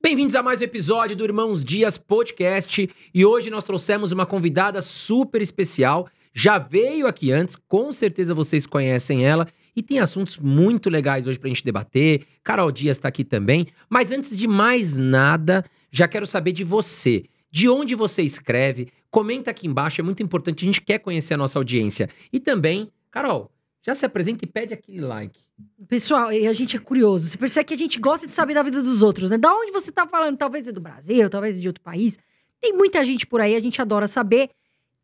Bem-vindos 0.00 0.36
a 0.36 0.42
mais 0.44 0.60
um 0.60 0.64
episódio 0.64 1.16
do 1.16 1.24
Irmãos 1.24 1.64
Dias 1.64 1.98
Podcast 1.98 2.88
e 3.12 3.26
hoje 3.26 3.50
nós 3.50 3.64
trouxemos 3.64 4.12
uma 4.12 4.24
convidada 4.24 4.80
super 4.80 5.42
especial. 5.42 6.08
Já 6.32 6.56
veio 6.56 7.08
aqui 7.08 7.32
antes, 7.32 7.56
com 7.56 7.90
certeza 7.90 8.32
vocês 8.32 8.64
conhecem 8.64 9.26
ela 9.26 9.48
e 9.74 9.82
tem 9.82 9.98
assuntos 9.98 10.38
muito 10.38 10.88
legais 10.88 11.26
hoje 11.26 11.36
pra 11.36 11.48
gente 11.48 11.64
debater. 11.64 12.24
Carol 12.44 12.70
Dias 12.70 12.96
está 12.96 13.08
aqui 13.08 13.24
também. 13.24 13.66
Mas 13.90 14.12
antes 14.12 14.36
de 14.38 14.46
mais 14.46 14.96
nada, 14.96 15.64
já 15.90 16.06
quero 16.06 16.28
saber 16.28 16.52
de 16.52 16.62
você. 16.62 17.24
De 17.50 17.68
onde 17.68 17.96
você 17.96 18.22
escreve? 18.22 18.86
Comenta 19.10 19.50
aqui 19.50 19.66
embaixo, 19.66 20.00
é 20.00 20.04
muito 20.04 20.22
importante, 20.22 20.64
a 20.64 20.66
gente 20.66 20.80
quer 20.80 21.00
conhecer 21.00 21.34
a 21.34 21.38
nossa 21.38 21.58
audiência. 21.58 22.08
E 22.32 22.38
também, 22.38 22.88
Carol, 23.10 23.50
já 23.88 23.94
se 23.94 24.04
apresenta 24.04 24.44
e 24.44 24.48
pede 24.48 24.74
aquele 24.74 25.00
like. 25.00 25.40
Pessoal, 25.88 26.28
a 26.28 26.52
gente 26.52 26.76
é 26.76 26.78
curioso. 26.78 27.26
Você 27.26 27.38
percebe 27.38 27.68
que 27.68 27.74
a 27.74 27.76
gente 27.76 27.98
gosta 27.98 28.26
de 28.26 28.32
saber 28.32 28.52
da 28.52 28.62
vida 28.62 28.82
dos 28.82 29.02
outros, 29.02 29.30
né? 29.30 29.38
Da 29.38 29.50
onde 29.54 29.72
você 29.72 29.90
tá 29.90 30.06
falando? 30.06 30.36
Talvez 30.36 30.68
é 30.68 30.72
do 30.72 30.80
Brasil, 30.80 31.30
talvez 31.30 31.56
é 31.56 31.60
de 31.60 31.68
outro 31.68 31.82
país. 31.82 32.18
Tem 32.60 32.74
muita 32.74 33.02
gente 33.02 33.26
por 33.26 33.40
aí, 33.40 33.56
a 33.56 33.60
gente 33.60 33.80
adora 33.80 34.06
saber. 34.06 34.50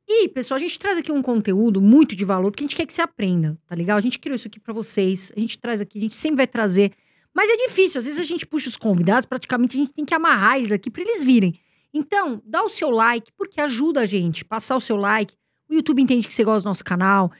E, 0.07 0.29
pessoal, 0.29 0.57
a 0.57 0.61
gente 0.61 0.79
traz 0.79 0.99
aqui 0.99 1.11
um 1.11 1.23
conteúdo 1.23 1.81
muito 1.81 2.15
de 2.15 2.27
valor, 2.27 2.51
porque 2.51 2.63
a 2.63 2.67
gente 2.67 2.77
quer 2.77 2.85
que 2.85 2.93
você 2.93 3.01
aprenda, 3.01 3.59
tá 3.67 3.75
legal? 3.75 3.97
A 3.97 4.03
gente 4.03 4.19
criou 4.19 4.35
isso 4.35 4.49
aqui 4.49 4.61
pra 4.61 4.75
vocês, 4.75 5.33
a 5.35 5.41
gente 5.41 5.59
traz 5.59 5.81
aqui, 5.81 5.99
a 5.99 6.03
gente 6.03 6.17
sempre 6.17 6.37
vai 6.37 6.47
trazer. 6.47 6.93
Mas 7.33 7.49
é 7.49 7.57
difícil, 7.57 8.01
às 8.01 8.05
vezes 8.05 8.21
a 8.21 8.25
gente 8.25 8.47
puxa 8.47 8.69
os 8.69 8.77
convidados, 8.77 9.25
praticamente 9.25 9.79
a 9.79 9.81
gente 9.81 9.95
tem 9.95 10.05
que 10.05 10.13
amarrar 10.13 10.59
eles 10.59 10.71
aqui 10.71 10.91
pra 10.91 11.01
eles 11.01 11.25
virem. 11.25 11.59
Então, 11.93 12.43
dá 12.45 12.63
o 12.63 12.69
seu 12.69 12.91
like, 12.91 13.33
porque 13.33 13.63
ajuda 13.63 14.03
a 14.03 14.07
gente. 14.07 14.45
Passar 14.45 14.77
o 14.77 14.81
seu 14.81 14.97
like. 14.97 15.35
O 15.71 15.75
YouTube 15.75 16.03
entende 16.03 16.29
que 16.29 16.35
você 16.35 16.45
gosta 16.45 16.65
do 16.65 16.69
nosso 16.69 16.85
canal. 16.85 17.33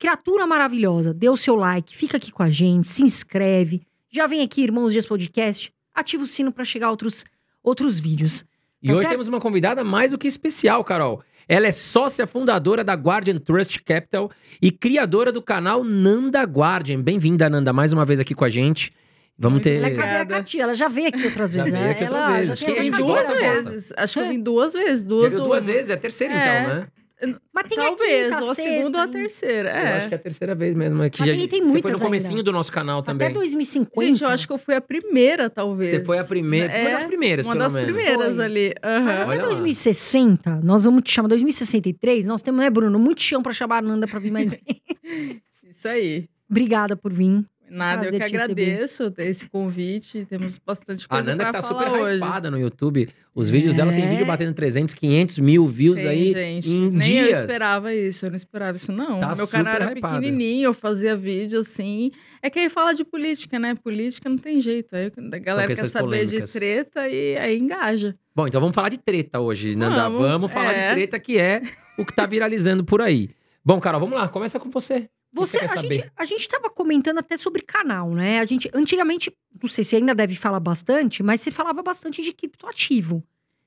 Criatura 0.00 0.46
maravilhosa, 0.46 1.12
dê 1.12 1.28
o 1.28 1.36
seu 1.36 1.54
like, 1.54 1.94
fica 1.94 2.16
aqui 2.16 2.32
com 2.32 2.42
a 2.42 2.48
gente, 2.48 2.88
se 2.88 3.02
inscreve. 3.02 3.82
Já 4.10 4.26
vem 4.26 4.40
aqui, 4.40 4.62
Irmãos 4.62 4.94
Dias 4.94 5.04
Podcast, 5.04 5.70
ativa 5.94 6.22
o 6.22 6.26
sino 6.26 6.50
pra 6.50 6.64
chegar 6.64 6.88
outros, 6.90 7.22
outros 7.62 8.00
vídeos. 8.00 8.42
E 8.82 8.86
Tá 8.86 8.92
hoje 8.94 9.00
certo? 9.02 9.10
temos 9.12 9.28
uma 9.28 9.38
convidada 9.38 9.84
mais 9.84 10.10
do 10.10 10.16
que 10.16 10.26
especial, 10.26 10.82
Carol. 10.82 11.22
Ela 11.46 11.66
é 11.66 11.72
sócia 11.72 12.26
fundadora 12.26 12.82
da 12.82 12.94
Guardian 12.94 13.38
Trust 13.38 13.78
Capital 13.82 14.30
e 14.62 14.72
criadora 14.72 15.30
do 15.30 15.42
canal 15.42 15.84
Nanda 15.84 16.42
Guardian. 16.44 17.02
Bem-vinda, 17.02 17.50
Nanda, 17.50 17.70
mais 17.70 17.92
uma 17.92 18.06
vez 18.06 18.18
aqui 18.18 18.34
com 18.34 18.46
a 18.46 18.48
gente. 18.48 18.94
Vamos 19.38 19.60
ter. 19.60 19.76
Ela 19.76 19.88
é 19.88 19.94
cadeira 19.94 20.24
cativa, 20.24 20.62
ela 20.62 20.74
já 20.74 20.88
veio 20.88 21.08
aqui 21.08 21.26
outras 21.26 21.52
Já 21.52 21.62
vezes. 21.64 21.78
veio 21.78 21.84
né? 21.84 21.90
aqui 21.92 22.04
outras 22.04 22.24
ela 22.24 22.36
vezes. 22.38 22.58
Já 22.58 22.68
Eu 22.70 22.80
vim 22.82 22.90
duas 22.90 23.28
vezes. 23.38 23.92
Acho 23.98 24.14
que 24.14 24.20
eu 24.20 24.28
vim 24.30 24.40
duas 24.40 24.72
vezes. 24.72 25.02
Já 25.02 25.08
Duas 25.08 25.32
viu 25.34 25.42
ou 25.42 25.48
duas 25.48 25.66
vezes, 25.66 25.90
é 25.90 25.94
a 25.94 25.96
terceira 25.98 26.32
É. 26.34 26.62
então, 26.62 26.74
né? 26.76 26.86
Mas 27.52 27.68
tem 27.68 27.78
a 27.78 27.82
Talvez, 27.88 28.24
quinta, 28.32 28.44
ou 28.44 28.50
a 28.50 28.54
sexta, 28.54 28.72
segunda 28.72 28.98
ou 28.98 29.04
a 29.04 29.08
terceira. 29.08 29.68
Eu 29.70 29.74
É. 29.76 29.96
acho 29.96 30.08
que 30.08 30.14
é 30.14 30.16
a 30.16 30.20
terceira 30.20 30.54
vez 30.54 30.74
mesmo. 30.74 31.02
É 31.02 31.10
que 31.10 31.20
Mas 31.20 31.28
já, 31.28 31.34
tem- 31.36 31.48
tem 31.48 31.60
você 31.60 31.64
foi 31.66 31.72
muitas 31.82 31.92
no 32.00 32.06
comecinho 32.06 32.30
ainda. 32.32 32.42
do 32.44 32.52
nosso 32.52 32.72
canal 32.72 33.02
também. 33.02 33.26
Até 33.26 33.34
2050. 33.34 34.06
Gente, 34.06 34.22
eu 34.22 34.28
acho 34.28 34.46
que 34.46 34.52
eu 34.52 34.58
fui 34.58 34.74
a 34.74 34.80
primeira, 34.80 35.50
talvez. 35.50 35.90
Você 35.90 36.04
foi 36.04 36.18
a 36.18 36.24
primeira, 36.24 36.68
uma 36.68 36.76
É, 36.78 36.92
das 36.92 37.04
primeiras, 37.04 37.46
Uma 37.46 37.52
pelo 37.54 37.64
das 37.64 37.74
menos. 37.74 37.92
primeiras 37.94 38.36
Foi. 38.36 38.44
ali. 38.44 38.74
Mas 38.82 38.92
Aham. 38.92 39.10
Olha 39.26 39.34
até 39.34 39.42
lá. 39.42 39.48
2060, 39.48 40.60
nós 40.62 40.84
vamos 40.84 41.02
te 41.02 41.12
chamar 41.12 41.28
2063, 41.28 42.26
nós 42.26 42.42
temos, 42.42 42.60
né, 42.60 42.70
Bruno, 42.70 42.98
muito 42.98 43.22
chão 43.22 43.42
pra 43.42 43.52
chamar 43.52 43.78
a 43.78 43.82
Nanda 43.82 44.06
pra 44.08 44.18
vir 44.18 44.30
mais 44.30 44.52
vezes. 44.54 45.40
Isso 45.68 45.88
aí. 45.88 46.28
Obrigada 46.50 46.96
por 46.96 47.12
vir. 47.12 47.44
Nada, 47.70 48.04
eu 48.06 48.10
Prazer 48.10 48.20
que 48.20 48.26
te 48.26 48.36
receber. 48.36 48.62
agradeço 48.64 49.14
esse 49.18 49.48
convite. 49.48 50.24
Temos 50.26 50.58
bastante 50.58 51.04
A 51.04 51.08
coisa 51.08 51.30
Nanda 51.30 51.44
que 51.46 51.52
tá 51.52 51.62
super 51.62 51.88
hoje. 51.88 52.16
hypada 52.16 52.50
no 52.50 52.58
YouTube. 52.58 53.08
Os 53.34 53.48
vídeos 53.48 53.74
dela 53.76 53.92
tem 53.92 54.04
É. 54.04 54.08
vídeo 54.10 54.26
batendo 54.26 54.52
300, 54.52 54.92
500 54.94 55.38
mil 55.38 55.66
views 55.68 55.96
Tem, 56.00 56.08
aí 56.08 56.30
gente. 56.30 56.68
em 56.68 56.90
Nem 56.90 57.00
dias. 57.00 57.38
eu 57.38 57.44
esperava 57.46 57.94
isso, 57.94 58.26
eu 58.26 58.30
não 58.30 58.36
esperava 58.36 58.76
isso, 58.76 58.90
não. 58.90 59.20
Tá 59.20 59.34
Meu 59.36 59.46
canal 59.46 59.74
era 59.74 59.92
hypada. 59.96 60.14
pequenininho, 60.18 60.64
eu 60.66 60.74
fazia 60.74 61.16
vídeo 61.16 61.60
assim. 61.60 62.10
É 62.42 62.50
que 62.50 62.58
aí 62.58 62.68
fala 62.68 62.92
de 62.92 63.04
política, 63.04 63.58
né? 63.58 63.74
Política 63.76 64.28
não 64.28 64.36
tem 64.38 64.60
jeito. 64.60 64.96
Aí 64.96 65.06
a 65.06 65.38
galera 65.38 65.66
quer 65.68 65.86
saber 65.86 66.04
polêmicas. 66.06 66.52
de 66.52 66.58
treta 66.58 67.08
e 67.08 67.36
aí 67.38 67.56
engaja. 67.58 68.16
Bom, 68.34 68.46
então 68.48 68.60
vamos 68.60 68.74
falar 68.74 68.88
de 68.88 68.98
treta 68.98 69.38
hoje, 69.38 69.76
Nanda. 69.76 70.04
Vamos, 70.08 70.18
Vamos, 70.20 70.52
falar 70.52 70.72
é. 70.72 70.88
de 70.88 70.94
treta 70.94 71.18
que 71.20 71.38
é 71.38 71.62
o 71.98 72.04
que 72.04 72.14
tá 72.14 72.26
viralizando 72.26 72.84
por 72.84 73.00
aí. 73.00 73.30
Bom, 73.64 73.78
Carol, 73.78 74.00
vamos 74.00 74.18
lá. 74.18 74.28
Começa 74.28 74.58
com 74.58 74.70
você. 74.70 75.08
Você, 75.32 75.58
você 75.58 75.64
a, 75.64 75.68
saber? 75.68 75.94
gente, 75.94 76.12
a 76.16 76.24
gente 76.24 76.48
tava 76.48 76.68
comentando 76.68 77.18
até 77.18 77.36
sobre 77.36 77.62
canal, 77.62 78.10
né? 78.10 78.40
A 78.40 78.44
gente, 78.44 78.70
antigamente, 78.74 79.32
não 79.62 79.68
sei 79.68 79.84
se 79.84 79.96
ainda 79.96 80.14
deve 80.14 80.34
falar 80.34 80.60
bastante, 80.60 81.22
mas 81.22 81.40
você 81.40 81.50
falava 81.50 81.82
bastante 81.82 82.22
de 82.22 82.32
criptoativo. 82.32 83.22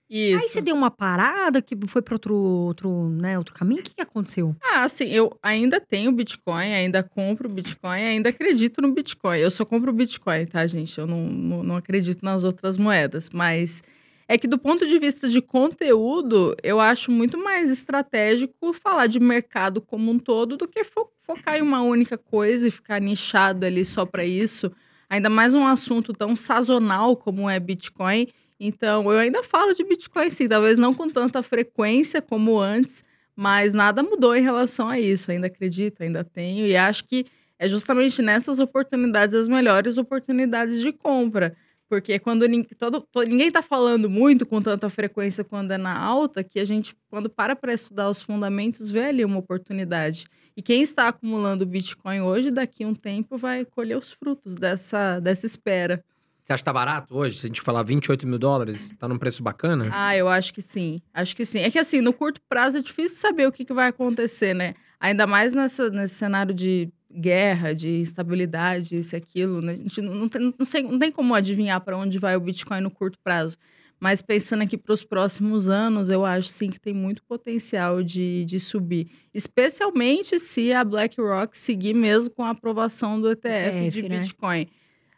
Isso. 0.10 0.44
Aí 0.44 0.50
você 0.50 0.62
deu 0.62 0.76
uma 0.76 0.92
parada, 0.92 1.62
que 1.62 1.76
foi 1.88 2.02
pra 2.02 2.14
outro, 2.14 2.36
outro, 2.36 3.10
né, 3.10 3.38
outro 3.38 3.56
caminho. 3.56 3.80
O 3.80 3.84
que, 3.84 3.96
que 3.96 4.02
aconteceu? 4.02 4.56
Ah, 4.62 4.84
assim, 4.84 5.06
eu 5.06 5.36
ainda 5.42 5.80
tenho 5.80 6.12
Bitcoin, 6.12 6.74
ainda 6.74 7.02
compro 7.02 7.50
Bitcoin, 7.50 8.04
ainda 8.04 8.30
acredito 8.30 8.82
no 8.82 8.94
Bitcoin. 8.94 9.40
Eu 9.40 9.50
só 9.50 9.66
compro 9.66 9.92
Bitcoin, 9.92 10.46
tá, 10.46 10.68
gente? 10.68 10.96
Eu 11.00 11.08
não, 11.08 11.26
não, 11.26 11.64
não 11.64 11.76
acredito 11.78 12.24
nas 12.24 12.44
outras 12.44 12.78
moedas. 12.78 13.30
Mas 13.32 13.82
é 14.28 14.38
que 14.38 14.48
do 14.48 14.58
ponto 14.58 14.86
de 14.88 14.98
vista 15.00 15.28
de 15.28 15.42
conteúdo, 15.42 16.56
eu 16.64 16.80
acho 16.80 17.12
muito 17.12 17.38
mais 17.38 17.70
estratégico 17.70 18.74
falar 18.74 19.08
de 19.08 19.20
mercado 19.20 19.82
como 19.82 20.12
um 20.12 20.18
todo 20.20 20.56
do 20.58 20.68
que 20.68 20.84
fo- 20.84 21.10
focar 21.26 21.58
em 21.58 21.62
uma 21.62 21.82
única 21.82 22.18
coisa 22.18 22.68
e 22.68 22.72
ficar 22.72 23.00
nichado 23.02 23.66
ali 23.66 23.84
só 23.84 24.06
para 24.06 24.26
isso. 24.26 24.72
Ainda 25.10 25.30
mais 25.30 25.54
um 25.54 25.66
assunto 25.66 26.14
tão 26.14 26.36
sazonal 26.36 27.16
como 27.16 27.50
é 27.50 27.60
Bitcoin. 27.60 28.28
Então, 28.60 29.12
eu 29.12 29.20
ainda 29.20 29.44
falo 29.44 29.74
de 29.74 29.84
Bitcoin, 29.84 30.30
sim, 30.30 30.48
talvez 30.48 30.78
não 30.78 30.94
com 30.94 31.10
tanta 31.10 31.44
frequência 31.44 32.22
como 32.22 32.58
antes, 32.60 33.04
mas 33.36 33.74
nada 33.74 34.02
mudou 34.02 34.36
em 34.36 34.42
relação 34.42 34.88
a 34.88 35.00
isso. 35.00 35.32
Ainda 35.32 35.48
acredito, 35.48 36.02
ainda 36.02 36.24
tenho. 36.24 36.66
E 36.66 36.76
acho 36.78 37.04
que 37.04 37.26
é 37.60 37.68
justamente 37.68 38.22
nessas 38.22 38.60
oportunidades 38.60 39.36
as 39.36 39.48
melhores 39.48 39.98
oportunidades 39.98 40.80
de 40.80 40.92
compra. 40.92 41.56
Porque 41.94 42.18
quando 42.18 42.44
todo, 42.76 43.02
to- 43.02 43.22
ninguém 43.22 43.50
está 43.50 43.62
falando 43.62 44.10
muito 44.10 44.48
com 44.48 44.60
tanta 44.60 44.90
frequência 44.90 45.44
quando 45.44 45.70
é 45.70 45.78
na 45.78 45.96
alta, 45.96 46.44
que 46.44 46.60
a 46.60 46.66
gente, 46.66 46.96
quando 47.08 47.30
para 47.30 47.56
para 47.56 47.72
estudar 47.72 48.10
os 48.10 48.20
fundamentos, 48.20 48.90
vê 48.90 49.06
ali 49.06 49.24
uma 49.24 49.38
oportunidade. 49.38 50.26
E 50.58 50.62
quem 50.64 50.82
está 50.82 51.08
acumulando 51.10 51.68
Bitcoin 51.68 52.22
hoje, 52.22 52.50
daqui 52.50 52.84
a 52.84 52.88
um 52.88 52.96
tempo, 52.96 53.38
vai 53.38 53.64
colher 53.64 53.96
os 53.96 54.10
frutos 54.12 54.56
dessa, 54.56 55.20
dessa 55.20 55.46
espera. 55.46 56.04
Você 56.44 56.54
acha 56.54 56.62
que 56.64 56.66
tá 56.66 56.74
barato 56.74 57.16
hoje? 57.16 57.38
Se 57.38 57.46
a 57.46 57.48
gente 57.48 57.62
falar 57.62 57.84
28 57.84 58.28
mil 58.28 58.40
dólares, 58.40 58.92
tá 58.98 59.08
num 59.08 59.20
preço 59.20 59.44
bacana? 59.44 59.88
Ah, 59.92 60.18
eu 60.18 60.28
acho 60.28 60.52
que 60.52 60.62
sim. 60.64 61.00
Acho 61.14 61.36
que 61.36 61.46
sim. 61.46 61.60
É 61.60 61.70
que 61.70 61.78
assim, 61.78 62.02
no 62.02 62.12
curto 62.12 62.42
prazo 62.50 62.78
é 62.78 62.82
difícil 62.82 63.18
saber 63.18 63.48
o 63.48 63.52
que, 63.52 63.64
que 63.64 63.72
vai 63.74 63.90
acontecer, 63.90 64.56
né? 64.56 64.74
Ainda 65.00 65.28
mais 65.28 65.54
nessa, 65.54 65.92
nesse 65.92 66.16
cenário 66.16 66.56
de 66.56 66.90
guerra, 67.16 67.74
de 67.74 68.00
instabilidade, 68.00 68.98
isso 68.98 69.16
e 69.16 69.18
aquilo. 69.18 69.62
Né? 69.62 69.74
A 69.74 69.76
gente 69.76 70.02
não, 70.02 70.14
não, 70.14 70.28
tem, 70.28 70.54
não, 70.58 70.66
sei, 70.66 70.84
não 70.84 71.00
tem 71.00 71.12
como 71.12 71.34
adivinhar 71.34 71.80
para 71.82 71.98
onde 71.98 72.20
vai 72.20 72.36
o 72.36 72.40
Bitcoin 72.40 72.82
no 72.82 72.92
curto 72.92 73.18
prazo. 73.24 73.58
Mas 74.00 74.22
pensando 74.22 74.64
aqui 74.64 74.78
para 74.78 74.94
os 74.94 75.04
próximos 75.04 75.70
anos, 75.70 76.10
eu 76.10 76.26
acho 76.26 76.50
sim 76.50 76.70
que 76.70 76.80
tem 76.80 76.94
muito 76.94 77.24
potencial 77.24 78.04
de, 78.04 78.44
de 78.44 78.60
subir. 78.60 79.10
Especialmente 79.34 80.40
se 80.40 80.74
a 80.74 80.84
BlackRock 80.84 81.58
seguir 81.58 81.94
mesmo 81.94 82.30
com 82.34 82.44
a 82.44 82.50
aprovação 82.50 83.22
do 83.22 83.32
ETF, 83.32 83.90
de 83.90 84.00
ETF, 84.00 84.10
né? 84.10 84.20
Bitcoin. 84.20 84.68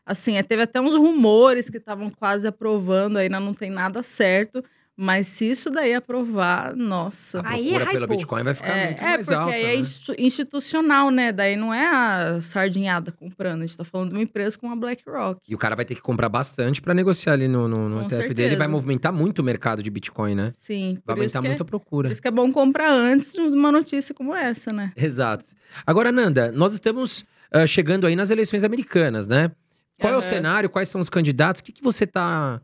Assim, 0.06 0.38
é, 0.38 0.44
teve 0.44 0.62
até 0.62 0.80
uns 0.80 0.94
rumores 0.94 1.68
que 1.68 1.78
estavam 1.78 2.12
quase 2.12 2.46
aprovando, 2.48 3.18
ainda 3.18 3.40
não 3.40 3.56
tem 3.56 3.72
nada 3.72 4.04
certo. 4.04 4.64
Mas 4.98 5.28
se 5.28 5.52
isso 5.52 5.70
daí 5.70 5.94
aprovar, 5.94 6.74
nossa. 6.74 7.42
A 7.42 7.50
Aí 7.50 7.68
procura 7.70 7.86
pelo 7.92 8.06
hypou. 8.06 8.16
Bitcoin 8.18 8.44
vai 8.44 8.54
ficar 8.54 8.70
É, 8.78 8.86
muito 8.88 9.00
é, 9.02 9.04
mais 9.04 9.26
porque 9.26 9.34
alta, 9.34 9.54
aí 9.56 9.64
é 9.64 9.68
né? 9.68 9.76
instu- 9.76 10.16
institucional, 10.18 11.12
né? 11.12 11.32
Daí 11.34 11.56
não 11.58 11.74
é 11.74 11.86
a 11.86 12.40
sardinhada 12.42 13.12
comprando. 13.12 13.62
A 13.64 13.66
gente 13.66 13.78
tá 13.78 13.84
falando 13.84 14.10
de 14.10 14.16
uma 14.16 14.22
empresa 14.24 14.58
como 14.58 14.72
a 14.72 14.76
BlackRock. 14.76 15.42
E 15.48 15.54
o 15.54 15.58
cara 15.58 15.76
vai 15.76 15.84
ter 15.84 15.96
que 15.96 16.02
comprar 16.02 16.30
bastante 16.30 16.82
pra 16.82 16.94
negociar 16.94 17.34
ali 17.34 17.48
no, 17.48 17.68
no, 17.68 17.90
no 17.90 18.00
Com 18.00 18.06
ETF 18.06 18.34
dele. 18.34 18.56
Vai 18.56 18.68
movimentar 18.70 19.12
muito 19.12 19.40
o 19.40 19.44
mercado 19.44 19.84
de 19.84 19.90
Bitcoin, 19.90 20.34
né? 20.34 20.50
Sim, 20.54 20.94
Vai 21.06 21.16
por 21.16 21.22
aumentar 21.22 21.42
que 21.42 21.46
é, 21.46 21.50
muito 21.50 21.62
a 21.62 21.66
por 21.66 21.70
procura. 21.72 22.10
isso 22.12 22.22
que 22.22 22.28
é 22.30 22.32
bom 22.32 22.50
comprar 22.52 22.92
antes 22.92 23.34
de 23.34 23.42
uma 23.42 23.74
notícia 23.74 24.16
como 24.16 24.34
essa, 24.34 24.72
né? 24.72 24.94
Exato. 24.96 25.44
Agora, 25.86 26.10
Nanda, 26.10 26.54
nós 26.54 26.74
estamos 26.74 27.26
ah, 27.52 27.68
chegando 27.68 28.08
aí 28.08 28.16
nas 28.16 28.30
eleições 28.30 28.64
americanas, 28.64 29.28
né? 29.28 29.52
Qual 30.00 30.14
é 30.14 30.18
o 30.18 30.22
cenário? 30.22 30.70
Quais 30.70 30.88
são 30.88 31.02
os 31.02 31.10
candidatos? 31.10 31.60
O 31.60 31.64
que, 31.66 31.72
que 31.74 31.84
você 31.84 32.08
tá. 32.08 32.62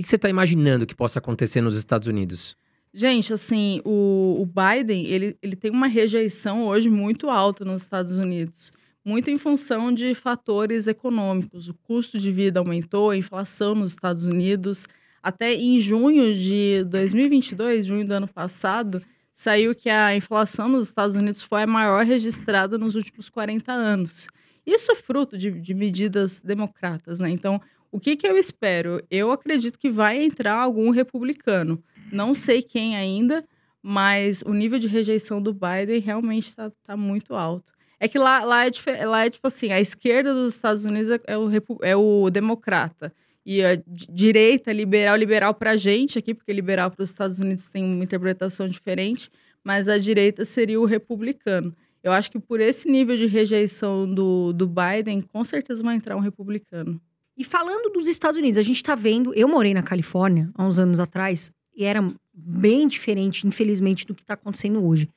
Que, 0.00 0.04
que 0.04 0.08
você 0.08 0.16
tá 0.16 0.30
imaginando 0.30 0.86
que 0.86 0.94
possa 0.94 1.18
acontecer 1.18 1.60
nos 1.60 1.76
Estados 1.76 2.08
Unidos? 2.08 2.56
Gente, 2.92 3.34
assim, 3.34 3.82
o, 3.84 4.38
o 4.40 4.46
Biden, 4.46 5.04
ele, 5.04 5.36
ele 5.42 5.54
tem 5.54 5.70
uma 5.70 5.86
rejeição 5.86 6.64
hoje 6.66 6.88
muito 6.88 7.28
alta 7.28 7.66
nos 7.66 7.82
Estados 7.82 8.12
Unidos. 8.12 8.72
Muito 9.04 9.30
em 9.30 9.36
função 9.36 9.92
de 9.92 10.14
fatores 10.14 10.86
econômicos. 10.86 11.68
O 11.68 11.74
custo 11.74 12.18
de 12.18 12.32
vida 12.32 12.58
aumentou, 12.58 13.10
a 13.10 13.16
inflação 13.16 13.74
nos 13.74 13.90
Estados 13.90 14.24
Unidos. 14.24 14.86
Até 15.22 15.54
em 15.54 15.78
junho 15.78 16.34
de 16.34 16.82
2022, 16.84 17.84
junho 17.84 18.06
do 18.06 18.12
ano 18.12 18.26
passado, 18.26 19.02
saiu 19.30 19.74
que 19.74 19.90
a 19.90 20.16
inflação 20.16 20.66
nos 20.66 20.86
Estados 20.86 21.14
Unidos 21.14 21.42
foi 21.42 21.64
a 21.64 21.66
maior 21.66 22.06
registrada 22.06 22.78
nos 22.78 22.94
últimos 22.94 23.28
40 23.28 23.70
anos. 23.70 24.28
Isso 24.66 24.92
é 24.92 24.94
fruto 24.94 25.36
de, 25.36 25.50
de 25.50 25.74
medidas 25.74 26.40
democratas, 26.40 27.18
né? 27.18 27.28
Então, 27.28 27.60
o 27.92 27.98
que, 27.98 28.16
que 28.16 28.26
eu 28.26 28.36
espero? 28.36 29.02
Eu 29.10 29.30
acredito 29.32 29.78
que 29.78 29.90
vai 29.90 30.22
entrar 30.22 30.54
algum 30.54 30.90
republicano. 30.90 31.82
Não 32.12 32.34
sei 32.34 32.62
quem 32.62 32.96
ainda, 32.96 33.44
mas 33.82 34.42
o 34.42 34.52
nível 34.52 34.78
de 34.78 34.88
rejeição 34.88 35.40
do 35.40 35.52
Biden 35.52 36.00
realmente 36.00 36.46
está 36.46 36.70
tá 36.84 36.96
muito 36.96 37.34
alto. 37.34 37.72
É 37.98 38.08
que 38.08 38.18
lá, 38.18 38.42
lá, 38.44 38.66
é, 38.66 39.06
lá 39.06 39.26
é 39.26 39.30
tipo 39.30 39.46
assim, 39.46 39.72
a 39.72 39.80
esquerda 39.80 40.32
dos 40.32 40.54
Estados 40.54 40.84
Unidos 40.84 41.10
é, 41.10 41.20
é 41.26 41.36
o, 41.36 41.50
é 41.82 41.96
o 41.96 42.30
democrata. 42.30 43.12
e 43.44 43.62
a 43.62 43.80
direita 43.86 44.72
liberal, 44.72 45.16
liberal 45.16 45.54
para 45.54 45.72
a 45.72 45.76
gente 45.76 46.18
aqui, 46.18 46.34
porque 46.34 46.52
liberal 46.52 46.90
para 46.90 47.02
os 47.02 47.10
Estados 47.10 47.38
Unidos 47.38 47.68
tem 47.68 47.84
uma 47.84 48.04
interpretação 48.04 48.68
diferente, 48.68 49.30
mas 49.64 49.88
a 49.88 49.98
direita 49.98 50.44
seria 50.44 50.80
o 50.80 50.84
republicano. 50.84 51.74
Eu 52.02 52.12
acho 52.12 52.30
que 52.30 52.38
por 52.38 52.60
esse 52.60 52.88
nível 52.90 53.16
de 53.16 53.26
rejeição 53.26 54.08
do, 54.08 54.52
do 54.52 54.66
Biden, 54.66 55.20
com 55.20 55.44
certeza 55.44 55.82
vai 55.82 55.96
entrar 55.96 56.16
um 56.16 56.20
republicano. 56.20 57.00
E 57.36 57.44
falando 57.44 57.92
dos 57.92 58.08
Estados 58.08 58.38
Unidos, 58.38 58.58
a 58.58 58.62
gente 58.62 58.76
está 58.76 58.94
vendo. 58.94 59.32
Eu 59.34 59.48
morei 59.48 59.72
na 59.72 59.82
Califórnia 59.82 60.50
há 60.54 60.64
uns 60.64 60.78
anos 60.78 61.00
atrás 61.00 61.52
e 61.74 61.84
era 61.84 62.02
bem 62.32 62.86
diferente, 62.86 63.46
infelizmente, 63.46 64.06
do 64.06 64.14
que 64.14 64.22
está 64.22 64.34
acontecendo 64.34 64.84
hoje. 64.84 65.08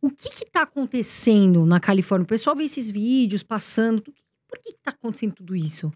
O 0.00 0.10
que 0.10 0.28
está 0.28 0.62
acontecendo 0.62 1.64
na 1.64 1.80
Califórnia? 1.80 2.24
O 2.24 2.28
pessoal 2.28 2.54
vê 2.54 2.64
esses 2.64 2.90
vídeos 2.90 3.42
passando. 3.42 4.02
Por 4.46 4.58
que 4.58 4.70
está 4.70 4.90
acontecendo 4.90 5.32
tudo 5.32 5.56
isso? 5.56 5.90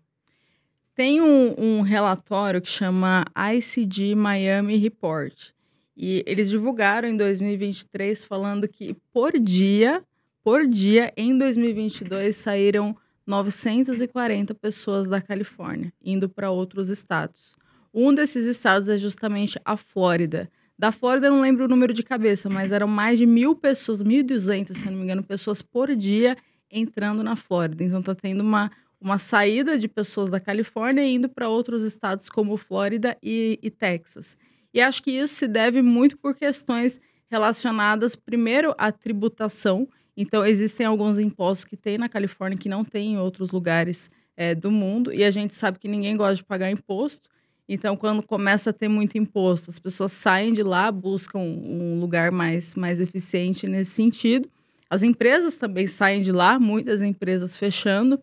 Tem 0.95 1.21
um, 1.21 1.55
um, 1.57 1.81
relatório 1.83 2.61
que 2.61 2.69
chama 2.69 3.25
ICD 3.55 4.15
Miami 4.15 4.77
Report. 4.79 5.51
E 5.97 6.25
eles 6.27 6.49
divulgaram 6.49 7.09
em 7.09 7.17
2023 7.17 8.25
falando 8.25 8.67
que 8.67 8.97
por 9.13 9.39
dia, 9.39 10.03
por 10.43 10.67
dia, 10.67 11.13
em 11.17 11.37
2022, 11.37 12.35
saíram 12.35 12.97
940 13.29 14.55
pessoas 14.55 15.07
da 15.07 15.21
Califórnia, 15.21 15.93
indo 16.03 16.31
para 16.31 16.51
outros 16.51 16.89
estados. 16.89 17.55
Um 17.93 18.15
desses 18.15 18.47
estados 18.47 18.89
é 18.89 18.97
justamente 18.97 19.61
a 19.67 19.77
Flórida. 19.77 20.51
Da 20.79 20.91
Flórida, 20.91 21.27
eu 21.27 21.33
não 21.33 21.43
lembro 21.43 21.67
o 21.67 21.69
número 21.69 21.93
de 21.93 22.03
cabeça, 22.03 22.49
mas 22.49 22.73
eram 22.73 22.89
mais 22.89 23.19
de 23.19 23.27
mil 23.27 23.55
pessoas, 23.55 24.03
1.200, 24.03 24.73
se 24.73 24.87
não 24.87 24.95
me 24.95 25.05
engano, 25.05 25.23
pessoas 25.23 25.61
por 25.61 25.95
dia 25.95 26.39
entrando 26.71 27.23
na 27.23 27.37
Flórida. 27.37 27.85
Então, 27.85 28.01
está 28.01 28.15
tendo 28.15 28.41
uma, 28.41 28.71
uma 28.99 29.19
saída 29.19 29.79
de 29.79 29.89
pessoas 29.89 30.31
da 30.31 30.41
Califórnia 30.41 31.05
indo 31.05 31.29
para 31.29 31.51
outros 31.51 31.83
estados 31.83 32.31
como 32.31 32.57
Flórida 32.57 33.15
e, 33.23 33.59
e 33.63 33.71
Texas. 33.71 34.39
E 34.73 34.81
acho 34.81 35.03
que 35.03 35.11
isso 35.11 35.35
se 35.35 35.47
deve 35.47 35.83
muito 35.83 36.17
por 36.17 36.35
questões 36.35 36.99
relacionadas, 37.31 38.17
primeiro, 38.17 38.75
à 38.79 38.91
tributação. 38.91 39.87
Então, 40.21 40.45
existem 40.45 40.85
alguns 40.85 41.21
impostos 41.21 41.65
que 41.65 41.77
tem 41.77 41.97
na 41.97 42.09
Califórnia 42.09 42.59
que 42.59 42.69
não 42.69 42.85
tem 42.85 43.13
em 43.13 43.19
outros 43.19 43.53
lugares 43.53 44.11
é, 44.37 44.53
do 44.53 44.69
mundo, 44.69 45.15
e 45.15 45.23
a 45.23 45.31
gente 45.31 45.55
sabe 45.55 45.79
que 45.79 45.87
ninguém 45.87 46.17
gosta 46.17 46.35
de 46.35 46.43
pagar 46.43 46.73
imposto. 46.73 47.31
Então, 47.69 47.97
quando 47.97 48.27
começa 48.27 48.71
a 48.71 48.73
ter 48.73 48.89
muito 48.89 49.17
imposto, 49.17 49.71
as 49.71 49.79
pessoas 49.79 50.11
saem 50.11 50.53
de 50.53 50.65
lá, 50.65 50.91
buscam 50.91 51.39
um 51.39 52.01
lugar 52.01 52.33
mais, 52.33 52.75
mais 52.75 52.99
eficiente 52.99 53.69
nesse 53.69 53.93
sentido. 53.93 54.51
As 54.91 55.05
empresas 55.05 55.57
também 55.57 55.87
saem 55.87 56.21
de 56.21 56.33
lá, 56.33 56.59
muitas 56.59 57.01
empresas 57.01 57.57
fechando. 57.57 58.21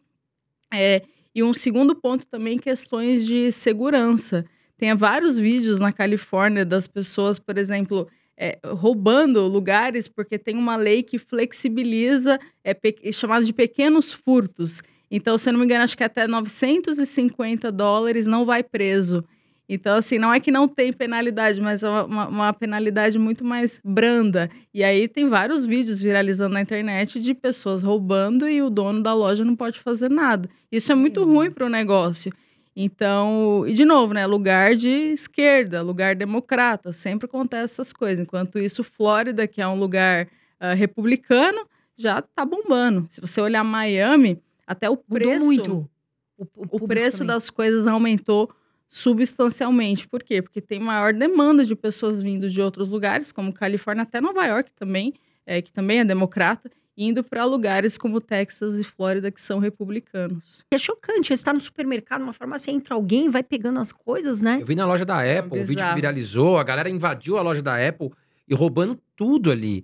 É, 0.73 1.01
e 1.33 1.41
um 1.43 1.53
segundo 1.53 1.95
ponto 1.95 2.25
também, 2.27 2.57
questões 2.57 3.25
de 3.25 3.53
segurança. 3.53 4.43
Tem 4.77 4.93
vários 4.93 5.39
vídeos 5.39 5.79
na 5.79 5.93
Califórnia 5.93 6.65
das 6.65 6.87
pessoas, 6.87 7.39
por 7.39 7.57
exemplo, 7.57 8.05
é, 8.37 8.59
roubando 8.65 9.41
lugares, 9.47 10.07
porque 10.07 10.37
tem 10.37 10.55
uma 10.55 10.75
lei 10.75 11.03
que 11.03 11.17
flexibiliza, 11.17 12.39
é, 12.63 12.75
chamado 13.11 13.45
de 13.45 13.53
pequenos 13.53 14.11
furtos. 14.11 14.81
Então, 15.09 15.37
se 15.37 15.49
eu 15.49 15.53
não 15.53 15.59
me 15.59 15.65
engano, 15.65 15.83
acho 15.83 15.97
que 15.97 16.03
até 16.03 16.27
950 16.27 17.71
dólares 17.71 18.25
não 18.27 18.45
vai 18.45 18.63
preso. 18.63 19.23
Então, 19.67 19.97
assim, 19.97 20.19
não 20.19 20.31
é 20.31 20.39
que 20.39 20.51
não 20.51 20.67
tem 20.67 20.93
penalidade, 20.93 21.59
mas 21.59 21.81
é 21.83 21.89
uma, 21.89 22.27
uma, 22.27 22.53
penalidade 22.53 23.17
muito 23.17 23.43
mais 23.43 23.79
branda. 23.83 24.49
E 24.71 24.83
aí 24.83 25.07
tem 25.07 25.27
vários 25.27 25.65
vídeos 25.65 26.01
viralizando 26.01 26.53
na 26.53 26.61
internet 26.61 27.19
de 27.19 27.33
pessoas 27.33 27.81
roubando 27.81 28.47
e 28.47 28.61
o 28.61 28.69
dono 28.69 29.01
da 29.01 29.13
loja 29.13 29.43
não 29.43 29.55
pode 29.55 29.79
fazer 29.79 30.09
nada. 30.09 30.47
Isso 30.71 30.91
é 30.91 30.95
muito 30.95 31.21
Nossa. 31.21 31.31
ruim 31.31 31.51
para 31.51 31.65
o 31.65 31.69
negócio. 31.69 32.31
Então, 32.75 33.63
e 33.65 33.73
de 33.73 33.85
novo, 33.85 34.13
né? 34.13 34.25
Lugar 34.25 34.75
de 34.75 34.89
esquerda, 34.89 35.81
lugar 35.81 36.15
democrata, 36.15 36.91
sempre 36.91 37.25
acontece 37.25 37.75
essas 37.75 37.93
coisas. 37.93 38.25
Enquanto 38.25 38.59
isso, 38.59 38.83
Flórida, 38.83 39.47
que 39.47 39.61
é 39.61 39.67
um 39.67 39.79
lugar 39.79 40.27
uh, 40.59 40.75
republicano, 40.75 41.65
já 41.95 42.21
tá 42.21 42.43
bombando. 42.43 43.07
Se 43.09 43.21
você 43.21 43.39
olhar 43.39 43.63
Miami, 43.63 44.41
até 44.67 44.89
o 44.89 44.97
preço. 44.97 45.45
Mudou 45.45 45.45
muito. 45.45 45.89
O, 46.37 46.47
o, 46.71 46.87
preço 46.87 47.19
também. 47.19 47.33
das 47.33 47.49
coisas 47.49 47.87
aumentou 47.87 48.53
substancialmente. 48.89 50.05
Por 50.05 50.21
quê? 50.21 50.41
Porque 50.41 50.59
tem 50.59 50.79
maior 50.79 51.13
demanda 51.13 51.63
de 51.63 51.75
pessoas 51.75 52.21
vindo 52.21 52.49
de 52.49 52.61
outros 52.61 52.89
lugares, 52.89 53.31
como 53.31 53.53
Califórnia, 53.53 54.03
até 54.03 54.19
Nova 54.19 54.45
York 54.45 54.69
também, 54.75 55.13
é, 55.45 55.61
que 55.61 55.71
também 55.71 55.99
é 55.99 56.05
democrata, 56.05 56.69
indo 56.97 57.23
para 57.23 57.43
lugares 57.45 57.97
como 57.97 58.21
Texas 58.21 58.79
e 58.79 58.83
Flórida, 58.83 59.29
que 59.29 59.41
são 59.41 59.59
republicanos. 59.59 60.63
É 60.71 60.77
chocante, 60.77 61.27
você 61.27 61.33
está 61.33 61.51
no 61.51 61.59
supermercado, 61.59 62.21
numa 62.21 62.33
farmácia, 62.33 62.71
entra 62.71 62.95
alguém, 62.95 63.29
vai 63.29 63.43
pegando 63.43 63.79
as 63.79 63.91
coisas, 63.91 64.41
né? 64.41 64.59
Eu 64.61 64.65
vi 64.65 64.75
na 64.75 64.85
loja 64.85 65.05
da 65.05 65.19
Apple, 65.19 65.59
é 65.59 65.61
o 65.61 65.65
vídeo 65.65 65.85
que 65.85 65.95
viralizou, 65.95 66.57
a 66.57 66.63
galera 66.63 66.89
invadiu 66.89 67.37
a 67.37 67.41
loja 67.41 67.61
da 67.61 67.75
Apple 67.75 68.11
e 68.47 68.53
roubando 68.53 68.99
tudo 69.15 69.51
ali. 69.51 69.83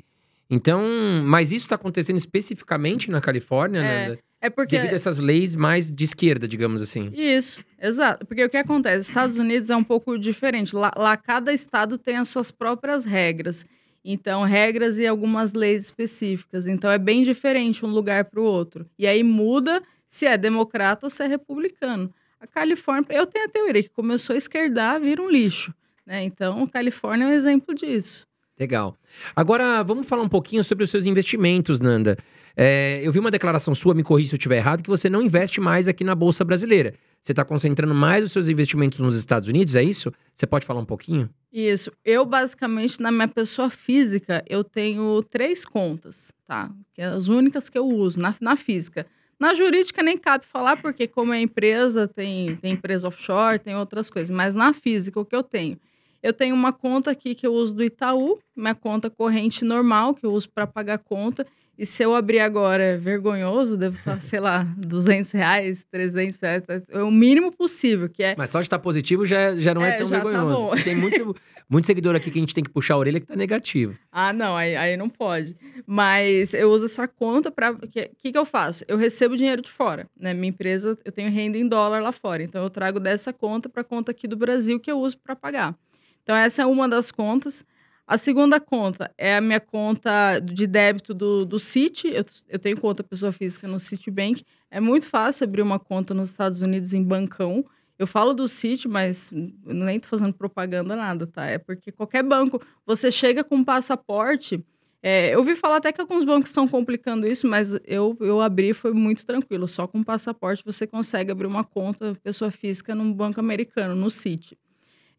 Então, 0.50 0.84
mas 1.26 1.52
isso 1.52 1.66
está 1.66 1.76
acontecendo 1.76 2.18
especificamente 2.18 3.10
na 3.10 3.22
Califórnia, 3.22 3.80
é. 3.80 4.08
Nanda? 4.08 4.20
É 4.42 4.50
porque. 4.50 4.76
Devido 4.76 4.94
a 4.94 4.96
essas 4.96 5.20
leis 5.20 5.56
mais 5.56 5.92
de 5.92 6.04
esquerda, 6.04 6.48
digamos 6.48 6.82
assim. 6.82 7.12
Isso, 7.14 7.64
exato. 7.80 8.26
Porque 8.26 8.44
o 8.44 8.50
que 8.50 8.58
acontece? 8.58 9.08
Estados 9.08 9.38
Unidos 9.38 9.70
é 9.70 9.76
um 9.76 9.84
pouco 9.84 10.18
diferente. 10.18 10.76
Lá, 10.76 10.92
lá 10.98 11.16
cada 11.16 11.54
estado 11.54 11.98
tem 11.98 12.18
as 12.18 12.28
suas 12.28 12.52
próprias 12.52 13.06
regras. 13.06 13.66
Então, 14.04 14.44
regras 14.44 14.98
e 14.98 15.06
algumas 15.06 15.54
leis 15.54 15.86
específicas. 15.86 16.66
Então, 16.66 16.90
é 16.90 16.98
bem 16.98 17.22
diferente 17.22 17.86
um 17.86 17.90
lugar 17.90 18.26
para 18.26 18.40
o 18.40 18.44
outro. 18.44 18.86
E 18.98 19.06
aí 19.06 19.24
muda 19.24 19.82
se 20.08 20.26
é 20.26 20.38
democrata 20.38 21.06
ou 21.06 21.10
se 21.10 21.24
é 21.24 21.28
republicano. 21.28 22.14
A 22.40 22.48
Califórnia, 22.48 23.06
eu 23.12 23.28
tenho 23.28 23.46
a 23.46 23.50
teoria 23.50 23.84
que 23.84 23.90
começou 23.90 24.34
a 24.34 24.38
esquerdar, 24.38 25.00
vira 25.00 25.22
um 25.22 25.30
lixo. 25.30 25.74
Né? 26.06 26.24
Então, 26.24 26.64
a 26.64 26.68
Califórnia 26.68 27.26
é 27.26 27.28
um 27.28 27.32
exemplo 27.32 27.76
disso. 27.76 28.28
Legal. 28.60 28.98
Agora, 29.36 29.84
vamos 29.84 30.08
falar 30.08 30.24
um 30.24 30.30
pouquinho 30.30 30.64
sobre 30.64 30.84
os 30.84 30.90
seus 30.90 31.06
investimentos, 31.06 31.80
Nanda. 31.80 32.18
É, 32.56 33.02
eu 33.04 33.12
vi 33.12 33.20
uma 33.20 33.32
declaração 33.32 33.74
sua, 33.74 33.94
me 33.94 34.04
corrija 34.04 34.30
se 34.30 34.36
eu 34.36 34.38
estiver 34.38 34.58
errado, 34.58 34.84
que 34.84 34.90
você 34.90 35.10
não 35.10 35.22
investe 35.22 35.62
mais 35.62 35.88
aqui 35.88 36.04
na 36.04 36.16
Bolsa 36.16 36.44
Brasileira. 36.44 36.94
Você 37.22 37.32
está 37.32 37.46
concentrando 37.46 37.94
mais 37.94 38.24
os 38.24 38.32
seus 38.32 38.50
investimentos 38.50 39.00
nos 39.00 39.16
Estados 39.16 39.48
Unidos, 39.48 39.76
é 39.76 39.84
isso? 39.84 40.12
Você 40.34 40.48
pode 40.48 40.66
falar 40.66 40.80
um 40.80 40.86
pouquinho? 40.86 41.30
Isso. 41.52 41.92
Eu, 42.04 42.26
basicamente, 42.26 43.00
na 43.00 43.12
minha 43.12 43.28
pessoa 43.28 43.70
física, 43.70 44.44
eu 44.50 44.64
tenho 44.64 45.22
três 45.24 45.64
contas, 45.64 46.32
tá? 46.48 46.72
Que 46.94 47.02
é 47.02 47.06
as 47.06 47.28
únicas 47.28 47.70
que 47.70 47.78
eu 47.78 47.86
uso 47.86 48.20
na, 48.20 48.34
na 48.42 48.56
física. 48.56 49.06
Na 49.40 49.54
jurídica 49.54 50.04
nem 50.04 50.18
cabe 50.18 50.46
falar, 50.46 50.78
porque 50.82 51.08
como 51.08 51.34
é 51.34 51.42
empresa, 51.42 52.08
tem, 52.08 52.56
tem 52.58 52.74
empresa 52.74 53.08
offshore, 53.08 53.60
tem 53.60 53.76
outras 53.76 54.10
coisas. 54.10 54.34
Mas 54.34 54.56
na 54.56 54.72
física, 54.72 55.20
o 55.20 55.26
que 55.26 55.36
eu 55.36 55.44
tenho? 55.44 55.80
Eu 56.22 56.32
tenho 56.32 56.54
uma 56.54 56.72
conta 56.72 57.10
aqui 57.10 57.34
que 57.34 57.48
eu 57.48 57.54
uso 57.54 57.74
do 57.74 57.84
Itaú, 57.84 58.38
minha 58.56 58.76
conta 58.76 59.10
corrente 59.10 59.66
normal, 59.66 60.14
que 60.14 60.26
eu 60.26 60.32
uso 60.32 60.50
para 60.50 60.68
pagar 60.68 61.00
conta. 61.00 61.46
E 61.78 61.86
se 61.86 62.04
eu 62.04 62.14
abrir 62.14 62.40
agora, 62.40 62.84
é 62.84 62.98
vergonhoso, 62.98 63.76
devo 63.76 63.98
estar, 63.98 64.22
sei 64.22 64.40
lá, 64.40 64.64
200 64.78 65.32
reais, 65.32 65.84
300 65.86 66.40
reais, 66.40 66.64
é 66.90 67.02
o 67.02 67.10
mínimo 67.10 67.52
possível, 67.52 68.08
que 68.08 68.22
é... 68.22 68.36
Mas 68.38 68.52
só 68.52 68.60
de 68.60 68.66
estar 68.66 68.78
positivo 68.78 69.26
já, 69.26 69.56
já 69.56 69.74
não 69.74 69.84
é, 69.84 69.96
é 69.96 69.98
tão 69.98 70.10
tá 70.10 70.20
vergonhoso. 70.20 70.78
Tá 70.78 70.84
tem 70.84 70.96
muito, 70.96 71.36
muito 71.70 71.88
seguidor 71.88 72.16
aqui 72.16 72.30
que 72.30 72.38
a 72.38 72.42
gente 72.42 72.54
tem 72.54 72.64
que 72.64 72.70
puxar 72.70 72.96
a 72.96 72.98
orelha 72.98 73.20
que 73.20 73.26
tá 73.26 73.36
negativo. 73.36 73.98
Ah, 74.12 74.32
não, 74.32 74.56
aí, 74.56 74.76
aí 74.76 74.96
não 74.96 75.10
pode. 75.10 75.56
Mas 75.88 76.54
eu 76.54 76.70
uso 76.70 76.86
essa 76.86 77.08
conta 77.08 77.50
para... 77.50 77.72
O 77.72 77.88
que, 77.88 78.12
que, 78.18 78.32
que 78.32 78.38
eu 78.38 78.46
faço? 78.46 78.86
Eu 78.88 78.98
recebo 78.98 79.36
dinheiro 79.36 79.62
de 79.62 79.72
fora, 79.72 80.08
né? 80.20 80.34
Minha 80.34 80.50
empresa, 80.50 80.98
eu 81.04 81.12
tenho 81.12 81.32
renda 81.32 81.58
em 81.58 81.68
dólar 81.68 82.02
lá 82.02 82.12
fora, 82.12 82.44
então 82.44 82.62
eu 82.64 82.70
trago 82.70 83.00
dessa 83.00 83.34
conta 83.34 83.68
para 83.68 83.84
conta 83.84 84.12
aqui 84.12 84.28
do 84.28 84.36
Brasil 84.36 84.80
que 84.80 84.92
eu 84.92 85.00
uso 85.00 85.18
para 85.18 85.36
pagar. 85.36 85.76
Então 86.24 86.36
essa 86.36 86.62
é 86.62 86.66
uma 86.66 86.88
das 86.88 87.12
contas. 87.12 87.66
A 88.08 88.18
segunda 88.18 88.60
conta 88.60 89.10
é 89.18 89.38
a 89.38 89.42
minha 89.42 89.60
conta 89.60 90.40
de 90.40 90.68
débito 90.68 91.14
do, 91.14 91.46
do 91.46 91.60
Citi. 91.60 92.10
Eu, 92.10 92.26
eu 92.50 92.60
tenho 92.60 92.80
conta 92.80 93.04
pessoa 93.04 93.32
física 93.32 93.68
no 93.68 93.80
Citibank. 93.80 94.44
É 94.70 94.80
muito 94.80 95.08
fácil 95.08 95.46
abrir 95.46 95.62
uma 95.62 95.80
conta 95.80 96.14
nos 96.14 96.30
Estados 96.30 96.62
Unidos 96.62 96.94
em 96.94 97.04
bancão. 97.04 97.66
Eu 97.98 98.08
falo 98.08 98.34
do 98.34 98.48
Citi, 98.48 98.88
mas 98.88 99.32
nem 99.64 100.00
tô 100.00 100.08
fazendo 100.08 100.34
propaganda 100.34 100.96
nada, 100.96 101.28
tá? 101.28 101.46
É 101.46 101.58
porque 101.58 101.92
qualquer 101.92 102.24
banco, 102.24 102.62
você 102.86 103.12
chega 103.12 103.44
com 103.44 103.58
um 103.58 103.64
passaporte. 103.64 104.66
É, 105.04 105.34
eu 105.34 105.40
ouvi 105.40 105.56
falar 105.56 105.78
até 105.78 105.92
que 105.92 106.02
alguns 106.02 106.26
bancos 106.26 106.50
estão 106.50 106.68
complicando 106.68 107.28
isso, 107.28 107.48
mas 107.48 107.74
eu, 107.86 108.18
eu 108.20 108.42
abri 108.42 108.74
foi 108.74 108.92
muito 108.92 109.26
tranquilo. 109.26 109.68
Só 109.68 109.88
com 109.88 110.04
passaporte 110.04 110.66
você 110.66 110.86
consegue 110.86 111.32
abrir 111.32 111.48
uma 111.48 111.64
conta 111.64 112.14
pessoa 112.24 112.52
física 112.52 112.94
num 112.94 113.14
banco 113.14 113.40
americano, 113.40 113.96
no 113.96 114.12
Citi. 114.12 114.58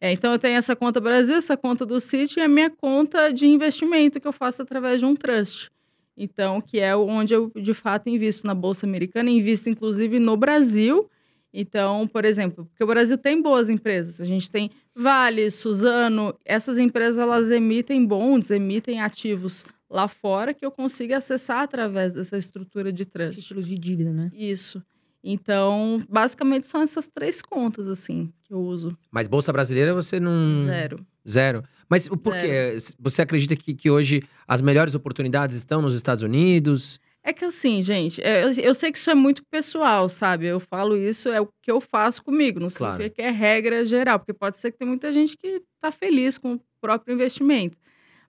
É, 0.03 0.11
então, 0.11 0.33
eu 0.33 0.37
tenho 0.37 0.57
essa 0.57 0.75
conta 0.75 0.99
Brasil, 0.99 1.37
essa 1.37 1.55
conta 1.55 1.85
do 1.85 1.97
City 2.01 2.37
e 2.37 2.43
a 2.43 2.47
minha 2.49 2.69
conta 2.69 3.31
de 3.31 3.47
investimento 3.47 4.19
que 4.19 4.27
eu 4.27 4.33
faço 4.33 4.61
através 4.61 4.99
de 4.99 5.05
um 5.05 5.15
trust. 5.15 5.71
Então, 6.17 6.59
que 6.59 6.77
é 6.77 6.93
onde 6.93 7.33
eu, 7.33 7.49
de 7.55 7.73
fato, 7.73 8.09
invisto 8.09 8.45
na 8.45 8.53
Bolsa 8.53 8.85
Americana, 8.85 9.29
invisto, 9.29 9.69
inclusive, 9.69 10.19
no 10.19 10.35
Brasil. 10.35 11.09
Então, 11.53 12.05
por 12.05 12.25
exemplo, 12.25 12.65
porque 12.65 12.83
o 12.83 12.87
Brasil 12.87 13.17
tem 13.17 13.41
boas 13.41 13.69
empresas. 13.69 14.19
A 14.19 14.25
gente 14.25 14.51
tem 14.51 14.71
Vale, 14.93 15.49
Suzano. 15.49 16.37
Essas 16.43 16.77
empresas, 16.77 17.17
elas 17.17 17.49
emitem 17.49 18.05
bonds, 18.05 18.51
emitem 18.51 18.99
ativos 18.99 19.63
lá 19.89 20.09
fora 20.09 20.53
que 20.53 20.65
eu 20.65 20.71
consigo 20.71 21.13
acessar 21.13 21.61
através 21.61 22.13
dessa 22.13 22.37
estrutura 22.37 22.91
de 22.91 23.05
trust. 23.05 23.41
Títulos 23.41 23.65
de 23.65 23.77
dívida, 23.77 24.11
né? 24.11 24.29
Isso. 24.33 24.83
Então, 25.23 26.03
basicamente 26.09 26.67
são 26.67 26.81
essas 26.81 27.07
três 27.07 27.41
contas, 27.41 27.87
assim, 27.87 28.31
que 28.43 28.53
eu 28.53 28.59
uso. 28.59 28.97
Mas 29.09 29.27
Bolsa 29.27 29.53
Brasileira 29.53 29.93
você 29.93 30.19
não. 30.19 30.63
Zero. 30.63 30.97
Zero. 31.27 31.63
Mas 31.89 32.07
o 32.07 32.17
porquê? 32.17 32.75
Você 32.99 33.21
acredita 33.21 33.55
que, 33.55 33.73
que 33.73 33.89
hoje 33.89 34.21
as 34.47 34.61
melhores 34.61 34.93
oportunidades 34.95 35.55
estão 35.55 35.81
nos 35.81 35.95
Estados 35.95 36.23
Unidos? 36.23 36.99
É 37.23 37.31
que 37.31 37.45
assim, 37.45 37.81
gente, 37.81 38.21
é, 38.21 38.43
eu, 38.43 38.49
eu 38.61 38.73
sei 38.73 38.91
que 38.91 38.97
isso 38.97 39.09
é 39.09 39.15
muito 39.15 39.43
pessoal, 39.49 40.09
sabe? 40.09 40.45
Eu 40.45 40.59
falo 40.59 40.97
isso, 40.97 41.29
é 41.29 41.39
o 41.39 41.47
que 41.61 41.71
eu 41.71 41.79
faço 41.79 42.21
comigo, 42.21 42.59
não 42.59 42.67
Claro. 42.67 42.93
significa 42.95 43.15
que 43.15 43.21
é 43.21 43.31
regra 43.31 43.85
geral, 43.85 44.19
porque 44.19 44.33
pode 44.33 44.57
ser 44.57 44.71
que 44.73 44.77
tem 44.77 44.87
muita 44.87 45.09
gente 45.09 45.37
que 45.37 45.61
tá 45.79 45.89
feliz 45.89 46.37
com 46.37 46.55
o 46.55 46.61
próprio 46.81 47.13
investimento. 47.13 47.77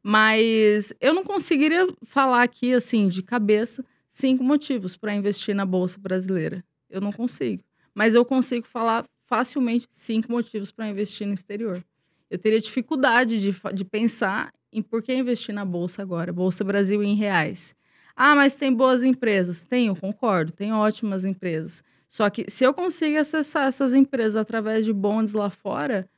Mas 0.00 0.92
eu 1.00 1.12
não 1.12 1.24
conseguiria 1.24 1.88
falar 2.04 2.42
aqui, 2.42 2.72
assim, 2.72 3.02
de 3.04 3.20
cabeça, 3.22 3.84
cinco 4.06 4.44
motivos 4.44 4.96
para 4.96 5.14
investir 5.14 5.56
na 5.56 5.64
Bolsa 5.66 5.98
Brasileira. 5.98 6.62
Eu 6.94 7.00
não 7.00 7.12
consigo. 7.12 7.60
Mas 7.92 8.14
eu 8.14 8.24
consigo 8.24 8.66
falar 8.68 9.04
facilmente 9.24 9.88
cinco 9.90 10.30
motivos 10.30 10.70
para 10.70 10.88
investir 10.88 11.26
no 11.26 11.34
exterior. 11.34 11.84
Eu 12.30 12.38
teria 12.38 12.60
dificuldade 12.60 13.40
de, 13.40 13.54
de 13.74 13.84
pensar 13.84 14.52
em 14.72 14.80
por 14.80 15.02
que 15.02 15.12
investir 15.12 15.52
na 15.52 15.64
Bolsa 15.64 16.02
agora, 16.02 16.32
Bolsa 16.32 16.62
Brasil 16.62 17.02
em 17.02 17.16
reais. 17.16 17.74
Ah, 18.14 18.36
mas 18.36 18.54
tem 18.54 18.72
boas 18.72 19.02
empresas. 19.02 19.60
Tem, 19.60 19.88
eu 19.88 19.96
concordo, 19.96 20.52
tem 20.52 20.72
ótimas 20.72 21.24
empresas. 21.24 21.82
Só 22.08 22.30
que 22.30 22.48
se 22.48 22.62
eu 22.62 22.72
consigo 22.72 23.18
acessar 23.18 23.66
essas 23.66 23.92
empresas 23.92 24.36
através 24.36 24.84
de 24.84 24.92
bonds 24.92 25.32
lá 25.32 25.50
fora, 25.50 26.08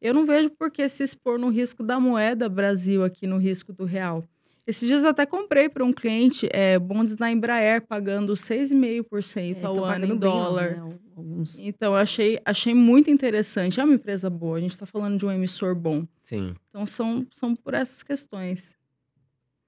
eu 0.00 0.12
não 0.12 0.26
vejo 0.26 0.50
por 0.50 0.68
que 0.68 0.88
se 0.88 1.04
expor 1.04 1.38
no 1.38 1.48
risco 1.48 1.84
da 1.84 2.00
moeda 2.00 2.48
Brasil 2.48 3.04
aqui 3.04 3.24
no 3.24 3.38
risco 3.38 3.72
do 3.72 3.84
real. 3.84 4.24
Esses 4.66 4.88
dias 4.88 5.04
eu 5.04 5.10
até 5.10 5.26
comprei 5.26 5.68
para 5.68 5.84
um 5.84 5.92
cliente 5.92 6.48
é, 6.50 6.78
bonds 6.78 7.14
da 7.14 7.30
Embraer 7.30 7.82
pagando 7.86 8.32
6,5% 8.34 9.62
É, 9.62 9.66
ao 9.66 9.74
tão 9.74 9.84
ano 9.84 9.92
pagando 10.00 10.14
em 10.14 10.14
lá, 10.14 10.18
dólar. 10.18 10.70
né? 10.76 10.96
Alguns. 11.16 11.58
Então, 11.60 11.92
eu 11.92 11.98
achei, 11.98 12.40
achei 12.44 12.74
muito 12.74 13.08
interessante. 13.10 13.78
É 13.78 13.84
uma 13.84 13.94
empresa 13.94 14.28
boa, 14.28 14.56
a 14.56 14.60
gente 14.60 14.72
está 14.72 14.84
falando 14.86 15.16
de 15.18 15.24
um 15.26 15.30
emissor 15.30 15.74
bom. 15.74 16.06
Sim. 16.24 16.54
Então, 16.70 16.86
são, 16.86 17.24
são 17.30 17.54
por 17.54 17.72
essas 17.74 18.02
questões. 18.02 18.74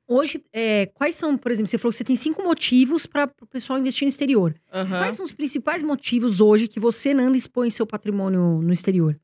Hoje, 0.09 0.43
é, 0.53 0.87
quais 0.87 1.15
são, 1.15 1.37
por 1.37 1.51
exemplo, 1.53 1.69
você 1.69 1.79
falou 1.79 1.91
que 1.93 1.97
você 1.99 2.05
tem 2.05 2.17
cinco 2.17 2.43
motivos 2.43 3.07
para 3.07 3.31
o 3.43 3.47
pessoal 3.47 3.79
investir 3.79 4.07
no 4.07 4.09
exterior. 4.09 4.55
Aham. 4.73 4.99
Quais 4.99 5.15
são 5.15 5.25
os 5.25 5.33
principais 5.33 5.83
motivos 5.83 6.41
hoje 6.41 6.69
que 6.69 6.81
você 6.81 7.13
não 7.13 7.33
expõe 7.35 7.71
seu 7.71 7.87
patrimônio 7.87 8.61
no 8.63 8.73
exterior? 8.73 9.19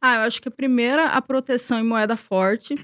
Ah, 0.00 0.16
eu 0.16 0.20
acho 0.22 0.40
que 0.40 0.48
a 0.48 0.52
primeira, 0.52 1.06
a 1.08 1.20
proteção 1.20 1.78
em 1.78 1.84
moeda 1.84 2.16
forte, 2.16 2.74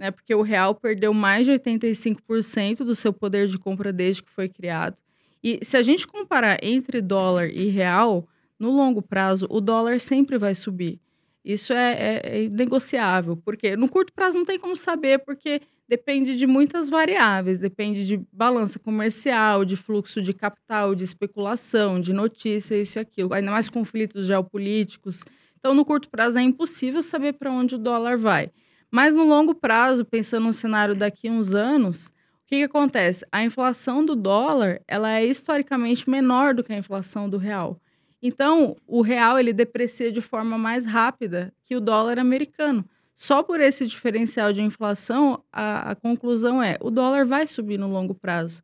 né? 0.00 0.10
Porque 0.10 0.34
o 0.34 0.40
real 0.40 0.74
perdeu 0.74 1.12
mais 1.12 1.44
de 1.44 1.52
85% 1.52 2.78
do 2.78 2.96
seu 2.96 3.12
poder 3.12 3.46
de 3.46 3.58
compra 3.58 3.92
desde 3.92 4.22
que 4.22 4.30
foi 4.30 4.48
criado. 4.48 4.96
E 5.44 5.58
se 5.62 5.76
a 5.76 5.82
gente 5.82 6.06
comparar 6.06 6.58
entre 6.62 7.02
dólar 7.02 7.50
e 7.50 7.68
real, 7.68 8.26
no 8.58 8.70
longo 8.70 9.02
prazo, 9.02 9.46
o 9.50 9.60
dólar 9.60 10.00
sempre 10.00 10.38
vai 10.38 10.54
subir. 10.54 10.98
Isso 11.44 11.74
é, 11.74 11.92
é, 11.92 12.44
é 12.44 12.48
negociável, 12.48 13.36
porque 13.36 13.76
no 13.76 13.90
curto 13.90 14.10
prazo 14.12 14.38
não 14.38 14.44
tem 14.44 14.58
como 14.58 14.74
saber, 14.74 15.18
porque 15.18 15.60
depende 15.86 16.34
de 16.34 16.46
muitas 16.46 16.88
variáveis, 16.88 17.58
depende 17.58 18.06
de 18.06 18.22
balança 18.32 18.78
comercial, 18.78 19.66
de 19.66 19.76
fluxo 19.76 20.22
de 20.22 20.32
capital, 20.32 20.94
de 20.94 21.04
especulação, 21.04 22.00
de 22.00 22.14
notícia, 22.14 22.74
isso 22.74 22.98
e 22.98 23.00
aquilo, 23.00 23.34
ainda 23.34 23.50
mais 23.50 23.68
conflitos 23.68 24.26
geopolíticos. 24.26 25.24
Então, 25.58 25.74
no 25.74 25.84
curto 25.84 26.08
prazo 26.08 26.38
é 26.38 26.42
impossível 26.42 27.02
saber 27.02 27.34
para 27.34 27.52
onde 27.52 27.74
o 27.74 27.78
dólar 27.78 28.16
vai. 28.16 28.50
Mas 28.90 29.14
no 29.14 29.24
longo 29.24 29.54
prazo, 29.54 30.04
pensando 30.04 30.46
no 30.46 30.52
cenário 30.52 30.94
daqui 30.94 31.28
a 31.28 31.32
uns 31.32 31.54
anos, 31.54 32.06
o 32.06 32.12
que, 32.46 32.58
que 32.58 32.64
acontece? 32.64 33.24
A 33.30 33.44
inflação 33.44 34.04
do 34.04 34.16
dólar 34.16 34.80
ela 34.88 35.12
é 35.12 35.24
historicamente 35.24 36.10
menor 36.10 36.54
do 36.54 36.64
que 36.64 36.72
a 36.72 36.78
inflação 36.78 37.28
do 37.28 37.38
real. 37.38 37.80
Então, 38.22 38.76
o 38.86 39.00
real 39.00 39.38
ele 39.38 39.52
deprecia 39.52 40.12
de 40.12 40.20
forma 40.20 40.58
mais 40.58 40.84
rápida 40.84 41.52
que 41.62 41.76
o 41.76 41.80
dólar 41.80 42.18
americano. 42.18 42.84
Só 43.14 43.42
por 43.42 43.60
esse 43.60 43.86
diferencial 43.86 44.52
de 44.52 44.62
inflação, 44.62 45.42
a, 45.52 45.90
a 45.90 45.94
conclusão 45.94 46.62
é 46.62 46.76
o 46.80 46.90
dólar 46.90 47.24
vai 47.24 47.46
subir 47.46 47.78
no 47.78 47.88
longo 47.88 48.14
prazo. 48.14 48.62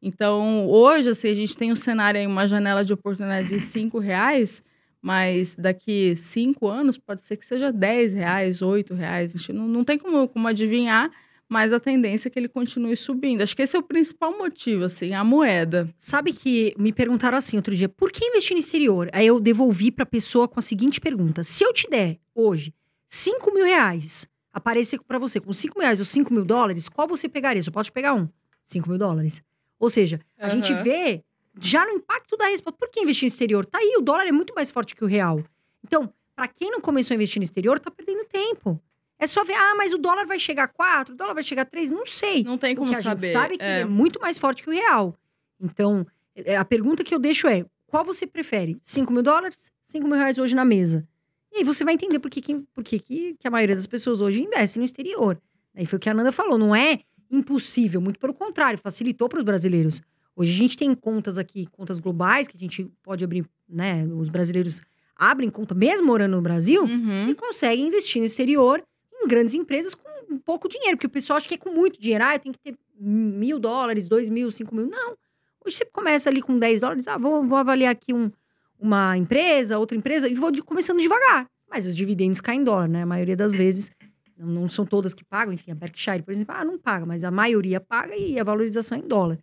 Então, 0.00 0.68
hoje, 0.68 1.10
assim, 1.10 1.28
a 1.28 1.34
gente 1.34 1.56
tem 1.56 1.72
um 1.72 1.76
cenário 1.76 2.20
aí, 2.20 2.26
uma 2.26 2.46
janela 2.46 2.84
de 2.84 2.92
oportunidade 2.92 3.48
de 3.48 3.60
cinco 3.60 3.98
reais, 3.98 4.62
mas 5.00 5.54
daqui 5.54 6.14
cinco 6.16 6.66
anos 6.68 6.98
pode 6.98 7.22
ser 7.22 7.36
que 7.36 7.46
seja 7.46 7.72
10 7.72 8.14
reais, 8.14 8.62
8 8.62 8.94
reais. 8.94 9.34
A 9.34 9.38
gente 9.38 9.52
não, 9.52 9.66
não 9.68 9.84
tem 9.84 9.98
como, 9.98 10.28
como 10.28 10.48
adivinhar, 10.48 11.10
mas 11.48 11.72
a 11.72 11.80
tendência 11.80 12.28
é 12.28 12.30
que 12.30 12.38
ele 12.38 12.48
continue 12.48 12.96
subindo. 12.96 13.40
Acho 13.42 13.56
que 13.56 13.62
esse 13.62 13.76
é 13.76 13.78
o 13.78 13.82
principal 13.82 14.36
motivo, 14.36 14.84
assim, 14.84 15.14
a 15.14 15.24
moeda. 15.24 15.88
Sabe 15.96 16.32
que 16.32 16.74
me 16.78 16.92
perguntaram 16.92 17.38
assim 17.38 17.56
outro 17.56 17.74
dia, 17.74 17.88
por 17.88 18.10
que 18.10 18.24
investir 18.24 18.54
no 18.54 18.60
exterior? 18.60 19.08
Aí 19.12 19.26
eu 19.26 19.40
devolvi 19.40 19.90
pra 19.90 20.04
pessoa 20.04 20.46
com 20.48 20.58
a 20.58 20.62
seguinte 20.62 21.00
pergunta: 21.00 21.42
se 21.42 21.64
eu 21.64 21.72
te 21.72 21.88
der 21.88 22.18
hoje 22.34 22.74
5 23.06 23.52
mil 23.54 23.64
reais, 23.64 24.28
aparecer 24.52 25.00
pra 25.06 25.18
você 25.18 25.40
com 25.40 25.52
5 25.52 25.78
mil 25.78 25.84
reais 25.84 26.00
ou 26.00 26.04
5 26.04 26.32
mil 26.32 26.44
dólares, 26.44 26.88
qual 26.88 27.08
você 27.08 27.28
pegaria? 27.28 27.62
Só 27.62 27.70
pode 27.70 27.90
pegar 27.92 28.14
um: 28.14 28.28
5 28.64 28.88
mil 28.88 28.98
dólares. 28.98 29.42
Ou 29.78 29.88
seja, 29.88 30.20
a 30.36 30.48
gente 30.48 30.72
Aham. 30.72 30.82
vê 30.82 31.22
já 31.60 31.84
no 31.84 31.92
impacto 31.92 32.36
da 32.36 32.46
resposta. 32.46 32.78
Por 32.78 32.88
que 32.90 33.00
investir 33.00 33.24
no 33.24 33.28
exterior? 33.28 33.64
Tá 33.64 33.78
aí, 33.78 33.94
o 33.98 34.00
dólar 34.00 34.26
é 34.26 34.32
muito 34.32 34.54
mais 34.54 34.70
forte 34.70 34.94
que 34.94 35.04
o 35.04 35.06
real. 35.06 35.42
Então, 35.84 36.12
pra 36.34 36.46
quem 36.48 36.70
não 36.70 36.80
começou 36.80 37.14
a 37.14 37.16
investir 37.16 37.38
no 37.40 37.44
exterior, 37.44 37.78
tá 37.78 37.90
perdendo 37.90 38.24
tempo. 38.24 38.80
É 39.18 39.26
só 39.26 39.42
ver, 39.42 39.54
ah, 39.54 39.74
mas 39.76 39.92
o 39.92 39.98
dólar 39.98 40.26
vai 40.26 40.38
chegar 40.38 40.64
a 40.64 40.68
4, 40.68 41.12
o 41.12 41.16
dólar 41.16 41.34
vai 41.34 41.42
chegar 41.42 41.62
a 41.62 41.64
3, 41.64 41.90
não 41.90 42.06
sei. 42.06 42.44
Não 42.44 42.56
tem 42.56 42.76
como 42.76 42.90
que 42.92 42.96
a 42.98 43.02
saber. 43.02 43.22
gente 43.26 43.32
sabe 43.32 43.54
é 43.54 43.58
que 43.58 43.64
É. 43.64 43.72
ele 43.74 43.80
é 43.82 43.84
muito 43.84 44.20
mais 44.20 44.38
forte 44.38 44.62
que 44.62 44.70
o 44.70 44.72
real. 44.72 45.16
Então, 45.60 46.06
é, 46.36 46.56
a 46.56 46.64
pergunta 46.64 47.02
que 47.02 47.12
eu 47.14 47.18
deixo 47.18 47.48
é: 47.48 47.64
qual 47.86 48.04
você 48.04 48.26
prefere? 48.26 48.78
5 48.82 49.12
mil 49.12 49.22
dólares? 49.22 49.72
5 49.86 50.06
mil 50.06 50.16
reais 50.16 50.38
hoje 50.38 50.54
na 50.54 50.64
mesa? 50.64 51.06
E 51.52 51.58
aí 51.58 51.64
você 51.64 51.82
vai 51.82 51.94
entender 51.94 52.18
por 52.20 52.30
que, 52.30 52.40
que, 52.40 52.54
por 52.74 52.84
que, 52.84 52.98
que, 53.00 53.34
que 53.40 53.48
a 53.48 53.50
maioria 53.50 53.74
das 53.74 53.86
pessoas 53.86 54.20
hoje 54.20 54.42
investe 54.42 54.78
no 54.78 54.84
exterior. 54.84 55.40
Aí 55.74 55.84
foi 55.86 55.96
o 55.96 56.00
que 56.00 56.08
a 56.08 56.14
Nanda 56.14 56.30
falou: 56.30 56.56
não 56.56 56.76
é 56.76 57.00
impossível, 57.30 58.00
muito 58.00 58.18
pelo 58.20 58.32
contrário, 58.34 58.78
facilitou 58.78 59.28
para 59.28 59.38
os 59.38 59.44
brasileiros. 59.44 60.00
Hoje 60.40 60.52
a 60.52 60.56
gente 60.56 60.76
tem 60.76 60.94
contas 60.94 61.36
aqui, 61.36 61.66
contas 61.72 61.98
globais, 61.98 62.46
que 62.46 62.56
a 62.56 62.60
gente 62.60 62.84
pode 63.02 63.24
abrir, 63.24 63.44
né? 63.68 64.06
Os 64.16 64.28
brasileiros 64.28 64.80
abrem 65.16 65.50
conta, 65.50 65.74
mesmo 65.74 66.06
morando 66.06 66.36
no 66.36 66.40
Brasil, 66.42 66.84
Uhum. 66.84 67.30
e 67.30 67.34
conseguem 67.34 67.88
investir 67.88 68.20
no 68.20 68.26
exterior 68.26 68.80
em 69.12 69.26
grandes 69.26 69.54
empresas 69.54 69.96
com 69.96 70.38
pouco 70.44 70.68
dinheiro. 70.68 70.96
Porque 70.96 71.08
o 71.08 71.10
pessoal 71.10 71.38
acha 71.38 71.48
que 71.48 71.54
é 71.54 71.58
com 71.58 71.70
muito 71.70 72.00
dinheiro. 72.00 72.22
Ah, 72.24 72.36
eu 72.36 72.38
tenho 72.38 72.52
que 72.52 72.60
ter 72.60 72.78
mil 73.00 73.58
dólares, 73.58 74.06
dois 74.08 74.28
mil, 74.28 74.48
cinco 74.52 74.74
mil. 74.76 74.86
Não. 74.86 75.16
Hoje 75.66 75.76
você 75.76 75.84
começa 75.84 76.30
ali 76.30 76.40
com 76.40 76.56
10 76.56 76.80
dólares. 76.80 77.08
Ah, 77.08 77.18
vou, 77.18 77.44
vou 77.44 77.58
avaliar 77.58 77.90
aqui 77.90 78.14
um- 78.14 78.30
uma 78.78 79.18
empresa, 79.18 79.76
outra 79.76 79.96
empresa, 79.98 80.28
e 80.28 80.34
vou 80.34 80.52
de- 80.52 80.62
começando 80.62 81.00
devagar. 81.00 81.46
Mas 81.68 81.84
os 81.84 81.96
dividendos 81.96 82.40
caem 82.40 82.60
em 82.60 82.64
dólar, 82.64 82.88
né? 82.88 83.02
A 83.02 83.06
maioria 83.06 83.36
das 83.36 83.56
vezes. 83.56 83.90
Não, 84.36 84.46
não 84.46 84.68
são 84.68 84.84
todas 84.86 85.12
que 85.14 85.24
pagam. 85.24 85.52
Enfim, 85.52 85.72
a 85.72 85.74
Berkshire, 85.74 86.22
por 86.22 86.32
exemplo, 86.32 86.54
ah, 86.56 86.64
não 86.64 86.78
paga. 86.78 87.04
Mas 87.04 87.24
a 87.24 87.30
maioria 87.32 87.80
paga 87.80 88.14
e 88.16 88.38
a 88.38 88.44
valorização 88.44 88.96
é 88.96 89.00
em 89.00 89.06
dólar. 89.08 89.36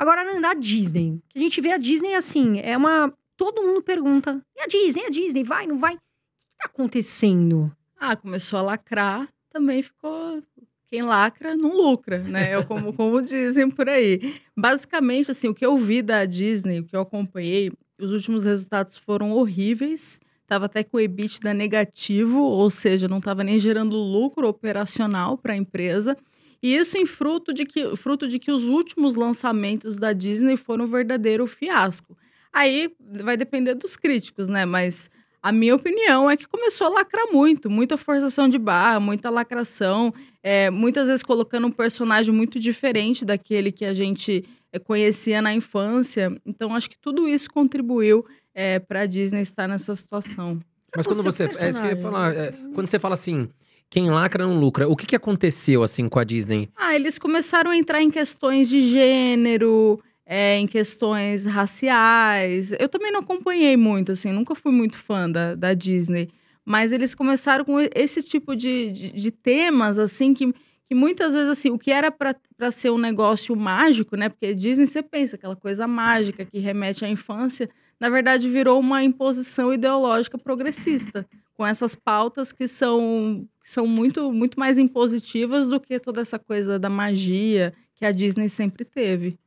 Agora, 0.00 0.24
Nanda, 0.24 0.48
a 0.48 0.54
Disney. 0.54 1.20
A 1.34 1.38
gente 1.38 1.60
vê 1.60 1.72
a 1.72 1.76
Disney 1.76 2.14
assim, 2.14 2.58
é 2.60 2.74
uma... 2.74 3.12
Todo 3.36 3.62
mundo 3.62 3.82
pergunta, 3.82 4.42
e 4.56 4.62
a 4.62 4.66
Disney? 4.66 5.04
A 5.04 5.10
Disney? 5.10 5.44
Vai, 5.44 5.66
não 5.66 5.76
vai? 5.76 5.92
O 5.92 5.98
que 5.98 6.58
tá 6.58 6.64
acontecendo? 6.64 7.70
Ah, 7.98 8.16
começou 8.16 8.58
a 8.58 8.62
lacrar, 8.62 9.28
também 9.50 9.82
ficou. 9.82 10.42
Quem 10.88 11.02
lacra 11.02 11.54
não 11.54 11.76
lucra, 11.76 12.22
né? 12.22 12.54
É 12.54 12.62
como, 12.62 12.92
como 12.96 13.20
dizem 13.20 13.70
por 13.70 13.90
aí. 13.90 14.40
Basicamente, 14.56 15.32
assim, 15.32 15.48
o 15.48 15.54
que 15.54 15.66
eu 15.66 15.76
vi 15.76 16.00
da 16.00 16.24
Disney, 16.24 16.80
o 16.80 16.84
que 16.84 16.96
eu 16.96 17.02
acompanhei, 17.02 17.70
os 18.00 18.10
últimos 18.10 18.44
resultados 18.46 18.96
foram 18.96 19.32
horríveis. 19.32 20.18
Tava 20.46 20.64
até 20.64 20.82
com 20.82 20.96
o 20.96 21.00
EBITDA 21.00 21.52
negativo, 21.52 22.40
ou 22.40 22.70
seja, 22.70 23.06
não 23.06 23.18
estava 23.18 23.44
nem 23.44 23.58
gerando 23.58 23.96
lucro 23.96 24.48
operacional 24.48 25.36
para 25.36 25.52
a 25.52 25.56
empresa. 25.58 26.16
E 26.62 26.74
isso 26.74 26.98
em 26.98 27.06
fruto 27.06 27.54
de, 27.54 27.64
que, 27.64 27.96
fruto 27.96 28.28
de 28.28 28.38
que 28.38 28.52
os 28.52 28.64
últimos 28.64 29.16
lançamentos 29.16 29.96
da 29.96 30.12
Disney 30.12 30.56
foram 30.56 30.84
um 30.84 30.88
verdadeiro 30.88 31.46
fiasco. 31.46 32.16
Aí 32.52 32.92
vai 33.22 33.36
depender 33.36 33.74
dos 33.74 33.96
críticos, 33.96 34.48
né? 34.48 34.64
Mas 34.66 35.10
a 35.42 35.52
minha 35.52 35.74
opinião 35.74 36.30
é 36.30 36.36
que 36.36 36.46
começou 36.46 36.88
a 36.88 36.90
lacrar 36.90 37.32
muito, 37.32 37.70
muita 37.70 37.96
forçação 37.96 38.48
de 38.48 38.58
barra, 38.58 39.00
muita 39.00 39.30
lacração, 39.30 40.12
é, 40.42 40.68
muitas 40.70 41.08
vezes 41.08 41.22
colocando 41.22 41.66
um 41.66 41.70
personagem 41.72 42.34
muito 42.34 42.60
diferente 42.60 43.24
daquele 43.24 43.72
que 43.72 43.84
a 43.84 43.94
gente 43.94 44.44
é, 44.70 44.78
conhecia 44.78 45.40
na 45.40 45.54
infância. 45.54 46.30
Então, 46.44 46.74
acho 46.74 46.90
que 46.90 46.98
tudo 46.98 47.26
isso 47.26 47.48
contribuiu 47.50 48.26
é, 48.54 48.78
para 48.78 49.02
a 49.02 49.06
Disney 49.06 49.40
estar 49.40 49.66
nessa 49.66 49.94
situação. 49.94 50.60
Mas 50.94 51.06
quando 51.06 51.22
você. 51.22 51.44
É 51.44 51.68
isso 51.68 51.80
que 51.80 51.86
eu 51.86 51.90
ia 51.90 52.02
falar. 52.02 52.34
é, 52.34 52.52
quando 52.74 52.86
você 52.86 52.98
fala 52.98 53.14
assim, 53.14 53.48
quem 53.90 54.08
lacra 54.08 54.46
não 54.46 54.58
lucra. 54.58 54.88
O 54.88 54.94
que, 54.94 55.04
que 55.04 55.16
aconteceu, 55.16 55.82
assim, 55.82 56.08
com 56.08 56.20
a 56.20 56.24
Disney? 56.24 56.70
Ah, 56.76 56.94
eles 56.94 57.18
começaram 57.18 57.72
a 57.72 57.76
entrar 57.76 58.00
em 58.00 58.10
questões 58.10 58.68
de 58.68 58.80
gênero, 58.80 60.00
é, 60.24 60.56
em 60.58 60.66
questões 60.68 61.44
raciais. 61.44 62.72
Eu 62.78 62.88
também 62.88 63.10
não 63.10 63.18
acompanhei 63.18 63.76
muito, 63.76 64.12
assim, 64.12 64.30
nunca 64.30 64.54
fui 64.54 64.70
muito 64.70 64.96
fã 64.96 65.28
da, 65.28 65.56
da 65.56 65.74
Disney. 65.74 66.28
Mas 66.64 66.92
eles 66.92 67.16
começaram 67.16 67.64
com 67.64 67.80
esse 67.80 68.22
tipo 68.22 68.54
de, 68.54 68.92
de, 68.92 69.10
de 69.10 69.30
temas, 69.32 69.98
assim, 69.98 70.32
que, 70.32 70.54
que 70.86 70.94
muitas 70.94 71.34
vezes, 71.34 71.48
assim, 71.48 71.70
o 71.70 71.78
que 71.78 71.90
era 71.90 72.12
para 72.12 72.70
ser 72.70 72.90
um 72.90 72.98
negócio 72.98 73.56
mágico, 73.56 74.14
né? 74.14 74.28
Porque 74.28 74.54
Disney, 74.54 74.86
você 74.86 75.02
pensa, 75.02 75.34
aquela 75.34 75.56
coisa 75.56 75.88
mágica 75.88 76.44
que 76.44 76.60
remete 76.60 77.04
à 77.04 77.08
infância, 77.08 77.68
na 77.98 78.08
verdade 78.08 78.48
virou 78.48 78.78
uma 78.78 79.02
imposição 79.02 79.74
ideológica 79.74 80.38
progressista, 80.38 81.26
com 81.54 81.66
essas 81.66 81.94
pautas 81.94 82.52
que 82.52 82.66
são, 82.66 83.46
são 83.62 83.86
muito, 83.86 84.32
muito 84.32 84.58
mais 84.58 84.78
impositivas 84.78 85.66
do 85.68 85.80
que 85.80 85.98
toda 86.00 86.20
essa 86.20 86.38
coisa 86.38 86.78
da 86.78 86.88
magia 86.88 87.72
que 87.94 88.04
a 88.04 88.12
Disney 88.12 88.48
sempre 88.48 88.84
teve. 88.84 89.38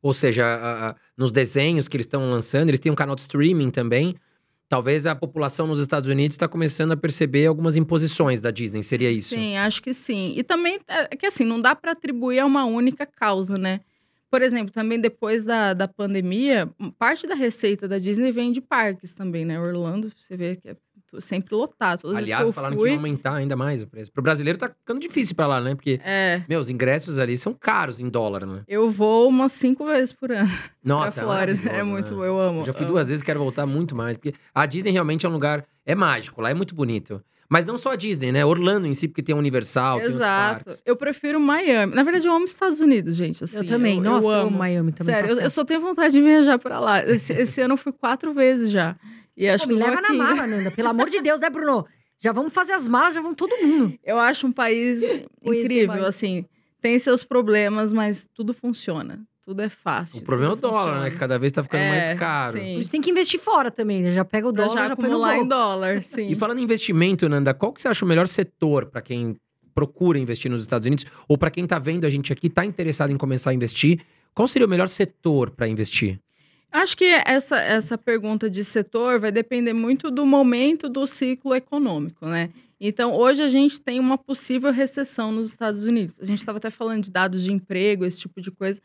Ou 0.00 0.12
seja, 0.12 0.44
a- 0.44 0.88
a- 0.90 0.96
nos 1.16 1.30
desenhos 1.30 1.86
que 1.86 1.96
eles 1.96 2.06
estão 2.06 2.28
lançando, 2.30 2.68
eles 2.70 2.80
têm 2.80 2.90
um 2.90 2.94
canal 2.96 3.14
de 3.14 3.20
streaming 3.22 3.70
também. 3.70 4.16
Talvez 4.68 5.06
a 5.06 5.14
população 5.14 5.66
nos 5.66 5.78
Estados 5.78 6.08
Unidos 6.08 6.34
está 6.34 6.48
começando 6.48 6.92
a 6.92 6.96
perceber 6.96 7.46
algumas 7.46 7.76
imposições 7.76 8.40
da 8.40 8.50
Disney, 8.50 8.82
seria 8.82 9.10
isso? 9.10 9.28
Sim, 9.34 9.56
acho 9.56 9.82
que 9.82 9.92
sim. 9.92 10.32
E 10.36 10.42
também 10.42 10.80
é 10.88 11.14
que 11.14 11.26
assim, 11.26 11.44
não 11.44 11.60
dá 11.60 11.76
para 11.76 11.92
atribuir 11.92 12.38
a 12.40 12.46
uma 12.46 12.64
única 12.64 13.04
causa, 13.06 13.56
né? 13.56 13.80
Por 14.30 14.40
exemplo, 14.40 14.72
também 14.72 14.98
depois 14.98 15.44
da, 15.44 15.74
da 15.74 15.86
pandemia, 15.86 16.68
parte 16.98 17.26
da 17.26 17.34
receita 17.34 17.86
da 17.86 17.98
Disney 17.98 18.32
vem 18.32 18.50
de 18.50 18.62
parques 18.62 19.12
também, 19.12 19.44
né? 19.44 19.60
Orlando, 19.60 20.10
você 20.16 20.38
vê 20.38 20.56
que 20.56 20.70
é 20.70 20.76
sempre 21.20 21.54
lotado. 21.54 22.00
Todas 22.02 22.16
Aliás, 22.16 22.48
que 22.48 22.52
falaram 22.54 22.74
que 22.74 22.80
fui, 22.80 22.90
iam 22.90 22.96
aumentar 22.98 23.34
ainda 23.34 23.54
mais 23.56 23.82
o 23.82 23.86
preço. 23.86 24.10
Pro 24.12 24.22
brasileiro 24.22 24.58
tá 24.58 24.68
ficando 24.68 25.00
difícil 25.00 25.34
pra 25.36 25.46
lá, 25.46 25.60
né? 25.60 25.74
Porque, 25.74 26.00
É, 26.04 26.42
meu, 26.48 26.60
os 26.60 26.70
ingressos 26.70 27.18
ali 27.18 27.36
são 27.36 27.52
caros 27.52 28.00
em 28.00 28.08
dólar, 28.08 28.46
né? 28.46 28.62
eu 28.66 28.90
vou 28.90 29.28
umas 29.28 29.52
cinco 29.52 29.84
vezes 29.86 30.12
por 30.12 30.30
ano 30.32 30.50
Nossa, 30.82 31.14
pra 31.14 31.22
Flórida. 31.24 31.70
É 31.70 31.82
muito, 31.82 32.14
né? 32.16 32.26
eu 32.26 32.38
amo. 32.40 32.60
Eu 32.60 32.64
já 32.64 32.72
fui 32.72 32.84
amo. 32.84 32.92
duas 32.94 33.08
vezes, 33.08 33.22
quero 33.22 33.38
voltar 33.40 33.66
muito 33.66 33.94
mais. 33.94 34.16
Porque 34.16 34.34
a 34.54 34.66
Disney 34.66 34.90
realmente 34.92 35.26
é 35.26 35.28
um 35.28 35.32
lugar. 35.32 35.64
É 35.84 35.94
mágico, 35.94 36.40
lá 36.40 36.50
é 36.50 36.54
muito 36.54 36.74
bonito. 36.74 37.22
Mas 37.48 37.66
não 37.66 37.76
só 37.76 37.90
a 37.90 37.96
Disney, 37.96 38.32
né? 38.32 38.46
Orlando 38.46 38.86
em 38.86 38.94
si, 38.94 39.06
porque 39.06 39.22
tem 39.22 39.34
a 39.34 39.38
Universal, 39.38 39.96
tem 39.96 40.04
outros 40.06 40.14
Exato. 40.14 40.64
parques. 40.64 40.82
Eu 40.86 40.96
prefiro 40.96 41.38
Miami. 41.38 41.94
Na 41.94 42.02
verdade, 42.02 42.26
eu 42.26 42.32
amo 42.32 42.46
Estados 42.46 42.80
Unidos, 42.80 43.14
gente. 43.14 43.44
assim, 43.44 43.58
eu 43.58 43.66
também. 43.66 43.98
Eu, 43.98 44.02
Nossa, 44.02 44.26
eu 44.28 44.32
eu 44.32 44.40
amo. 44.46 44.56
Miami 44.56 44.92
também. 44.92 45.14
Sério, 45.14 45.30
eu, 45.32 45.38
eu 45.40 45.50
só 45.50 45.62
tenho 45.62 45.80
vontade 45.82 46.14
de 46.14 46.22
viajar 46.22 46.58
pra 46.58 46.80
lá. 46.80 47.04
Esse, 47.04 47.34
esse 47.34 47.60
ano 47.60 47.74
eu 47.74 47.76
fui 47.76 47.92
quatro 47.92 48.32
vezes 48.32 48.70
já. 48.70 48.96
E 49.36 49.48
acho 49.48 49.64
Pô, 49.66 49.72
me 49.72 49.78
leva 49.78 50.00
na 50.00 50.08
aqui. 50.08 50.16
mala, 50.18 50.46
Nanda. 50.46 50.70
Pelo 50.70 50.88
amor 50.88 51.08
de 51.08 51.20
Deus, 51.20 51.40
né, 51.40 51.48
Bruno? 51.48 51.86
Já 52.20 52.32
vamos 52.32 52.52
fazer 52.52 52.72
as 52.72 52.86
malas, 52.86 53.14
já 53.14 53.20
vamos 53.20 53.36
todo 53.36 53.56
mundo. 53.58 53.94
Eu 54.04 54.18
acho 54.18 54.46
um 54.46 54.52
país 54.52 55.02
incrível, 55.42 56.06
assim. 56.06 56.44
Tem 56.80 56.98
seus 56.98 57.24
problemas, 57.24 57.92
mas 57.92 58.28
tudo 58.34 58.52
funciona. 58.52 59.20
Tudo 59.44 59.60
é 59.62 59.68
fácil. 59.68 60.20
O 60.20 60.24
problema 60.24 60.52
é 60.52 60.56
o 60.56 60.56
dólar, 60.56 60.84
né? 60.84 60.90
funciona. 60.92 61.10
Que 61.10 61.16
cada 61.16 61.38
vez 61.38 61.50
tá 61.50 61.62
ficando 61.64 61.80
É, 61.80 61.90
mais 61.90 62.18
caro. 62.18 62.52
Sim. 62.52 62.74
Por 62.74 62.80
isso 62.80 62.90
tem 62.90 63.00
que 63.00 63.10
investir 63.10 63.40
fora 63.40 63.70
também, 63.72 64.02
né? 64.02 64.12
Já 64.12 64.24
pega 64.24 64.48
o 64.48 64.52
Pra 64.52 64.64
dólar, 64.64 64.78
já 64.78 64.88
já, 64.88 64.96
põe 64.96 65.08
no 65.08 65.16
acumular 65.16 65.36
em 65.38 65.48
dólar, 65.48 66.02
sim. 66.04 66.30
E 66.30 66.36
falando 66.36 66.58
em 66.60 66.62
investimento, 66.62 67.28
Nanda, 67.28 67.52
qual 67.52 67.72
que 67.72 67.80
você 67.80 67.88
acha 67.88 68.04
o 68.04 68.08
melhor 68.08 68.28
setor 68.28 68.86
para 68.86 69.00
quem 69.02 69.34
procura 69.74 70.16
investir 70.18 70.48
nos 70.50 70.60
Estados 70.60 70.86
Unidos? 70.86 71.06
Ou 71.26 71.36
para 71.36 71.50
quem 71.50 71.66
tá 71.66 71.78
vendo 71.78 72.04
a 72.04 72.10
gente 72.10 72.32
aqui, 72.32 72.48
tá 72.48 72.64
interessado 72.64 73.10
em 73.10 73.16
começar 73.16 73.50
a 73.50 73.54
investir? 73.54 74.00
Qual 74.32 74.46
seria 74.46 74.66
o 74.66 74.70
melhor 74.70 74.88
setor 74.88 75.50
para 75.50 75.66
investir? 75.66 76.20
Acho 76.72 76.96
que 76.96 77.04
essa, 77.04 77.60
essa 77.60 77.98
pergunta 77.98 78.48
de 78.48 78.64
setor 78.64 79.20
vai 79.20 79.30
depender 79.30 79.74
muito 79.74 80.10
do 80.10 80.24
momento 80.24 80.88
do 80.88 81.06
ciclo 81.06 81.54
econômico, 81.54 82.26
né? 82.26 82.48
Então, 82.80 83.14
hoje 83.14 83.42
a 83.42 83.48
gente 83.48 83.78
tem 83.78 84.00
uma 84.00 84.16
possível 84.16 84.72
recessão 84.72 85.30
nos 85.30 85.48
Estados 85.48 85.84
Unidos. 85.84 86.16
A 86.18 86.24
gente 86.24 86.38
estava 86.38 86.56
até 86.56 86.70
falando 86.70 87.04
de 87.04 87.10
dados 87.10 87.44
de 87.44 87.52
emprego, 87.52 88.06
esse 88.06 88.20
tipo 88.20 88.40
de 88.40 88.50
coisa. 88.50 88.80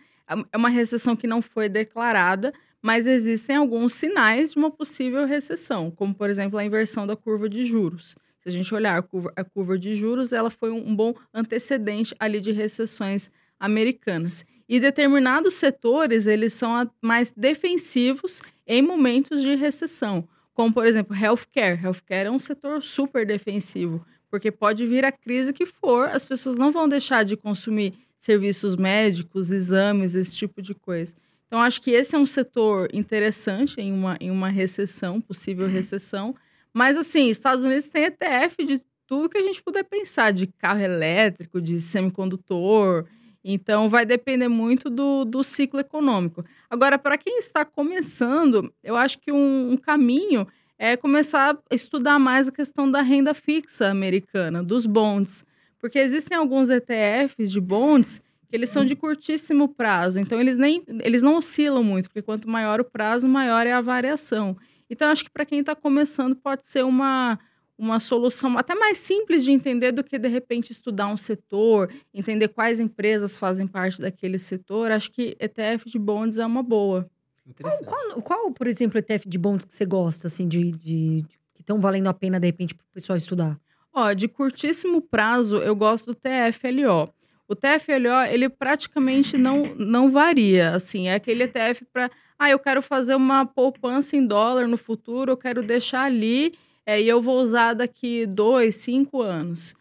É 0.51 0.58
uma 0.58 0.67
recessão 0.67 1.15
que 1.15 1.25
não 1.25 1.41
foi 1.41 1.70
declarada, 1.70 2.53
mas 2.82 3.08
existem 3.08 3.56
alguns 3.56 3.94
sinais 3.94 4.51
de 4.51 4.58
uma 4.58 4.70
possível 4.70 5.25
recessão, 5.25 5.89
como, 5.89 6.13
por 6.13 6.29
exemplo, 6.29 6.60
a 6.60 6.65
inversão 6.65 7.08
da 7.08 7.15
curva 7.15 7.48
de 7.48 7.63
juros. 7.63 8.15
Se 8.41 8.50
a 8.50 8.51
gente 8.51 8.74
olhar 8.75 8.98
a 8.98 9.01
curva, 9.01 9.32
a 9.36 9.44
curva 9.46 9.79
de 9.79 9.94
juros, 9.94 10.34
ela 10.34 10.50
foi 10.50 10.72
um, 10.72 10.89
um 10.89 10.96
bom 10.96 11.15
antecedente 11.34 12.13
ali 12.20 12.41
de 12.41 12.51
recessões 12.51 13.32
americanas. 13.58 14.46
E 14.68 14.80
determinados 14.80 15.54
setores, 15.54 16.28
eles 16.28 16.54
são 16.54 16.90
mais 17.02 17.32
defensivos 17.32 18.42
em 18.66 18.82
momentos 18.82 19.42
de 19.42 19.56
recessão, 19.56 20.28
como, 20.54 20.74
por 20.74 20.86
exemplo, 20.86 21.16
healthcare. 21.16 21.82
Healthcare 21.82 22.28
é 22.28 22.32
um 22.32 22.40
setor 22.40 22.84
super 22.84 23.26
defensivo, 23.26 24.06
porque 24.30 24.52
pode 24.52 24.86
vir 24.86 25.06
a 25.06 25.12
crise 25.12 25.54
que 25.54 25.66
for, 25.66 26.10
as 26.10 26.26
pessoas 26.26 26.58
não 26.58 26.72
vão 26.72 26.90
deixar 26.90 27.24
de 27.24 27.38
consumir 27.38 27.94
serviços 28.18 28.75
médicos, 28.75 29.51
exames, 29.51 30.16
esse 30.16 30.36
tipo 30.36 30.62
de 30.62 30.74
coisa. 30.74 31.16
Então, 31.48 31.62
acho 31.62 31.82
que 31.82 31.92
esse 31.92 32.14
é 32.14 32.20
um 32.20 32.25
setor 32.25 32.90
interessante 32.94 33.80
em 33.80 33.94
uma, 33.94 34.18
em 34.20 34.30
uma 34.30 34.50
recessão, 34.50 35.22
possível 35.22 35.68
recessão. 35.68 36.36
Mas, 36.74 36.98
assim, 36.98 37.30
Estados 37.30 37.64
Unidos 37.64 37.88
tem 37.88 38.03
ETF 38.03 38.66
de 38.66 38.82
tudo 39.08 39.30
que 39.30 39.38
a 39.38 39.42
gente 39.42 39.64
puder 39.64 39.84
pensar, 39.84 40.32
de 40.32 40.48
carro 40.48 40.82
elétrico, 40.82 41.62
de 41.62 41.80
semicondutor. 41.80 43.06
Então, 43.50 43.88
vai 43.88 44.05
depender 44.05 44.50
muito 44.50 44.90
do, 44.90 45.24
do 45.24 45.42
ciclo 45.42 45.79
econômico. 45.79 46.44
Agora, 46.70 47.00
para 47.00 47.18
quem 47.18 47.38
está 47.38 47.64
começando, 47.64 48.74
eu 48.83 48.98
acho 48.98 49.18
que 49.20 49.31
um, 49.31 49.72
um 49.72 49.77
caminho 49.77 50.46
é 50.77 50.98
começar 50.98 51.57
a 51.72 51.74
estudar 51.74 52.20
mais 52.20 52.50
a 52.50 52.51
questão 52.51 52.92
da 52.92 53.01
renda 53.01 53.33
fixa 53.33 53.88
americana, 53.88 54.62
dos 54.62 54.86
bonds. 54.86 55.46
Porque 55.79 55.98
existem 55.98 56.38
alguns 56.38 56.70
ETFs 56.70 57.50
de 57.50 57.62
bonds 57.62 58.22
que 58.50 58.55
eles 58.55 58.70
são 58.70 58.83
de 58.83 58.98
curtíssimo 58.98 59.70
prazo. 59.70 60.20
Então, 60.20 60.42
eles, 60.42 60.57
nem, 60.57 60.83
eles 61.01 61.22
não 61.22 61.38
oscilam 61.38 61.81
muito, 61.81 62.10
porque 62.10 62.22
quanto 62.22 62.50
maior 62.50 62.81
o 62.81 62.86
prazo, 62.86 63.29
maior 63.29 63.66
é 63.66 63.72
a 63.72 63.79
variação. 63.79 64.57
Então, 64.90 65.10
acho 65.10 65.24
que 65.24 65.31
para 65.31 65.46
quem 65.46 65.62
está 65.62 65.74
começando, 65.74 66.36
pode 66.36 66.68
ser 66.68 66.83
uma, 66.83 67.40
uma 67.77 68.00
solução 68.00 68.57
até 68.57 68.74
mais 68.74 68.98
simples 68.98 69.44
de 69.44 69.51
entender 69.51 69.92
do 69.92 70.03
que, 70.03 70.18
de 70.18 70.27
repente, 70.27 70.72
estudar 70.72 71.07
um 71.07 71.18
setor, 71.18 71.92
entender 72.13 72.48
quais 72.48 72.79
empresas 72.79 73.37
fazem 73.37 73.68
parte 73.68 74.01
daquele 74.01 74.40
setor. 74.40 74.92
Acho 74.92 75.11
que 75.11 75.35
ETF 75.40 75.90
de 75.90 76.00
bonds 76.00 76.40
é 76.40 76.46
uma 76.46 76.63
boa. 76.63 77.07
Interessante. 77.46 77.85
Qual, 77.85 78.22
qual, 78.22 78.51
por 78.51 78.68
exemplo, 78.68 78.98
ETF 78.98 79.27
de 79.29 79.37
bonds 79.37 79.63
que 79.66 79.74
você 79.74 79.85
gosta, 79.85 80.27
assim, 80.27 80.48
de, 80.48 80.72
de- 80.72 81.22
de- 81.22 81.25
que 81.53 81.61
estão 81.61 81.79
valendo 81.79 82.07
a 82.07 82.13
pena, 82.13 82.40
de 82.40 82.48
repente, 82.48 82.74
pro 82.75 82.85
pessoal 82.94 83.16
estudar? 83.16 83.59
Ó, 83.94 84.11
de 84.13 84.27
curtíssimo 84.27 85.01
prazo, 85.01 85.57
eu 85.57 85.75
gosto 85.75 86.07
do 86.07 86.16
TFLO. 86.16 87.07
O 87.48 87.55
TFLO, 87.55 88.25
ele 88.29 88.50
praticamente 88.50 89.37
não, 89.37 89.74
não 89.75 90.11
varia, 90.11 90.72
assim, 90.75 91.07
é 91.07 91.16
aquele 91.16 91.44
ETF 91.44 91.85
para, 91.94 92.11
ah, 92.37 92.50
eu 92.50 92.59
quero 92.59 92.81
fazer 92.81 93.16
uma 93.16 93.46
poupança 93.46 94.18
em 94.18 94.25
dólar 94.25 94.68
no 94.68 94.77
futuro, 94.77 95.31
eu 95.31 95.37
quero 95.37 95.63
deixar 95.63 96.03
ali 96.03 96.53
é, 96.88 97.02
e 97.02 97.10
eu 97.10 97.22
vou 97.22 97.42
usar 97.42 97.74
daqui 97.74 98.26
dois, 98.26 98.76
cinco 98.76 99.22
anos. 99.22 99.76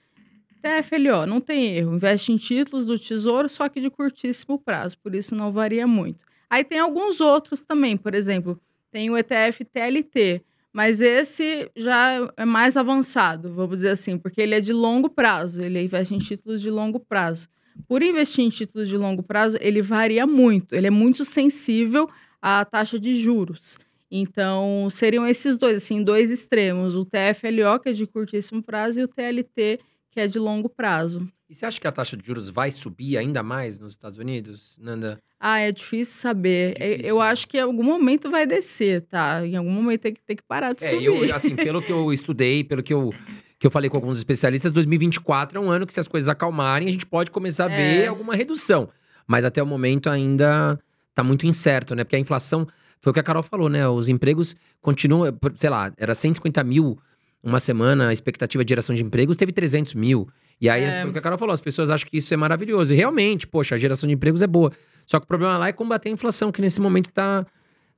TFLO, 0.61 1.25
não 1.25 1.41
tem 1.41 1.77
erro, 1.77 1.95
investe 1.95 2.33
em 2.33 2.37
títulos 2.37 2.85
do 2.85 2.99
tesouro, 2.99 3.49
só 3.49 3.69
que 3.69 3.81
de 3.81 3.89
curtíssimo 3.89 4.59
prazo, 4.59 4.99
por 4.99 5.15
isso 5.15 5.33
não 5.33 5.53
varia 5.53 5.87
muito. 5.87 6.25
Aí 6.51 6.65
tem 6.65 6.81
alguns 6.81 7.21
outros 7.21 7.63
também, 7.63 7.97
por 7.97 8.13
exemplo, 8.13 8.61
tem 8.91 9.09
o 9.09 9.17
ETF 9.17 9.65
TLT, 9.67 10.43
mas 10.73 11.01
esse 11.01 11.71
já 11.77 12.29
é 12.37 12.45
mais 12.45 12.77
avançado, 12.77 13.55
vamos 13.55 13.77
dizer 13.77 13.91
assim, 13.91 14.19
porque 14.19 14.41
ele 14.41 14.57
é 14.57 14.61
de 14.61 14.73
longo 14.73 15.09
prazo, 15.09 15.63
ele 15.63 15.81
investe 15.81 16.13
em 16.13 16.19
títulos 16.19 16.61
de 16.61 16.71
longo 16.71 16.99
prazo. 16.99 17.49
Por 17.87 18.03
investir 18.03 18.45
em 18.45 18.49
títulos 18.49 18.89
de 18.89 18.97
longo 18.97 19.23
prazo, 19.23 19.57
ele 19.61 19.81
varia 19.81 20.27
muito, 20.27 20.75
ele 20.75 20.89
é 20.89 20.91
muito 20.91 21.25
sensível 21.25 22.11
à 22.43 22.65
taxa 22.65 22.99
de 22.99 23.15
juros. 23.15 23.79
Então, 24.21 24.89
seriam 24.91 25.27
esses 25.27 25.57
dois, 25.57 25.77
assim, 25.79 26.03
dois 26.03 26.31
extremos, 26.31 26.95
o 26.97 27.05
TFLO, 27.05 27.79
que 27.83 27.89
é 27.91 27.93
de 27.93 28.07
curtíssimo 28.07 28.63
prazo, 28.63 29.01
e 29.01 29.05
o 29.05 29.09
TLT, 29.09 29.79
que 30.11 30.21
é 30.21 30.27
de 30.27 30.39
longo 30.39 30.69
prazo. 30.69 31.29
E 31.49 31.55
você 31.55 31.65
acha 31.67 31.81
que 31.81 31.87
a 31.87 31.93
taxa 31.93 32.17
de 32.17 32.27
juros 32.27 32.51
vai 32.51 32.71
subir 32.73 33.17
ainda 33.17 33.43
mais 33.43 33.79
nos 33.79 33.93
Estados 33.93 34.19
Unidos, 34.19 34.77
Nanda? 34.81 35.21
Ah, 35.39 35.61
é 35.61 35.71
difícil 35.71 36.15
saber. 36.21 36.75
É, 36.81 36.91
Difícil, 36.93 37.09
eu 37.09 37.19
né? 37.19 37.25
acho 37.27 37.47
que 37.47 37.57
em 37.59 37.61
algum 37.61 37.83
momento 37.85 38.31
vai 38.31 38.47
descer, 38.47 39.03
tá? 39.03 39.47
Em 39.47 39.55
algum 39.55 39.71
momento 39.71 40.01
tem 40.01 40.13
que, 40.15 40.21
tem 40.23 40.35
que 40.37 40.43
parar 40.43 40.73
de 40.73 40.85
É, 40.85 40.89
subir. 40.89 41.05
eu, 41.05 41.35
assim, 41.35 41.55
pelo 41.55 41.81
que 41.83 41.93
eu 41.93 42.13
estudei, 42.13 42.65
pelo 42.65 42.83
que 42.83 42.93
eu, 42.93 43.13
que 43.59 43.67
eu 43.67 43.71
falei 43.71 43.89
com 43.91 43.97
alguns 43.99 44.17
especialistas, 44.19 44.73
2024 44.73 45.59
é 45.59 45.61
um 45.61 45.71
ano 45.71 45.87
que, 45.87 45.93
se 45.93 46.01
as 46.01 46.09
coisas 46.09 46.29
acalmarem, 46.29 46.89
a 46.89 46.91
gente 46.91 47.07
pode 47.07 47.31
começar 47.31 47.67
a 47.67 47.69
ver 47.69 48.05
É. 48.05 48.07
alguma 48.07 48.35
redução. 48.35 48.89
Mas 49.27 49.45
até 49.45 49.63
o 49.63 49.67
momento 49.67 50.09
ainda 50.09 50.79
tá 51.15 51.23
muito 51.23 51.47
incerto, 51.47 51.95
né? 51.95 52.03
Porque 52.03 52.17
a 52.17 52.19
inflação, 52.19 52.67
foi 53.01 53.11
o 53.11 53.15
que 53.15 53.21
a 53.21 53.23
Carol 53.23 53.43
falou, 53.43 53.69
né? 53.69 53.87
Os 53.89 54.09
empregos 54.09 54.57
continuam, 54.81 55.37
sei 55.57 55.71
lá, 55.71 55.93
era 55.97 56.15
150 56.15 56.63
mil 56.65 56.99
uma 57.43 57.61
semana, 57.61 58.09
a 58.09 58.13
expectativa 58.13 58.65
de 58.65 58.71
geração 58.71 58.95
de 58.95 59.03
empregos 59.05 59.37
teve 59.37 59.53
300 59.53 59.95
mil. 59.95 60.29
E 60.61 60.69
aí, 60.69 60.83
É. 60.83 61.01
foi 61.03 61.11
o 61.11 61.13
que 61.13 61.19
a 61.19 61.23
Carol 61.23 61.39
falou, 61.39 61.53
as 61.53 61.61
pessoas 61.61 61.91
acham 61.91 62.09
que 62.09 62.17
isso 62.17 62.33
é 62.33 62.37
maravilhoso. 62.37 62.93
E 62.93 62.97
realmente, 62.97 63.47
poxa, 63.47 63.75
a 63.75 63.79
geração 63.79 64.09
de 64.09 64.15
empregos 64.15 64.43
é 64.43 64.47
boa. 64.47 64.73
Só 65.07 65.21
que 65.21 65.25
o 65.25 65.29
problema 65.29 65.57
lá 65.57 65.69
é 65.69 65.73
combater 65.73 66.09
a 66.09 66.13
inflação, 66.13 66.51
que 66.51 66.61
nesse 66.61 66.81
momento 66.81 67.11
tá, 67.13 67.47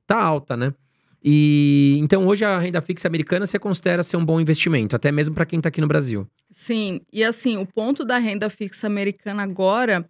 tá 0.05 0.21
alta, 0.21 0.55
né? 0.55 0.73
E 1.23 1.97
então 1.99 2.25
hoje 2.27 2.45
a 2.45 2.57
renda 2.59 2.81
fixa 2.81 3.07
americana 3.07 3.45
você 3.45 3.59
considera 3.59 4.03
ser 4.03 4.15
um 4.17 4.23
bom 4.23 4.39
investimento, 4.39 4.95
até 4.95 5.11
mesmo 5.11 5.35
para 5.35 5.45
quem 5.45 5.59
tá 5.59 5.67
aqui 5.69 5.81
no 5.81 5.87
Brasil. 5.87 6.25
Sim, 6.49 7.01
e 7.11 7.23
assim, 7.23 7.57
o 7.57 7.65
ponto 7.65 8.05
da 8.05 8.17
renda 8.17 8.49
fixa 8.49 8.87
americana 8.87 9.43
agora 9.43 10.07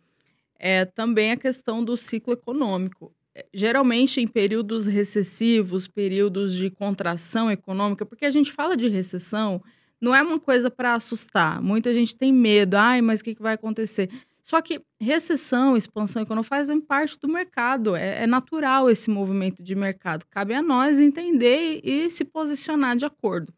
é 0.59 0.85
também 0.85 1.31
a 1.31 1.37
questão 1.37 1.83
do 1.83 1.97
ciclo 1.97 2.33
econômico. 2.33 3.11
Geralmente, 3.53 4.21
em 4.21 4.27
períodos 4.27 4.85
recessivos, 4.85 5.87
períodos 5.87 6.55
de 6.55 6.69
contração 6.69 7.49
econômica, 7.51 8.05
porque 8.05 8.25
a 8.25 8.31
gente 8.31 8.51
fala 8.51 8.75
de 8.75 8.87
recessão, 8.87 9.61
não 9.99 10.15
é 10.15 10.21
uma 10.21 10.39
coisa 10.39 10.71
para 10.71 10.93
assustar. 10.93 11.61
Muita 11.61 11.91
gente 11.93 12.15
tem 12.15 12.31
medo, 12.31 12.75
ai, 12.75 13.01
mas 13.01 13.19
o 13.19 13.23
que, 13.23 13.35
que 13.35 13.41
vai 13.41 13.55
acontecer? 13.55 14.09
Só 14.41 14.61
que 14.61 14.81
recessão, 14.99 15.77
expansão 15.77 16.23
econômica 16.23 16.49
fazem 16.49 16.81
parte 16.81 17.19
do 17.19 17.27
mercado. 17.27 17.95
É, 17.95 18.23
é, 18.23 18.27
natural 18.27 18.89
esse 18.89 19.09
movimento 19.09 19.61
de 19.61 19.75
mercado. 19.75 20.25
Cabe 20.29 20.53
a 20.53 20.61
nós 20.61 20.99
entender 20.99 21.81
e, 21.83 22.05
e 22.05 22.09
se 22.09 22.25
posicionar 22.25 22.95
de 22.95 23.05
acordo. 23.05 23.53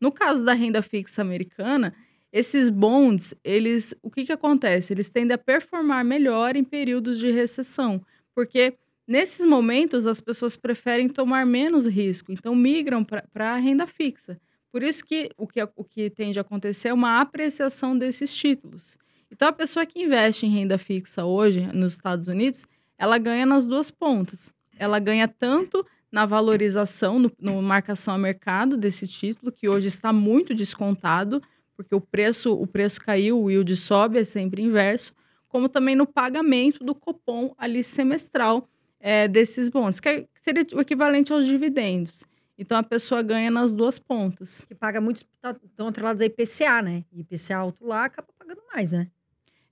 No 0.00 0.12
caso 0.12 0.44
da 0.44 0.52
renda 0.52 0.82
fixa 0.82 1.22
americana, 1.22 1.94
esses 2.32 2.68
bonds, 2.68 3.34
eles, 3.42 3.94
o 4.02 4.10
que, 4.10 4.26
que 4.26 4.32
acontece? 4.32 4.92
Eles 4.92 5.08
tendem 5.08 5.34
a 5.34 5.38
performar 5.38 6.04
melhor 6.04 6.54
em 6.54 6.62
períodos 6.62 7.18
de 7.18 7.30
recessão, 7.30 8.00
porque 8.34 8.74
nesses 9.06 9.46
momentos 9.46 10.06
as 10.06 10.20
pessoas 10.20 10.56
preferem 10.56 11.08
tomar 11.08 11.46
menos 11.46 11.86
risco, 11.86 12.32
então 12.32 12.54
migram 12.54 13.04
para 13.04 13.54
a 13.54 13.56
renda 13.56 13.86
fixa. 13.86 14.40
Por 14.70 14.82
isso 14.82 15.04
que 15.04 15.30
o, 15.36 15.46
que 15.46 15.62
o 15.74 15.84
que 15.84 16.10
tende 16.10 16.38
a 16.38 16.42
acontecer 16.42 16.88
é 16.88 16.94
uma 16.94 17.20
apreciação 17.20 17.96
desses 17.96 18.34
títulos. 18.34 18.98
Então, 19.30 19.48
a 19.48 19.52
pessoa 19.52 19.86
que 19.86 20.02
investe 20.02 20.46
em 20.46 20.50
renda 20.50 20.78
fixa 20.78 21.24
hoje 21.24 21.60
nos 21.72 21.94
Estados 21.94 22.28
Unidos, 22.28 22.66
ela 22.98 23.18
ganha 23.18 23.46
nas 23.46 23.66
duas 23.66 23.90
pontas. 23.90 24.52
Ela 24.78 24.98
ganha 24.98 25.26
tanto 25.26 25.84
na 26.12 26.24
valorização, 26.24 27.18
no, 27.18 27.32
no 27.38 27.60
marcação 27.60 28.14
a 28.14 28.18
mercado 28.18 28.76
desse 28.76 29.06
título, 29.06 29.50
que 29.50 29.68
hoje 29.68 29.88
está 29.88 30.12
muito 30.12 30.54
descontado, 30.54 31.42
porque 31.76 31.94
o 31.94 32.00
preço, 32.00 32.52
o 32.52 32.66
preço 32.66 33.00
caiu, 33.00 33.42
o 33.42 33.50
yield 33.50 33.76
sobe, 33.76 34.18
é 34.18 34.24
sempre 34.24 34.62
inverso, 34.62 35.12
como 35.48 35.68
também 35.68 35.94
no 35.94 36.06
pagamento 36.06 36.84
do 36.84 36.94
cupom 36.94 37.54
ali 37.58 37.82
semestral 37.82 38.68
é, 39.00 39.28
desses 39.28 39.68
bons, 39.68 40.00
que, 40.00 40.08
é, 40.08 40.26
seria 40.40 40.66
o 40.74 40.80
equivalente 40.80 41.32
aos 41.32 41.46
dividendos. 41.46 42.24
Então 42.58 42.78
a 42.78 42.82
pessoa 42.82 43.22
ganha 43.22 43.50
nas 43.50 43.74
duas 43.74 43.98
pontas. 43.98 44.64
Que 44.66 44.74
paga 44.74 45.00
muito, 45.00 45.18
estão 45.18 45.54
tá, 45.76 45.88
atrelados 45.88 46.22
a 46.22 46.26
IPCA, 46.26 46.80
né? 46.82 47.04
E 47.12 47.20
IPCA 47.20 47.56
alto 47.56 47.86
lá 47.86 48.06
acaba 48.06 48.28
pagando 48.38 48.62
mais, 48.72 48.92
né? 48.92 49.08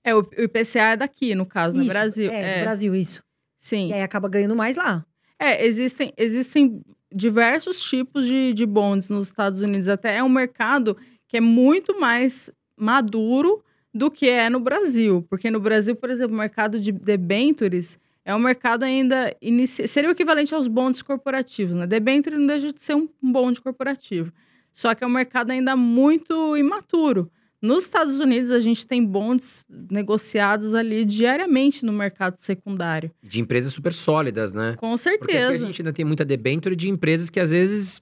É, 0.03 0.13
o, 0.13 0.19
o 0.19 0.41
IPCA 0.41 0.91
é 0.91 0.97
daqui, 0.97 1.33
no 1.33 1.45
caso, 1.45 1.75
isso, 1.75 1.83
no 1.83 1.89
Brasil. 1.89 2.31
É, 2.31 2.41
é, 2.41 2.57
no 2.57 2.63
Brasil, 2.63 2.95
isso. 2.95 3.23
Sim. 3.57 3.89
E 3.89 3.93
aí 3.93 4.01
acaba 4.01 4.29
ganhando 4.29 4.55
mais 4.55 4.77
lá. 4.77 5.03
É, 5.39 5.65
existem, 5.65 6.13
existem 6.15 6.81
diversos 7.11 7.81
tipos 7.81 8.27
de, 8.27 8.53
de 8.53 8.65
bonds 8.65 9.09
nos 9.09 9.25
Estados 9.25 9.61
Unidos. 9.61 9.87
Até 9.87 10.17
é 10.17 10.23
um 10.23 10.29
mercado 10.29 10.95
que 11.27 11.37
é 11.37 11.41
muito 11.41 11.99
mais 11.99 12.51
maduro 12.77 13.63
do 13.91 14.11
que 14.11 14.29
é 14.29 14.49
no 14.49 14.59
Brasil. 14.59 15.25
Porque 15.27 15.49
no 15.49 15.59
Brasil, 15.59 15.95
por 15.95 16.11
exemplo, 16.11 16.35
o 16.35 16.37
mercado 16.37 16.79
de 16.79 16.91
debentures 16.91 17.97
é 18.25 18.35
um 18.35 18.39
mercado 18.39 18.83
ainda... 18.83 19.35
Inici... 19.41 19.87
Seria 19.87 20.09
o 20.09 20.13
equivalente 20.13 20.53
aos 20.53 20.67
bonds 20.67 21.01
corporativos, 21.01 21.75
né? 21.75 21.85
Debenture 21.85 22.35
não 22.35 22.47
deixa 22.47 22.73
de 22.73 22.81
ser 22.81 22.95
um 22.95 23.07
bond 23.21 23.61
corporativo. 23.61 24.33
Só 24.73 24.93
que 24.93 25.03
é 25.03 25.07
um 25.07 25.11
mercado 25.11 25.51
ainda 25.51 25.75
muito 25.75 26.57
imaturo. 26.57 27.31
Nos 27.61 27.85
Estados 27.85 28.19
Unidos, 28.19 28.51
a 28.51 28.59
gente 28.59 28.85
tem 28.85 29.03
bonds 29.03 29.65
negociados 29.89 30.75
ali 30.75 31.05
diariamente 31.05 31.85
no 31.85 31.93
mercado 31.93 32.35
secundário. 32.35 33.09
De 33.23 33.39
empresas 33.39 33.73
super 33.73 33.93
sólidas, 33.93 34.53
né? 34.53 34.75
Com 34.77 34.95
certeza. 34.97 35.51
Porque 35.51 35.63
a 35.63 35.67
gente 35.67 35.81
ainda 35.81 35.93
tem 35.93 36.05
muita 36.05 36.25
debênture 36.25 36.75
de 36.75 36.89
empresas 36.89 37.29
que 37.29 37.39
às 37.39 37.51
vezes 37.51 38.01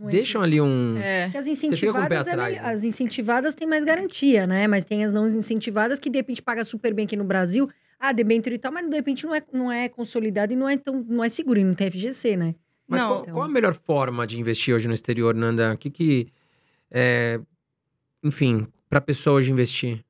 é 0.00 0.08
deixam 0.08 0.42
ali 0.42 0.60
um. 0.60 0.96
É. 0.96 1.30
as 1.32 1.46
incentivadas, 1.46 2.26
é 2.26 2.36
né? 2.36 2.58
as 2.58 2.82
incentivadas 2.82 3.54
têm 3.54 3.68
mais 3.68 3.84
garantia, 3.84 4.46
né? 4.46 4.66
Mas 4.66 4.84
tem 4.84 5.04
as 5.04 5.12
não 5.12 5.26
incentivadas 5.26 5.98
que 5.98 6.10
de 6.10 6.18
repente 6.18 6.42
paga 6.42 6.64
super 6.64 6.92
bem 6.92 7.04
aqui 7.04 7.16
no 7.16 7.24
Brasil. 7.24 7.68
Ah, 8.06 8.12
debênture 8.12 8.54
e 8.54 8.58
tal, 8.58 8.70
mas 8.70 8.86
de 8.86 8.94
repente 8.94 9.24
não 9.24 9.34
é, 9.34 9.42
não 9.50 9.72
é 9.72 9.88
consolidado 9.88 10.52
e 10.52 10.56
não 10.56 10.68
é 10.68 10.76
tão 10.76 11.02
não 11.08 11.24
é 11.24 11.28
seguro, 11.30 11.58
e 11.58 11.64
não 11.64 11.74
tem 11.74 11.90
FGC, 11.90 12.36
né? 12.36 12.54
Mas 12.86 13.00
não. 13.00 13.08
Qual, 13.08 13.22
então... 13.22 13.34
qual, 13.34 13.46
a 13.46 13.48
melhor 13.48 13.74
forma 13.74 14.26
de 14.26 14.38
investir 14.38 14.74
hoje 14.74 14.86
no 14.86 14.92
exterior, 14.92 15.34
Nanda? 15.34 15.72
O 15.72 15.78
que 15.78 15.88
que. 15.88 16.28
É... 16.90 17.40
Enfim, 18.22 18.66
para 18.90 18.98
a 18.98 19.00
pessoa 19.00 19.36
hoje 19.36 19.50
investir? 19.50 20.04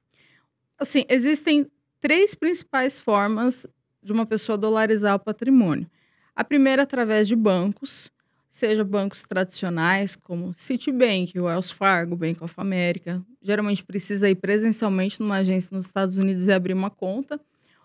Assim, 0.76 1.04
existem 1.08 1.70
três 2.00 2.34
principais 2.34 2.98
formas 2.98 3.64
de 4.02 4.12
uma 4.12 4.26
pessoa 4.26 4.58
dolarizar 4.58 5.14
o 5.14 5.20
patrimônio. 5.20 5.88
A 6.34 6.42
primeira 6.42 6.82
através 6.82 7.28
de 7.28 7.36
bancos, 7.36 8.10
seja 8.50 8.82
bancos 8.82 9.22
tradicionais 9.22 10.16
como 10.16 10.52
Citibank, 10.52 11.38
Wells 11.38 11.70
Fargo, 11.70 12.16
Bank 12.16 12.42
of 12.42 12.54
America. 12.56 13.24
Geralmente 13.40 13.84
precisa 13.84 14.28
ir 14.28 14.34
presencialmente 14.34 15.20
numa 15.20 15.36
agência 15.36 15.72
nos 15.72 15.86
Estados 15.86 16.18
Unidos 16.18 16.48
e 16.48 16.52
abrir 16.52 16.74
uma 16.74 16.90
conta. 16.90 17.40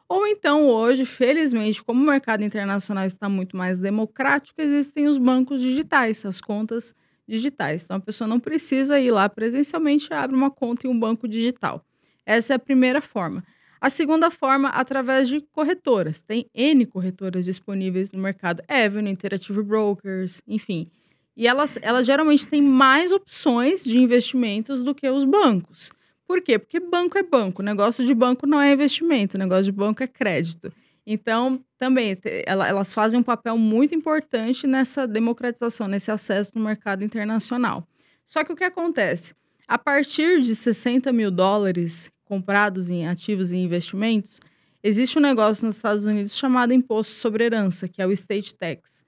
Ou 0.10 0.26
então, 0.26 0.68
hoje, 0.68 1.06
felizmente, 1.06 1.84
como 1.84 2.02
o 2.02 2.06
mercado 2.08 2.44
internacional 2.44 3.06
está 3.06 3.30
muito 3.30 3.56
mais 3.56 3.78
democrático, 3.78 4.60
existem 4.60 5.08
os 5.08 5.20
bancos 5.20 5.62
digitais, 5.62 6.26
as 6.26 6.42
contas 6.42 6.96
digitais. 7.28 7.84
Então, 7.84 7.98
a 7.98 8.00
pessoa 8.00 8.28
não 8.28 8.40
precisa 8.40 9.00
ir 9.00 9.12
lá 9.12 9.30
presencialmente, 9.30 10.12
abre 10.12 10.36
uma 10.36 10.50
conta 10.50 10.88
em 10.88 10.90
um 10.90 11.00
banco 11.00 11.28
digital. 11.28 11.86
Essa 12.26 12.54
é 12.54 12.56
a 12.56 12.60
primeira 12.60 13.02
forma. 13.02 13.44
A 13.80 13.92
segunda 13.92 14.32
forma, 14.32 14.70
através 14.70 15.30
de 15.30 15.42
corretoras. 15.52 16.24
Tem 16.24 16.50
N 16.56 16.88
corretoras 16.88 17.46
disponíveis 17.46 18.12
no 18.12 18.20
mercado. 18.20 18.64
Avenue, 18.68 19.12
Interactive 19.12 19.62
Brokers, 19.62 20.42
enfim. 20.48 20.90
E 21.38 21.48
elas, 21.48 21.78
elas 21.84 22.08
geralmente 22.08 22.48
têm 22.48 22.64
mais 22.64 23.12
opções 23.12 23.84
de 23.84 23.98
investimentos 24.00 24.84
do 24.84 24.96
que 24.96 25.08
os 25.08 25.24
bancos. 25.24 25.92
Por 26.30 26.44
quê? 26.44 26.60
Porque 26.60 26.80
banco 26.80 27.18
é 27.18 27.24
banco. 27.24 27.64
negócio 27.64 28.06
de 28.06 28.14
banco 28.14 28.46
não 28.46 28.62
é 28.62 28.72
investimento. 28.72 29.36
negócio 29.36 29.64
de 29.64 29.72
banco 29.72 30.04
é 30.04 30.08
crédito. 30.08 30.72
Então, 31.04 31.60
também, 31.76 32.16
elas 32.46 32.94
fazem 32.94 33.20
um 33.20 33.24
papel 33.24 33.58
muito 33.58 33.96
importante 33.96 34.68
nessa 34.68 35.08
democratização, 35.08 35.88
nesse 35.88 36.12
acesso 36.12 36.52
no 36.54 36.64
mercado 36.64 37.04
internacional. 37.04 37.84
Só 38.28 38.44
que 38.44 38.54
o 38.54 38.56
que 38.56 38.64
acontece? 38.64 39.34
A 39.68 39.80
partir 39.80 40.42
de 40.42 40.56
60 40.56 41.12
mil 41.12 41.32
dólares 41.32 42.12
comprados 42.26 42.92
em 42.92 43.08
ativos 43.08 43.52
e 43.52 43.58
investimentos, 43.58 44.40
existe 44.84 45.18
um 45.18 45.22
negócio 45.24 45.66
nos 45.66 45.78
Estados 45.78 46.06
Unidos 46.06 46.38
chamado 46.38 46.72
Imposto 46.72 47.14
sobre 47.14 47.46
Herança, 47.46 47.88
que 47.88 48.04
é 48.04 48.06
o 48.06 48.12
State 48.12 48.54
Tax. 48.54 49.04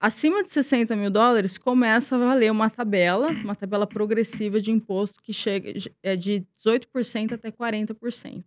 Acima 0.00 0.44
de 0.44 0.50
60 0.50 0.94
mil 0.94 1.10
dólares, 1.10 1.58
começa 1.58 2.14
a 2.14 2.18
valer 2.18 2.52
uma 2.52 2.70
tabela, 2.70 3.30
uma 3.30 3.56
tabela 3.56 3.84
progressiva 3.84 4.60
de 4.60 4.70
imposto 4.70 5.20
que 5.20 5.32
chega 5.32 5.72
é 6.00 6.14
de 6.14 6.46
18% 6.64 7.32
até 7.32 7.50
40%. 7.50 8.44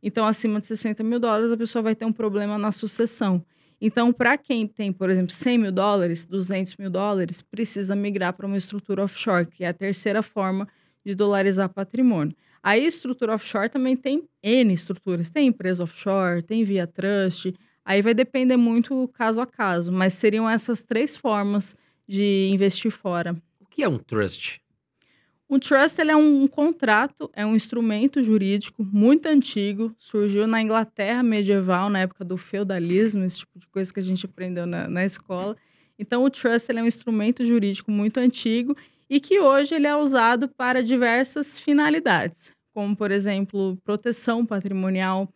Então, 0.00 0.24
acima 0.24 0.60
de 0.60 0.66
60 0.66 1.02
mil 1.02 1.18
dólares, 1.18 1.50
a 1.50 1.56
pessoa 1.56 1.82
vai 1.82 1.96
ter 1.96 2.04
um 2.04 2.12
problema 2.12 2.56
na 2.56 2.70
sucessão. 2.70 3.44
Então, 3.80 4.12
para 4.12 4.38
quem 4.38 4.68
tem, 4.68 4.92
por 4.92 5.10
exemplo, 5.10 5.32
100 5.32 5.58
mil 5.58 5.72
dólares, 5.72 6.24
200 6.24 6.76
mil 6.76 6.90
dólares, 6.90 7.42
precisa 7.42 7.96
migrar 7.96 8.32
para 8.32 8.46
uma 8.46 8.56
estrutura 8.56 9.02
offshore, 9.02 9.46
que 9.46 9.64
é 9.64 9.68
a 9.68 9.74
terceira 9.74 10.22
forma 10.22 10.68
de 11.04 11.14
dolarizar 11.14 11.68
patrimônio. 11.68 12.36
A 12.62 12.78
estrutura 12.78 13.34
offshore 13.34 13.68
também 13.68 13.96
tem 13.96 14.28
N 14.42 14.72
estruturas. 14.72 15.28
Tem 15.28 15.48
empresa 15.48 15.82
offshore, 15.82 16.42
tem 16.42 16.62
via 16.64 16.86
trust. 16.86 17.52
Aí 17.84 18.00
vai 18.00 18.14
depender 18.14 18.56
muito 18.56 19.08
caso 19.14 19.40
a 19.40 19.46
caso, 19.46 19.92
mas 19.92 20.14
seriam 20.14 20.48
essas 20.48 20.80
três 20.80 21.16
formas 21.16 21.76
de 22.06 22.48
investir 22.50 22.90
fora. 22.90 23.36
O 23.60 23.66
que 23.66 23.82
é 23.82 23.88
um 23.88 23.98
trust? 23.98 24.60
Um 25.48 25.58
trust 25.58 26.00
ele 26.00 26.10
é 26.10 26.16
um 26.16 26.48
contrato, 26.48 27.30
é 27.34 27.44
um 27.44 27.54
instrumento 27.54 28.22
jurídico 28.22 28.82
muito 28.82 29.26
antigo, 29.26 29.94
surgiu 29.98 30.46
na 30.46 30.62
Inglaterra 30.62 31.22
medieval, 31.22 31.90
na 31.90 32.00
época 32.00 32.24
do 32.24 32.36
feudalismo, 32.36 33.24
esse 33.24 33.40
tipo 33.40 33.58
de 33.58 33.66
coisa 33.68 33.92
que 33.92 34.00
a 34.00 34.02
gente 34.02 34.24
aprendeu 34.24 34.64
na, 34.64 34.88
na 34.88 35.04
escola. 35.04 35.54
Então, 35.98 36.24
o 36.24 36.30
trust 36.30 36.70
ele 36.70 36.80
é 36.80 36.82
um 36.82 36.86
instrumento 36.86 37.44
jurídico 37.44 37.90
muito 37.90 38.18
antigo 38.18 38.74
e 39.08 39.20
que 39.20 39.38
hoje 39.38 39.74
ele 39.74 39.86
é 39.86 39.94
usado 39.94 40.48
para 40.48 40.82
diversas 40.82 41.58
finalidades, 41.58 42.52
como, 42.72 42.96
por 42.96 43.10
exemplo, 43.10 43.76
proteção 43.84 44.46
patrimonial, 44.46 45.28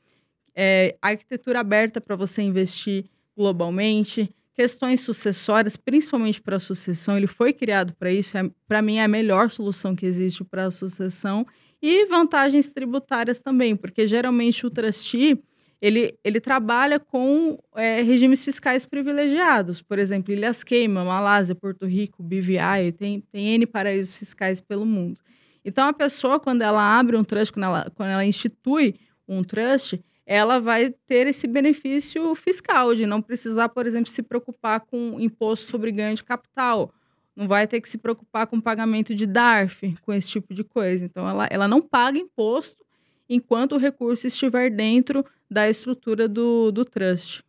é, 0.55 0.97
arquitetura 1.01 1.61
aberta 1.61 2.01
para 2.01 2.17
você 2.17 2.43
investir 2.43 3.05
globalmente, 3.37 4.35
questões 4.55 5.01
sucessórias, 5.01 5.77
principalmente 5.77 6.41
para 6.41 6.57
a 6.57 6.61
sucessão, 6.61 7.17
ele 7.17 7.29
foi 7.29 7.53
criado 7.53 7.95
para 7.95 8.13
isso, 8.13 8.37
é, 8.37 8.51
para 8.67 8.83
mim 8.83 8.97
é 8.97 9.05
a 9.05 9.09
melhor 9.09 9.51
solução 9.51 9.95
que 9.95 10.05
existe 10.05 10.43
para 10.43 10.65
a 10.65 10.71
sucessão, 10.71 11.47
e 11.81 12.07
vantagens 12.07 12.69
tributárias 12.69 13.39
também, 13.39 13.77
porque 13.77 14.07
geralmente 14.07 14.67
o 14.67 14.71
trustee 14.71 15.41
ele, 15.81 16.19
ele 16.25 16.41
trabalha 16.41 16.99
com 16.99 17.57
é, 17.77 18.03
regimes 18.03 18.45
fiscais 18.45 18.85
privilegiados, 18.85 19.81
por 19.81 19.99
exemplo, 19.99 20.33
Ilhas 20.33 20.65
Queima, 20.65 21.05
Malásia, 21.05 21.55
Porto 21.55 21.87
Rico, 21.87 22.23
BVI, 22.23 22.93
tem, 22.97 23.21
tem 23.21 23.55
N 23.55 23.67
paraísos 23.67 24.19
fiscais 24.19 24.61
pelo 24.61 24.85
mundo. 24.85 25.21
Então, 25.65 25.87
a 25.87 25.93
pessoa, 25.93 26.41
quando 26.41 26.63
ela 26.63 26.99
abre 26.99 27.17
um 27.17 27.23
trust, 27.23 27.53
quando 27.53 27.65
ela, 27.65 27.93
quando 27.95 28.09
ela 28.09 28.25
institui 28.25 28.97
um 29.29 29.45
trust, 29.45 30.01
ela 30.31 30.61
vai 30.61 30.95
ter 31.07 31.27
esse 31.27 31.47
benefício 31.47 32.35
fiscal 32.35 32.95
de 32.95 33.07
não 33.07 33.23
precisar, 33.23 33.71
por 33.71 33.87
exemplo, 33.87 34.11
se 34.11 34.23
preocupar 34.23 34.81
com 34.81 35.19
imposto 35.19 35.65
sobre 35.71 35.91
ganho 35.91 36.15
de 36.15 36.23
capital, 36.23 36.93
não 37.35 37.49
vai 37.49 37.67
ter 37.67 37.81
que 37.81 37.89
se 37.89 37.97
preocupar 37.97 38.47
com 38.47 38.61
pagamento 38.61 39.15
de 39.15 39.27
DARF, 39.27 39.97
com 40.03 40.13
esse 40.13 40.29
tipo 40.29 40.53
de 40.53 40.63
coisa. 40.63 41.03
Então, 41.03 41.27
ela, 41.27 41.49
ela 41.51 41.67
não 41.67 41.81
paga 41.81 42.19
imposto 42.19 42.85
enquanto 43.27 43.73
o 43.73 43.79
recurso 43.79 44.27
estiver 44.27 44.69
dentro 44.71 45.25
da 45.51 45.67
estrutura 45.67 46.29
do, 46.29 46.71
do 46.71 46.85
trust. 46.85 47.43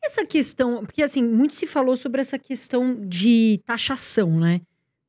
Essa 0.00 0.24
questão, 0.24 0.84
porque 0.86 1.02
assim, 1.02 1.24
muito 1.24 1.56
se 1.56 1.66
falou 1.66 1.96
sobre 1.96 2.20
essa 2.20 2.38
questão 2.38 3.04
de 3.04 3.60
taxação, 3.66 4.38
né? 4.38 4.60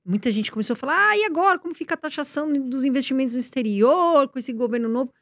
Muita 0.04 0.32
gente 0.32 0.52
começou 0.52 0.74
a 0.74 0.78
falar, 0.78 1.10
ah, 1.10 1.18
e 1.18 1.26
agora? 1.26 1.60
Como 1.60 1.76
fica 1.76 1.94
a 1.94 1.98
taxação 1.98 2.52
dos 2.52 2.86
investimentos 2.86 3.36
no 3.36 3.40
exterior 3.40 4.28
com 4.30 4.40
esse 4.40 4.52
governo 4.52 4.90
novo? 4.90 5.14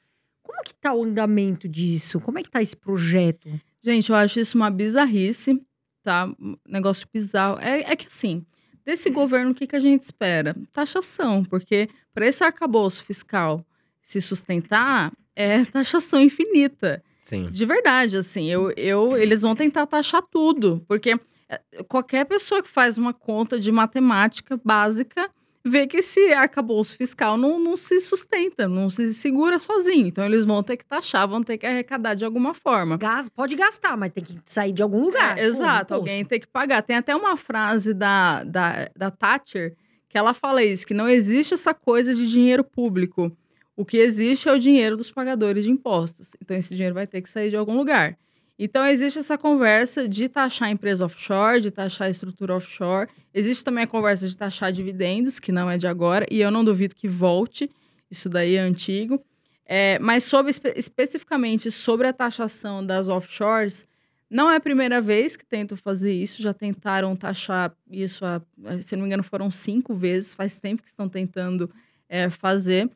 Como 0.43 0.62
que 0.63 0.73
tá 0.75 0.93
o 0.93 1.03
andamento 1.03 1.67
disso? 1.67 2.19
Como 2.19 2.38
é 2.38 2.43
que 2.43 2.51
tá 2.51 2.62
esse 2.62 2.75
projeto? 2.75 3.49
Gente, 3.82 4.10
eu 4.10 4.15
acho 4.15 4.39
isso 4.39 4.58
uma 4.58 4.69
bizarrice, 4.69 5.60
tá? 6.03 6.29
Um 6.39 6.58
negócio 6.67 7.08
bizarro. 7.12 7.58
É, 7.60 7.91
é 7.91 7.95
que 7.95 8.08
assim, 8.08 8.45
desse 8.86 9.10
governo, 9.10 9.51
o 9.51 9.56
que, 9.56 9.65
que 9.65 9.75
a 9.75 9.79
gente 9.79 10.01
espera? 10.01 10.56
Taxação, 10.71 11.43
porque 11.43 11.89
para 12.13 12.27
esse 12.27 12.43
arcabouço 12.43 13.03
fiscal 13.03 13.65
se 14.01 14.21
sustentar, 14.21 15.12
é 15.36 15.63
taxação 15.65 16.21
infinita. 16.21 17.01
Sim. 17.19 17.49
De 17.49 17.65
verdade, 17.65 18.17
assim, 18.17 18.49
eu, 18.49 18.71
eu, 18.75 19.15
eles 19.15 19.41
vão 19.41 19.56
tentar 19.56 19.88
taxar 19.88 20.21
tudo, 20.21 20.84
porque 20.88 21.17
é, 21.47 21.84
qualquer 21.88 22.25
pessoa 22.25 22.62
que 22.62 22.69
faz 22.69 22.97
uma 22.97 23.13
conta 23.13 23.58
de 23.58 23.71
matemática 23.71 24.60
básica 24.63 25.32
vê 25.65 25.88
que 25.88 25.97
esse 25.97 26.34
arcabouço 26.34 26.95
fiscal 26.97 27.38
não, 27.38 27.58
não 27.58 27.78
se 27.78 27.99
sustenta, 28.02 28.67
não 28.67 28.89
se 28.89 29.13
segura 29.13 29.58
sozinho. 29.60 30.08
Então, 30.08 30.26
eles 30.26 30.43
vão 30.43 30.62
ter 30.62 30.78
que 30.78 30.86
taxar, 30.86 31.28
vão 31.28 31.41
ter 31.41 31.58
que 31.58 31.65
arrecadar 31.65 32.15
de 32.15 32.26
alguma 32.26 32.54
forma. 32.54 32.97
Gas, 32.97 33.30
pode 33.30 33.56
gastar, 33.56 33.95
mas 33.95 34.12
tem 34.12 34.23
que 34.23 34.38
sair 34.45 34.73
de 34.73 34.84
algum 34.84 34.99
lugar. 34.99 35.38
É, 35.38 35.45
exato, 35.45 35.93
alguém 35.93 36.26
tem 36.26 36.39
que 36.39 36.47
pagar. 36.47 36.82
Tem 36.82 36.97
até 36.97 37.15
uma 37.15 37.38
frase 37.38 37.93
da, 37.93 38.43
da, 38.43 38.89
da 38.95 39.10
Thatcher 39.10 39.76
que 40.10 40.17
ela 40.17 40.34
fala 40.34 40.63
isso, 40.63 40.86
que 40.86 40.93
não 40.93 41.10
existe 41.10 41.56
essa 41.56 41.73
coisa 41.73 42.13
de 42.13 42.28
dinheiro 42.28 42.63
público. 42.63 43.36
O 43.76 43.84
que 43.84 43.97
existe 43.97 44.47
é 44.47 44.54
o 44.54 44.60
dinheiro 44.60 44.95
dos 44.95 45.10
pagadores 45.10 45.63
de 45.63 45.71
impostos. 45.71 46.36
Então, 46.39 46.56
esse 46.56 46.76
dinheiro 46.76 46.93
vai 46.93 47.08
ter 47.08 47.21
que 47.21 47.30
sair 47.30 47.49
de 47.49 47.56
algum 47.56 47.76
lugar. 47.76 48.15
Então, 48.57 48.85
existe 48.85 49.19
essa 49.19 49.37
conversa 49.37 50.07
de 50.07 50.29
taxar 50.29 50.67
a 50.67 50.71
empresa 50.71 51.05
offshore, 51.05 51.59
de 51.61 51.71
taxar 51.71 52.07
a 52.07 52.09
estrutura 52.11 52.55
offshore. 52.55 53.09
Existe 53.33 53.63
também 53.63 53.83
a 53.83 53.87
conversa 53.87 54.27
de 54.27 54.37
taxar 54.37 54.71
dividendos, 54.71 55.39
que 55.39 55.51
não 55.51 55.69
é 55.69 55.77
de 55.77 55.87
agora, 55.87 56.25
e 56.29 56.39
eu 56.39 56.51
não 56.51 56.63
duvido 56.63 56.93
que 56.93 57.07
volte. 57.07 57.69
Isso 58.09 58.29
daí 58.29 58.55
é 58.55 58.59
antigo. 58.59 59.23
É, 59.65 59.97
mas 59.99 60.23
sobre, 60.25 60.51
espe- 60.51 60.73
especificamente 60.75 61.71
sobre 61.71 62.07
a 62.07 62.13
taxação 62.13 62.85
das 62.85 63.07
offshores, 63.07 63.87
não 64.29 64.51
é 64.51 64.57
a 64.57 64.59
primeira 64.59 65.01
vez 65.01 65.35
que 65.35 65.45
tentam 65.45 65.75
fazer 65.77 66.13
isso. 66.13 66.41
Já 66.41 66.53
tentaram 66.53 67.15
taxar 67.15 67.73
isso, 67.89 68.23
há, 68.23 68.41
se 68.81 68.95
não 68.95 69.01
me 69.01 69.07
engano, 69.07 69.23
foram 69.23 69.49
cinco 69.49 69.95
vezes. 69.95 70.35
Faz 70.35 70.55
tempo 70.59 70.83
que 70.83 70.89
estão 70.89 71.09
tentando 71.09 71.71
é, 72.07 72.29
fazer. 72.29 72.89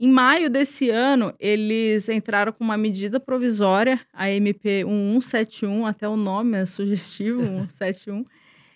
Em 0.00 0.08
maio 0.08 0.48
desse 0.48 0.90
ano, 0.90 1.34
eles 1.40 2.08
entraram 2.08 2.52
com 2.52 2.62
uma 2.62 2.76
medida 2.76 3.18
provisória, 3.18 4.00
a 4.12 4.30
MP 4.30 4.84
1171, 4.84 5.84
até 5.86 6.08
o 6.08 6.16
nome 6.16 6.56
é 6.56 6.64
sugestivo, 6.64 7.42
171, 7.66 8.24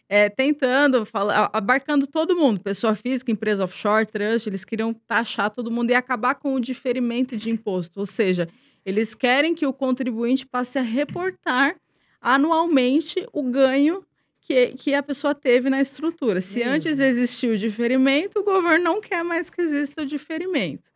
é, 0.09 0.29
tentando, 0.29 1.07
fala- 1.07 1.49
abarcando 1.53 2.07
todo 2.09 2.37
mundo, 2.37 2.61
pessoa 2.61 2.95
física, 2.97 3.31
empresa 3.31 3.63
offshore, 3.65 4.05
trust, 4.05 4.49
eles 4.49 4.65
queriam 4.65 4.93
taxar 4.93 5.49
todo 5.51 5.71
mundo 5.71 5.91
e 5.91 5.95
acabar 5.95 6.35
com 6.35 6.55
o 6.55 6.61
diferimento 6.61 7.37
de 7.37 7.51
imposto. 7.51 8.01
Ou 8.01 8.07
seja, 8.07 8.49
eles 8.85 9.15
querem 9.15 9.55
que 9.55 9.65
o 9.65 9.73
contribuinte 9.73 10.45
passe 10.45 10.77
a 10.79 10.83
reportar 10.83 11.77
anualmente 12.21 13.27
o 13.33 13.43
ganho 13.45 14.05
que, 14.41 14.69
que 14.73 14.93
a 14.93 15.03
pessoa 15.03 15.35
teve 15.35 15.71
na 15.71 15.81
estrutura. 15.81 16.41
Se 16.41 16.63
antes 16.63 16.99
existia 16.99 17.53
o 17.53 17.57
diferimento, 17.57 18.41
o 18.41 18.45
governo 18.45 18.85
não 18.85 19.01
quer 19.01 19.23
mais 19.23 19.49
que 19.49 19.61
exista 19.63 20.03
o 20.03 20.07
diferimento. 20.07 20.91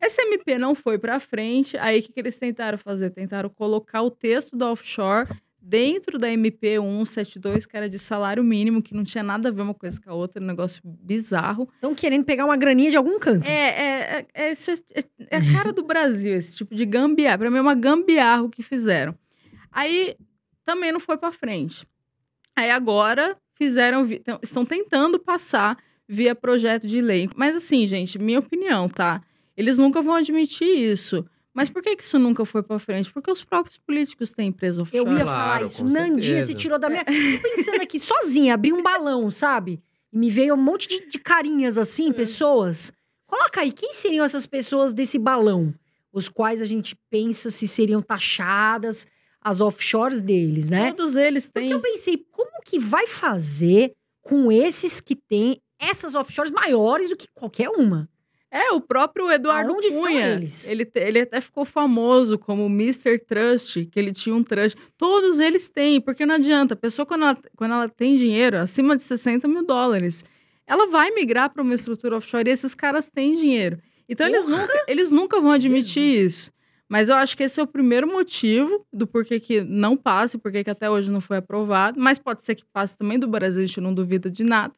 Essa 0.00 0.22
MP 0.22 0.58
não 0.58 0.74
foi 0.74 0.98
para 0.98 1.18
frente, 1.20 1.76
aí 1.78 1.98
o 1.98 2.02
que, 2.02 2.12
que 2.12 2.20
eles 2.20 2.36
tentaram 2.36 2.78
fazer? 2.78 3.10
Tentaram 3.10 3.48
colocar 3.48 4.02
o 4.02 4.10
texto 4.10 4.56
da 4.56 4.70
offshore 4.70 5.28
dentro 5.60 6.18
da 6.18 6.30
MP 6.30 6.78
172, 6.78 7.66
que 7.66 7.76
era 7.76 7.88
de 7.88 7.98
salário 7.98 8.42
mínimo, 8.42 8.80
que 8.80 8.94
não 8.94 9.04
tinha 9.04 9.22
nada 9.24 9.48
a 9.48 9.52
ver 9.52 9.60
uma 9.62 9.74
coisa 9.74 10.00
com 10.00 10.10
a 10.10 10.14
outra, 10.14 10.42
um 10.42 10.46
negócio 10.46 10.80
bizarro. 10.84 11.68
Estão 11.74 11.94
querendo 11.94 12.24
pegar 12.24 12.44
uma 12.44 12.56
graninha 12.56 12.90
de 12.90 12.96
algum 12.96 13.18
canto. 13.18 13.46
É, 13.46 13.52
é, 13.52 14.26
é, 14.34 14.50
é, 14.50 14.52
é- 14.52 14.52
é- 14.94 15.04
é 15.30 15.36
a 15.36 15.52
cara 15.52 15.72
do 15.72 15.82
Brasil, 15.82 16.32
esse 16.34 16.56
tipo 16.56 16.74
de 16.74 16.86
gambiarra. 16.86 17.38
Pra 17.38 17.50
mim 17.50 17.58
é 17.58 17.60
uma 17.60 17.74
gambiarra 17.74 18.44
o 18.44 18.48
que 18.48 18.62
fizeram. 18.62 19.14
Aí 19.70 20.16
também 20.64 20.90
não 20.92 21.00
foi 21.00 21.18
pra 21.18 21.32
frente. 21.32 21.84
Aí 22.56 22.70
agora 22.70 23.36
fizeram, 23.54 24.06
estão 24.42 24.64
tentando 24.64 25.18
passar 25.18 25.76
via 26.08 26.34
projeto 26.34 26.86
de 26.86 27.00
lei. 27.02 27.28
Mas 27.36 27.54
assim, 27.54 27.86
gente, 27.86 28.18
minha 28.18 28.38
opinião, 28.38 28.88
tá? 28.88 29.22
Eles 29.58 29.76
nunca 29.76 30.00
vão 30.00 30.14
admitir 30.14 30.68
isso. 30.68 31.26
Mas 31.52 31.68
por 31.68 31.82
que, 31.82 31.96
que 31.96 32.04
isso 32.04 32.18
nunca 32.18 32.44
foi 32.44 32.62
pra 32.62 32.78
frente? 32.78 33.10
Porque 33.10 33.30
os 33.30 33.42
próprios 33.42 33.76
políticos 33.78 34.30
têm 34.30 34.48
empresa 34.48 34.82
offshore. 34.82 35.04
Eu 35.04 35.12
ia 35.12 35.24
Claro, 35.24 35.26
falar 35.26 35.62
isso. 35.64 35.84
Nandinha 35.84 36.40
se 36.46 36.54
tirou 36.54 36.78
da 36.78 36.88
minha. 36.88 37.04
Tô 37.04 37.10
pensando 37.56 37.82
aqui 37.82 37.98
sozinha, 37.98 38.54
abri 38.54 38.72
um 38.72 38.82
balão, 38.82 39.28
sabe? 39.30 39.82
E 40.12 40.16
me 40.16 40.30
veio 40.30 40.54
um 40.54 40.56
monte 40.56 40.86
de, 40.88 41.08
de 41.08 41.18
carinhas 41.18 41.76
É. 41.76 41.80
assim, 41.80 42.12
pessoas. 42.12 42.92
Coloca 43.26 43.60
aí, 43.60 43.72
quem 43.72 43.92
seriam 43.92 44.24
essas 44.24 44.46
pessoas 44.46 44.94
desse 44.94 45.18
balão? 45.18 45.74
Os 46.12 46.28
quais 46.28 46.62
a 46.62 46.64
gente 46.64 46.96
pensa 47.10 47.50
se 47.50 47.66
seriam 47.66 48.00
taxadas 48.00 49.06
as 49.40 49.60
offshores 49.60 50.22
deles, 50.22 50.70
né? 50.70 50.92
Todos 50.92 51.16
eles 51.16 51.46
Porque 51.48 51.60
têm. 51.66 51.70
eu 51.72 51.80
pensei, 51.80 52.24
como 52.30 52.50
que 52.64 52.78
vai 52.78 53.06
fazer 53.06 53.92
com 54.22 54.50
esses 54.52 55.00
que 55.00 55.14
têm 55.16 55.60
essas 55.80 56.14
offshores 56.14 56.50
maiores 56.52 57.08
do 57.08 57.16
que 57.16 57.26
qualquer 57.34 57.68
uma? 57.70 58.08
É, 58.50 58.72
o 58.72 58.80
próprio 58.80 59.30
Eduardo 59.30 59.72
Aonde 59.72 59.88
estão 59.88 60.04
Cunha. 60.04 60.26
eles? 60.26 60.70
Ele, 60.70 60.90
ele 60.94 61.20
até 61.20 61.40
ficou 61.40 61.66
famoso 61.66 62.38
como 62.38 62.64
Mr. 62.66 63.18
Trust, 63.18 63.84
que 63.86 63.98
ele 63.98 64.12
tinha 64.12 64.34
um 64.34 64.42
trust. 64.42 64.78
Todos 64.96 65.38
eles 65.38 65.68
têm, 65.68 66.00
porque 66.00 66.24
não 66.24 66.36
adianta. 66.36 66.72
A 66.72 66.76
pessoa, 66.76 67.04
quando 67.04 67.24
ela, 67.24 67.38
quando 67.56 67.72
ela 67.72 67.88
tem 67.88 68.16
dinheiro 68.16 68.56
acima 68.56 68.96
de 68.96 69.02
60 69.02 69.46
mil 69.46 69.66
dólares, 69.66 70.24
ela 70.66 70.86
vai 70.86 71.10
migrar 71.10 71.52
para 71.52 71.62
uma 71.62 71.74
estrutura 71.74 72.16
offshore 72.16 72.48
e 72.48 72.52
esses 72.52 72.74
caras 72.74 73.10
têm 73.10 73.34
dinheiro. 73.34 73.78
Então, 74.08 74.26
eles 74.26 74.48
nunca, 74.48 74.84
eles 74.88 75.10
nunca 75.12 75.40
vão 75.40 75.50
admitir 75.50 76.24
isso. 76.24 76.50
Mas 76.88 77.10
eu 77.10 77.16
acho 77.16 77.36
que 77.36 77.42
esse 77.42 77.60
é 77.60 77.62
o 77.62 77.66
primeiro 77.66 78.06
motivo 78.06 78.86
do 78.90 79.06
porquê 79.06 79.38
que 79.38 79.60
não 79.60 79.94
passe, 79.94 80.38
porquê 80.38 80.64
que 80.64 80.70
até 80.70 80.88
hoje 80.88 81.10
não 81.10 81.20
foi 81.20 81.36
aprovado. 81.36 82.00
Mas 82.00 82.18
pode 82.18 82.42
ser 82.42 82.54
que 82.54 82.64
passe 82.64 82.96
também 82.96 83.18
do 83.18 83.28
Brasil, 83.28 83.62
a 83.62 83.66
gente 83.66 83.80
não 83.80 83.92
duvida 83.92 84.30
de 84.30 84.42
nada. 84.42 84.72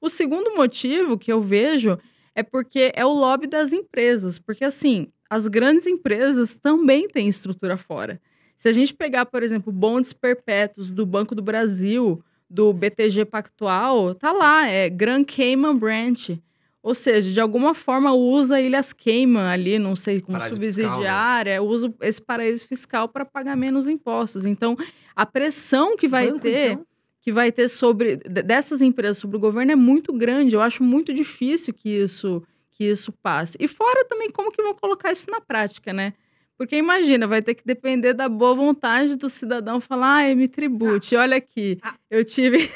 O 0.00 0.08
segundo 0.08 0.54
motivo 0.54 1.18
que 1.18 1.32
eu 1.32 1.42
vejo 1.42 1.98
é 2.36 2.42
porque 2.42 2.92
é 2.94 3.04
o 3.04 3.12
lobby 3.12 3.46
das 3.46 3.72
empresas. 3.72 4.38
Porque, 4.38 4.62
assim, 4.62 5.08
as 5.28 5.48
grandes 5.48 5.86
empresas 5.86 6.54
também 6.54 7.08
têm 7.08 7.28
estrutura 7.28 7.78
fora. 7.78 8.20
Se 8.54 8.68
a 8.68 8.72
gente 8.72 8.94
pegar, 8.94 9.24
por 9.24 9.42
exemplo, 9.42 9.72
bondes 9.72 10.12
perpétuos 10.12 10.90
do 10.90 11.06
Banco 11.06 11.34
do 11.34 11.42
Brasil, 11.42 12.22
do 12.48 12.72
BTG 12.74 13.24
Pactual, 13.24 14.14
tá 14.14 14.32
lá, 14.32 14.68
é 14.68 14.90
Grand 14.90 15.24
Cayman 15.24 15.76
Branch. 15.76 16.40
Ou 16.82 16.94
seja, 16.94 17.32
de 17.32 17.40
alguma 17.40 17.74
forma 17.74 18.12
usa 18.12 18.60
Ilhas 18.60 18.92
Cayman 18.92 19.42
ali, 19.42 19.78
não 19.78 19.96
sei, 19.96 20.20
como 20.20 20.38
Paraíso 20.38 20.60
fiscal, 20.60 20.84
né? 20.84 20.86
subsidiária, 20.86 21.62
usa 21.62 21.92
esse 22.02 22.22
paraíso 22.22 22.64
fiscal 22.66 23.08
para 23.08 23.24
pagar 23.24 23.56
menos 23.56 23.88
impostos. 23.88 24.46
Então, 24.46 24.76
a 25.14 25.26
pressão 25.26 25.96
que 25.96 26.06
vai 26.06 26.28
Banco, 26.28 26.40
ter 26.40 26.72
então? 26.72 26.86
Que 27.26 27.32
vai 27.32 27.50
ter 27.50 27.66
sobre 27.66 28.18
de- 28.18 28.40
dessas 28.44 28.80
empresas 28.80 29.18
sobre 29.18 29.36
o 29.36 29.40
governo 29.40 29.72
é 29.72 29.74
muito 29.74 30.12
grande. 30.12 30.54
Eu 30.54 30.62
acho 30.62 30.84
muito 30.84 31.12
difícil 31.12 31.74
que 31.74 31.88
isso 31.88 32.40
que 32.70 32.84
isso 32.84 33.10
passe. 33.10 33.56
E 33.58 33.66
fora 33.66 34.04
também 34.04 34.30
como 34.30 34.52
que 34.52 34.62
vão 34.62 34.74
colocar 34.74 35.10
isso 35.10 35.28
na 35.28 35.40
prática, 35.40 35.92
né? 35.92 36.12
Porque 36.56 36.76
imagina, 36.76 37.26
vai 37.26 37.42
ter 37.42 37.54
que 37.54 37.64
depender 37.66 38.12
da 38.12 38.28
boa 38.28 38.54
vontade 38.54 39.16
do 39.16 39.28
cidadão 39.28 39.80
falar, 39.80 40.30
ah, 40.30 40.34
me 40.36 40.46
tribute, 40.46 41.16
olha 41.16 41.36
aqui, 41.36 41.78
Ah. 41.82 41.94
eu 42.08 42.24
tive 42.24 42.70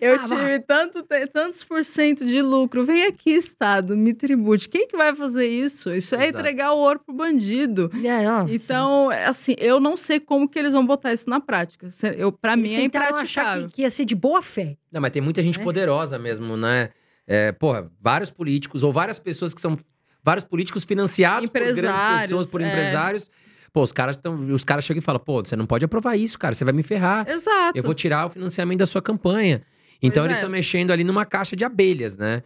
eu 0.00 0.14
Ah, 0.16 0.24
tive 0.28 0.60
tanto, 0.60 1.04
tantos 1.32 1.64
por 1.64 1.84
cento 1.84 2.24
de 2.24 2.40
lucro. 2.42 2.84
Vem 2.84 3.04
aqui, 3.06 3.30
Estado, 3.30 3.96
me 3.96 4.12
tribute. 4.14 4.68
Quem 4.68 4.86
que 4.86 4.96
vai 4.96 5.14
fazer 5.14 5.46
isso? 5.46 5.92
Isso 5.94 6.14
é 6.14 6.26
Exato. 6.26 6.38
entregar 6.40 6.72
o 6.72 6.78
ouro 6.78 7.00
pro 7.04 7.14
bandido. 7.14 7.90
É. 8.04 8.54
Então, 8.54 9.10
assim, 9.26 9.54
eu 9.58 9.78
não 9.80 9.96
sei 9.96 10.18
como 10.20 10.48
que 10.48 10.58
eles 10.58 10.72
vão 10.72 10.84
botar 10.86 11.12
isso 11.12 11.28
na 11.28 11.40
prática. 11.40 11.88
Eu, 12.16 12.32
pra 12.32 12.52
Eles 12.54 12.70
mim 12.70 12.76
é 12.76 12.82
impraticável. 12.84 13.68
que, 13.68 13.74
que 13.76 13.82
ia 13.82 13.90
ser 13.90 14.04
de 14.04 14.14
boa 14.14 14.42
fé. 14.42 14.76
Não, 14.90 15.00
mas 15.00 15.10
tem 15.12 15.22
muita 15.22 15.42
gente 15.42 15.58
É. 15.60 15.62
poderosa 15.62 16.18
mesmo, 16.18 16.56
né? 16.56 16.90
É, 17.26 17.52
porra, 17.52 17.90
vários 18.00 18.30
políticos 18.30 18.82
ou 18.82 18.92
várias 18.92 19.18
pessoas 19.18 19.54
que 19.54 19.60
são. 19.60 19.76
Vários 20.24 20.44
políticos 20.44 20.84
financiados 20.84 21.48
por 21.50 21.60
grandes 21.60 21.82
pessoas, 22.22 22.50
por 22.50 22.60
é. 22.60 22.68
empresários. 22.68 23.28
Pô, 23.72 23.82
os 23.82 23.92
caras 23.92 24.16
estão. 24.16 24.34
Os 24.52 24.64
caras 24.64 24.84
chegam 24.84 24.98
e 24.98 25.02
falam, 25.02 25.20
pô, 25.20 25.40
você 25.44 25.56
não 25.56 25.66
pode 25.66 25.84
aprovar 25.84 26.16
isso, 26.16 26.38
cara. 26.38 26.54
Você 26.54 26.64
vai 26.64 26.74
me 26.74 26.82
ferrar. 26.82 27.28
Exato. 27.28 27.76
Eu 27.78 27.82
vou 27.82 27.94
tirar 27.94 28.26
o 28.26 28.30
financiamento 28.30 28.80
da 28.80 28.86
sua 28.86 29.00
campanha. 29.00 29.62
Então 30.02 30.22
Pois 30.22 30.24
eles 30.26 30.36
é. 30.36 30.40
estão 30.40 30.50
mexendo 30.50 30.90
ali 30.90 31.04
numa 31.04 31.24
caixa 31.24 31.56
de 31.56 31.64
abelhas, 31.64 32.16
né? 32.16 32.42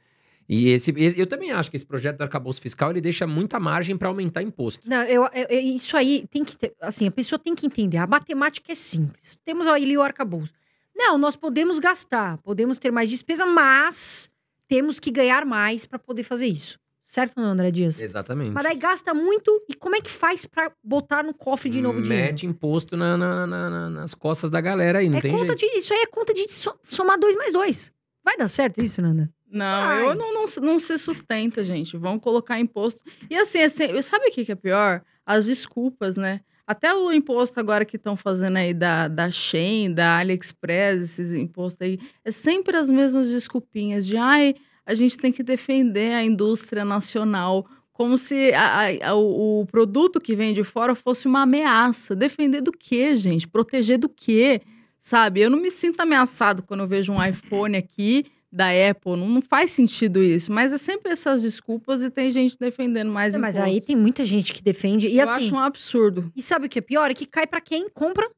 E 0.49 0.69
esse, 0.69 0.95
eu 1.17 1.27
também 1.27 1.51
acho 1.51 1.69
que 1.69 1.77
esse 1.77 1.85
projeto 1.85 2.19
do 2.19 2.23
arcabouço 2.23 2.61
fiscal 2.61 2.91
ele 2.91 3.01
deixa 3.01 3.27
muita 3.27 3.59
margem 3.59 3.97
para 3.97 4.07
aumentar 4.07 4.43
imposto. 4.43 4.89
Não, 4.89 5.03
eu- 5.03 5.29
eu- 5.35 5.59
isso 5.59 5.97
aí 5.97 6.25
tem 6.31 6.45
que 6.45 6.57
ter, 6.57 6.73
assim, 6.81 7.09
a 7.09 7.11
pessoa 7.11 7.37
tem 7.37 7.53
que 7.53 7.67
entender. 7.67 7.97
A 7.97 8.07
matemática 8.07 8.71
é 8.71 8.75
simples. 8.77 9.37
Temos 9.45 9.67
ali 9.67 9.97
o 9.99 10.03
arcabouço. 10.03 10.53
Não, 10.95 11.19
nós 11.19 11.35
podemos 11.35 11.81
gastar, 11.81 12.39
podemos 12.39 12.79
ter 12.79 12.93
mais 12.93 13.09
despesa, 13.09 13.45
mas 13.45 14.31
temos 14.69 15.01
que 15.01 15.11
ganhar 15.11 15.45
mais 15.45 15.85
para 15.85 15.99
poder 15.99 16.23
fazer 16.23 16.47
isso. 16.47 16.79
Certo, 17.09 17.35
não, 17.41 17.53
André 17.53 17.71
Dias? 17.71 18.01
Exatamente. 18.01 18.51
Mas 18.51 18.65
daí 18.65 18.77
gasta 18.77 19.15
muito 19.15 19.63
e 19.69 19.75
como 19.75 19.95
é 19.95 20.01
que 20.01 20.11
faz 20.11 20.45
para 20.45 20.73
botar 20.83 21.23
no 21.23 21.33
cofre 21.33 21.71
de 21.71 21.81
novo 21.81 22.03
dinheiro? 22.03 22.27
Mete 22.27 22.47
imposto 22.47 22.97
na- 22.97 23.17
na- 23.17 23.47
na- 23.47 23.71
na- 23.71 23.91
nas 23.91 24.13
costas 24.13 24.51
da 24.51 24.61
galera 24.61 24.99
aí, 24.99 25.09
não 25.09 25.19
é 25.19 25.21
tem 25.21 25.31
conta 25.31 25.57
jeito. 25.57 25.73
de, 25.73 25.79
isso 25.79 25.95
aí 25.95 26.01
é 26.01 26.07
conta 26.07 26.35
de 26.35 26.51
so- 26.51 26.77
somar 26.83 27.17
dois 27.17 27.37
mais 27.37 27.53
dois. 27.53 27.93
Vai 28.25 28.37
dar 28.37 28.49
certo 28.49 28.83
isso, 28.83 29.01
Nanda? 29.01 29.31
Não, 29.49 29.87
Vai. 29.87 30.03
eu 30.03 30.15
não, 30.17 30.35
não, 30.35 30.45
não 30.63 30.79
se 30.81 30.99
sustenta, 30.99 31.63
gente. 31.63 31.97
Vão 31.97 32.19
colocar 32.19 32.59
imposto. 32.59 33.01
E 33.31 33.37
assim, 33.37 33.61
assim 33.61 34.03
sabe 34.03 34.27
o 34.27 34.33
que 34.33 34.45
que 34.45 34.51
é 34.51 34.57
pior? 34.57 35.01
As 35.25 35.47
desculpas, 35.47 36.17
né? 36.17 36.41
Até 36.67 36.93
o 36.93 37.13
imposto 37.13 37.61
agora 37.61 37.85
que 37.85 37.95
estão 37.97 38.17
fazendo 38.17 38.57
aí 38.57 38.75
da, 38.75 39.07
da 39.07 39.31
Shein, 39.31 39.95
da 39.95 40.19
AliExpress, 40.19 41.05
esses 41.05 41.33
impostos 41.33 41.81
aí, 41.87 42.01
é 42.25 42.33
sempre 42.33 42.77
as 42.77 42.91
mesmas 42.91 43.29
desculpinhas 43.31 44.05
de 44.05 44.17
ai, 44.17 44.57
a 44.87 44.95
gente 44.95 45.19
tem 45.19 45.33
que 45.33 45.43
defender 45.43 46.15
a 46.15 46.23
indústria 46.25 46.85
nacional, 46.85 47.67
como 47.93 48.17
se 48.17 48.53
a- 48.55 48.87
a- 49.11 49.15
o, 49.15 49.63
o 49.63 49.67
produto 49.67 50.21
que 50.21 50.37
vem 50.37 50.55
de 50.55 50.63
fora 50.63 50.95
fosse 50.95 51.27
uma 51.27 51.43
ameaça. 51.43 52.15
Defender 52.15 52.61
do 52.61 52.71
quê, 52.73 53.17
gente? 53.17 53.49
Proteger 53.49 53.99
do 53.99 54.09
quê? 54.09 54.61
Sabe? 54.99 55.41
Eu 55.41 55.51
não 55.51 55.59
me 55.61 55.71
sinto 55.71 56.01
ameaçado 56.01 56.63
quando 56.63 56.81
eu 56.81 56.87
vejo 56.89 57.13
um 57.13 57.23
iPhone 57.25 57.77
aqui 57.77 58.27
da 58.53 58.67
Apple. 58.69 59.17
Não, 59.17 59.29
não 59.29 59.43
faz 59.43 59.73
sentido 59.73 60.23
isso. 60.23 60.53
Mas 60.53 60.73
é 60.73 60.79
sempre 60.79 61.13
essas 61.13 61.43
desculpas 61.43 62.03
e 62.03 62.11
tem 62.11 62.31
gente 62.31 62.57
defendendo 62.59 63.11
mais 63.11 63.35
Mas 63.35 63.57
impostos. 63.57 63.75
aí 63.75 63.81
tem 63.81 63.97
muita 63.97 64.25
gente 64.25 64.53
que 64.53 64.63
defende. 64.63 65.09
E 65.09 65.19
eu 65.19 65.25
assim, 65.25 65.47
acho 65.47 65.55
um 65.55 65.59
absurdo. 65.59 66.31
E 66.35 66.43
sabe 66.43 66.67
o 66.67 66.69
que 66.69 66.79
é 66.79 66.83
pior? 66.83 67.11
É 67.11 67.15
que 67.15 67.27
cai 67.27 67.47
pra 67.47 67.61
quem 67.61 67.89
compra 67.89 68.29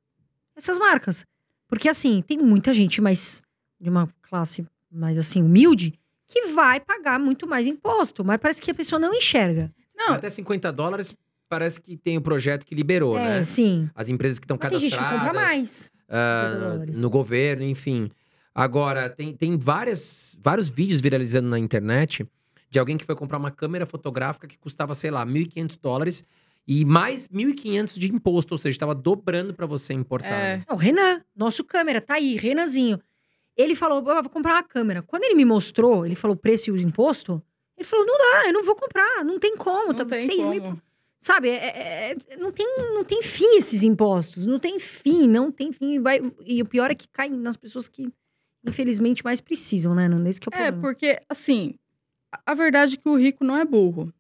essas 0.57 0.79
marcas. 0.79 1.25
Porque 1.69 1.89
assim, 1.89 2.23
tem 2.27 2.39
muita 2.39 2.73
gente 2.73 3.01
mais 3.01 3.43
de 3.81 3.89
uma 3.91 4.09
classe 4.23 4.67
mais 4.91 5.19
assim 5.19 5.43
humilde 5.43 5.93
que 6.29 6.49
vai 6.49 6.79
pagar 6.79 7.19
muito 7.19 7.47
mais 7.47 7.67
imposto, 7.67 8.23
mas 8.23 8.39
parece 8.39 8.61
que 8.61 8.71
a 8.71 8.75
pessoa 8.75 8.99
não 9.01 9.15
enxerga. 9.15 9.73
Não, 9.97 10.15
Até 10.15 10.29
50 10.31 10.71
dólares 10.73 11.13
parece 11.49 11.81
que 11.81 11.97
tem 11.97 12.19
o 12.19 12.21
projeto 12.21 12.65
que 12.67 12.75
liberou, 12.75 13.19
é, 13.19 13.39
né? 13.39 13.45
sim. 13.45 13.89
As 13.95 14.09
empresas 14.11 14.39
que 14.39 14.45
estão 14.45 14.59
Mas 14.61 14.71
tem 14.71 14.79
gente 14.79 14.93
que 14.93 14.99
cadastradas. 14.99 15.27
compra 15.27 15.43
mais. 15.43 15.91
50 16.11 16.59
dólares. 16.69 17.01
no 17.01 17.11
governo, 17.11 17.65
enfim. 17.65 18.11
Agora, 18.55 19.09
tem, 19.09 19.35
tem 19.35 19.57
várias, 19.57 20.37
vários 20.43 20.69
vídeos 20.69 21.01
viralizando 21.01 21.49
na 21.49 21.59
internet 21.59 22.27
de 22.71 22.79
alguém 22.79 22.99
que 22.99 23.05
foi 23.05 23.17
comprar 23.17 23.39
uma 23.39 23.51
câmera 23.51 23.87
fotográfica 23.87 24.47
que 24.47 24.59
custava, 24.59 24.95
sei 24.95 25.11
lá, 25.11 25.25
1.500 25.25 25.79
dólares 25.81 26.25
e 26.67 26.85
mais 26.85 27.27
1.500 27.29 27.99
de 27.99 28.13
imposto, 28.13 28.53
ou 28.53 28.59
seja, 28.59 28.75
estava 28.75 28.95
dobrando 28.95 29.55
para 29.55 29.65
você 29.65 29.95
importar. 29.95 30.29
É. 30.29 30.57
né? 30.59 30.65
O 30.71 30.77
Renan, 30.77 31.23
nosso 31.35 31.65
câmera, 31.65 32.01
tá 32.01 32.15
aí, 32.15 32.37
Renanzinho. 32.37 33.01
Ele 33.59 33.75
falou, 33.75 34.09
"Ah, 34.09 34.23
vou 34.23 34.31
comprar 34.31 34.55
uma 34.55 34.63
câmera. 34.63 35.03
Quando 35.03 35.25
ele 35.25 35.35
me 35.35 35.45
mostrou, 35.45 36.07
ele 36.07 36.15
falou 36.15 36.37
o 36.37 36.39
preço 36.39 36.71
e 36.71 36.73
o 36.73 36.77
imposto, 36.79 37.43
ele 37.77 37.85
falou, 37.85 38.07
não 38.07 38.17
dá, 38.17 38.47
eu 38.47 38.53
não 38.53 38.63
vou 38.63 38.75
comprar, 38.77 39.25
não 39.25 39.39
tem 39.39 39.57
como, 39.57 39.89
não 39.89 39.95
tá 39.95 40.05
tem 40.05 40.25
6 40.25 40.47
mil 40.47 40.63
como. 40.63 40.83
Sabe, 41.19 41.49
é- 41.49 41.55
é- 41.55 42.17
é- 42.29 42.37
não, 42.37 42.53
tem, 42.53 42.65
não 42.95 43.03
tem 43.03 43.21
fim 43.21 43.57
esses 43.57 43.83
impostos. 43.83 44.47
Não 44.47 44.61
tem 44.61 44.79
fim, 44.79 45.27
não 45.27 45.51
tem 45.51 45.73
fim. 45.73 45.99
Vai, 46.01 46.21
e 46.47 46.63
o 46.63 46.67
pior 46.67 46.93
é 46.93 46.95
que 46.95 47.09
cai 47.09 47.29
nas 47.29 47.57
pessoas 47.57 47.89
que, 47.89 48.09
infelizmente, 48.65 49.25
mais 49.25 49.41
precisam, 49.41 49.95
né, 49.97 50.07
Nanda? 50.09 50.29
Esse 50.29 50.41
que 50.41 50.49
é 50.49 50.51
o 50.51 50.55
É, 50.55 50.59
problema. 50.71 50.81
porque, 50.81 51.19
assim, 51.29 51.75
a 52.47 52.55
verdade 52.55 52.95
é 52.95 52.97
que 52.99 53.09
o 53.09 53.17
rico 53.17 53.43
não 53.43 53.57
é 53.57 53.65
burro. 53.65 54.13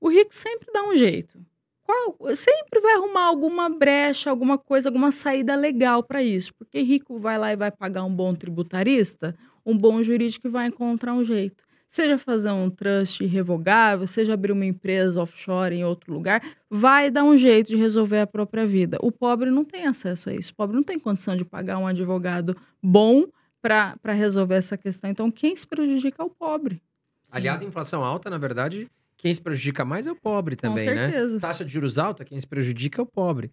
O 0.00 0.08
rico 0.08 0.34
sempre 0.36 0.68
dá 0.72 0.84
um 0.84 0.94
jeito. 0.96 1.44
Qual, 1.86 2.34
sempre 2.34 2.80
vai 2.80 2.94
arrumar 2.94 3.26
alguma 3.26 3.70
brecha, 3.70 4.28
alguma 4.28 4.58
coisa, 4.58 4.88
alguma 4.88 5.12
saída 5.12 5.54
legal 5.54 6.02
para 6.02 6.20
isso. 6.20 6.52
Porque 6.54 6.82
rico 6.82 7.16
vai 7.16 7.38
lá 7.38 7.52
e 7.52 7.56
vai 7.56 7.70
pagar 7.70 8.02
um 8.02 8.12
bom 8.12 8.34
tributarista, 8.34 9.36
um 9.64 9.78
bom 9.78 10.02
jurídico 10.02 10.48
e 10.48 10.50
vai 10.50 10.66
encontrar 10.66 11.14
um 11.14 11.22
jeito. 11.22 11.64
Seja 11.86 12.18
fazer 12.18 12.50
um 12.50 12.68
trust 12.68 13.22
irrevogável, 13.22 14.04
seja 14.08 14.34
abrir 14.34 14.50
uma 14.50 14.66
empresa 14.66 15.22
offshore 15.22 15.76
em 15.76 15.84
outro 15.84 16.12
lugar, 16.12 16.42
vai 16.68 17.08
dar 17.08 17.22
um 17.22 17.36
jeito 17.36 17.68
de 17.68 17.76
resolver 17.76 18.18
a 18.18 18.26
própria 18.26 18.66
vida. 18.66 18.98
O 19.00 19.12
pobre 19.12 19.52
não 19.52 19.62
tem 19.62 19.86
acesso 19.86 20.28
a 20.28 20.34
isso. 20.34 20.50
O 20.50 20.56
pobre 20.56 20.74
não 20.74 20.82
tem 20.82 20.98
condição 20.98 21.36
de 21.36 21.44
pagar 21.44 21.78
um 21.78 21.86
advogado 21.86 22.56
bom 22.82 23.26
para 23.62 24.12
resolver 24.12 24.56
essa 24.56 24.76
questão. 24.76 25.08
Então, 25.08 25.30
quem 25.30 25.54
se 25.54 25.64
prejudica 25.64 26.20
é 26.20 26.26
o 26.26 26.30
pobre. 26.30 26.82
Aliás, 27.30 27.62
a 27.62 27.64
inflação 27.64 28.04
alta, 28.04 28.28
na 28.28 28.38
verdade, 28.38 28.90
quem 29.16 29.32
se 29.32 29.40
prejudica 29.40 29.84
mais 29.84 30.06
é 30.06 30.12
o 30.12 30.16
pobre 30.16 30.56
também, 30.56 30.84
Com 30.86 30.94
né? 30.94 31.10
certeza. 31.10 31.40
Taxa 31.40 31.64
de 31.64 31.72
juros 31.72 31.98
alta, 31.98 32.24
quem 32.24 32.38
se 32.38 32.46
prejudica 32.46 33.00
é 33.00 33.02
o 33.02 33.06
pobre. 33.06 33.50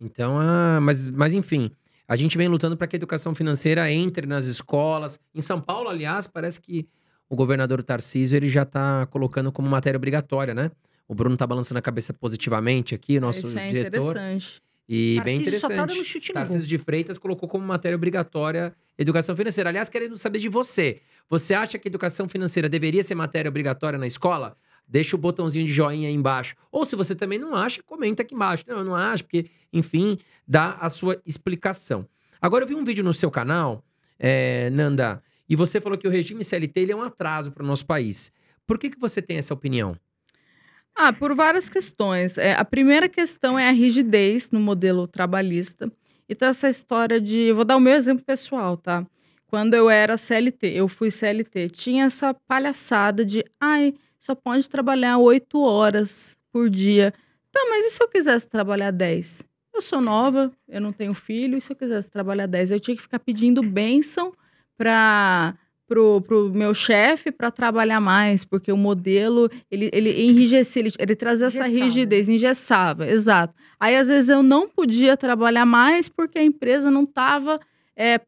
Então, 0.00 0.38
ah, 0.38 0.80
mas, 0.80 1.08
mas 1.08 1.32
enfim, 1.32 1.70
a 2.08 2.16
gente 2.16 2.36
vem 2.36 2.48
lutando 2.48 2.76
para 2.76 2.86
que 2.86 2.96
a 2.96 2.98
educação 2.98 3.34
financeira 3.34 3.90
entre 3.90 4.26
nas 4.26 4.44
escolas. 4.46 5.20
Em 5.34 5.40
São 5.40 5.60
Paulo, 5.60 5.88
aliás, 5.88 6.26
parece 6.26 6.60
que 6.60 6.88
o 7.28 7.36
governador 7.36 7.82
Tarcísio 7.82 8.36
ele 8.36 8.48
já 8.48 8.62
está 8.62 9.06
colocando 9.06 9.52
como 9.52 9.68
matéria 9.68 9.96
obrigatória, 9.96 10.54
né? 10.54 10.70
O 11.06 11.14
Bruno 11.14 11.36
tá 11.36 11.46
balançando 11.46 11.78
a 11.78 11.82
cabeça 11.82 12.12
positivamente 12.12 12.94
aqui, 12.94 13.20
nosso 13.20 13.40
Isso 13.40 13.58
é 13.58 13.68
diretor. 13.68 14.10
interessante. 14.16 14.60
E 14.88 15.20
bem 15.24 15.36
Tarcísio 15.38 15.60
só 15.60 15.66
interessante. 15.68 15.76
tá 15.76 15.86
dando 15.86 16.04
chute 16.04 16.28
no 16.30 16.34
Tarcísio 16.34 16.66
de 16.66 16.78
Freitas 16.78 17.16
colocou 17.18 17.48
como 17.48 17.64
matéria 17.64 17.96
obrigatória 17.96 18.74
educação 18.98 19.36
financeira. 19.36 19.70
Aliás, 19.70 19.88
querendo 19.88 20.16
saber 20.16 20.38
de 20.38 20.48
você. 20.48 21.00
Você 21.28 21.54
acha 21.54 21.78
que 21.78 21.88
educação 21.88 22.28
financeira 22.28 22.68
deveria 22.68 23.02
ser 23.02 23.14
matéria 23.14 23.48
obrigatória 23.48 23.98
na 23.98 24.06
escola? 24.06 24.56
Deixa 24.86 25.16
o 25.16 25.18
botãozinho 25.18 25.64
de 25.66 25.72
joinha 25.72 26.08
aí 26.08 26.14
embaixo. 26.14 26.54
Ou 26.70 26.84
se 26.84 26.94
você 26.94 27.14
também 27.14 27.38
não 27.38 27.54
acha, 27.54 27.82
comenta 27.82 28.22
aqui 28.22 28.34
embaixo. 28.34 28.64
Não, 28.66 28.78
eu 28.78 28.84
não 28.84 28.94
acho, 28.94 29.24
porque, 29.24 29.46
enfim, 29.72 30.18
dá 30.46 30.76
a 30.80 30.90
sua 30.90 31.20
explicação. 31.24 32.06
Agora, 32.40 32.64
eu 32.64 32.68
vi 32.68 32.74
um 32.74 32.84
vídeo 32.84 33.02
no 33.02 33.14
seu 33.14 33.30
canal, 33.30 33.84
é, 34.18 34.68
Nanda, 34.70 35.22
e 35.48 35.56
você 35.56 35.80
falou 35.80 35.96
que 35.96 36.06
o 36.06 36.10
regime 36.10 36.44
CLT 36.44 36.80
ele 36.80 36.92
é 36.92 36.96
um 36.96 37.02
atraso 37.02 37.52
para 37.52 37.62
o 37.62 37.66
nosso 37.66 37.86
país. 37.86 38.32
Por 38.66 38.78
que, 38.78 38.90
que 38.90 38.98
você 38.98 39.20
tem 39.20 39.38
essa 39.38 39.54
opinião? 39.54 39.96
Ah, 40.94 41.12
por 41.12 41.34
várias 41.34 41.68
questões. 41.68 42.38
É, 42.38 42.54
a 42.54 42.64
primeira 42.64 43.08
questão 43.08 43.58
é 43.58 43.68
a 43.68 43.72
rigidez 43.72 44.50
no 44.50 44.60
modelo 44.60 45.06
trabalhista. 45.06 45.90
Então, 46.28 46.48
essa 46.48 46.68
história 46.68 47.20
de. 47.20 47.52
Vou 47.52 47.64
dar 47.64 47.76
o 47.76 47.80
meu 47.80 47.94
exemplo 47.94 48.24
pessoal, 48.24 48.76
tá? 48.76 49.06
Quando 49.46 49.74
eu 49.74 49.90
era 49.90 50.16
CLT, 50.16 50.68
eu 50.68 50.88
fui 50.88 51.10
CLT, 51.10 51.68
tinha 51.70 52.04
essa 52.04 52.32
palhaçada 52.32 53.24
de. 53.24 53.44
Ai, 53.60 53.94
só 54.22 54.36
pode 54.36 54.70
trabalhar 54.70 55.18
oito 55.18 55.60
horas 55.60 56.38
por 56.52 56.70
dia. 56.70 57.12
Tá, 57.50 57.60
mas 57.68 57.86
e 57.86 57.90
se 57.90 58.00
eu 58.00 58.06
quisesse 58.06 58.46
trabalhar 58.46 58.92
10? 58.92 59.44
Eu 59.74 59.82
sou 59.82 60.00
nova, 60.00 60.52
eu 60.68 60.80
não 60.80 60.92
tenho 60.92 61.12
filho, 61.12 61.58
e 61.58 61.60
se 61.60 61.72
eu 61.72 61.76
quisesse 61.76 62.08
trabalhar 62.08 62.46
10? 62.46 62.70
Eu 62.70 62.78
tinha 62.78 62.94
que 62.96 63.02
ficar 63.02 63.18
pedindo 63.18 63.60
bênção 63.64 64.32
para 64.78 65.56
pro, 65.88 66.20
pro 66.20 66.50
meu 66.54 66.72
chefe 66.72 67.32
para 67.32 67.50
trabalhar 67.50 68.00
mais, 68.00 68.44
porque 68.44 68.70
o 68.70 68.76
modelo, 68.76 69.50
ele, 69.68 69.90
ele 69.92 70.22
enrijecia, 70.22 70.82
ele, 70.82 70.92
ele 71.00 71.16
trazia 71.16 71.48
essa 71.48 71.66
rigidez, 71.66 72.28
engessava, 72.28 73.08
exato. 73.10 73.52
Aí, 73.80 73.96
às 73.96 74.06
vezes, 74.06 74.28
eu 74.28 74.40
não 74.40 74.68
podia 74.68 75.16
trabalhar 75.16 75.66
mais 75.66 76.08
porque 76.08 76.38
a 76.38 76.44
empresa 76.44 76.92
não 76.92 77.02
estava 77.02 77.58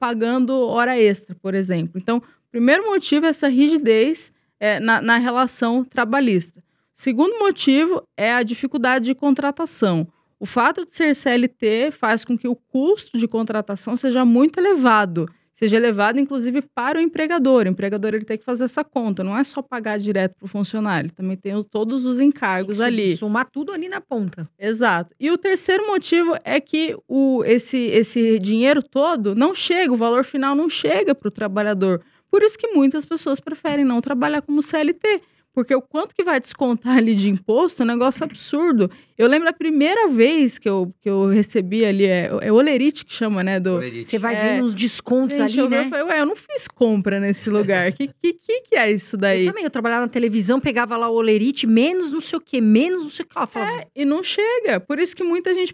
pagando 0.01 0.59
hora 0.59 0.99
extra, 0.99 1.37
por 1.37 1.55
exemplo. 1.55 2.01
Então, 2.03 2.21
primeiro 2.51 2.85
motivo 2.85 3.27
é 3.27 3.29
essa 3.29 3.47
rigidez 3.47 4.33
é, 4.64 4.81
na, 4.81 5.00
na 5.03 5.16
relação 5.18 5.85
trabalhista. 5.85 6.62
Segundo 6.92 7.38
motivo 7.38 8.03
é 8.16 8.33
a 8.33 8.42
dificuldade 8.42 9.05
de 9.05 9.14
contratação. 9.14 10.07
O 10.40 10.46
fato 10.46 10.85
de 10.87 10.92
ser 10.92 11.14
CLT 11.14 11.90
faz 11.92 12.24
com 12.24 12.37
que 12.38 12.48
o 12.48 12.57
custo 12.57 13.18
de 13.18 13.27
contratação 13.29 13.96
seja 13.96 14.24
muito 14.24 14.59
elevado. 14.59 15.29
Seja 15.53 15.77
elevado, 15.77 16.18
inclusive, 16.18 16.62
para 16.62 16.98
o 16.98 17.00
empregador. 17.00 17.64
O 17.64 17.68
empregador 17.68 18.12
ele 18.14 18.24
tem 18.24 18.37
que 18.37 18.44
fazer 18.44 18.64
essa 18.64 18.83
conta. 18.83 19.22
Não 19.22 19.37
é 19.38 19.44
só 19.44 19.62
pagar 19.62 19.98
direto 19.98 20.35
para 20.37 20.46
o 20.46 20.48
funcionário. 20.48 21.07
Ele 21.07 21.14
também 21.14 21.37
tem 21.37 21.55
os- 21.55 21.66
todos 21.66 22.05
os 22.05 22.18
encargos 22.18 22.79
Tem 22.79 22.87
que 22.87 22.92
ali. 22.92 23.16
Somar 23.16 23.48
tudo 23.50 23.70
ali 23.72 23.88
na 23.88 24.00
ponta. 24.00 24.48
Exato. 24.59 25.14
E 25.18 25.31
o 25.31 25.38
terceiro 25.38 25.87
motivo 25.87 26.37
é 26.44 26.59
que 26.61 26.96
o, 27.07 27.44
esse, 27.44 27.79
esse 27.79 28.38
dinheiro 28.40 28.83
todo 28.83 29.35
não 29.37 29.55
chega, 29.55 29.92
o 29.92 29.96
valor 29.96 30.24
final 30.24 30.57
não 30.57 30.68
chega 30.68 31.14
para 31.14 31.29
o 31.29 31.33
trabalhador. 31.33 32.03
Por 32.35 32.42
isso 32.42 32.59
que 32.59 32.66
muitas 32.66 33.05
pessoas 33.05 33.38
preferem 33.38 33.85
não 33.85 34.01
trabalhar 34.01 34.42
como 34.42 34.61
CLT. 34.61 35.20
Porque 35.53 35.73
o 35.73 35.81
quanto 35.81 36.16
que 36.16 36.25
vai 36.25 36.40
descontar 36.40 36.97
ali 36.97 37.14
de 37.14 37.29
imposto 37.31 37.81
é 37.81 37.85
um 37.85 37.87
negócio 37.87 38.25
absurdo. 38.25 38.90
Eu 39.16 39.29
lembro 39.29 39.49
a 39.49 39.53
primeira 39.53 40.09
vez 40.09 40.59
que 40.59 40.68
eu, 40.68 40.92
que 41.01 41.09
eu 41.09 41.27
recebi 41.29 41.85
ali, 41.85 42.07
é, 42.07 42.29
é 42.40 42.53
olerite 42.53 43.05
que 43.05 43.12
chama, 43.12 43.44
né? 43.44 43.61
Do, 43.61 43.81
Você 44.03 44.18
vai 44.18 44.35
É. 44.35 44.55
vendo 44.57 44.64
uns 44.64 44.75
descontos 44.75 45.37
Gente, 45.37 45.53
ali, 45.53 45.59
eu, 45.61 45.70
né? 45.70 45.85
eu 45.85 45.90
falei, 45.90 46.05
ué, 46.07 46.20
eu 46.23 46.27
não 46.27 46.35
fiz 46.35 46.66
compra 46.66 47.20
nesse 47.20 47.49
lugar. 47.49 47.92
Que, 47.92 48.09
que, 48.09 48.33
que, 48.33 48.62
que 48.62 48.75
é 48.75 48.90
isso 48.90 49.16
daí? 49.16 49.42
Eu 49.47 49.53
também, 49.53 49.62
eu 49.62 49.70
trabalhava 49.70 50.01
na 50.03 50.09
televisão, 50.09 50.59
pegava 50.59 50.97
lá 50.97 51.09
o 51.09 51.14
olerite, 51.14 51.68
menos 51.68 52.11
não 52.11 52.20
sei 52.20 52.37
o 52.37 52.40
que, 52.40 52.61
menos 52.61 53.01
não 53.03 53.11
sei 53.11 53.25
o 53.25 53.29
que. 53.29 53.38
Ela 53.38 53.47
falava, 53.47 53.87
E 53.94 54.05
não 54.05 54.25
chega. 54.25 54.81
Por 54.81 54.99
isso 54.99 55.14
que 55.14 55.23
muita 55.23 55.55
gente 55.55 55.73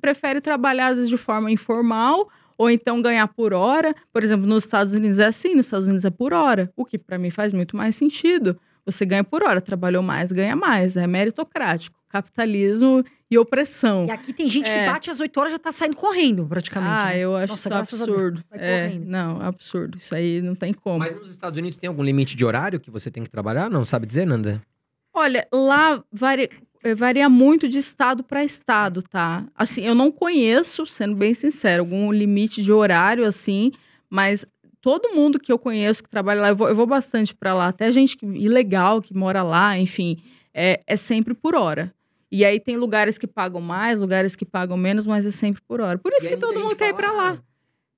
prefere 0.00 0.40
trabalhar, 0.40 0.88
às 0.88 0.96
vezes, 0.96 1.08
de 1.08 1.16
forma 1.16 1.52
informal 1.52 2.28
ou 2.60 2.68
então 2.70 3.00
ganhar 3.00 3.26
por 3.28 3.54
hora. 3.54 3.94
Por 4.12 4.22
exemplo, 4.22 4.46
nos 4.46 4.64
Estados 4.64 4.92
Unidos 4.92 5.18
é 5.18 5.24
assim, 5.24 5.54
nos 5.54 5.64
Estados 5.64 5.86
Unidos 5.86 6.04
é 6.04 6.10
por 6.10 6.34
hora, 6.34 6.70
o 6.76 6.84
que 6.84 6.98
para 6.98 7.16
mim 7.18 7.30
faz 7.30 7.54
muito 7.54 7.74
mais 7.74 7.96
sentido. 7.96 8.54
Você 8.84 9.06
ganha 9.06 9.24
por 9.24 9.42
hora, 9.42 9.62
trabalhou 9.62 10.02
mais, 10.02 10.30
ganha 10.30 10.54
mais. 10.54 10.94
É 10.98 11.06
meritocrático. 11.06 11.98
Capitalismo 12.08 13.02
e 13.30 13.38
opressão. 13.38 14.04
E 14.06 14.10
aqui 14.10 14.32
tem 14.34 14.46
gente 14.48 14.68
É. 14.70 14.80
que 14.80 14.86
bate 14.92 15.10
às 15.10 15.20
8 15.20 15.38
horas 15.40 15.52
e 15.52 15.54
já 15.54 15.58
tá 15.58 15.72
saindo 15.72 15.96
correndo, 15.96 16.44
praticamente. 16.46 16.92
Ah, 16.92 17.04
né? 17.06 17.18
eu 17.18 17.34
acho 17.36 17.52
Nossa, 17.52 17.68
isso 17.68 17.74
a 17.74 17.78
absurdo. 17.78 18.44
Vai 18.50 18.58
É, 18.60 18.88
correndo. 18.88 19.06
não, 19.08 19.40
absurdo. 19.40 19.96
Isso 19.96 20.14
aí 20.14 20.42
não 20.42 20.54
tem 20.54 20.74
como. 20.74 20.98
Mas 20.98 21.14
nos 21.16 21.30
Estados 21.30 21.58
Unidos 21.58 21.78
tem 21.78 21.88
algum 21.88 22.02
limite 22.02 22.36
de 22.36 22.44
horário 22.44 22.78
que 22.80 22.90
você 22.90 23.10
tem 23.10 23.22
que 23.22 23.30
trabalhar? 23.30 23.70
Não 23.70 23.84
sabe 23.86 24.06
dizer, 24.06 24.26
Nanda? 24.26 24.60
Olha, 25.14 25.46
lá 25.52 26.02
varia, 26.12 26.50
varia 26.96 27.28
muito 27.28 27.68
de 27.68 27.78
estado 27.78 28.22
para 28.24 28.42
estado, 28.44 29.02
tá? 29.02 29.46
Assim, 29.54 29.82
eu 29.82 29.94
não 29.94 30.10
conheço, 30.10 30.86
sendo 30.86 31.14
bem 31.14 31.34
sincero, 31.34 31.82
algum 31.82 32.10
limite 32.10 32.62
de 32.62 32.72
horário 32.72 33.24
assim, 33.24 33.72
mas 34.08 34.46
todo 34.80 35.14
mundo 35.14 35.38
que 35.38 35.52
eu 35.52 35.58
conheço 35.58 36.02
que 36.02 36.08
trabalha 36.08 36.40
lá, 36.40 36.48
eu 36.48 36.56
vou, 36.56 36.68
eu 36.68 36.74
vou 36.74 36.86
bastante 36.86 37.34
para 37.34 37.52
lá, 37.54 37.68
até 37.68 37.90
gente 37.92 38.16
que, 38.16 38.24
ilegal 38.24 39.02
que 39.02 39.14
mora 39.14 39.42
lá, 39.42 39.78
enfim, 39.78 40.16
é, 40.54 40.80
é 40.86 40.96
sempre 40.96 41.34
por 41.34 41.54
hora. 41.54 41.92
E 42.32 42.44
aí 42.44 42.58
tem 42.60 42.76
lugares 42.76 43.18
que 43.18 43.26
pagam 43.26 43.60
mais, 43.60 43.98
lugares 43.98 44.34
que 44.36 44.46
pagam 44.46 44.76
menos, 44.76 45.04
mas 45.04 45.26
é 45.26 45.30
sempre 45.30 45.60
por 45.66 45.80
hora. 45.80 45.98
Por 45.98 46.12
isso 46.12 46.28
que 46.28 46.36
todo 46.36 46.60
mundo 46.60 46.76
quer 46.76 46.90
ir 46.90 46.94
pra 46.94 47.12
lá. 47.12 47.32
"Ah, 47.38 47.42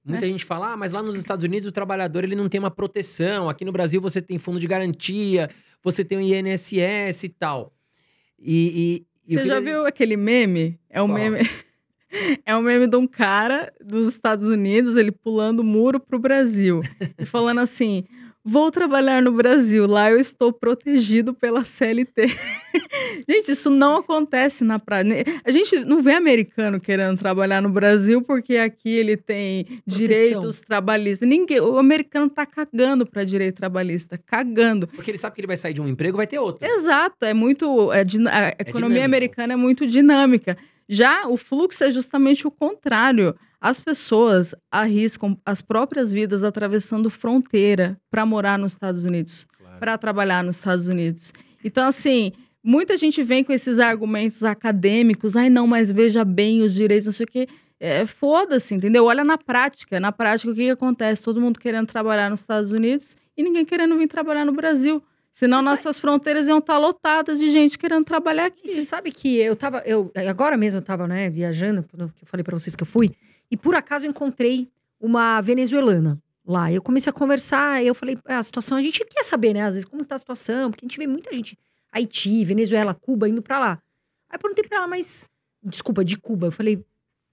Muita 0.04 0.26
gente 0.26 0.44
fala, 0.44 0.72
ah, 0.72 0.76
mas 0.76 0.90
lá 0.90 1.02
nos 1.02 1.14
Estados 1.16 1.44
Unidos 1.44 1.68
o 1.68 1.72
trabalhador 1.72 2.24
ele 2.24 2.34
não 2.34 2.48
tem 2.48 2.58
uma 2.58 2.70
proteção. 2.70 3.48
Aqui 3.48 3.64
no 3.64 3.70
Brasil 3.70 4.00
você 4.00 4.20
tem 4.22 4.38
fundo 4.38 4.58
de 4.58 4.66
garantia, 4.66 5.48
você 5.82 6.02
tem 6.04 6.18
o 6.18 6.20
INSS 6.22 7.24
e 7.24 7.28
tal. 7.28 7.72
E, 8.42 9.04
e- 9.26 9.34
Você 9.34 9.44
já 9.44 9.56
queria- 9.56 9.60
viu 9.60 9.86
aquele 9.86 10.16
meme? 10.16 10.78
É 10.90 11.00
um 11.02 11.06
Qual? 11.08 11.18
meme. 11.18 11.38
É 12.44 12.54
um 12.54 12.60
meme 12.60 12.86
de 12.86 12.94
um 12.96 13.06
cara 13.06 13.72
dos 13.82 14.06
Estados 14.06 14.46
Unidos, 14.46 14.98
ele 14.98 15.10
pulando 15.10 15.60
o 15.60 15.64
muro 15.64 15.98
pro 15.98 16.18
Brasil. 16.18 16.82
e 17.18 17.24
falando 17.24 17.60
assim: 17.60 18.04
vou 18.44 18.70
trabalhar 18.70 19.22
no 19.22 19.32
Brasil, 19.32 19.86
lá 19.86 20.10
eu 20.10 20.18
estou 20.18 20.52
protegido 20.52 21.32
pela 21.32 21.64
CLT. 21.64 22.26
gente, 23.28 23.52
isso 23.52 23.70
não 23.70 23.96
acontece 23.96 24.64
na 24.64 24.78
prática. 24.78 25.40
A 25.44 25.50
gente 25.50 25.80
não 25.80 26.02
vê 26.02 26.14
americano 26.14 26.80
querendo 26.80 27.18
trabalhar 27.18 27.62
no 27.62 27.68
Brasil 27.68 28.22
porque 28.22 28.56
aqui 28.56 28.90
ele 28.90 29.16
tem 29.16 29.80
direitos 29.86 30.60
trabalhistas. 30.60 31.28
Ninguém, 31.28 31.60
o 31.60 31.78
americano 31.78 32.28
tá 32.28 32.44
cagando 32.44 33.06
para 33.06 33.24
direito 33.24 33.56
trabalhista, 33.56 34.18
cagando. 34.18 34.86
Porque 34.88 35.10
ele 35.10 35.18
sabe 35.18 35.34
que 35.34 35.40
ele 35.40 35.46
vai 35.46 35.56
sair 35.56 35.74
de 35.74 35.80
um 35.80 35.88
emprego 35.88 36.16
vai 36.16 36.26
ter 36.26 36.38
outro. 36.38 36.66
Exato, 36.66 37.24
é 37.24 37.34
muito. 37.34 37.92
é 37.92 38.00
a 38.00 38.48
economia 38.58 38.96
dinâmico. 38.96 39.04
americana 39.04 39.52
é 39.52 39.56
muito 39.56 39.86
dinâmica. 39.86 40.56
Já 40.88 41.28
o 41.28 41.36
fluxo 41.36 41.84
é 41.84 41.90
justamente 41.90 42.46
o 42.46 42.50
contrário. 42.50 43.34
As 43.62 43.80
pessoas 43.80 44.56
arriscam 44.72 45.38
as 45.46 45.62
próprias 45.62 46.12
vidas 46.12 46.42
atravessando 46.42 47.08
fronteira 47.08 47.96
para 48.10 48.26
morar 48.26 48.58
nos 48.58 48.72
Estados 48.72 49.04
Unidos, 49.04 49.46
Claro. 49.56 49.78
para 49.78 49.96
trabalhar 49.96 50.42
nos 50.42 50.56
Estados 50.56 50.88
Unidos. 50.88 51.32
Então, 51.64 51.86
assim, 51.86 52.32
muita 52.60 52.96
gente 52.96 53.22
vem 53.22 53.44
com 53.44 53.52
esses 53.52 53.78
argumentos 53.78 54.42
acadêmicos, 54.42 55.36
ai 55.36 55.48
não, 55.48 55.64
mas 55.68 55.92
veja 55.92 56.24
bem 56.24 56.62
os 56.62 56.74
direitos, 56.74 57.06
não 57.06 57.12
sei 57.12 57.24
o 57.24 57.28
quê. 57.28 57.48
É, 57.78 58.04
Foda-se, 58.04 58.74
entendeu? 58.74 59.04
Olha 59.04 59.22
na 59.22 59.38
prática. 59.38 60.00
Na 60.00 60.10
prática, 60.10 60.50
o 60.50 60.54
que, 60.54 60.64
que 60.64 60.70
acontece? 60.70 61.22
Todo 61.22 61.40
mundo 61.40 61.60
querendo 61.60 61.86
trabalhar 61.86 62.30
nos 62.30 62.40
Estados 62.40 62.72
Unidos 62.72 63.16
e 63.36 63.42
ninguém 63.44 63.64
querendo 63.64 63.96
vir 63.96 64.08
trabalhar 64.08 64.44
no 64.44 64.52
Brasil. 64.52 65.00
Senão 65.30 65.58
Você 65.62 65.64
nossas 65.70 65.98
fronteiras 66.00 66.46
iam 66.48 66.58
estar 66.58 66.78
lotadas 66.78 67.38
de 67.38 67.48
gente 67.50 67.78
querendo 67.78 68.04
trabalhar 68.04 68.46
aqui. 68.46 68.62
E 68.64 68.68
você 68.68 68.82
sabe 68.82 69.10
que 69.12 69.36
eu 69.38 69.54
tava, 69.56 69.82
eu 69.86 70.10
agora 70.28 70.56
mesmo 70.56 70.78
eu 70.78 70.82
tava, 70.84 71.06
né, 71.08 71.30
viajando, 71.30 71.84
quando 71.90 72.02
eu 72.02 72.26
falei 72.26 72.44
pra 72.44 72.56
vocês 72.58 72.76
que 72.76 72.82
eu 72.82 72.86
fui, 72.86 73.10
e 73.52 73.56
por 73.56 73.74
acaso 73.74 74.06
eu 74.06 74.10
encontrei 74.10 74.66
uma 74.98 75.38
venezuelana 75.42 76.18
lá. 76.42 76.72
Eu 76.72 76.80
comecei 76.80 77.10
a 77.10 77.12
conversar, 77.12 77.84
eu 77.84 77.94
falei, 77.94 78.18
ah, 78.24 78.38
a 78.38 78.42
situação, 78.42 78.78
a 78.78 78.82
gente 78.82 79.04
quer 79.04 79.22
saber, 79.22 79.52
né, 79.52 79.60
às 79.60 79.74
vezes 79.74 79.84
como 79.84 80.02
tá 80.06 80.14
a 80.14 80.18
situação, 80.18 80.70
porque 80.70 80.86
a 80.86 80.88
gente 80.88 80.96
vê 80.96 81.06
muita 81.06 81.30
gente 81.34 81.58
Haiti, 81.92 82.46
Venezuela, 82.46 82.94
Cuba 82.94 83.28
indo 83.28 83.42
pra 83.42 83.58
lá. 83.58 83.78
Aí 84.30 84.36
eu 84.36 84.38
perguntei 84.40 84.64
pra 84.64 84.78
ela, 84.78 84.86
mas 84.86 85.26
desculpa, 85.62 86.02
de 86.02 86.16
Cuba, 86.16 86.46
eu 86.46 86.50
falei, 86.50 86.82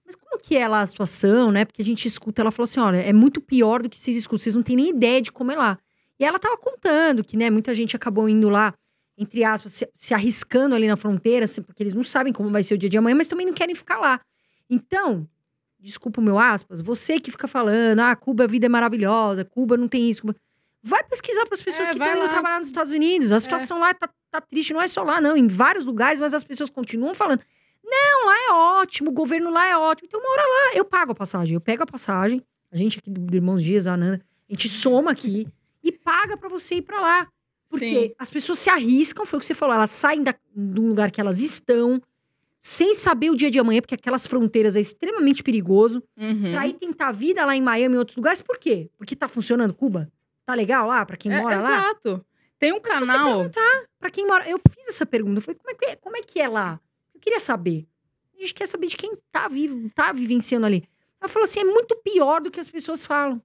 mas 0.04 0.14
como 0.14 0.38
que 0.38 0.58
é 0.58 0.68
lá 0.68 0.82
a 0.82 0.86
situação, 0.86 1.50
né? 1.50 1.64
Porque 1.64 1.80
a 1.80 1.84
gente 1.84 2.06
escuta, 2.06 2.42
ela 2.42 2.50
falou 2.50 2.64
assim, 2.64 2.80
olha, 2.80 2.98
é 2.98 3.14
muito 3.14 3.40
pior 3.40 3.82
do 3.82 3.88
que 3.88 3.98
vocês 3.98 4.14
escutam, 4.14 4.42
vocês 4.42 4.54
não 4.54 4.62
têm 4.62 4.76
nem 4.76 4.90
ideia 4.90 5.22
de 5.22 5.32
como 5.32 5.50
é 5.50 5.56
lá. 5.56 5.78
E 6.18 6.24
ela 6.24 6.38
tava 6.38 6.58
contando 6.58 7.24
que, 7.24 7.34
né, 7.34 7.48
muita 7.48 7.74
gente 7.74 7.96
acabou 7.96 8.28
indo 8.28 8.50
lá 8.50 8.74
entre 9.16 9.44
aspas, 9.44 9.72
se, 9.74 9.90
se 9.94 10.14
arriscando 10.14 10.74
ali 10.74 10.88
na 10.88 10.96
fronteira, 10.96 11.44
assim, 11.44 11.60
porque 11.60 11.82
eles 11.82 11.92
não 11.92 12.02
sabem 12.02 12.32
como 12.32 12.48
vai 12.48 12.62
ser 12.62 12.74
o 12.74 12.78
dia 12.78 12.88
de 12.88 12.96
amanhã, 12.96 13.14
mas 13.14 13.28
também 13.28 13.44
não 13.44 13.52
querem 13.52 13.74
ficar 13.74 13.98
lá. 13.98 14.18
Então, 14.68 15.28
desculpa 15.80 16.20
o 16.20 16.24
meu 16.24 16.38
aspas, 16.38 16.80
você 16.80 17.18
que 17.18 17.30
fica 17.30 17.48
falando, 17.48 18.00
ah, 18.00 18.14
Cuba, 18.14 18.44
a 18.44 18.46
vida 18.46 18.66
é 18.66 18.68
maravilhosa, 18.68 19.44
Cuba 19.44 19.76
não 19.76 19.88
tem 19.88 20.10
isso. 20.10 20.22
Cuba... 20.22 20.36
Vai 20.82 21.04
pesquisar 21.04 21.44
para 21.44 21.54
as 21.54 21.62
pessoas 21.62 21.88
É, 21.88 21.92
que 21.92 21.98
estão 21.98 22.12
indo 22.12 22.22
lá. 22.22 22.28
trabalhar 22.28 22.58
nos 22.58 22.68
Estados 22.68 22.92
Unidos. 22.92 23.30
A 23.32 23.40
situação 23.40 23.78
lá 23.78 23.92
tá, 23.92 24.08
tá 24.30 24.40
triste, 24.40 24.72
não 24.72 24.80
é 24.80 24.88
só 24.88 25.02
lá, 25.02 25.20
não, 25.20 25.36
em 25.36 25.46
vários 25.46 25.84
lugares, 25.84 26.20
mas 26.20 26.32
as 26.32 26.44
pessoas 26.44 26.70
continuam 26.70 27.14
falando. 27.14 27.42
Não, 27.84 28.26
lá 28.26 28.34
é 28.48 28.52
ótimo, 28.80 29.10
o 29.10 29.12
governo 29.12 29.50
lá 29.50 29.66
é 29.66 29.76
ótimo. 29.76 30.06
Então, 30.06 30.20
mora 30.22 30.42
lá, 30.42 30.76
eu 30.76 30.84
pago 30.84 31.12
a 31.12 31.14
passagem, 31.14 31.54
eu 31.54 31.60
pego 31.60 31.82
a 31.82 31.86
passagem, 31.86 32.42
a 32.70 32.76
gente 32.76 32.98
aqui 32.98 33.10
do 33.10 33.34
Irmãos 33.34 33.62
Dias, 33.62 33.86
a 33.86 33.94
Ananda, 33.94 34.22
a 34.48 34.52
gente 34.52 34.68
soma 34.68 35.10
aqui 35.10 35.48
e 35.82 35.90
paga 35.92 36.36
para 36.36 36.48
você 36.48 36.76
ir 36.76 36.82
para 36.82 37.00
lá. 37.00 37.28
Porque 37.68 38.08
Sim. 38.08 38.14
as 38.18 38.30
pessoas 38.30 38.58
se 38.58 38.68
arriscam, 38.70 39.24
foi 39.24 39.38
o 39.38 39.40
que 39.40 39.46
você 39.46 39.54
falou, 39.54 39.74
elas 39.74 39.90
saem 39.90 40.22
da, 40.22 40.34
do 40.54 40.82
lugar 40.86 41.10
que 41.10 41.20
elas 41.20 41.40
estão, 41.40 42.00
sem 42.60 42.94
saber 42.94 43.30
o 43.30 43.36
dia 43.36 43.50
de 43.50 43.58
amanhã, 43.58 43.80
porque 43.80 43.94
aquelas 43.94 44.26
fronteiras 44.26 44.76
é 44.76 44.80
extremamente 44.80 45.42
perigoso. 45.42 46.02
Uhum. 46.16 46.52
Pra 46.52 46.66
ir 46.66 46.74
tentar 46.74 47.08
a 47.08 47.12
vida 47.12 47.44
lá 47.44 47.56
em 47.56 47.62
Miami 47.62 47.94
e 47.94 47.96
em 47.96 47.98
outros 47.98 48.16
lugares, 48.16 48.42
por 48.42 48.58
quê? 48.58 48.90
Porque 48.98 49.16
tá 49.16 49.26
funcionando 49.28 49.72
Cuba? 49.72 50.12
Tá 50.44 50.52
legal 50.54 50.86
lá 50.86 51.04
pra 51.06 51.16
quem 51.16 51.32
É, 51.32 51.40
mora 51.40 51.56
lá? 51.60 51.76
exato. 51.80 52.24
Tem 52.58 52.72
um 52.72 52.80
Mas 52.82 52.92
se 52.92 52.98
você 53.00 53.06
canal. 53.12 53.26
perguntar 53.38 53.82
pra 53.98 54.10
quem 54.10 54.26
mora. 54.26 54.46
Eu 54.48 54.60
fiz 54.70 54.88
essa 54.88 55.06
pergunta. 55.06 55.38
Eu 55.38 55.42
falei, 55.42 55.58
como 55.58 55.70
é, 55.70 55.74
que 55.74 55.84
é, 55.86 55.96
como 55.96 56.16
é 56.18 56.20
que 56.22 56.40
é 56.40 56.48
lá? 56.48 56.78
Eu 57.14 57.20
queria 57.20 57.40
saber. 57.40 57.86
A 58.36 58.40
gente 58.42 58.52
quer 58.52 58.66
saber 58.68 58.86
de 58.88 58.96
quem 58.98 59.12
tá 59.32 59.48
vivo, 59.48 59.90
tá 59.94 60.12
vivenciando 60.12 60.66
ali. 60.66 60.84
Ela 61.20 61.28
falou 61.28 61.44
assim: 61.44 61.60
é 61.60 61.64
muito 61.64 61.96
pior 62.04 62.40
do 62.42 62.50
que 62.50 62.60
as 62.60 62.68
pessoas 62.68 63.06
falam. 63.06 63.40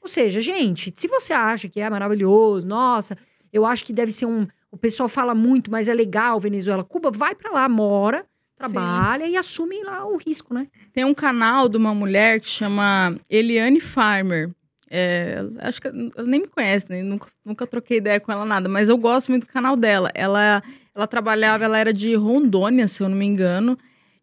Ou 0.00 0.08
seja, 0.08 0.40
gente, 0.40 0.92
se 0.96 1.06
você 1.06 1.32
acha 1.32 1.68
que 1.68 1.80
é 1.80 1.88
maravilhoso, 1.90 2.66
nossa, 2.66 3.16
eu 3.52 3.64
acho 3.64 3.84
que 3.84 3.92
deve 3.92 4.12
ser 4.12 4.26
um. 4.26 4.46
O 4.70 4.76
pessoal 4.76 5.08
fala 5.08 5.34
muito, 5.34 5.70
mas 5.70 5.88
é 5.88 5.94
legal, 5.94 6.38
Venezuela, 6.40 6.82
Cuba, 6.84 7.10
vai 7.10 7.34
pra 7.34 7.50
lá, 7.52 7.68
mora, 7.68 8.26
trabalha 8.56 9.26
e 9.28 9.36
assume 9.36 9.82
lá 9.82 10.06
o 10.06 10.16
risco, 10.16 10.52
né? 10.54 10.66
Tem 10.92 11.04
um 11.04 11.14
canal 11.14 11.68
de 11.68 11.76
uma 11.76 11.94
mulher 11.94 12.40
que 12.40 12.48
chama 12.48 13.14
Eliane 13.28 13.80
Farmer. 13.80 14.50
É, 14.88 15.38
acho 15.58 15.80
que 15.80 15.88
ela 15.88 16.26
nem 16.26 16.40
me 16.42 16.46
conhece, 16.48 16.86
né? 16.88 17.02
nunca, 17.02 17.28
nunca 17.44 17.66
troquei 17.66 17.98
ideia 17.98 18.20
com 18.20 18.30
ela 18.30 18.44
nada, 18.44 18.68
mas 18.68 18.88
eu 18.88 18.96
gosto 18.96 19.28
muito 19.30 19.44
do 19.46 19.52
canal 19.52 19.76
dela. 19.76 20.10
Ela, 20.14 20.62
ela 20.94 21.06
trabalhava, 21.08 21.64
ela 21.64 21.76
era 21.78 21.92
de 21.92 22.14
Rondônia, 22.14 22.86
se 22.86 23.02
eu 23.02 23.08
não 23.08 23.16
me 23.16 23.26
engano. 23.26 23.76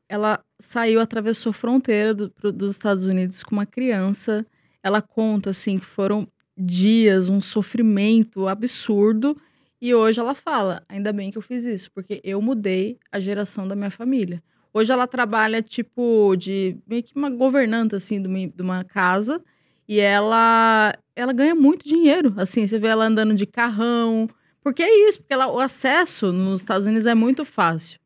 Ela 0.08 0.40
saiu, 0.60 1.02
atravessou 1.02 1.50
a 1.50 1.54
fronteira 1.54 2.14
do- 2.14 2.30
pro- 2.30 2.52
dos 2.52 2.72
Estados 2.72 3.06
Unidos 3.06 3.44
com 3.44 3.56
uma 3.56 3.66
criança. 3.66 4.46
Ela 4.82 5.02
conta 5.02 5.50
assim 5.50 5.78
que 5.80 5.86
foram 5.86 6.28
dias, 6.58 7.28
um 7.28 7.42
sofrimento 7.42 8.48
absurdo. 8.48 9.36
E 9.84 9.94
hoje 9.94 10.18
ela 10.18 10.34
fala: 10.34 10.82
ainda 10.88 11.12
bem 11.12 11.30
que 11.30 11.38
eu 11.38 11.42
fiz 11.42 11.66
isso, 11.66 11.92
porque 11.92 12.22
eu 12.24 12.42
mudei 12.42 12.98
a 13.12 13.20
geração 13.20 13.68
da 13.68 13.76
minha 13.76 13.90
família. 13.90 14.42
Hoje 14.74 14.94
ela 14.94 15.06
trabalha, 15.06 15.62
tipo, 15.62 16.38
de 16.38 16.78
meio 16.88 17.04
que 17.04 17.14
uma 17.18 17.30
governanta, 17.30 17.98
assim, 17.98 18.22
de 18.22 18.30
uma, 18.30 18.48
de 18.48 18.62
uma 18.62 18.86
casa. 18.86 19.44
E 19.86 20.00
ela, 20.00 20.98
ela 21.14 21.34
ganha 21.34 21.54
muito 21.54 21.86
dinheiro. 21.86 22.34
Assim, 22.38 22.66
você 22.66 22.80
vê 22.80 22.88
ela 22.88 23.04
andando 23.04 23.36
de 23.36 23.46
carrão. 23.46 24.30
Porque 24.62 24.82
é 24.82 25.10
isso, 25.10 25.20
porque 25.20 25.34
ela, 25.34 25.52
o 25.52 25.60
acesso 25.60 26.32
nos 26.32 26.62
Estados 26.62 26.88
Unidos 26.88 27.06
é 27.06 27.14
muito 27.14 27.44
fácil. 27.44 28.00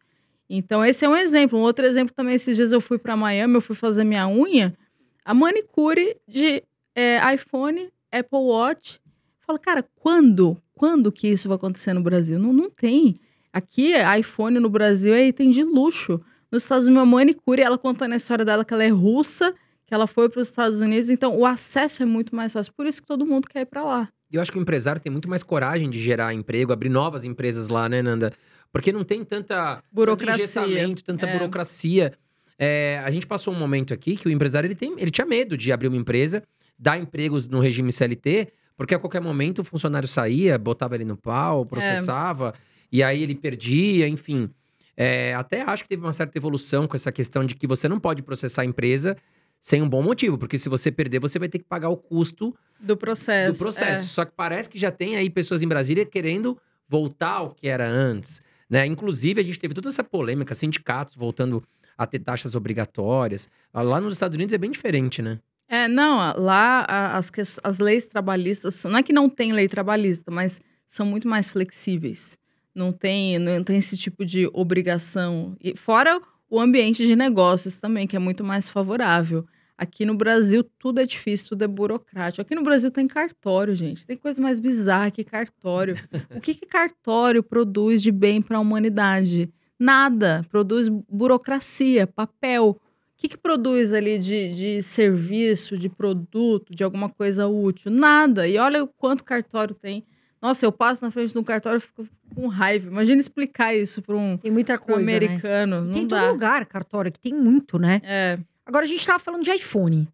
Então, 0.50 0.84
esse 0.84 1.06
é 1.06 1.10
um 1.10 1.16
exemplo. 1.16 1.60
Um 1.60 1.62
outro 1.62 1.86
exemplo 1.86 2.12
também, 2.12 2.34
esses 2.34 2.56
dias 2.56 2.72
eu 2.72 2.82
fui 2.82 2.98
para 2.98 3.16
Miami, 3.16 3.54
eu 3.54 3.62
fui 3.62 3.76
fazer 3.76 4.04
minha 4.04 4.28
unha. 4.28 4.76
A 5.24 5.32
manicure 5.32 6.18
de 6.28 6.64
é, 6.96 7.20
iPhone, 7.36 7.92
Apple 8.12 8.40
Watch. 8.40 9.00
Fala, 9.48 9.58
cara, 9.58 9.86
quando? 9.96 10.62
Quando 10.76 11.10
que 11.10 11.30
isso 11.30 11.48
vai 11.48 11.56
acontecer 11.56 11.94
no 11.94 12.02
Brasil? 12.04 12.38
Não, 12.38 12.52
não 12.52 12.70
tem. 12.70 13.16
Aqui, 13.54 13.94
iPhone 14.20 14.60
no 14.60 14.70
Brasil 14.70 15.14
é 15.14 15.26
item 15.26 15.50
de 15.52 15.64
luxo. 15.64 16.20
Nos 16.52 16.64
Estados 16.64 16.86
Unidos, 16.88 17.02
uma 17.02 17.18
manicure, 17.18 17.62
ela 17.62 17.78
contando 17.78 18.12
a 18.12 18.18
história 18.18 18.44
dela 18.44 18.66
que 18.66 18.74
ela 18.74 18.84
é 18.84 18.90
russa, 18.90 19.56
que 19.86 19.94
ela 19.94 20.06
foi 20.06 20.28
para 20.28 20.42
os 20.42 20.50
Estados 20.50 20.82
Unidos. 20.82 21.10
Então, 21.10 21.34
o 21.34 21.46
acesso 21.46 22.04
é 22.04 22.06
muito 22.06 22.36
mais 22.36 22.52
fácil. 22.52 22.74
Por 22.76 22.86
isso 22.86 23.02
que 23.02 23.08
todo 23.08 23.26
mundo 23.26 23.48
quer 23.48 23.62
ir 23.62 23.66
para 23.66 23.84
lá. 23.86 24.10
E 24.30 24.36
eu 24.36 24.42
acho 24.42 24.52
que 24.52 24.58
o 24.60 24.62
empresário 24.62 25.02
tem 25.02 25.10
muito 25.10 25.30
mais 25.30 25.42
coragem 25.44 25.90
de 25.90 25.98
gerar 25.98 26.34
emprego, 26.34 26.74
abrir 26.74 26.90
novas 26.90 27.24
empresas 27.24 27.70
lá, 27.70 27.88
né, 27.88 28.02
Nanda? 28.02 28.34
Porque 28.70 28.92
não 28.92 29.06
tem 29.06 29.24
tanta 29.24 29.82
Burocracia. 29.90 30.62
tanto 30.86 31.04
tanta 31.06 31.26
É. 31.26 31.34
burocracia. 31.34 32.14
É, 32.60 33.02
a 33.06 33.10
gente 33.10 33.26
passou 33.26 33.54
um 33.54 33.58
momento 33.58 33.94
aqui 33.94 34.18
que 34.18 34.28
o 34.28 34.32
empresário 34.32 34.68
ele, 34.68 34.76
tem, 34.76 34.94
ele 34.98 35.10
tinha 35.10 35.26
medo 35.26 35.58
de 35.58 35.72
abrir 35.72 35.88
uma 35.88 35.96
empresa, 35.96 36.44
dar 36.78 36.98
empregos 36.98 37.48
no 37.48 37.60
regime 37.60 37.92
CLT, 37.94 38.50
porque 38.78 38.94
a 38.96 39.00
qualquer 39.00 39.20
momento 39.20 39.60
o 39.60 39.64
funcionário 39.64 40.08
saía, 40.08 40.58
botava 40.58 40.96
ele 40.96 41.04
no 41.04 41.18
pau, 41.18 41.66
processava, 41.66 42.54
e 42.92 43.02
aí 43.04 43.24
ele 43.24 43.36
perdia, 43.36 44.08
enfim. 44.08 44.50
É, 44.96 45.34
até 45.34 45.64
acho 45.64 45.84
que 45.84 45.90
teve 45.90 46.04
uma 46.04 46.14
certa 46.14 46.38
evolução 46.38 46.88
com 46.88 46.96
essa 46.96 47.12
questão 47.12 47.44
de 47.44 47.56
que 47.56 47.68
você 47.68 47.90
não 47.90 48.00
pode 48.00 48.22
processar 48.24 48.62
a 48.62 48.66
empresa 48.66 49.18
sem 49.60 49.82
um 49.82 49.90
bom 49.90 50.02
motivo, 50.02 50.38
porque 50.38 50.58
se 50.58 50.70
você 50.70 50.92
perder, 50.92 51.20
você 51.20 51.38
vai 51.40 51.50
ter 51.50 51.58
que 51.58 51.66
pagar 51.66 51.90
o 51.90 51.98
custo 51.98 52.56
Do 52.80 52.96
processo. 52.96 53.54
do 53.54 53.58
processo. 53.58 54.08
Só 54.08 54.24
que 54.24 54.32
parece 54.36 54.70
que 54.70 54.80
já 54.80 54.92
tem 54.92 55.18
aí 55.18 55.30
pessoas 55.30 55.62
em 55.62 55.68
Brasília 55.68 56.06
querendo 56.06 56.58
voltar 56.88 57.32
ao 57.32 57.52
que 57.52 57.68
era 57.68 57.88
antes. 57.88 58.42
Né? 58.70 58.86
Inclusive, 58.86 59.42
a 59.42 59.44
gente 59.44 59.60
teve 59.60 59.74
toda 59.74 59.90
essa 59.90 60.04
polêmica, 60.04 60.54
sindicatos 60.54 61.16
voltando 61.16 61.64
a 61.98 62.06
ter 62.06 62.20
taxas 62.20 62.54
obrigatórias. 62.54 63.50
Lá 63.74 64.00
nos 64.00 64.14
Estados 64.14 64.36
Unidos 64.36 64.54
é 64.54 64.58
bem 64.58 64.72
diferente, 64.72 65.22
né? 65.22 65.40
É, 65.70 65.88
não, 65.88 66.18
lá 66.38 66.86
as, 67.18 67.32
as 67.64 67.80
leis 67.80 68.06
trabalhistas, 68.06 68.84
não 68.86 68.98
é 68.98 69.04
que 69.04 69.12
não 69.12 69.28
tem 69.30 69.52
lei 69.52 69.68
trabalhista, 69.68 70.32
mas 70.32 70.62
são 70.86 71.06
muito 71.06 71.28
mais 71.28 71.50
flexíveis. 71.50 72.38
Não 72.74 72.94
tem, 72.94 73.38
não 73.40 73.64
tem 73.64 73.78
esse 73.78 73.98
tipo 73.98 74.24
de 74.24 74.50
obrigação. 74.54 75.58
E 75.62 75.76
fora 75.76 76.22
o 76.50 76.60
ambiente 76.60 77.06
de 77.06 77.16
negócios 77.16 77.76
também, 77.76 78.08
que 78.08 78.16
é 78.16 78.20
muito 78.20 78.44
mais 78.44 78.70
favorável. 78.70 79.46
Aqui 79.78 80.06
no 80.06 80.16
Brasil 80.16 80.64
tudo 80.80 81.00
é 81.00 81.06
difícil, 81.06 81.50
tudo 81.50 81.64
é 81.64 81.68
burocrático. 81.68 82.42
Aqui 82.42 82.56
no 82.56 82.64
Brasil 82.64 82.90
tem 82.90 83.08
cartório, 83.08 83.76
gente. 83.76 84.06
Tem 84.06 84.16
coisa 84.16 84.42
mais 84.42 84.60
bizarra 84.60 85.12
que 85.12 85.24
cartório. 85.24 85.96
o 86.36 86.40
que, 86.40 86.56
que 86.56 86.66
cartório 86.66 87.44
produz 87.44 88.02
de 88.02 88.12
bem 88.12 88.42
para 88.42 88.58
a 88.58 88.60
humanidade? 88.60 89.52
Nada. 89.78 90.46
Produz 90.50 90.88
burocracia, 90.88 92.08
papel. 92.08 92.80
O 93.18 93.20
que, 93.20 93.30
que 93.30 93.38
produz 93.38 93.94
ali 93.94 94.20
de, 94.20 94.54
de 94.54 94.84
serviço, 94.84 95.76
de 95.76 95.90
produto, 95.90 96.76
de 96.76 96.84
alguma 96.84 97.10
coisa 97.10 97.48
útil? 97.48 97.90
Nada. 97.90 98.48
E 98.48 98.60
olha 98.60 98.84
o 98.84 98.88
quanto 98.88 99.24
cartório 99.24 99.74
tem. 99.74 100.06
Nossa, 100.40 100.68
eu 100.68 100.72
passo 100.72 101.04
na 101.04 101.10
frente 101.10 101.34
de 101.34 101.40
um 101.40 101.44
cartório 101.44 101.78
e 101.78 101.82
fico 101.82 102.08
com 102.36 102.46
raiva. 102.48 102.88
Imagina 102.88 103.20
explicar 103.20 103.74
isso 103.74 104.04
para 104.04 104.16
um, 104.16 104.38
Tem 104.38 104.52
muita 104.52 104.76
um 104.76 104.78
coisa, 104.78 105.10
né? 105.10 105.18
americano. 105.18 105.82
Não 105.82 105.94
Tem 105.94 106.04
em 106.04 106.08
dá. 106.08 106.22
todo 106.22 106.32
lugar 106.34 106.64
cartório, 106.68 107.12
que 107.12 107.20
tem 107.20 107.34
muito, 107.34 107.80
né? 107.80 108.02
É, 108.04 108.38
Agora 108.64 108.86
a 108.86 108.88
gente 108.88 109.04
tava 109.04 109.18
falando 109.18 109.44
de 109.44 109.52
iPhone. 109.52 110.08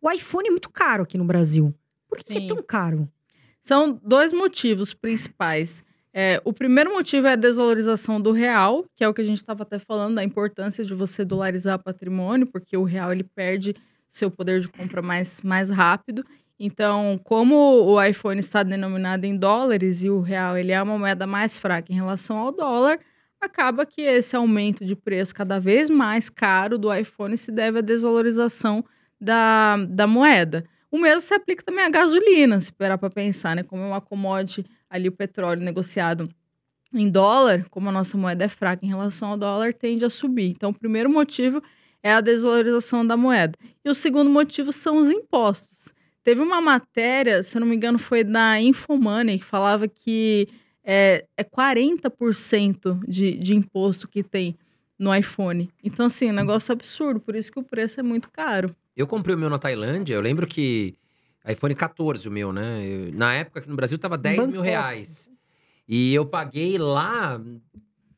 O 0.00 0.10
iPhone 0.10 0.48
é 0.48 0.50
muito 0.50 0.70
caro 0.70 1.02
aqui 1.02 1.18
no 1.18 1.24
Brasil. 1.26 1.74
Por 2.08 2.18
que, 2.18 2.24
que 2.24 2.38
é 2.38 2.46
tão 2.46 2.62
caro? 2.62 3.06
São 3.60 4.00
dois 4.02 4.32
motivos 4.32 4.94
principais. 4.94 5.84
É, 6.18 6.40
o 6.46 6.52
primeiro 6.52 6.94
motivo 6.94 7.26
é 7.26 7.32
a 7.32 7.36
desvalorização 7.36 8.18
do 8.18 8.32
real, 8.32 8.86
que 8.96 9.04
é 9.04 9.08
o 9.08 9.12
que 9.12 9.20
a 9.20 9.24
gente 9.24 9.36
estava 9.36 9.64
até 9.64 9.78
falando, 9.78 10.14
da 10.14 10.24
importância 10.24 10.82
de 10.82 10.94
você 10.94 11.26
dolarizar 11.26 11.78
patrimônio, 11.78 12.46
porque 12.46 12.74
o 12.74 12.84
real 12.84 13.12
ele 13.12 13.22
perde 13.22 13.76
seu 14.08 14.30
poder 14.30 14.60
de 14.60 14.68
compra 14.68 15.02
mais, 15.02 15.42
mais 15.42 15.68
rápido. 15.68 16.24
Então, 16.58 17.20
como 17.22 17.54
o 17.54 18.02
iPhone 18.02 18.40
está 18.40 18.62
denominado 18.62 19.26
em 19.26 19.36
dólares 19.36 20.04
e 20.04 20.08
o 20.08 20.22
real 20.22 20.56
ele 20.56 20.72
é 20.72 20.82
uma 20.82 20.96
moeda 20.96 21.26
mais 21.26 21.58
fraca 21.58 21.92
em 21.92 21.96
relação 21.96 22.38
ao 22.38 22.50
dólar, 22.50 22.98
acaba 23.38 23.84
que 23.84 24.00
esse 24.00 24.34
aumento 24.34 24.86
de 24.86 24.96
preço 24.96 25.34
cada 25.34 25.60
vez 25.60 25.90
mais 25.90 26.30
caro 26.30 26.78
do 26.78 26.90
iPhone 26.94 27.36
se 27.36 27.52
deve 27.52 27.80
à 27.80 27.82
desvalorização 27.82 28.82
da, 29.20 29.76
da 29.86 30.06
moeda. 30.06 30.64
O 30.90 30.98
mesmo 30.98 31.20
se 31.20 31.34
aplica 31.34 31.62
também 31.62 31.84
à 31.84 31.90
gasolina, 31.90 32.58
se 32.58 32.72
parar 32.72 32.96
para 32.96 33.10
pensar, 33.10 33.54
né? 33.54 33.62
Como 33.62 33.82
é 33.82 33.86
uma 33.86 34.00
commodity 34.00 34.64
ali 34.88 35.08
o 35.08 35.12
petróleo 35.12 35.62
negociado 35.62 36.28
em 36.92 37.10
dólar, 37.10 37.68
como 37.68 37.88
a 37.88 37.92
nossa 37.92 38.16
moeda 38.16 38.44
é 38.44 38.48
fraca 38.48 38.84
em 38.84 38.88
relação 38.88 39.30
ao 39.30 39.36
dólar, 39.36 39.74
tende 39.74 40.04
a 40.04 40.10
subir. 40.10 40.50
Então, 40.50 40.70
o 40.70 40.74
primeiro 40.74 41.10
motivo 41.10 41.62
é 42.02 42.12
a 42.12 42.20
desvalorização 42.20 43.06
da 43.06 43.16
moeda. 43.16 43.58
E 43.84 43.90
o 43.90 43.94
segundo 43.94 44.30
motivo 44.30 44.72
são 44.72 44.98
os 44.98 45.08
impostos. 45.08 45.92
Teve 46.22 46.40
uma 46.40 46.60
matéria, 46.60 47.42
se 47.42 47.58
não 47.58 47.66
me 47.66 47.76
engano, 47.76 47.98
foi 47.98 48.24
da 48.24 48.60
Infomoney, 48.60 49.38
que 49.38 49.44
falava 49.44 49.86
que 49.86 50.48
é, 50.84 51.24
é 51.36 51.44
40% 51.44 53.00
de, 53.06 53.32
de 53.32 53.54
imposto 53.54 54.08
que 54.08 54.22
tem 54.22 54.56
no 54.98 55.14
iPhone. 55.14 55.68
Então, 55.82 56.06
assim, 56.06 56.28
é 56.28 56.32
um 56.32 56.34
negócio 56.34 56.72
absurdo, 56.72 57.20
por 57.20 57.34
isso 57.34 57.52
que 57.52 57.58
o 57.58 57.62
preço 57.62 58.00
é 58.00 58.02
muito 58.02 58.30
caro. 58.30 58.74
Eu 58.96 59.06
comprei 59.06 59.34
o 59.34 59.38
meu 59.38 59.50
na 59.50 59.58
Tailândia, 59.58 60.14
eu 60.14 60.20
lembro 60.20 60.46
que 60.46 60.94
iPhone 61.46 61.74
14 61.74 62.28
o 62.28 62.30
meu, 62.30 62.52
né? 62.52 62.84
Eu- 62.86 63.12
na 63.12 63.34
época 63.34 63.60
aqui 63.60 63.68
no 63.68 63.76
Brasil 63.76 63.98
tava 63.98 64.16
10 64.18 64.46
mil 64.48 64.60
reais. 64.60 65.30
E 65.88 66.14
eu 66.14 66.26
paguei 66.26 66.76
lá 66.78 67.40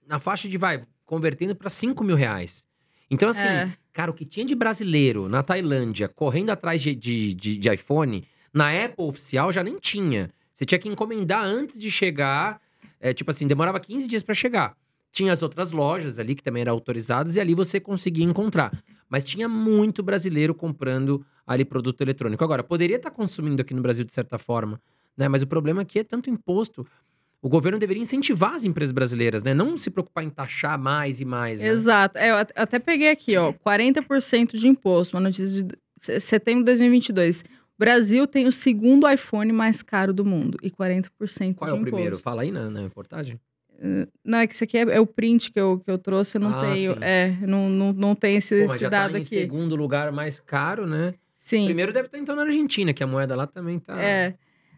na 0.07 0.18
faixa 0.18 0.49
de, 0.49 0.57
vai, 0.57 0.85
convertendo 1.05 1.55
para 1.55 1.68
5 1.68 2.03
mil 2.03 2.16
reais. 2.16 2.66
Então, 3.11 3.29
assim, 3.29 3.47
É. 3.47 3.72
cara, 3.93 4.11
o 4.11 4.14
que 4.14 4.24
tinha 4.24 4.45
de 4.47 4.55
brasileiro 4.55 5.29
na 5.29 5.43
Tailândia 5.43 6.09
correndo 6.09 6.51
atrás 6.51 6.81
de, 6.81 6.95
de, 6.95 7.35
de- 7.35 7.59
de 7.59 7.72
iPhone, 7.72 8.24
na 8.53 8.70
Apple 8.85 9.05
oficial 9.05 9.53
já 9.53 9.62
nem 9.62 9.79
tinha. 9.79 10.31
Você 10.53 10.64
tinha 10.64 10.79
que 10.79 10.89
encomendar 10.89 11.45
antes 11.45 11.79
de 11.79 11.91
chegar. 11.91 12.61
É, 13.01 13.12
tipo 13.14 13.31
assim, 13.31 13.47
demorava 13.47 13.79
15 13.79 14.09
dias 14.09 14.22
para 14.22 14.35
chegar. 14.35 14.74
Tinha 15.12 15.33
as 15.33 15.43
outras 15.43 15.70
lojas 15.70 16.18
ali 16.18 16.35
que 16.35 16.43
também 16.43 16.62
eram 16.62 16.72
autorizadas 16.72 17.37
e 17.37 17.41
ali 17.41 17.55
você 17.55 17.79
conseguia 17.79 18.24
encontrar. 18.24 18.72
Mas 19.09 19.24
tinha 19.24 19.49
muito 19.49 20.03
brasileiro 20.03 20.55
comprando 20.55 21.24
ali 21.49 21.64
produto 21.64 22.01
eletrônico. 22.03 22.44
Agora, 22.44 22.62
poderia 22.62 22.96
estar 22.96 23.11
consumindo 23.11 23.62
aqui 23.62 23.72
no 23.74 23.80
Brasil 23.82 24.05
de 24.05 24.12
certa 24.12 24.38
forma, 24.38 24.80
né? 25.16 25.26
Mas 25.28 25.42
o 25.42 25.46
problema 25.46 25.82
aqui 25.82 25.99
é 26.01 26.05
tanto 26.05 26.28
imposto. 26.30 26.86
O 27.40 27.49
governo 27.49 27.78
deveria 27.78 28.03
incentivar 28.03 28.55
as 28.55 28.64
empresas 28.64 28.92
brasileiras, 28.92 29.42
né? 29.42 29.55
Não 29.55 29.76
se 29.78 29.90
preocupar 29.90 30.24
em 30.24 30.30
taxar 30.30 30.78
mais 30.78 31.20
e 31.20 31.24
mais. 31.24 31.61
né? 31.61 31.68
Exato. 31.68 32.18
É, 32.18 32.30
eu 32.30 32.34
at- 32.36 32.53
até 32.55 32.78
peguei 32.78 33.11
aqui, 33.11 33.36
ó, 33.36 33.53
40% 33.53 34.57
de 34.59 34.68
imposto, 34.68 35.16
uma 35.16 35.20
notícia 35.22 35.62
de 35.62 35.76
se- 35.96 36.20
setembro 36.20 36.61
de 36.62 36.66
2022. 36.66 37.42
O 37.42 37.78
Brasil 37.78 38.26
tem 38.26 38.49
o 38.49 38.53
segundo 38.53 39.09
iPhone 39.09 39.53
mais 39.53 39.82
caro 39.82 40.12
do 40.12 40.24
mundo 40.24 40.59
e 40.62 40.68
40% 40.68 41.55
Qual 41.59 41.70
é 41.70 41.72
o 41.72 41.80
primeiro? 41.80 42.18
Fala 42.18 42.42
aí 42.42 42.51
na, 42.51 42.68
na 42.68 42.80
reportagem. 42.80 43.38
Não, 44.24 44.38
é 44.40 44.46
que 44.49 44.55
isso 44.55 44.64
aqui 44.64 44.76
é, 44.76 44.80
é 44.80 45.01
o 45.01 45.07
print 45.07 45.53
que 45.53 45.61
eu, 45.61 45.78
que 45.78 45.88
eu 45.88 45.96
trouxe, 45.96 46.36
eu 46.36 46.40
não 46.40 46.51
Ah, 46.53 46.61
tenho, 46.74 46.94
sim. 46.94 46.99
é, 47.01 47.30
não, 47.46 47.68
não, 47.70 47.92
não 47.92 48.14
tem 48.16 48.34
esse, 48.36 48.59
Pô, 48.66 48.72
esse 48.72 48.80
já 48.82 48.88
dado 48.88 49.12
tá 49.12 49.18
em 49.18 49.22
aqui. 49.22 49.36
segundo 49.36 49.76
lugar 49.76 50.11
mais 50.11 50.40
caro, 50.40 50.84
né? 50.88 51.14
Sim. 51.49 51.64
Primeiro 51.64 51.94
deve 51.94 52.09
estar 52.09 52.18
então 52.18 52.36
na 52.36 52.42
Argentina, 52.42 52.92
que 52.92 53.03
a 53.03 53.07
moeda 53.07 53.34
lá 53.34 53.46
também 53.46 53.78
tá. 53.78 53.99
É. 53.99 54.34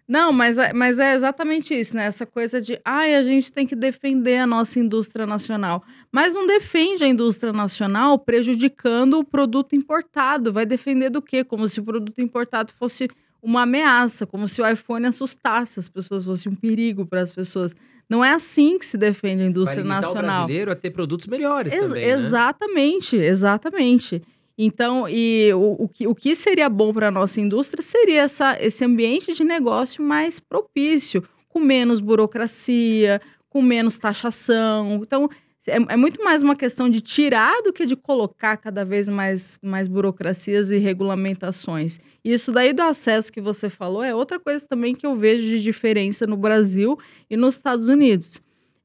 Não, 0.07 0.33
mas, 0.33 0.57
é- 0.57 0.73
mas 0.73 1.01
é 1.01 1.15
exatamente 1.15 1.75
isso, 1.75 1.97
né? 1.97 2.05
Essa 2.05 2.25
coisa 2.25 2.61
de, 2.61 2.81
ai, 2.85 3.17
a 3.17 3.23
gente 3.23 3.53
tem 3.53 3.67
que 3.67 3.75
defender 3.75 4.39
a 4.39 4.47
nossa 4.47 4.79
indústria 4.79 5.27
nacional. 5.27 5.83
Mas 6.13 6.33
não 6.33 6.47
defende 6.47 7.03
a 7.03 7.09
indústria 7.09 7.53
nacional 7.53 8.21
prejudicando 8.21 9.19
o 9.19 9.25
produto 9.25 9.75
importado. 9.75 10.53
Vai 10.53 10.65
defender 10.65 11.11
do 11.11 11.21
quê? 11.21 11.43
Como 11.43 11.67
se 11.67 11.81
o 11.81 11.85
produto 11.85 12.21
importado 12.21 12.73
fosse 12.73 13.09
uma 13.43 13.63
ameaça, 13.63 14.25
como 14.25 14.47
se 14.47 14.63
o 14.63 14.69
iPhone 14.69 15.07
assustasse 15.07 15.81
as 15.81 15.89
pessoas, 15.89 16.25
fosse 16.25 16.49
um 16.49 16.55
perigo 16.55 17.05
para 17.05 17.21
as 17.21 17.33
pessoas. 17.33 17.75
Não 18.09 18.25
é 18.25 18.31
assim 18.33 18.79
que 18.79 18.87
se 18.87 18.97
defende 18.97 19.35
a 19.43 19.45
Vai 19.45 19.49
indústria 19.49 19.83
o 19.85 19.89
nacional. 19.89 20.23
brasileiro 20.23 20.71
a 20.71 20.77
ter 20.77 20.91
produtos 20.91 21.27
melhores 21.27 21.73
Ex- 21.73 21.89
também, 21.89 22.07
né? 22.07 22.13
Exatamente, 22.13 23.17
exatamente. 23.17 24.23
Então, 24.63 25.09
e 25.09 25.51
o, 25.55 25.85
o, 25.85 25.89
que, 25.89 26.07
o 26.07 26.15
que 26.15 26.35
seria 26.35 26.69
bom 26.69 26.93
para 26.93 27.09
a 27.09 27.11
nossa 27.11 27.41
indústria 27.41 27.83
seria 27.83 28.21
essa, 28.21 28.63
esse 28.63 28.85
ambiente 28.85 29.33
de 29.33 29.43
negócio 29.43 30.05
mais 30.05 30.39
propício, 30.39 31.23
com 31.49 31.59
menos 31.59 31.99
burocracia, 31.99 33.23
com 33.49 33.63
menos 33.63 33.97
taxação. 33.97 35.01
Então, 35.03 35.31
é, 35.67 35.77
é 35.77 35.97
muito 35.97 36.23
mais 36.23 36.43
uma 36.43 36.55
questão 36.55 36.91
de 36.91 37.01
tirar 37.01 37.63
do 37.63 37.73
que 37.73 37.87
de 37.87 37.97
colocar 37.97 38.59
cada 38.59 38.85
vez 38.85 39.09
mais, 39.09 39.59
mais 39.63 39.89
burocracias 39.89 40.71
e 40.71 40.77
regulamentações. 40.77 41.99
Isso 42.23 42.53
daí 42.53 42.75
do 42.75 42.83
acesso 42.83 43.33
que 43.33 43.41
você 43.41 43.71
falou 43.71 44.03
é 44.03 44.15
outra 44.15 44.39
coisa 44.39 44.67
também 44.69 44.95
que 44.95 45.07
eu 45.07 45.17
vejo 45.17 45.43
de 45.47 45.63
diferença 45.63 46.27
no 46.27 46.37
Brasil 46.37 46.99
e 47.31 47.37
nos 47.37 47.55
Estados 47.55 47.89
Unidos. 47.89 48.43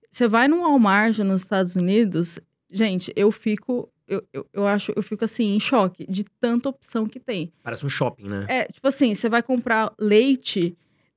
Você 0.09 0.25
vai 0.25 0.47
no 0.47 0.61
Walmart 0.61 1.17
nos 1.19 1.41
Estados 1.41 1.75
Unidos, 1.75 2.39
gente, 2.71 3.11
eu 3.13 3.29
fico, 3.29 3.89
eu, 4.07 4.23
eu, 4.31 4.47
eu 4.53 4.67
acho, 4.67 4.93
eu 4.95 5.03
fico 5.03 5.25
assim, 5.25 5.55
em 5.55 5.59
choque 5.59 6.05
de 6.07 6.23
tanta 6.39 6.69
opção 6.69 7.05
que 7.05 7.19
tem. 7.19 7.51
Parece 7.63 7.85
um 7.85 7.89
shopping, 7.89 8.27
né? 8.27 8.45
É, 8.47 8.65
tipo 8.65 8.87
assim, 8.87 9.13
você 9.13 9.27
vai 9.29 9.41
comprar 9.41 9.93
leite, 9.99 10.75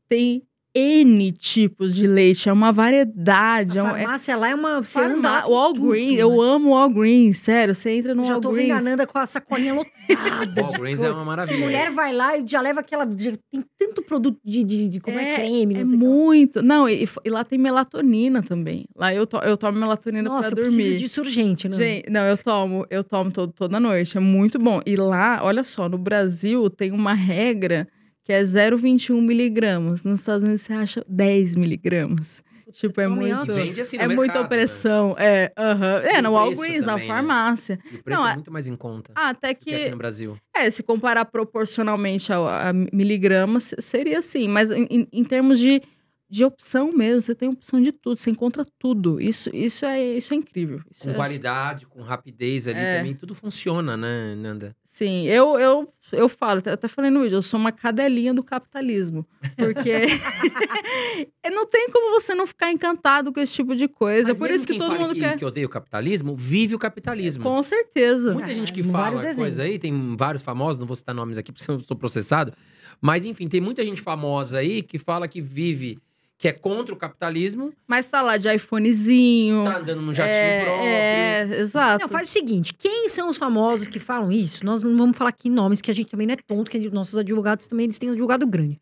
tem 0.08 0.42
N 0.78 1.32
tipos 1.32 1.94
de 1.94 2.06
leite, 2.06 2.48
é 2.48 2.52
uma 2.52 2.70
variedade. 2.72 3.78
A 3.78 3.82
é 3.82 3.86
é 3.86 3.90
farmácia 3.90 4.36
lá 4.36 4.48
é 4.50 4.54
uma. 4.54 4.82
Você 4.82 5.00
anda 5.00 5.42
com 5.42 5.50
Walgreens, 5.52 6.10
tudo, 6.10 6.20
eu 6.20 6.30
né? 6.30 6.50
amo 6.54 6.70
Walgreens, 6.70 7.38
sério, 7.38 7.74
você 7.74 7.90
entra 7.90 8.14
no 8.14 8.24
Já 8.24 8.38
tô 8.40 8.48
Walgreens. 8.48 8.68
vendo 8.68 8.86
a 8.86 8.90
Nanda 8.90 9.06
com 9.06 9.18
a 9.18 9.26
sacolinha 9.26 9.74
lotada. 9.74 9.92
de 10.46 10.60
Walgreens 10.60 11.02
é 11.02 11.10
uma 11.10 11.22
A 11.22 11.24
maravilha. 11.24 11.58
mulher 11.58 11.90
vai 11.90 12.12
lá 12.12 12.36
e 12.36 12.46
já 12.46 12.60
leva 12.60 12.80
aquela. 12.80 13.04
já 13.16 13.32
tem 13.50 13.64
tanto 13.78 14.02
produto 14.02 14.38
de, 14.44 14.64
de, 14.64 14.88
de 14.88 15.00
como 15.00 15.18
é, 15.18 15.32
É, 15.32 15.36
creme, 15.36 15.74
não 15.74 15.80
É 15.80 15.84
sei 15.84 15.96
o 15.96 16.00
muito. 16.00 16.62
Não, 16.62 16.88
e, 16.88 17.08
e 17.24 17.30
lá 17.30 17.44
tem 17.44 17.58
melatonina 17.58 18.42
também. 18.42 18.86
Lá 18.96 19.14
eu, 19.14 19.26
to, 19.26 19.38
eu 19.38 19.56
tomo 19.56 19.78
melatonina 19.78 20.28
Nossa, 20.28 20.48
eu 20.48 20.52
pra 20.54 20.62
preciso 20.62 20.82
dormir. 20.82 20.98
disso 20.98 21.20
urgente, 21.20 21.68
né? 21.68 21.76
Gente, 21.76 22.10
não, 22.10 22.22
eu 22.22 22.36
tomo, 22.36 22.86
eu 22.90 23.02
tomo 23.04 23.30
todo, 23.30 23.52
toda 23.52 23.78
noite, 23.80 24.16
é 24.16 24.20
muito 24.20 24.58
bom. 24.58 24.80
E 24.86 24.96
lá, 24.96 25.40
olha 25.42 25.64
só, 25.64 25.88
no 25.88 25.98
Brasil 25.98 26.68
tem 26.70 26.90
uma 26.92 27.14
regra 27.14 27.86
que 28.28 28.32
é 28.34 28.42
0,21 28.42 29.22
miligramas. 29.22 30.04
Nos 30.04 30.18
Estados 30.18 30.42
Unidos 30.42 30.60
você 30.60 30.74
acha 30.74 31.02
10 31.08 31.54
miligramas. 31.54 32.44
Tipo, 32.74 33.00
é 33.00 33.08
muito- 33.08 33.50
assim 33.80 33.96
no 33.96 34.02
é 34.02 34.06
muita 34.08 34.20
mercado, 34.20 34.44
opressão. 34.44 35.16
É, 35.18 35.50
aham. 35.56 36.00
É, 36.02 36.18
E 36.18 36.20
no 36.20 36.34
o 36.36 36.44
preço 36.44 36.60
Walgreens, 36.60 36.84
na 36.84 36.92
também, 36.92 37.08
né? 37.08 37.14
farmácia. 37.14 37.76
Né? 37.76 37.82
E 37.90 37.96
o 37.96 38.02
preço 38.02 38.20
Não, 38.20 38.28
é 38.28 38.32
é- 38.32 38.34
muito 38.34 38.52
mais 38.52 38.66
em 38.66 38.76
conta 38.76 39.12
Ah, 39.16 39.30
até 39.30 39.54
que 39.54 39.72
aqui 39.74 39.84
que, 39.84 39.90
no 39.92 39.96
Brasil. 39.96 40.36
é, 40.54 40.68
se 40.68 40.82
comparar 40.82 41.24
proporcionalmente 41.24 42.30
a, 42.30 42.68
a 42.68 42.72
miligramas, 42.92 43.74
seria 43.78 44.18
assim. 44.18 44.46
Mas 44.46 44.70
em- 44.70 45.08
em 45.10 45.24
termos 45.24 45.58
de, 45.58 45.80
de 46.30 46.44
opção 46.44 46.92
mesmo, 46.92 47.20
você 47.22 47.34
tem 47.34 47.48
opção 47.48 47.80
de 47.80 47.90
tudo, 47.90 48.16
você 48.18 48.30
encontra 48.30 48.66
tudo. 48.78 49.20
Isso, 49.20 49.48
isso, 49.54 49.84
é, 49.86 50.16
isso 50.16 50.34
é 50.34 50.36
incrível. 50.36 50.80
Isso 50.90 51.04
Com 51.04 51.10
é 51.10 51.14
qualidade, 51.14 51.86
com 51.86 52.02
rapidez 52.02 52.68
ali 52.68 52.78
É. 52.78 52.98
também, 52.98 53.14
tudo 53.14 53.34
funciona, 53.34 53.96
né, 53.96 54.34
Nanda? 54.36 54.76
Sim, 54.84 55.26
eu, 55.26 55.58
eu, 55.58 55.92
eu 56.12 56.28
falo, 56.28 56.60
até- 56.64 56.88
falei 56.88 57.10
no 57.10 57.22
vídeo, 57.22 57.36
eu 57.36 57.42
sou 57.42 57.58
uma 57.58 57.72
cadelinha 57.72 58.34
do 58.34 58.42
capitalismo. 58.42 59.26
Porque 59.56 59.90
é, 61.42 61.50
não 61.50 61.66
tem 61.66 61.88
como 61.90 62.12
você 62.20 62.34
não 62.34 62.46
ficar 62.46 62.70
encantado 62.70 63.32
com 63.32 63.40
esse 63.40 63.52
tipo 63.52 63.74
de 63.74 63.88
coisa. 63.88 64.28
Mas 64.28 64.36
é 64.36 64.38
por 64.38 64.50
isso 64.50 64.66
que 64.66 64.76
todo 64.78 64.98
mundo 64.98 65.14
que, 65.14 65.20
quer. 65.20 65.36
que 65.38 65.44
odeia 65.44 65.66
o 65.66 65.70
capitalismo, 65.70 66.36
vive 66.36 66.74
o 66.74 66.78
capitalismo. 66.78 67.42
Com 67.42 67.62
certeza. 67.62 68.34
Muita 68.34 68.52
gente 68.52 68.72
que 68.72 68.82
fala 68.82 69.12
coisa 69.20 69.28
aí, 69.28 69.46
exemplos. 69.48 69.78
tem 69.80 70.16
vários 70.16 70.42
famosos, 70.42 70.78
não 70.78 70.86
vou 70.86 70.96
citar 70.96 71.14
nomes 71.14 71.38
aqui 71.38 71.52
porque 71.52 71.70
eu 71.70 71.80
sou 71.80 71.96
processado. 71.96 72.52
Mas 73.00 73.24
enfim, 73.24 73.48
tem 73.48 73.60
muita 73.60 73.84
gente 73.84 74.00
famosa 74.00 74.58
aí 74.58 74.82
que 74.82 74.98
fala 74.98 75.28
que 75.28 75.40
vive, 75.40 75.98
que 76.38 76.46
é 76.46 76.52
contra 76.52 76.94
o 76.94 76.96
capitalismo, 76.96 77.74
Mas 77.84 78.06
tá 78.06 78.22
lá 78.22 78.36
de 78.36 78.48
iPhonezinho. 78.54 79.64
tá 79.64 79.78
andando 79.78 80.00
num 80.00 80.14
jatinho 80.14 80.36
é, 80.36 80.64
próprio. 80.64 80.88
é, 80.88 81.60
exato. 81.60 82.02
Não, 82.02 82.08
faz 82.08 82.28
o 82.28 82.32
seguinte: 82.32 82.72
quem 82.72 83.08
são 83.08 83.28
os 83.28 83.36
famosos 83.36 83.88
que 83.88 83.98
falam 83.98 84.30
isso? 84.30 84.64
Nós 84.64 84.80
não 84.80 84.96
vamos 84.96 85.18
falar 85.18 85.30
aqui 85.30 85.50
nomes, 85.50 85.82
que 85.82 85.90
a 85.90 85.94
gente 85.94 86.08
também 86.08 86.28
não 86.28 86.34
é 86.34 86.36
tonto, 86.36 86.70
que 86.70 86.78
nossos 86.90 87.18
advogados 87.18 87.66
também 87.66 87.84
eles 87.84 87.98
têm 87.98 88.08
um 88.08 88.12
advogado 88.12 88.46
grande. 88.46 88.80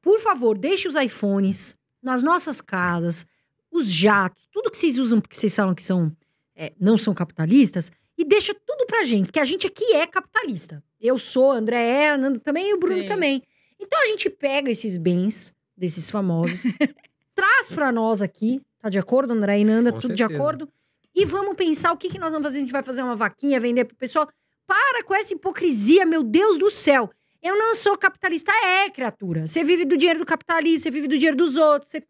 Por 0.00 0.20
favor, 0.20 0.56
deixe 0.56 0.86
os 0.86 0.94
iPhones 0.94 1.76
nas 2.00 2.22
nossas 2.22 2.60
casas, 2.60 3.26
os 3.70 3.92
jatos, 3.92 4.48
tudo 4.52 4.70
que 4.70 4.78
vocês 4.78 4.96
usam, 4.96 5.20
porque 5.20 5.36
vocês 5.36 5.54
falam 5.54 5.74
que 5.74 5.82
são, 5.82 6.12
é, 6.54 6.72
não 6.80 6.96
são 6.96 7.12
capitalistas, 7.12 7.90
e 8.16 8.24
deixa 8.24 8.54
tudo 8.54 8.86
pra 8.86 9.02
gente, 9.02 9.26
porque 9.26 9.40
a 9.40 9.44
gente 9.44 9.66
aqui 9.66 9.92
é 9.92 10.06
capitalista. 10.06 10.82
Eu 11.00 11.18
sou, 11.18 11.50
André 11.50 11.82
é, 11.82 12.10
a 12.10 12.16
Nanda 12.16 12.38
também 12.38 12.70
e 12.70 12.74
o 12.74 12.78
Bruno 12.80 13.00
Sim. 13.00 13.06
também. 13.06 13.42
Então 13.78 14.00
a 14.00 14.06
gente 14.06 14.30
pega 14.30 14.70
esses 14.70 14.96
bens 14.96 15.52
desses 15.80 16.10
famosos, 16.10 16.62
traz 17.34 17.70
pra 17.72 17.90
nós 17.90 18.20
aqui, 18.22 18.60
tá 18.78 18.88
de 18.88 18.98
acordo, 18.98 19.32
André 19.32 19.60
e 19.60 19.64
Nanda, 19.64 19.92
Com 19.92 19.98
tudo 19.98 20.12
de 20.14 20.18
certeza. 20.18 20.38
acordo? 20.40 20.68
E 21.14 21.24
vamos 21.24 21.56
pensar 21.56 21.92
o 21.92 21.96
que, 21.96 22.08
que 22.08 22.18
nós 22.18 22.32
vamos 22.32 22.46
fazer. 22.46 22.58
A 22.58 22.60
gente 22.60 22.72
vai 22.72 22.82
fazer 22.82 23.02
uma 23.02 23.16
vaquinha, 23.16 23.58
vender 23.58 23.84
pro 23.84 23.96
pessoal. 23.96 24.28
Para 24.66 25.02
com 25.02 25.14
essa 25.14 25.34
hipocrisia, 25.34 26.06
meu 26.06 26.22
Deus 26.22 26.56
do 26.58 26.70
céu. 26.70 27.10
Eu 27.42 27.58
não 27.58 27.74
sou 27.74 27.96
capitalista, 27.96 28.52
é, 28.52 28.90
criatura. 28.90 29.46
Você 29.46 29.64
vive 29.64 29.84
do 29.84 29.96
dinheiro 29.96 30.20
do 30.20 30.26
capitalista, 30.26 30.84
você 30.84 30.90
vive 30.90 31.08
do 31.08 31.16
dinheiro 31.16 31.36
dos 31.36 31.56
outros, 31.56 31.90
você 31.90 32.02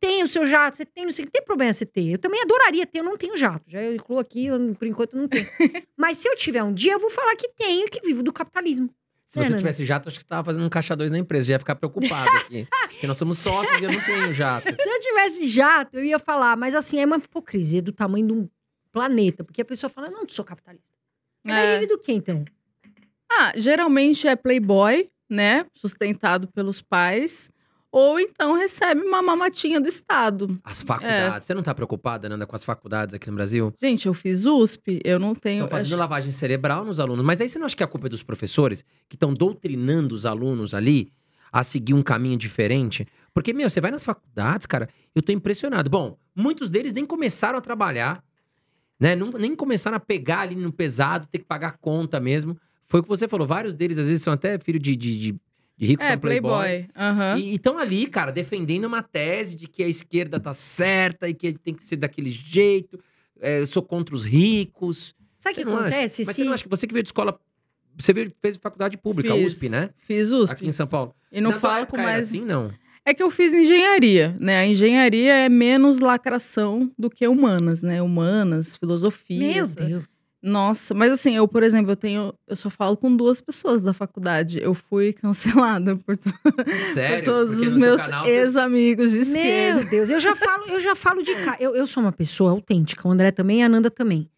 tem 0.00 0.22
o 0.22 0.28
seu 0.28 0.46
jato, 0.46 0.76
você 0.76 0.86
tem, 0.86 1.04
não 1.04 1.10
sei 1.12 1.24
o 1.24 1.26
que. 1.26 1.32
Tem 1.32 1.44
problema 1.44 1.72
você 1.72 1.84
ter. 1.84 2.12
Eu 2.12 2.18
também 2.18 2.40
adoraria 2.42 2.86
ter, 2.86 3.00
eu 3.00 3.04
não 3.04 3.16
tenho 3.16 3.36
jato. 3.36 3.64
Já 3.66 3.82
eu 3.82 3.94
incluo 3.94 4.18
aqui, 4.20 4.46
eu, 4.46 4.74
por 4.74 4.86
enquanto 4.86 5.16
não 5.16 5.26
tenho. 5.28 5.46
Mas 5.96 6.18
se 6.18 6.28
eu 6.28 6.36
tiver 6.36 6.62
um 6.62 6.72
dia, 6.72 6.92
eu 6.92 7.00
vou 7.00 7.10
falar 7.10 7.34
que 7.36 7.48
tenho 7.48 7.88
que 7.90 8.00
vivo 8.00 8.22
do 8.22 8.32
capitalismo. 8.32 8.88
Se 9.28 9.40
É, 9.40 9.42
você 9.42 9.48
Nanda? 9.50 9.58
tivesse 9.58 9.84
jato, 9.84 10.08
acho 10.08 10.18
que 10.18 10.22
você 10.22 10.28
tava 10.28 10.44
fazendo 10.44 10.64
um 10.64 10.70
caixa 10.70 10.94
dois 10.96 11.10
na 11.10 11.18
empresa. 11.18 11.48
Já 11.48 11.52
ia 11.54 11.58
ficar 11.58 11.74
preocupado 11.74 12.30
aqui. 12.38 12.66
Porque 12.96 13.06
nós 13.06 13.18
somos 13.18 13.38
sócios 13.38 13.80
e 13.80 13.84
eu 13.84 13.92
não 13.92 14.00
tenho 14.00 14.32
jato. 14.32 14.66
Se 14.82 14.88
eu 14.88 15.00
tivesse 15.00 15.46
jato, 15.46 15.96
eu 15.98 16.04
ia 16.04 16.18
falar, 16.18 16.56
mas 16.56 16.74
assim, 16.74 16.98
é 16.98 17.04
uma 17.06 17.16
hipocrisia 17.16 17.82
do 17.82 17.92
tamanho 17.92 18.26
de 18.26 18.32
um 18.32 18.48
planeta. 18.92 19.44
Porque 19.44 19.60
a 19.60 19.64
pessoa 19.64 19.90
fala, 19.90 20.08
não, 20.10 20.26
sou 20.28 20.44
capitalista. 20.44 20.94
Ela 21.46 21.58
É. 21.58 21.74
vive 21.78 21.92
do 21.92 21.98
quê, 21.98 22.12
então? 22.12 22.44
Ah, 23.30 23.52
geralmente 23.56 24.26
é 24.26 24.34
playboy, 24.34 25.08
né? 25.28 25.66
Sustentado 25.74 26.48
pelos 26.48 26.80
pais. 26.80 27.50
Ou 27.92 28.18
então 28.20 28.54
recebe 28.54 29.00
uma 29.02 29.22
mamatinha 29.22 29.80
do 29.80 29.88
Estado. 29.88 30.58
As 30.64 30.82
faculdades. 30.82 31.46
Você 31.46 31.54
não 31.54 31.62
tá 31.62 31.74
preocupada, 31.74 32.28
Nanda, 32.28 32.46
com 32.46 32.54
as 32.56 32.64
faculdades 32.64 33.14
aqui 33.14 33.28
no 33.30 33.36
Brasil? 33.36 33.72
Gente, 33.80 34.06
eu 34.06 34.12
fiz 34.14 34.44
USP, 34.44 35.00
eu 35.04 35.18
não 35.18 35.34
tenho. 35.34 35.64
Estão 35.64 35.68
fazendo 35.78 35.86
acho- 35.92 35.96
lavagem 35.98 36.30
cerebral 36.32 36.84
nos 36.84 37.00
alunos. 37.00 37.24
Mas 37.24 37.40
aí 37.40 37.48
você 37.48 37.58
não 37.58 37.64
acha 37.66 37.76
que 37.76 37.82
a 37.82 37.86
culpa 37.86 38.06
é 38.06 38.10
dos 38.10 38.22
professores 38.22 38.84
que 39.08 39.16
estão 39.16 39.32
doutrinando 39.32 40.14
os 40.14 40.26
alunos 40.26 40.74
ali 40.74 41.10
a 41.52 41.62
seguir 41.62 41.94
um 41.94 42.02
caminho 42.02 42.36
diferente? 42.36 43.06
Porque, 43.34 43.52
meu, 43.52 43.68
você 43.68 43.80
vai 43.80 43.90
nas 43.90 44.04
faculdades, 44.04 44.66
cara, 44.66 44.88
eu 45.14 45.22
tô 45.22 45.32
impressionado. 45.32 45.90
Bom, 45.90 46.16
muitos 46.34 46.70
deles 46.70 46.92
nem 46.92 47.04
começaram 47.04 47.58
a 47.58 47.60
trabalhar, 47.60 48.22
né? 48.98 49.14
Não- 49.14 49.30
nem 49.30 49.54
começaram 49.54 49.96
a 49.96 50.00
pegar 50.00 50.40
ali 50.40 50.54
no 50.54 50.72
pesado, 50.72 51.26
ter 51.26 51.38
que 51.38 51.44
pagar 51.44 51.76
conta 51.78 52.18
mesmo. 52.18 52.58
Foi 52.86 53.00
o 53.00 53.02
que 53.02 53.08
você 53.08 53.28
falou, 53.28 53.46
vários 53.46 53.74
deles 53.74 53.98
às 53.98 54.08
vezes 54.08 54.22
são 54.22 54.32
até 54.32 54.58
filho 54.58 54.78
de, 54.78 54.96
de, 54.96 55.18
de, 55.18 55.32
de 55.76 55.86
ricos, 55.86 56.06
É, 56.06 56.10
são 56.12 56.18
playboys. 56.20 56.68
playboy. 56.70 56.88
Aham. 56.96 57.38
E 57.38 57.54
estão 57.54 57.78
ali, 57.78 58.06
cara, 58.06 58.30
defendendo 58.32 58.84
uma 58.84 59.02
tese 59.02 59.56
de 59.56 59.66
que 59.66 59.82
a 59.82 59.88
esquerda 59.88 60.40
tá 60.40 60.54
certa 60.54 61.28
e 61.28 61.34
que 61.34 61.52
tem 61.58 61.74
que 61.74 61.82
ser 61.82 61.96
daquele 61.96 62.30
jeito. 62.30 62.98
É, 63.40 63.60
eu 63.60 63.66
sou 63.66 63.82
contra 63.82 64.14
os 64.14 64.24
ricos. 64.24 65.14
Sabe 65.36 65.54
o 65.54 65.56
que 65.66 65.68
acontece? 65.74 66.24
Mas 66.24 66.36
Se- 66.36 66.42
você 66.42 66.44
não 66.44 66.54
acha 66.54 66.64
que 66.64 66.70
você 66.70 66.86
que 66.86 66.92
veio 66.94 67.02
de 67.02 67.08
escola. 67.08 67.38
Você 67.98 68.12
veio, 68.12 68.32
fez 68.42 68.56
faculdade 68.56 68.96
pública, 68.98 69.34
Fiz. 69.34 69.52
USP, 69.54 69.68
né? 69.68 69.90
Fiz 70.06 70.30
USP. 70.30 70.52
Aqui 70.52 70.66
em 70.68 70.72
São 70.72 70.86
Paulo. 70.86 71.14
E 71.32 71.40
não 71.40 71.50
Na 71.52 71.58
falo 71.60 71.86
com 71.86 71.96
mais. 71.96 72.26
assim, 72.26 72.44
não. 72.44 72.70
É 73.04 73.14
que 73.14 73.22
eu 73.22 73.30
fiz 73.30 73.54
engenharia, 73.54 74.34
né? 74.40 74.58
A 74.58 74.66
engenharia 74.66 75.32
é 75.32 75.48
menos 75.48 76.00
lacração 76.00 76.90
do 76.98 77.08
que 77.08 77.26
humanas, 77.26 77.80
né? 77.80 78.02
Humanas, 78.02 78.76
filosofia. 78.76 79.38
Meu 79.38 79.66
Deus. 79.68 80.04
Nossa, 80.42 80.94
mas 80.94 81.12
assim, 81.12 81.34
eu, 81.34 81.48
por 81.48 81.62
exemplo, 81.62 81.90
eu 81.92 81.96
tenho. 81.96 82.32
Eu 82.46 82.54
só 82.54 82.68
falo 82.70 82.96
com 82.96 83.14
duas 83.16 83.40
pessoas 83.40 83.82
da 83.82 83.92
faculdade. 83.92 84.60
Eu 84.62 84.74
fui 84.74 85.12
cancelada 85.12 85.96
por, 85.96 86.16
to- 86.16 86.30
Sério? 86.94 87.24
por 87.24 87.32
todos 87.32 87.54
Porque 87.54 87.66
os 87.68 87.74
meus 87.74 88.02
canal 88.02 88.26
ex-amigos 88.26 89.10
de 89.10 89.18
esquerda. 89.20 89.80
Meu 89.80 89.90
Deus, 89.90 90.10
eu 90.10 90.20
já 90.20 90.36
falo, 90.36 90.64
eu 90.68 90.78
já 90.78 90.94
falo 90.94 91.22
de 91.22 91.34
cá. 91.36 91.56
Eu, 91.58 91.74
eu 91.74 91.86
sou 91.86 92.02
uma 92.02 92.12
pessoa 92.12 92.50
autêntica, 92.52 93.08
o 93.08 93.10
André 93.10 93.30
também 93.32 93.60
e 93.60 93.62
a 93.62 93.68
Nanda 93.68 93.90
também. 93.90 94.28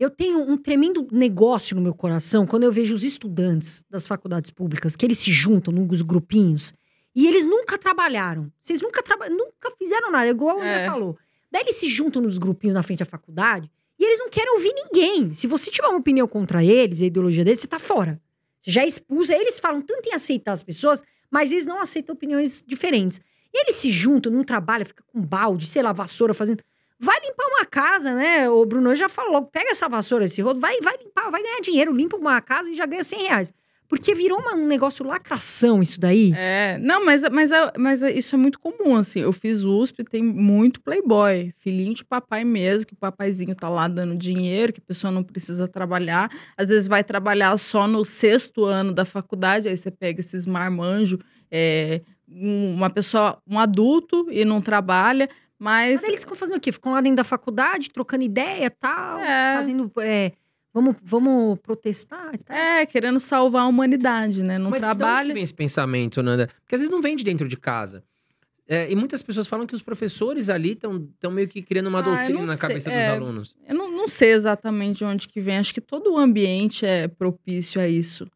Eu 0.00 0.08
tenho 0.08 0.40
um 0.40 0.56
tremendo 0.56 1.06
negócio 1.12 1.76
no 1.76 1.82
meu 1.82 1.92
coração 1.94 2.46
quando 2.46 2.62
eu 2.62 2.72
vejo 2.72 2.94
os 2.94 3.04
estudantes 3.04 3.84
das 3.90 4.06
faculdades 4.06 4.50
públicas, 4.50 4.96
que 4.96 5.04
eles 5.04 5.18
se 5.18 5.30
juntam 5.30 5.74
nos 5.74 6.00
grupinhos 6.00 6.72
e 7.14 7.26
eles 7.28 7.44
nunca 7.44 7.76
trabalharam. 7.76 8.50
Vocês 8.58 8.80
nunca 8.80 9.02
trabalharam, 9.02 9.36
nunca 9.36 9.70
fizeram 9.78 10.10
nada, 10.10 10.26
igual 10.26 10.56
o 10.56 10.60
André 10.60 10.84
É. 10.84 10.86
falou. 10.86 11.18
Daí 11.52 11.60
eles 11.64 11.76
se 11.76 11.86
juntam 11.86 12.22
nos 12.22 12.38
grupinhos 12.38 12.74
na 12.74 12.82
frente 12.82 13.00
da 13.00 13.04
faculdade 13.04 13.70
e 13.98 14.02
eles 14.04 14.18
não 14.18 14.30
querem 14.30 14.54
ouvir 14.54 14.72
ninguém. 14.74 15.34
Se 15.34 15.46
você 15.46 15.70
tiver 15.70 15.88
uma 15.88 15.98
opinião 15.98 16.26
contra 16.26 16.64
eles, 16.64 17.02
a 17.02 17.04
ideologia 17.04 17.44
deles, 17.44 17.60
você 17.60 17.68
tá 17.68 17.78
fora. 17.78 18.18
Você 18.58 18.70
já 18.70 18.86
expulsa. 18.86 19.34
Eles 19.34 19.60
falam 19.60 19.82
tanto 19.82 20.08
em 20.08 20.14
aceitar 20.14 20.52
as 20.52 20.62
pessoas, 20.62 21.02
mas 21.30 21.52
eles 21.52 21.66
não 21.66 21.78
aceitam 21.78 22.14
opiniões 22.14 22.64
diferentes. 22.66 23.20
E 23.52 23.64
eles 23.64 23.76
se 23.76 23.90
juntam, 23.90 24.32
não 24.32 24.44
trabalham, 24.44 24.86
fica 24.86 25.02
com 25.12 25.20
balde, 25.20 25.66
sei 25.66 25.82
lá, 25.82 25.92
vassoura 25.92 26.32
fazendo. 26.32 26.62
Vai 27.00 27.18
limpar 27.20 27.46
uma 27.46 27.64
casa, 27.64 28.14
né? 28.14 28.48
O 28.50 28.64
Bruno 28.66 28.94
já 28.94 29.08
falou 29.08 29.42
pega 29.42 29.70
essa 29.70 29.88
vassoura, 29.88 30.26
esse 30.26 30.42
rodo, 30.42 30.60
vai, 30.60 30.78
vai 30.80 30.96
limpar, 30.98 31.30
vai 31.30 31.42
ganhar 31.42 31.60
dinheiro, 31.60 31.92
limpa 31.94 32.16
uma 32.16 32.40
casa 32.42 32.70
e 32.70 32.74
já 32.74 32.84
ganha 32.84 33.02
100 33.02 33.22
reais. 33.22 33.52
Porque 33.88 34.14
virou 34.14 34.38
uma- 34.38 34.54
um 34.54 34.68
negócio 34.68 35.04
lacração 35.04 35.82
isso 35.82 35.98
daí. 35.98 36.32
É, 36.36 36.78
não, 36.78 37.04
mas, 37.04 37.22
mas, 37.32 37.50
é- 37.50 37.72
mas 37.76 38.02
é- 38.04 38.12
isso 38.12 38.36
é 38.36 38.38
muito 38.38 38.60
comum, 38.60 38.94
assim. 38.96 39.18
Eu 39.20 39.32
fiz 39.32 39.64
USP, 39.64 40.04
tem 40.04 40.22
muito 40.22 40.80
playboy. 40.80 41.52
Filhinho 41.58 41.94
de 41.94 42.04
papai 42.04 42.44
mesmo, 42.44 42.86
que 42.86 42.92
o 42.92 42.96
papaizinho 42.96 43.52
tá 43.52 43.68
lá 43.68 43.88
dando 43.88 44.14
dinheiro, 44.14 44.72
que 44.72 44.78
a 44.78 44.86
pessoa 44.86 45.10
não 45.10 45.24
precisa 45.24 45.66
trabalhar. 45.66 46.30
Às 46.56 46.68
vezes 46.68 46.86
vai 46.86 47.02
trabalhar 47.02 47.56
só 47.56 47.88
no 47.88 48.04
sexto 48.04 48.64
ano 48.64 48.92
da 48.92 49.04
faculdade, 49.04 49.66
aí 49.68 49.76
você 49.76 49.90
pega 49.90 50.20
esses 50.20 50.46
marmanjos, 50.46 51.18
é, 51.50 52.00
um- 52.28 52.74
uma 52.74 52.90
pessoa, 52.90 53.38
um 53.44 53.58
adulto 53.58 54.28
e 54.30 54.44
não 54.44 54.60
trabalha, 54.60 55.28
mas... 55.60 56.00
Mas 56.00 56.08
eles 56.08 56.20
ficam 56.20 56.34
fazendo 56.34 56.56
o 56.56 56.60
quê? 56.60 56.72
Ficam 56.72 56.92
lá 56.92 57.00
dentro 57.00 57.16
da 57.18 57.24
faculdade, 57.24 57.90
trocando 57.90 58.24
ideia 58.24 58.64
e 58.66 58.70
tal, 58.70 59.18
É. 59.20 59.54
fazendo. 59.54 59.92
é, 60.00 60.32
vamos, 60.72 60.96
vamos 61.02 61.58
protestar 61.60 62.30
e 62.34 62.38
tal. 62.38 62.56
É, 62.56 62.86
querendo 62.86 63.20
salvar 63.20 63.62
a 63.62 63.66
humanidade, 63.68 64.42
né? 64.42 64.58
Não 64.58 64.70
Mas 64.70 64.80
de 64.80 64.86
onde 64.86 65.32
vem 65.34 65.42
esse 65.44 65.54
pensamento, 65.54 66.22
Nanda? 66.22 66.48
Porque 66.62 66.74
às 66.74 66.80
vezes 66.80 66.90
não 66.90 67.02
vem 67.02 67.14
de 67.14 67.22
dentro 67.22 67.46
de 67.46 67.56
casa. 67.56 68.02
É, 68.72 68.88
e 68.88 68.94
muitas 68.94 69.20
pessoas 69.20 69.48
falam 69.48 69.66
que 69.66 69.74
os 69.74 69.82
professores 69.82 70.48
ali 70.48 70.72
estão 70.72 71.08
meio 71.32 71.48
que 71.48 71.60
criando 71.60 71.88
uma 71.88 71.98
Ah, 71.98 72.02
doutrina 72.02 72.42
na 72.42 72.56
sei. 72.56 72.68
cabeça 72.68 72.88
É, 72.90 73.08
dos 73.08 73.20
alunos. 73.20 73.54
Eu 73.68 73.74
não, 73.74 73.90
não 73.90 74.06
sei 74.06 74.30
exatamente 74.30 74.98
de 74.98 75.04
onde 75.04 75.26
que 75.28 75.40
vem. 75.40 75.58
Acho 75.58 75.74
que 75.74 75.80
todo 75.80 76.12
o 76.12 76.16
ambiente 76.16 76.86
é 76.86 77.08
propício 77.08 77.80
a 77.80 77.88
isso. 77.88 78.30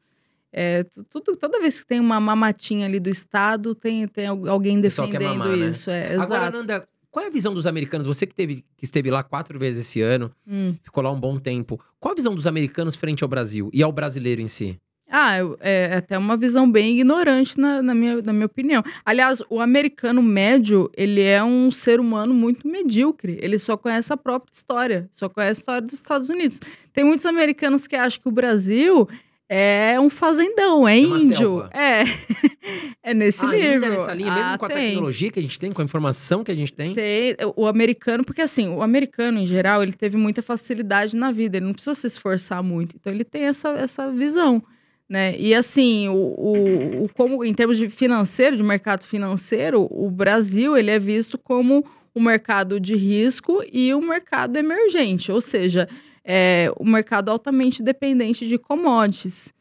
É, 0.53 0.83
tu- 0.85 1.05
tudo, 1.05 1.37
toda 1.37 1.61
vez 1.61 1.81
que 1.81 1.87
tem 1.87 2.01
uma 2.01 2.19
mamatinha 2.19 2.85
ali 2.87 2.99
do 2.99 3.09
Estado, 3.09 3.75
tem, 3.77 4.07
tem 4.09 4.27
al- 4.27 4.49
alguém 4.49 4.81
defendendo 4.81 5.23
mamar, 5.23 5.49
né? 5.57 5.69
isso. 5.69 5.89
É, 5.91 6.15
Agora, 6.17 6.25
exato. 6.25 6.57
Nanda, 6.59 6.89
qual 7.15 7.25
é 7.25 7.29
a 7.29 7.31
visão 7.31 7.55
dos 7.55 7.65
americanos? 7.65 8.09
Você 8.09 8.27
que, 8.27 8.35
teve, 8.35 8.65
que 8.77 8.85
esteve 8.85 9.09
lá 9.09 9.23
quatro 9.23 9.57
vezes 9.57 9.87
esse 9.87 10.01
ano, 10.01 10.33
Hum. 10.47 10.75
ficou 10.83 11.01
lá 11.01 11.13
um 11.13 11.21
bom 11.21 11.39
tempo. 11.39 11.81
Qual 12.01 12.11
a 12.11 12.17
visão 12.17 12.35
dos 12.35 12.45
americanos 12.49 12.97
frente 12.97 13.23
ao 13.23 13.29
Brasil 13.29 13.71
e 13.73 13.83
ao 13.85 13.93
brasileiro 13.93 14.41
em 14.41 14.49
si? 14.49 14.81
Ah, 15.09 15.39
eu- 15.39 15.57
é 15.61 15.95
até 15.99 16.19
uma 16.19 16.37
visão 16.37 16.69
bem 16.69 16.95
ignorante 16.95 17.57
na, 17.61 17.81
na 17.81 17.95
minha, 17.95 18.21
na 18.21 18.33
minha 18.33 18.47
opinião. 18.47 18.83
Aliás, 19.05 19.41
o 19.49 19.61
americano 19.61 20.21
médio, 20.21 20.91
ele 20.97 21.21
é 21.21 21.45
um 21.45 21.71
ser 21.71 22.01
humano 22.01 22.35
muito 22.35 22.67
medíocre. 22.67 23.39
Ele 23.41 23.57
só 23.59 23.77
conhece 23.77 24.13
a 24.13 24.17
própria 24.17 24.51
história, 24.53 25.07
só 25.13 25.29
conhece 25.29 25.61
a 25.61 25.61
história 25.61 25.83
dos 25.83 25.95
Estados 25.95 26.29
Unidos. 26.29 26.59
Tem 26.93 27.05
muitos 27.05 27.27
americanos 27.27 27.87
que 27.87 27.95
acham 27.95 28.21
que 28.21 28.29
o 28.29 28.33
Brasil 28.33 29.07
é 29.49 29.99
um 30.01 30.09
fazendão, 30.09 30.87
é, 30.89 30.95
É 30.97 30.99
índio. 31.01 31.37
selva. 31.37 31.71
É. 31.73 32.05
é 33.03 33.15
nesse 33.15 33.45
ah, 33.45 33.51
nível. 33.53 33.91
nessa 33.91 34.15
linha, 34.15 34.33
mesmo 34.33 34.53
Ah, 34.53 34.59
com 34.59 34.65
a 34.67 34.69
tem. 34.69 34.89
tecnologia 34.91 35.31
que 35.31 35.39
a 35.39 35.43
gente 35.43 35.59
tem, 35.59 35.73
com 35.73 35.83
a 35.83 35.85
informação 35.85 36.43
que 36.43 36.51
a 36.51 36.55
gente 36.55 36.73
tem? 36.73 36.95
Tem 36.95 37.37
o 37.57 37.67
americano, 37.67 38.25
porque 38.25 38.41
assim, 38.43 38.69
o 38.69 38.83
americano 38.83 39.39
em 39.39 39.47
geral, 39.47 39.83
ele 39.83 39.93
teve 39.93 40.17
muita 40.17 40.43
facilidade 40.43 41.15
na 41.15 41.31
vida, 41.31 41.57
ele 41.59 41.67
não 41.67 41.73
precisou 41.73 41.95
se 41.95 42.07
esforçar 42.07 42.63
muito. 42.63 42.97
Então 42.97 43.13
ele 43.13 43.25
tem 43.25 43.43
essa, 43.45 43.69
essa 43.71 44.11
visão, 44.11 44.63
né? 45.09 45.37
E 45.39 45.55
assim, 45.55 46.09
o, 46.09 46.15
o, 46.15 47.05
o- 47.05 47.09
como 47.15 47.45
em 47.45 47.53
termos 47.53 47.77
de 47.77 47.91
financeiro, 47.91 48.57
de 48.57 48.63
mercado 48.63 49.05
financeiro, 49.05 49.87
o 49.91 50.11
Brasil, 50.11 50.77
ele 50.77 50.91
é 50.91 50.99
visto 50.99 51.37
como 51.37 51.85
um 52.17 52.23
mercado 52.23 52.79
de 52.81 52.95
risco 52.95 53.63
e 53.73 53.93
um 53.93 54.01
mercado 54.07 54.57
emergente, 54.57 55.31
ou 55.33 55.41
seja, 55.41 55.89
é 56.25 56.71
um 56.81 56.91
mercado 56.91 57.31
altamente 57.31 57.83
dependente 57.83 58.47
de 58.47 58.59
commodities. 58.59 59.53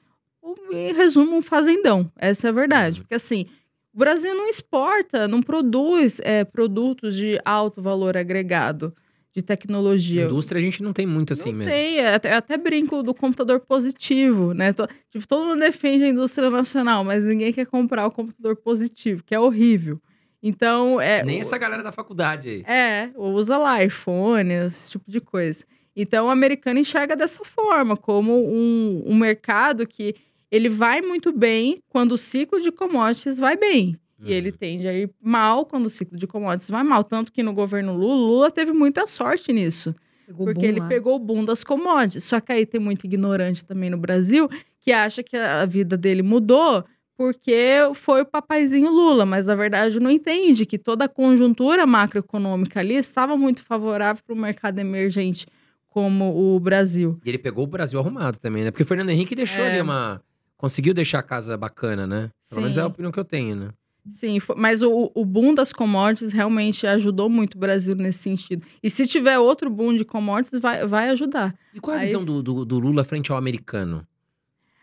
O- 0.41 0.55
Em 0.73 0.93
resumo, 0.93 1.35
um 1.37 1.41
fazendão. 1.41 2.11
Essa 2.17 2.47
é 2.47 2.49
a 2.49 2.53
verdade. 2.53 2.97
Uhum. 2.97 3.03
Porque 3.03 3.15
assim, 3.15 3.45
o 3.93 3.97
Brasil 3.99 4.33
não 4.35 4.47
exporta, 4.49 5.27
não 5.27 5.41
produz 5.41 6.19
é, 6.23 6.43
produtos 6.43 7.15
de 7.15 7.39
alto 7.45 7.81
valor 7.81 8.15
agregado 8.17 8.93
de 9.35 9.41
tecnologia. 9.41 10.25
Indústria 10.25 10.59
a 10.59 10.61
gente 10.61 10.83
não 10.83 10.93
tem 10.93 11.07
muito 11.07 11.33
assim 11.33 11.49
não 11.51 11.57
mesmo. 11.59 11.71
tem, 11.73 11.97
é, 11.97 12.13
até, 12.13 12.33
eu 12.33 12.37
até 12.37 12.55
brinco 12.55 13.01
do 13.01 13.13
computador 13.15 13.59
positivo, 13.61 14.53
né? 14.53 14.71
To- 14.73 14.87
tipo, 15.09 15.27
todo 15.27 15.45
mundo 15.47 15.59
defende 15.59 16.03
a 16.03 16.07
indústria 16.09 16.49
nacional, 16.51 17.03
mas 17.03 17.25
ninguém 17.25 17.51
quer 17.51 17.65
comprar 17.65 18.05
o 18.05 18.11
computador 18.11 18.55
positivo, 18.55 19.23
que 19.23 19.33
é 19.33 19.39
horrível. 19.39 19.99
Então, 20.41 20.99
é. 21.01 21.23
Nem 21.23 21.39
o- 21.39 21.41
essa 21.41 21.57
galera 21.57 21.81
da 21.81 21.91
faculdade 21.91 22.49
aí. 22.49 22.61
É, 22.67 23.09
usa 23.15 23.57
lá 23.57 23.83
iPhone, 23.83 24.51
esse 24.53 24.91
tipo 24.91 25.09
de 25.09 25.19
coisa. 25.21 25.65
Então, 25.95 26.27
o 26.27 26.29
americano 26.29 26.79
enxerga 26.79 27.15
dessa 27.15 27.43
forma, 27.45 27.95
como 27.95 28.33
um, 28.33 29.03
um 29.05 29.15
mercado 29.15 29.85
que 29.87 30.15
ele 30.51 30.69
vai 30.69 31.01
muito 31.01 31.31
bem 31.31 31.79
quando 31.89 32.13
o 32.13 32.17
ciclo 32.17 32.59
de 32.61 32.71
commodities 32.71 33.37
vai 33.37 33.55
bem. 33.55 33.97
E 34.25 34.31
ele 34.31 34.51
Uhum. 34.51 34.57
tende 34.57 34.87
a 34.87 34.93
ir 34.93 35.09
mal 35.21 35.65
quando 35.65 35.87
o 35.87 35.89
ciclo 35.89 36.17
de 36.17 36.25
commodities 36.25 36.69
vai 36.69 36.83
mal. 36.83 37.03
Tanto 37.03 37.31
que 37.31 37.43
no 37.43 37.53
governo 37.53 37.95
Lula, 37.95 38.15
Lula 38.15 38.51
teve 38.51 38.71
muita 38.71 39.05
sorte 39.05 39.51
nisso. 39.51 39.93
Pegou 40.25 40.45
porque 40.45 40.61
boom 40.61 40.67
ele 40.67 40.79
lá. 40.79 40.87
pegou 40.87 41.15
o 41.15 41.19
boom 41.19 41.43
das 41.43 41.63
commodities. 41.63 42.23
Só 42.23 42.39
que 42.39 42.51
aí 42.51 42.65
tem 42.65 42.79
muito 42.79 43.05
ignorante 43.05 43.65
também 43.65 43.89
no 43.89 43.97
Brasil 43.97 44.49
que 44.79 44.91
acha 44.91 45.21
que 45.23 45.35
a 45.35 45.65
vida 45.65 45.97
dele 45.97 46.21
mudou 46.21 46.83
porque 47.17 47.77
foi 47.93 48.21
o 48.21 48.25
papaizinho 48.25 48.89
Lula, 48.89 49.25
mas 49.25 49.45
na 49.45 49.55
verdade 49.55 49.99
não 49.99 50.09
entende 50.09 50.65
que 50.65 50.77
toda 50.79 51.05
a 51.05 51.09
conjuntura 51.09 51.85
macroeconômica 51.85 52.79
ali 52.79 52.95
estava 52.95 53.37
muito 53.37 53.63
favorável 53.63 54.21
para 54.25 54.33
o 54.33 54.37
mercado 54.37 54.79
emergente 54.79 55.45
como 55.93 56.55
o 56.55 56.59
Brasil. 56.59 57.19
E 57.23 57.29
ele 57.29 57.37
pegou 57.37 57.63
o 57.65 57.67
Brasil 57.67 57.99
arrumado 57.99 58.39
também, 58.39 58.63
né? 58.63 58.71
Porque 58.71 58.81
o 58.81 58.85
Fernando 58.85 59.09
Henrique 59.11 59.35
deixou 59.35 59.63
É. 59.63 59.73
ali 59.73 59.81
uma. 59.81 60.21
Conseguiu 60.57 60.93
deixar 60.93 61.19
a 61.19 61.23
casa 61.23 61.55
bacana, 61.55 62.07
né? 62.07 62.31
Pelo 62.49 62.61
menos 62.61 62.75
Sim. 62.75 62.81
é 62.81 62.83
a 62.83 62.87
opinião 62.87 63.11
que 63.11 63.19
eu 63.19 63.25
tenho, 63.25 63.55
né? 63.55 63.69
Sim, 64.09 64.37
mas 64.57 64.81
o, 64.81 65.11
o 65.15 65.23
boom 65.23 65.53
das 65.53 65.71
commodities 65.71 66.33
realmente 66.33 66.85
ajudou 66.87 67.29
muito 67.29 67.55
o 67.55 67.57
Brasil 67.59 67.95
nesse 67.95 68.19
sentido. 68.19 68.63
E 68.81 68.89
se 68.89 69.05
tiver 69.07 69.37
outro 69.39 69.69
boom 69.69 69.95
de 69.95 70.03
commodities, 70.03 70.59
vai, 70.59 70.85
vai 70.85 71.09
ajudar. 71.09 71.55
E 71.73 71.79
qual 71.79 71.93
é 71.95 71.99
a 71.99 72.01
Aí- 72.01 72.07
visão 72.07 72.23
do, 72.25 72.41
do, 72.43 72.65
do 72.65 72.79
Lula 72.79 73.03
frente 73.05 73.31
ao 73.31 73.37
americano? 73.37 74.05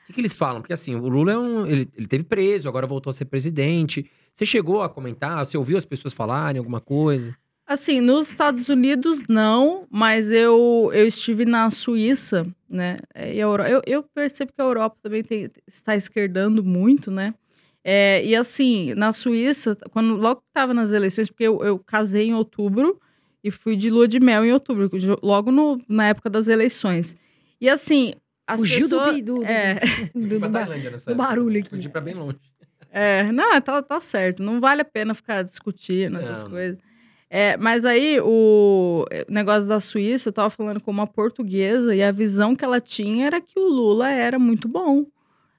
O 0.04 0.06
que, 0.06 0.14
que 0.14 0.20
eles 0.22 0.34
falam? 0.36 0.60
Porque 0.62 0.72
assim, 0.72 0.94
o 0.94 1.06
Lula 1.08 1.32
é 1.32 1.38
um. 1.38 1.66
Ele, 1.66 1.88
ele 1.96 2.06
teve 2.06 2.24
preso, 2.24 2.68
agora 2.68 2.86
voltou 2.86 3.10
a 3.10 3.14
ser 3.14 3.26
presidente. 3.26 4.10
Você 4.32 4.46
chegou 4.46 4.82
a 4.82 4.88
comentar? 4.88 5.44
Você 5.44 5.56
ouviu 5.58 5.76
as 5.76 5.84
pessoas 5.84 6.14
falarem 6.14 6.58
alguma 6.58 6.80
coisa? 6.80 7.34
Assim, 7.72 8.00
nos 8.00 8.28
Estados 8.28 8.68
Unidos 8.68 9.22
não, 9.28 9.86
mas 9.88 10.32
eu, 10.32 10.90
eu 10.92 11.06
estive 11.06 11.44
na 11.44 11.70
Suíça, 11.70 12.44
né? 12.68 12.96
É, 13.14 13.28
E 13.32 13.38
a 13.38 13.42
Euro- 13.44 13.62
eu, 13.62 13.80
eu 13.86 14.02
percebo 14.02 14.52
que 14.52 14.60
a 14.60 14.64
Europa 14.64 14.96
também 15.00 15.22
tem- 15.22 15.48
está 15.68 15.94
esquerdando 15.94 16.64
muito, 16.64 17.12
né? 17.12 17.32
É, 17.84 18.26
e 18.26 18.34
assim, 18.34 18.92
na 18.94 19.12
Suíça, 19.12 19.76
quando 19.92 20.16
logo 20.16 20.40
que 20.40 20.48
estava 20.48 20.74
nas 20.74 20.90
eleições, 20.90 21.28
porque 21.28 21.44
eu, 21.44 21.62
eu 21.62 21.78
casei 21.78 22.26
em 22.26 22.34
outubro 22.34 23.00
e 23.44 23.52
fui 23.52 23.76
de 23.76 23.88
lua 23.88 24.08
de 24.08 24.18
mel 24.18 24.44
em 24.44 24.52
outubro, 24.52 24.90
logo 25.22 25.52
no- 25.52 25.80
na 25.88 26.08
época 26.08 26.28
das 26.28 26.48
eleições. 26.48 27.16
E 27.60 27.68
assim, 27.68 28.14
as 28.48 28.58
Fugiu 28.62 28.88
do, 28.88 28.96
pessoas... 28.98 29.16
do, 29.22 29.34
do, 29.36 29.44
é. 29.44 29.74
do- 30.12 30.28
do 30.28 30.38
do 31.06 31.14
barulho 31.14 31.60
aqui. 31.60 31.68
Fui 31.80 31.88
pra 31.88 32.00
bem 32.00 32.14
longe. 32.14 32.36
É, 32.90 33.30
não, 33.30 33.60
tá, 33.60 33.80
tá 33.80 34.00
certo. 34.00 34.42
Não 34.42 34.60
vale 34.60 34.82
a 34.82 34.84
pena 34.84 35.14
ficar 35.14 35.44
discutindo 35.44 36.18
essas 36.18 36.42
Não. 36.42 36.50
coisas. 36.50 36.89
É, 37.32 37.56
mas 37.56 37.84
aí, 37.84 38.18
o 38.20 39.06
negócio 39.28 39.68
da 39.68 39.78
Suíça, 39.78 40.28
eu 40.28 40.32
tava 40.32 40.50
falando 40.50 40.82
com 40.82 40.90
uma 40.90 41.06
portuguesa 41.06 41.94
e 41.94 42.02
a 42.02 42.10
visão 42.10 42.56
que 42.56 42.64
ela 42.64 42.80
tinha 42.80 43.24
era 43.26 43.40
que 43.40 43.56
o 43.58 43.68
Lula 43.68 44.10
era 44.10 44.36
muito 44.36 44.66
bom. 44.68 45.06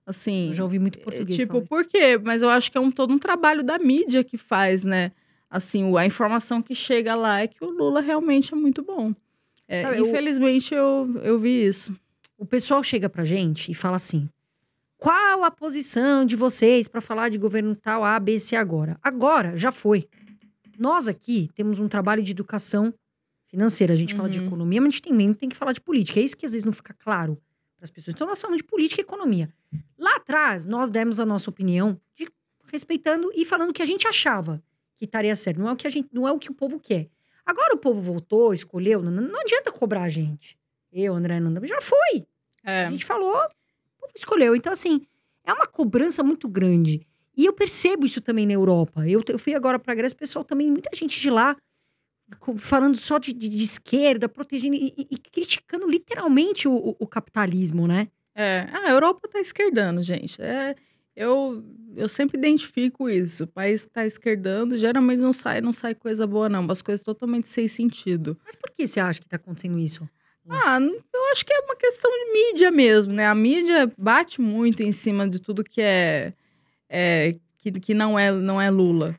Assim, 0.06 0.48
Eu 0.48 0.54
já 0.54 0.64
ouvi 0.64 0.80
muito 0.80 1.00
é, 1.00 1.02
português. 1.02 1.38
tipo, 1.38 1.54
falar 1.54 1.66
por 1.68 1.86
quê? 1.88 2.20
Mas 2.22 2.42
eu 2.42 2.50
acho 2.50 2.70
que 2.70 2.78
é 2.78 2.82
um, 2.82 2.92
todo 2.92 3.14
um 3.14 3.18
trabalho 3.18 3.64
da 3.64 3.80
mídia 3.80 4.22
que 4.24 4.38
faz, 4.38 4.84
né? 4.84 5.14
Assim, 5.50 5.96
a 5.98 6.06
informação 6.06 6.62
que 6.62 6.76
chega 6.76 7.16
lá 7.16 7.40
é 7.42 7.48
que 7.48 7.64
o 7.64 7.70
Lula 7.70 8.02
realmente 8.02 8.54
é 8.54 8.58
muito 8.58 8.82
bom. 8.82 9.14
É, 9.66 9.82
Sabe, 9.82 10.00
eu- 10.00 10.08
infelizmente, 10.08 10.74
eu, 10.74 11.10
eu 11.24 11.40
vi 11.40 11.66
isso. 11.66 11.96
O 12.38 12.46
pessoal 12.46 12.84
chega 12.84 13.08
pra 13.10 13.24
gente 13.24 13.72
e 13.72 13.76
fala 13.76 13.96
assim: 13.96 14.28
qual 14.98 15.44
a 15.46 15.52
posição 15.52 16.26
de 16.26 16.36
vocês 16.36 16.88
pra 16.90 17.00
falar 17.00 17.30
de 17.30 17.38
governo 17.38 17.76
tal 17.76 18.04
A, 18.04 18.20
B, 18.20 18.38
C 18.40 18.56
agora? 18.58 18.98
Agora, 19.02 19.56
já 19.56 19.72
foi. 19.72 20.08
Nós 20.82 21.08
aqui 21.08 21.50
temos 21.54 21.80
um 21.80 21.88
trabalho 21.88 22.24
de 22.24 22.32
educação 22.32 22.94
financeira. 23.48 23.94
A 23.94 23.96
gente 23.98 24.16
fala 24.16 24.30
de 24.30 24.40
Uhum. 24.40 24.48
economia, 24.48 24.82
mas 24.82 24.88
a 24.88 24.92
gente 24.92 25.02
também 25.04 25.34
tem 25.34 25.48
que 25.50 25.56
falar 25.56 25.74
de 25.74 25.82
política. 25.82 26.20
É 26.20 26.24
isso 26.24 26.36
que 26.36 26.46
às 26.46 26.52
vezes 26.54 26.66
não 26.66 26.74
fica 26.74 26.94
claro 26.94 27.36
para 27.78 27.84
as 27.84 27.90
pessoas. 27.92 28.16
Então, 28.16 28.26
nós 28.28 28.42
falamos 28.42 28.58
de 28.62 28.68
política 28.68 29.00
e 29.02 29.04
economia. 29.04 29.54
Lá 29.98 30.16
atrás, 30.16 30.66
nós 30.66 30.90
demos 30.90 31.20
a 31.20 31.26
nossa 31.26 31.50
opinião, 31.50 32.00
de- 32.16 32.28
respeitando 32.66 33.32
e 33.36 33.46
falando 33.46 33.70
o 33.70 33.74
que 33.74 33.82
a 33.82 33.86
gente 33.86 34.08
achava 34.08 34.62
que 34.98 35.06
estaria 35.06 35.36
certo. 35.36 35.60
Não 35.60 35.70
é 35.70 35.72
o 35.74 35.76
que, 35.76 35.86
a 35.86 35.90
gente, 35.90 36.10
não 36.12 36.28
é 36.28 36.32
o, 36.32 36.40
que 36.40 36.50
o 36.50 36.54
povo 36.54 36.80
quer. 36.80 37.10
Agora 37.46 37.74
o 37.76 37.78
povo 37.78 38.00
voltou, 38.02 38.54
escolheu. 38.54 39.02
Não, 39.04 39.12
não 39.12 39.40
adianta 39.42 39.72
cobrar 39.72 40.04
a 40.04 40.10
gente. 40.10 40.58
Eu, 40.92 41.14
André, 41.14 41.40
Nanda, 41.40 41.66
já 41.68 41.80
foi. 41.82 42.26
É. 42.64 42.86
A 42.86 42.90
gente 42.92 43.06
falou, 43.06 43.36
o 43.36 44.00
povo 44.02 44.14
escolheu. 44.16 44.56
Então, 44.56 44.72
assim, 44.72 45.02
é 45.44 45.52
uma 45.54 45.66
cobrança 45.68 46.24
muito 46.24 46.48
grande. 46.48 47.06
E 47.42 47.46
eu 47.46 47.54
percebo 47.54 48.06
isso 48.06 48.22
também 48.22 48.46
na 48.46 48.54
Europa. 48.54 49.08
Eu, 49.08 49.24
eu 49.28 49.39
fui 49.39 49.56
agora 49.56 49.80
pra 49.80 49.96
Grécia, 49.96 50.16
o 50.16 50.20
pessoal 50.20 50.46
também, 50.46 50.70
muita 50.70 50.92
gente 50.96 51.20
de 51.20 51.30
lá, 51.30 51.56
falando 52.58 52.96
só 52.98 53.18
de, 53.18 53.34
de- 53.34 53.50
de 53.50 53.64
esquerda, 53.64 54.30
protegendo 54.30 54.76
e, 54.76 54.94
e- 54.98 55.08
e 55.12 55.18
criticando 55.18 55.89
literalmente 55.89 56.68
o, 56.68 56.72
o- 56.74 56.96
o 57.00 57.08
capitalismo, 57.08 57.88
né? 57.88 58.08
É, 58.36 58.68
a 58.72 58.89
Europa 58.92 59.28
tá 59.28 59.39
esquerdando, 59.39 60.02
gente. 60.02 60.42
É, 60.42 60.76
eu, 61.16 61.64
eu 61.96 62.08
sempre 62.08 62.38
identifico 62.38 63.10
isso. 63.10 63.44
O 63.44 63.48
país 63.48 63.86
que 63.86 63.92
tá 63.92 64.06
esquerdando, 64.06 64.78
geralmente 64.78 65.20
não 65.20 65.34
sai, 65.34 65.60
não 65.62 65.74
sai 65.74 65.94
coisa 65.96 66.26
boa, 66.26 66.48
não. 66.48 66.62
Umas 66.62 66.82
coisas 66.82 67.04
totalmente 67.04 67.48
sem 67.48 67.68
sentido. 67.68 68.38
Mas 68.46 68.56
por 68.56 68.70
que 68.72 68.88
você 68.88 69.00
acha 69.00 69.20
que 69.20 69.28
tá 69.28 69.36
acontecendo 69.36 69.78
isso? 69.78 70.08
Ah, 70.50 70.80
eu 70.80 71.32
acho 71.32 71.46
que 71.46 71.54
é 71.54 71.60
uma 71.62 71.76
questão 71.76 72.10
de 72.12 72.32
mídia 72.34 72.72
mesmo, 72.72 73.14
né? 73.14 73.26
A 73.28 73.36
mídia 73.36 73.92
bate 73.98 74.39
muito 74.42 74.82
em 74.84 74.92
cima 74.92 75.28
de 75.28 75.39
tudo 75.42 75.64
que 75.64 75.82
é, 75.82 76.34
é, 76.92 77.36
que, 77.58 77.72
que 77.72 77.94
não 77.94 78.20
é 78.20 78.32
não 78.32 78.62
é 78.62 78.70
Lula. 78.70 79.16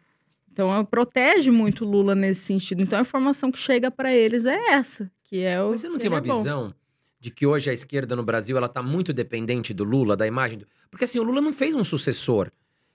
Então, 0.52 0.70
ela 0.70 0.84
protege 0.84 1.50
muito 1.50 1.82
Lula 1.82 2.14
nesse 2.14 2.42
sentido. 2.42 2.82
Então, 2.82 2.98
a 2.98 3.02
informação 3.02 3.50
que 3.50 3.58
chega 3.58 3.90
para 3.90 4.14
eles 4.14 4.44
é 4.44 4.72
essa, 4.72 5.10
que 5.24 5.40
é 5.40 5.62
o 5.62 5.70
Mas 5.70 5.80
você 5.80 5.88
não 5.88 5.96
tem 5.98 6.08
ele 6.08 6.14
uma 6.14 6.18
é 6.18 6.36
visão 6.36 6.74
de 7.18 7.30
que 7.30 7.46
hoje 7.46 7.70
a 7.70 7.72
esquerda 7.72 8.14
no 8.14 8.22
Brasil 8.22 8.56
ela 8.56 8.68
tá 8.68 8.82
muito 8.82 9.12
dependente 9.12 9.72
do 9.72 9.84
Lula, 9.84 10.16
da 10.16 10.26
imagem 10.26 10.58
do... 10.58 10.66
Porque 10.90 11.04
assim, 11.04 11.18
o 11.18 11.22
Lula 11.22 11.40
não 11.40 11.52
fez 11.52 11.74
um 11.74 11.84
sucessor. 11.84 12.50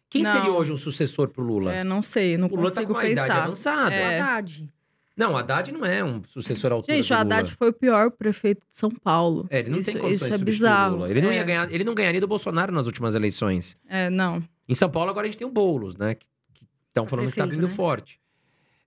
Quem 0.09 0.21
Não. 0.21 0.31
seria 0.31 0.51
hoje 0.51 0.71
um 0.71 0.77
sucessor 0.77 1.29
pro 1.29 1.43
Lula? 1.43 1.73
É, 1.73 1.83
não 1.83 2.01
sei, 2.03 2.37
não 2.37 2.47
o 2.47 2.55
Lula 2.55 2.71
tá 2.71 2.81
com 2.85 2.93
consigo 2.93 2.93
uma 2.93 3.05
idade 3.09 3.27
pensar. 3.27 3.43
avançada. 3.43 3.95
É. 3.95 4.19
Haddad. 4.19 4.69
Não, 5.17 5.33
o 5.33 5.37
Haddad 5.37 5.71
não 5.71 5.83
é 5.83 6.03
um 6.03 6.23
sucessor 6.25 6.71
altura 6.71 6.95
Gente, 6.95 7.11
o. 7.11 7.15
Haddad 7.15 7.51
foi 7.55 7.69
o 7.69 7.73
pior 7.73 8.11
prefeito 8.11 8.59
de 8.69 8.77
São 8.77 8.91
Paulo. 8.91 9.47
É, 9.49 9.59
ele 9.59 9.71
não 9.71 9.79
isso, 9.79 9.91
tem 9.91 9.99
condições 9.99 10.29
isso 10.29 10.37
de 10.37 10.41
é 10.41 10.43
o 10.43 10.45
bizarro. 10.45 10.95
Lula. 10.97 11.09
Ele 11.09 11.21
não, 11.21 11.31
é, 11.31 11.35
ia 11.37 11.43
ganhar, 11.43 11.73
ele 11.73 11.83
não 11.83 11.95
ganharia 11.95 12.21
do 12.21 12.27
Bolsonaro 12.27 12.71
nas 12.71 12.85
últimas 12.85 13.15
eleições. 13.15 13.75
É, 13.89 14.11
não. 14.11 14.43
Em 14.69 14.75
São 14.75 14.89
Paulo, 14.89 15.09
agora 15.09 15.25
a 15.25 15.29
gente 15.29 15.37
tem 15.39 15.47
o 15.47 15.51
Boulos, 15.51 15.97
né? 15.97 16.13
Que 16.13 16.27
estão 16.89 17.07
falando 17.07 17.29
que 17.29 17.35
tá 17.35 17.43
prefeito, 17.43 17.61
vindo 17.61 17.69
né? 17.69 17.75
forte. 17.75 18.19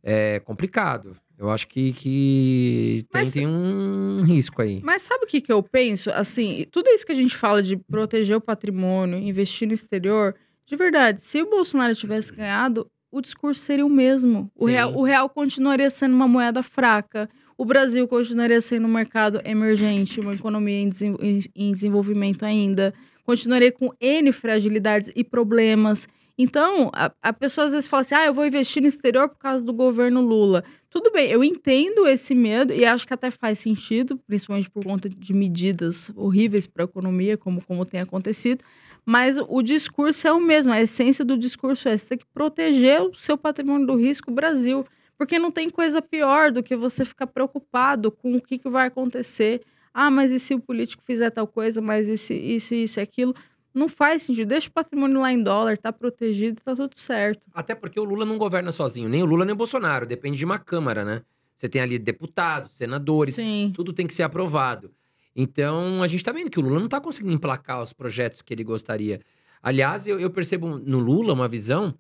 É 0.04 0.38
complicado. 0.40 1.16
Eu 1.36 1.50
acho 1.50 1.66
que, 1.66 1.94
que 1.94 3.04
tem, 3.10 3.20
Mas- 3.20 3.32
tem 3.32 3.46
um 3.46 4.22
risco 4.22 4.60
aí. 4.62 4.80
Mas 4.84 5.02
sabe 5.02 5.24
o 5.24 5.26
que, 5.26 5.40
que 5.40 5.50
eu 5.52 5.62
penso? 5.62 6.10
Assim, 6.10 6.66
tudo 6.70 6.88
isso 6.90 7.04
que 7.04 7.12
a 7.12 7.14
gente 7.14 7.34
fala 7.34 7.62
de 7.62 7.76
proteger 7.76 8.36
o 8.36 8.40
patrimônio, 8.40 9.18
investir 9.18 9.66
no 9.66 9.72
exterior, 9.74 10.34
de 10.66 10.76
verdade, 10.76 11.20
se 11.22 11.42
o 11.42 11.48
Bolsonaro 11.50 11.94
tivesse 11.94 12.32
ganhado, 12.32 12.86
o 13.10 13.20
discurso 13.20 13.60
seria 13.60 13.84
o 13.84 13.90
mesmo. 13.90 14.50
O 14.56 14.66
Sim. 14.66 14.72
real, 14.72 14.94
o 14.94 15.02
real 15.02 15.28
continuaria 15.28 15.90
sendo 15.90 16.14
uma 16.14 16.28
moeda 16.28 16.62
fraca. 16.62 17.28
O 17.58 17.64
Brasil 17.64 18.06
continuaria 18.08 18.60
sendo 18.60 18.86
um 18.86 18.92
mercado 18.92 19.40
emergente, 19.44 20.20
uma 20.20 20.34
economia 20.34 20.80
em, 20.80 20.88
em- 21.20 21.40
em 21.54 21.72
desenvolvimento 21.72 22.44
ainda. 22.44 22.94
Continuaria 23.24 23.70
com 23.70 23.92
N 24.00 24.32
fragilidades 24.32 25.10
e 25.14 25.22
problemas. 25.22 26.08
Então, 26.38 26.90
a, 26.94 27.12
a 27.20 27.32
pessoa 27.34 27.66
às 27.66 27.72
vezes 27.72 27.86
fala 27.86 28.00
assim: 28.00 28.14
ah, 28.14 28.24
eu 28.26 28.32
vou 28.32 28.46
investir 28.46 28.80
no 28.80 28.88
exterior 28.88 29.28
por 29.28 29.38
causa 29.38 29.62
do 29.62 29.74
governo 29.74 30.22
Lula. 30.22 30.64
Tudo 30.88 31.12
bem, 31.12 31.28
eu 31.30 31.44
entendo 31.44 32.06
esse 32.08 32.34
medo 32.34 32.72
e 32.72 32.84
acho 32.84 33.06
que 33.06 33.12
até 33.12 33.30
faz 33.30 33.58
sentido, 33.58 34.16
principalmente 34.26 34.70
por 34.70 34.82
conta 34.82 35.08
de 35.08 35.32
medidas 35.34 36.10
horríveis 36.16 36.66
para 36.66 36.84
a 36.84 36.86
economia, 36.86 37.36
como, 37.36 37.62
como 37.64 37.84
tem 37.84 38.00
acontecido. 38.00 38.64
Mas 39.10 39.38
o 39.48 39.60
discurso 39.60 40.28
é 40.28 40.32
o 40.32 40.40
mesmo, 40.40 40.72
a 40.72 40.80
essência 40.80 41.24
do 41.24 41.36
discurso 41.36 41.88
é 41.88 41.96
você 41.98 42.10
tem 42.10 42.18
que 42.18 42.26
proteger 42.32 43.02
o 43.02 43.12
seu 43.16 43.36
patrimônio 43.36 43.84
do 43.84 43.96
risco 43.96 44.30
Brasil. 44.30 44.86
Porque 45.18 45.36
não 45.36 45.50
tem 45.50 45.68
coisa 45.68 46.00
pior 46.00 46.52
do 46.52 46.62
que 46.62 46.76
você 46.76 47.04
ficar 47.04 47.26
preocupado 47.26 48.12
com 48.12 48.36
o 48.36 48.40
que, 48.40 48.56
que 48.56 48.68
vai 48.68 48.86
acontecer. 48.86 49.62
Ah, 49.92 50.12
mas 50.12 50.30
e 50.30 50.38
se 50.38 50.54
o 50.54 50.60
político 50.60 51.02
fizer 51.04 51.28
tal 51.30 51.48
coisa, 51.48 51.80
mas 51.80 52.06
isso, 52.06 52.32
isso, 52.32 52.72
isso 52.72 53.00
e 53.00 53.02
aquilo? 53.02 53.34
Não 53.74 53.88
faz 53.88 54.22
sentido. 54.22 54.46
Deixa 54.46 54.68
o 54.68 54.72
patrimônio 54.72 55.20
lá 55.20 55.32
em 55.32 55.42
dólar, 55.42 55.76
tá 55.76 55.92
protegido, 55.92 56.60
tá 56.64 56.76
tudo 56.76 56.96
certo. 56.96 57.48
Até 57.52 57.74
porque 57.74 57.98
o 57.98 58.04
Lula 58.04 58.24
não 58.24 58.38
governa 58.38 58.70
sozinho. 58.70 59.08
Nem 59.08 59.24
o 59.24 59.26
Lula 59.26 59.44
nem 59.44 59.54
o 59.54 59.58
Bolsonaro. 59.58 60.06
Depende 60.06 60.38
de 60.38 60.44
uma 60.44 60.60
Câmara, 60.60 61.04
né? 61.04 61.22
Você 61.56 61.68
tem 61.68 61.82
ali 61.82 61.98
deputados, 61.98 62.76
senadores. 62.76 63.34
Sim. 63.34 63.72
Tudo 63.74 63.92
tem 63.92 64.06
que 64.06 64.14
ser 64.14 64.22
aprovado. 64.22 64.92
Então, 65.40 66.02
a 66.02 66.06
gente 66.06 66.22
tá 66.22 66.32
vendo 66.32 66.50
que 66.50 66.58
o 66.58 66.62
Lula 66.62 66.78
não 66.78 66.88
tá 66.88 67.00
conseguindo 67.00 67.32
emplacar 67.32 67.80
os 67.82 67.94
projetos 67.94 68.42
que 68.42 68.52
ele 68.52 68.62
gostaria. 68.62 69.20
Aliás, 69.62 70.06
eu, 70.06 70.20
eu 70.20 70.28
percebo 70.28 70.78
no 70.78 70.98
Lula 70.98 71.32
uma 71.32 71.48
visão 71.48 71.94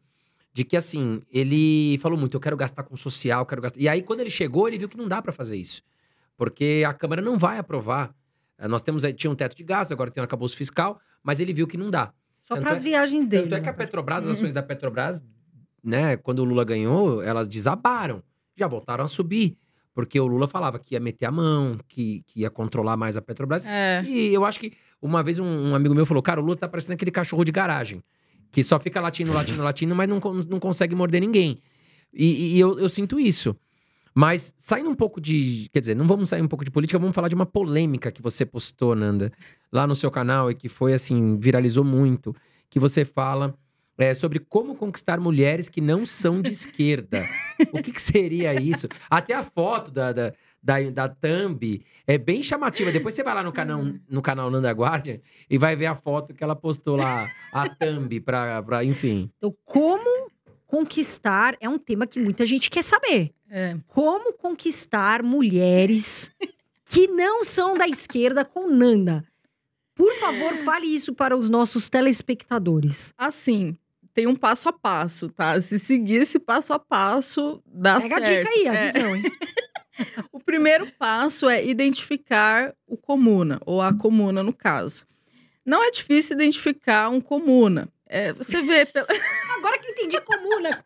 de 0.52 0.62
que, 0.62 0.76
assim, 0.76 1.22
ele 1.32 1.96
falou 1.98 2.18
muito, 2.18 2.36
eu 2.36 2.40
quero 2.40 2.56
gastar 2.56 2.82
com 2.82 2.94
social, 2.96 3.46
quero 3.46 3.62
gastar... 3.62 3.80
E 3.80 3.88
aí, 3.88 4.02
quando 4.02 4.20
ele 4.20 4.28
chegou, 4.28 4.68
ele 4.68 4.76
viu 4.76 4.88
que 4.88 4.96
não 4.96 5.08
dá 5.08 5.22
pra 5.22 5.32
fazer 5.32 5.56
isso. 5.56 5.82
Porque 6.36 6.84
a 6.86 6.92
Câmara 6.92 7.22
não 7.22 7.38
vai 7.38 7.58
aprovar. 7.58 8.14
Eh, 8.58 8.68
Nós 8.68 8.82
temos, 8.82 9.04
tinha 9.16 9.30
um 9.30 9.34
teto 9.34 9.56
de 9.56 9.62
gastos, 9.62 9.92
agora 9.92 10.10
tem 10.10 10.20
um 10.20 10.24
arcabouço 10.24 10.56
fiscal, 10.56 11.00
mas 11.22 11.40
ele 11.40 11.54
viu 11.54 11.66
que 11.66 11.78
não 11.78 11.90
dá. 11.90 12.12
Só 12.44 12.56
para 12.60 12.72
as 12.72 12.80
é- 12.80 12.84
viagens 12.84 13.26
dele. 13.26 13.44
Tanto 13.44 13.54
é 13.54 13.60
que 13.60 13.66
né? 13.66 13.70
a 13.70 13.74
Petrobras, 13.74 14.26
as 14.26 14.38
ações 14.38 14.52
da 14.52 14.62
Petrobras 14.62 15.24
né, 15.82 16.16
quando 16.18 16.40
o 16.40 16.44
Lula 16.44 16.64
ganhou, 16.64 17.22
elas 17.22 17.48
desabaram. 17.48 18.22
Já 18.54 18.66
voltaram 18.66 19.04
a 19.04 19.08
subir. 19.08 19.56
Porque 19.94 20.18
o 20.20 20.26
Lula 20.26 20.46
falava 20.46 20.78
que 20.78 20.94
ia 20.94 21.00
meter 21.00 21.26
a 21.26 21.30
mão, 21.32 21.78
que, 21.88 22.22
que 22.26 22.40
ia 22.40 22.50
controlar 22.50 22.96
mais 22.96 23.16
a 23.16 23.22
Petrobras. 23.22 23.66
É. 23.66 24.02
E 24.04 24.32
eu 24.32 24.44
acho 24.44 24.60
que 24.60 24.72
uma 25.02 25.22
vez 25.22 25.38
um, 25.38 25.44
um 25.44 25.74
amigo 25.74 25.94
meu 25.94 26.06
falou: 26.06 26.22
Cara, 26.22 26.40
o 26.40 26.44
Lula 26.44 26.56
tá 26.56 26.68
parecendo 26.68 26.94
aquele 26.94 27.10
cachorro 27.10 27.44
de 27.44 27.52
garagem. 27.52 28.02
Que 28.52 28.64
só 28.64 28.80
fica 28.80 29.00
latindo, 29.00 29.32
latindo, 29.32 29.62
latindo, 29.62 29.94
mas 29.94 30.08
não, 30.08 30.20
não 30.48 30.58
consegue 30.58 30.94
morder 30.94 31.20
ninguém. 31.20 31.60
E, 32.12 32.56
e 32.56 32.60
eu, 32.60 32.78
eu 32.80 32.88
sinto 32.88 33.18
isso. 33.18 33.54
Mas 34.14 34.54
saindo 34.58 34.90
um 34.90 34.94
pouco 34.94 35.20
de. 35.20 35.68
Quer 35.72 35.80
dizer, 35.80 35.94
não 35.94 36.06
vamos 36.06 36.28
sair 36.28 36.42
um 36.42 36.48
pouco 36.48 36.64
de 36.64 36.70
política, 36.70 36.98
vamos 36.98 37.14
falar 37.14 37.28
de 37.28 37.34
uma 37.34 37.46
polêmica 37.46 38.10
que 38.10 38.20
você 38.20 38.44
postou, 38.44 38.94
Nanda, 38.94 39.32
lá 39.72 39.86
no 39.86 39.94
seu 39.94 40.10
canal 40.10 40.50
e 40.50 40.54
que 40.54 40.68
foi 40.68 40.92
assim, 40.92 41.38
viralizou 41.38 41.84
muito. 41.84 42.34
Que 42.68 42.80
você 42.80 43.04
fala 43.04 43.54
é, 44.00 44.14
sobre 44.14 44.38
como 44.38 44.74
conquistar 44.74 45.20
mulheres 45.20 45.68
que 45.68 45.80
não 45.80 46.06
são 46.06 46.40
de 46.40 46.50
esquerda. 46.50 47.28
o 47.70 47.82
que, 47.82 47.92
que 47.92 48.00
seria 48.00 48.54
isso? 48.54 48.88
Até 49.10 49.34
a 49.34 49.42
foto 49.42 49.90
da, 49.90 50.10
da, 50.10 50.32
da, 50.62 50.80
da 50.90 51.08
Thumb 51.08 51.84
é 52.06 52.16
bem 52.16 52.42
chamativa. 52.42 52.90
Depois 52.90 53.14
você 53.14 53.22
vai 53.22 53.34
lá 53.34 53.42
no 53.42 53.52
canal, 53.52 53.84
no 54.08 54.22
canal 54.22 54.50
Nanda 54.50 54.70
Guardian 54.70 55.20
e 55.50 55.58
vai 55.58 55.76
ver 55.76 55.86
a 55.86 55.94
foto 55.94 56.32
que 56.32 56.42
ela 56.42 56.56
postou 56.56 56.96
lá, 56.96 57.28
a 57.52 57.68
Thumb, 57.68 58.20
pra, 58.20 58.62
pra 58.62 58.82
enfim. 58.82 59.30
Então, 59.36 59.54
como 59.66 60.30
conquistar 60.66 61.56
é 61.60 61.68
um 61.68 61.78
tema 61.78 62.06
que 62.06 62.18
muita 62.18 62.46
gente 62.46 62.70
quer 62.70 62.82
saber. 62.82 63.34
É. 63.50 63.76
Como 63.88 64.32
conquistar 64.32 65.22
mulheres 65.22 66.30
que 66.86 67.06
não 67.06 67.44
são 67.44 67.76
da 67.76 67.86
esquerda 67.86 68.46
com 68.46 68.66
Nanda? 68.66 69.22
Por 69.94 70.14
favor, 70.14 70.54
fale 70.64 70.86
isso 70.86 71.12
para 71.12 71.36
os 71.36 71.50
nossos 71.50 71.90
telespectadores. 71.90 73.12
Assim, 73.18 73.76
tem 74.20 74.26
um 74.26 74.36
passo 74.36 74.68
a 74.68 74.72
passo, 74.72 75.30
tá? 75.30 75.58
Se 75.60 75.78
seguir 75.78 76.16
esse 76.22 76.38
passo 76.38 76.74
a 76.74 76.78
passo, 76.78 77.62
dá 77.66 77.98
Pega 77.98 78.16
a 78.16 78.24
certo. 78.24 78.38
dica 78.38 78.50
aí, 78.50 78.68
a 78.68 78.74
É. 78.74 78.86
visão, 78.92 79.16
hein? 79.16 79.22
O 80.32 80.40
primeiro 80.40 80.90
passo 80.98 81.46
é 81.48 81.62
identificar 81.64 82.74
o 82.86 82.96
comuna, 82.96 83.60
ou 83.66 83.80
a 83.82 83.92
comuna 83.94 84.42
no 84.42 84.52
caso. 84.52 85.04
Não 85.64 85.82
é 85.84 85.90
difícil 85.90 86.34
identificar 86.36 87.10
um 87.10 87.20
comuna. 87.20 87.88
É, 88.06 88.32
você 88.32 88.62
vê 88.62 88.86
pela... 88.86 89.06
Agora 89.58 89.78
que 89.78 89.88
entendi 89.88 90.18
comuna. 90.22 90.82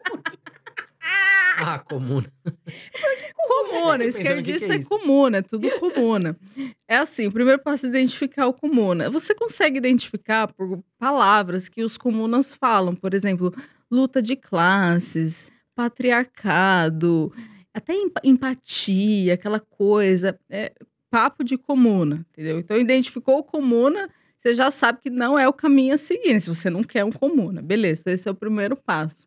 Ah, 1.07 1.79
comuna. 1.79 2.33
comuna, 3.47 3.99
que 3.99 4.05
esquerdista 4.11 4.67
é 4.67 4.77
é 4.77 4.83
comuna, 4.85 5.39
é 5.39 5.43
tudo 5.43 5.71
comuna. 5.79 6.37
É 6.89 6.97
assim, 6.97 7.27
o 7.27 7.33
primeiro 7.33 7.63
passo 7.63 7.87
é 7.87 7.89
identificar 7.89 8.47
o 8.47 8.53
comuna. 8.53 9.09
Você 9.11 9.35
consegue 9.35 9.79
identificar 9.79 10.53
por 10.53 10.83
palavras 10.99 11.69
que 11.69 11.85
os 11.85 11.97
comunas 11.97 12.55
falam, 12.55 12.95
por 12.95 13.15
exemplo, 13.15 13.53
luta 13.91 14.21
de 14.21 14.35
classes, 14.35 15.47
patriarcado, 15.75 17.33
até 17.73 17.95
emp- 17.95 18.19
empatia, 18.25 19.35
aquela 19.35 19.61
coisa, 19.61 20.39
é 20.51 20.73
papo 21.11 21.45
de 21.45 21.57
comuna, 21.57 22.27
entendeu? 22.33 22.59
Então 22.59 22.77
identificou 22.77 23.39
o 23.39 23.45
comuna, 23.45 24.09
você 24.37 24.53
já 24.55 24.71
sabe 24.71 25.01
que 25.03 25.11
não 25.11 25.39
é 25.39 25.47
o 25.49 25.53
caminho 25.53 25.95
a 25.95 25.99
seguir, 25.99 26.41
se 26.41 26.49
você 26.49 26.69
não 26.69 26.83
quer 26.83 27.05
um 27.05 27.13
comuna. 27.13 27.63
Beleza, 27.63 28.03
esse 28.07 28.29
é 28.29 28.33
o 28.33 28.35
primeiro 28.35 28.77
passo. 28.77 29.27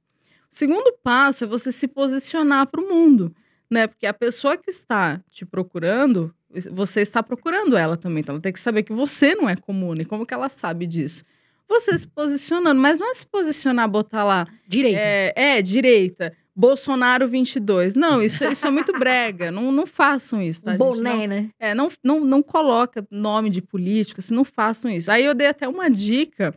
O 0.51 0.55
segundo 0.55 0.97
passo 1.03 1.43
é 1.43 1.47
você 1.47 1.71
se 1.71 1.87
posicionar 1.87 2.67
para 2.67 2.81
o 2.81 2.87
mundo 2.87 3.33
né? 3.69 3.87
Porque 3.87 4.05
a 4.05 4.13
pessoa 4.13 4.57
que 4.57 4.69
está 4.69 5.21
te 5.29 5.45
procurando, 5.45 6.33
você 6.71 7.01
está 7.01 7.21
procurando 7.21 7.75
ela 7.77 7.97
também. 7.97 8.21
Então 8.21 8.35
ela 8.35 8.41
tem 8.41 8.53
que 8.53 8.59
saber 8.59 8.83
que 8.83 8.93
você 8.93 9.35
não 9.35 9.49
é 9.49 9.55
comum. 9.55 9.93
E 9.95 10.05
como 10.05 10.25
que 10.25 10.33
ela 10.33 10.49
sabe 10.49 10.87
disso? 10.87 11.23
Você 11.67 11.97
se 11.97 12.07
posicionando, 12.07 12.79
mas 12.79 12.97
não 12.97 13.11
é 13.11 13.13
se 13.13 13.25
posicionar, 13.25 13.89
botar 13.89 14.23
lá. 14.23 14.47
Direita. 14.67 14.99
É, 14.99 15.33
é, 15.35 15.61
direita. 15.61 16.33
Bolsonaro 16.55 17.27
22. 17.27 17.93
Não, 17.93 18.21
isso, 18.23 18.43
isso 18.45 18.65
é 18.65 18.71
muito 18.71 18.93
brega. 18.93 19.51
Não, 19.51 19.71
não 19.71 19.85
façam 19.85 20.41
isso, 20.41 20.63
tá? 20.63 20.71
gente? 20.71 20.79
Não- 20.79 20.87
boné, 20.87 21.27
né? 21.27 21.49
é, 21.59 21.75
não, 21.75 21.91
não, 22.01 22.21
não 22.21 22.41
coloca 22.41 23.05
nome 23.11 23.49
de 23.49 23.61
político, 23.61 24.21
assim, 24.21 24.33
não 24.33 24.45
façam 24.45 24.89
isso. 24.89 25.11
Aí 25.11 25.25
eu 25.25 25.35
dei 25.35 25.47
até 25.47 25.67
uma 25.67 25.89
dica, 25.89 26.55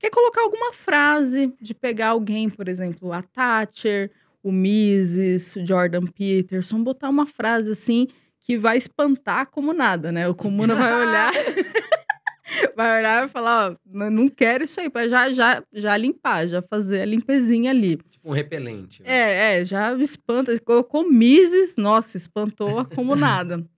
que 0.00 0.06
é 0.06 0.10
colocar 0.10 0.40
alguma 0.40 0.72
frase 0.72 1.52
de 1.60 1.74
pegar 1.74 2.08
alguém, 2.08 2.48
por 2.48 2.66
exemplo, 2.68 3.12
a 3.12 3.20
Thatcher, 3.20 4.10
o 4.42 4.50
Mises, 4.50 5.54
o 5.54 5.64
Jordan 5.64 6.06
Peterson, 6.06 6.82
botar 6.82 7.10
uma 7.10 7.26
frase 7.26 7.72
assim 7.72 8.08
que 8.40 8.56
vai 8.56 8.78
espantar 8.78 9.50
como 9.50 9.74
nada, 9.74 10.10
né? 10.10 10.26
O 10.26 10.34
comuna 10.34 10.74
vai 10.74 11.06
olhar, 11.06 11.32
vai 12.74 12.98
olhar 12.98 13.26
e 13.26 13.28
falar, 13.28 13.72
ó, 13.72 13.76
não 13.84 14.10
não 14.10 14.28
quero 14.30 14.64
isso 14.64 14.80
aí, 14.80 14.88
para 14.88 15.06
já, 15.06 15.30
já, 15.34 15.62
já 15.70 15.94
limpar, 15.98 16.48
já 16.48 16.62
fazer 16.62 17.02
a 17.02 17.04
limpezinha 17.04 17.70
ali. 17.70 17.98
Tipo 18.10 18.30
um 18.30 18.32
repelente. 18.32 19.02
né? 19.02 19.08
É, 19.08 19.60
é, 19.60 19.64
já 19.66 19.94
espanta. 19.98 20.58
Colocou 20.60 21.06
Mises, 21.10 21.76
nossa, 21.76 22.16
espantou 22.16 22.86
como 22.86 23.14
nada. 23.14 23.62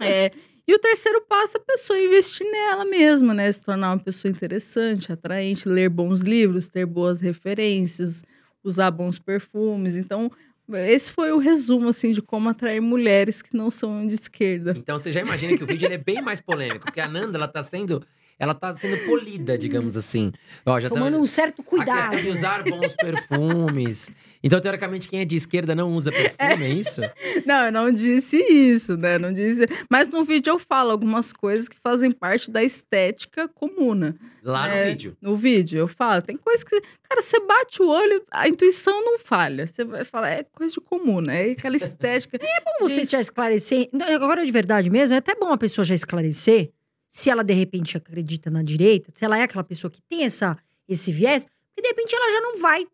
É, 0.00 0.32
e 0.68 0.74
o 0.74 0.78
terceiro 0.78 1.22
passo 1.22 1.56
é 1.56 1.60
a 1.60 1.64
pessoa 1.64 1.98
investir 1.98 2.46
nela 2.46 2.84
mesma, 2.84 3.32
né? 3.32 3.50
Se 3.50 3.64
tornar 3.64 3.92
uma 3.92 3.98
pessoa 3.98 4.30
interessante, 4.30 5.10
atraente, 5.10 5.66
ler 5.66 5.88
bons 5.88 6.20
livros, 6.20 6.68
ter 6.68 6.84
boas 6.84 7.22
referências, 7.22 8.22
usar 8.62 8.90
bons 8.90 9.18
perfumes. 9.18 9.96
Então, 9.96 10.30
esse 10.74 11.10
foi 11.10 11.32
o 11.32 11.38
resumo, 11.38 11.88
assim, 11.88 12.12
de 12.12 12.20
como 12.20 12.50
atrair 12.50 12.82
mulheres 12.82 13.40
que 13.40 13.56
não 13.56 13.70
são 13.70 14.06
de 14.06 14.12
esquerda. 14.12 14.74
Então 14.76 14.98
você 14.98 15.10
já 15.10 15.20
imagina 15.22 15.56
que 15.56 15.64
o 15.64 15.66
vídeo 15.66 15.90
é 15.90 15.96
bem 15.96 16.20
mais 16.20 16.38
polêmico, 16.38 16.84
porque 16.84 17.00
a 17.00 17.08
Nanda, 17.08 17.38
ela 17.38 17.48
tá 17.48 17.62
sendo. 17.62 18.04
Ela 18.38 18.54
tá 18.54 18.76
sendo 18.76 18.96
polida, 19.04 19.58
digamos 19.58 19.96
assim. 19.96 20.32
Ó, 20.64 20.78
já 20.78 20.88
tá- 20.88 20.94
Tomando 20.94 21.18
um 21.18 21.26
certo 21.26 21.60
A 21.60 21.64
cuidado. 21.64 22.10
questão 22.10 22.18
de 22.20 22.28
usar 22.38 22.62
bons 22.62 22.94
perfumes. 22.94 24.10
Então, 24.42 24.60
teoricamente, 24.60 25.08
quem 25.08 25.20
é 25.20 25.24
de 25.24 25.34
esquerda 25.34 25.74
não 25.74 25.92
usa 25.92 26.12
perfume, 26.12 26.64
é 26.64 26.68
isso? 26.68 27.00
Não, 27.44 27.64
eu 27.66 27.72
não 27.72 27.90
disse 27.90 28.36
isso, 28.36 28.96
né? 28.96 29.18
Não 29.18 29.32
disse. 29.32 29.66
Mas 29.90 30.08
no 30.10 30.22
vídeo 30.22 30.50
eu 30.50 30.58
falo 30.58 30.90
algumas 30.90 31.32
coisas 31.32 31.66
que 31.68 31.76
fazem 31.82 32.12
parte 32.12 32.50
da 32.50 32.62
estética 32.62 33.48
comuna. 33.48 34.16
Lá 34.42 34.68
no 34.68 34.74
É. 34.74 34.90
vídeo. 34.90 35.16
No 35.20 35.36
vídeo, 35.36 35.78
eu 35.78 35.88
falo, 35.88 36.20
tem 36.22 36.36
coisa 36.36 36.64
que. 36.64 36.80
Cara, 37.08 37.22
você 37.22 37.40
bate 37.40 37.82
o 37.82 37.88
olho, 37.88 38.22
a 38.30 38.46
intuição 38.48 39.02
não 39.04 39.18
falha. 39.18 39.66
Você 39.66 39.82
vai 39.84 40.04
falar, 40.04 40.30
é 40.30 40.42
coisa 40.44 40.74
de 40.74 40.80
comum, 40.80 41.20
né? 41.20 41.48
É 41.48 41.52
aquela 41.52 41.74
estética. 41.76 42.38
Como 42.78 42.88
você 42.88 43.04
já 43.04 43.18
esclarecer. 43.18 43.88
Agora, 44.14 44.44
de 44.44 44.52
verdade 44.52 44.90
mesmo, 44.90 45.14
é 45.14 45.18
até 45.18 45.34
bom 45.34 45.52
a 45.52 45.58
pessoa 45.58 45.84
já 45.84 45.94
esclarecer 45.94 46.70
se 47.08 47.30
ela 47.30 47.42
de 47.42 47.54
repente 47.54 47.96
acredita 47.96 48.50
na 48.50 48.62
direita, 48.62 49.10
se 49.14 49.24
ela 49.24 49.38
é 49.38 49.42
aquela 49.42 49.64
pessoa 49.64 49.90
que 49.90 50.00
tem 50.02 50.24
essa, 50.24 50.56
esse 50.88 51.10
viés, 51.12 51.44
porque 51.44 51.82
de 51.82 51.88
repente 51.88 52.14
ela 52.14 52.30
já 52.32 52.40
não 52.40 52.58
vai. 52.60 52.86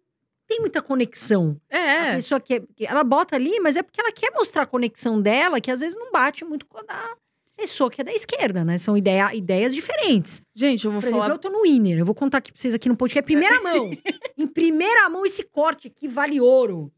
Tem 0.46 0.60
muita 0.60 0.82
conexão. 0.82 1.58
A 1.70 1.76
É. 1.76 2.14
pessoa 2.16 2.38
que, 2.40 2.60
que 2.76 2.86
ela 2.86 3.02
bota 3.02 3.34
ali, 3.34 3.58
mas 3.60 3.76
é 3.76 3.82
porque 3.82 4.00
ela 4.00 4.12
quer 4.12 4.30
mostrar 4.32 4.62
a 4.62 4.66
conexão 4.66 5.20
dela, 5.20 5.60
que 5.60 5.70
às 5.70 5.80
vezes 5.80 5.96
não 5.98 6.12
bate 6.12 6.44
muito 6.44 6.66
com 6.66 6.78
a 6.78 6.82
da 6.82 7.16
pessoa 7.56 7.90
que 7.90 8.00
é 8.00 8.04
da 8.04 8.12
esquerda, 8.12 8.64
né? 8.64 8.76
São 8.76 8.96
ideia, 8.96 9.34
ideias 9.34 9.72
diferentes. 9.74 10.42
Gente, 10.54 10.84
eu 10.84 10.90
vou 10.90 11.00
Por 11.00 11.06
exemplo, 11.06 11.22
falar. 11.22 11.34
eu 11.34 11.38
tô 11.38 11.48
no 11.48 11.62
Winner. 11.62 11.98
Eu 11.98 12.04
vou 12.04 12.14
contar 12.14 12.38
aqui 12.38 12.52
pra 12.52 12.60
vocês 12.60 12.74
aqui 12.74 12.88
no 12.88 12.96
podcast. 12.96 13.24
Primeira 13.24 13.60
mão. 13.62 13.90
em 14.36 14.46
primeira 14.46 15.08
mão, 15.08 15.24
esse 15.24 15.42
corte 15.44 15.86
aqui 15.88 16.06
vale 16.08 16.40
ouro. 16.40 16.92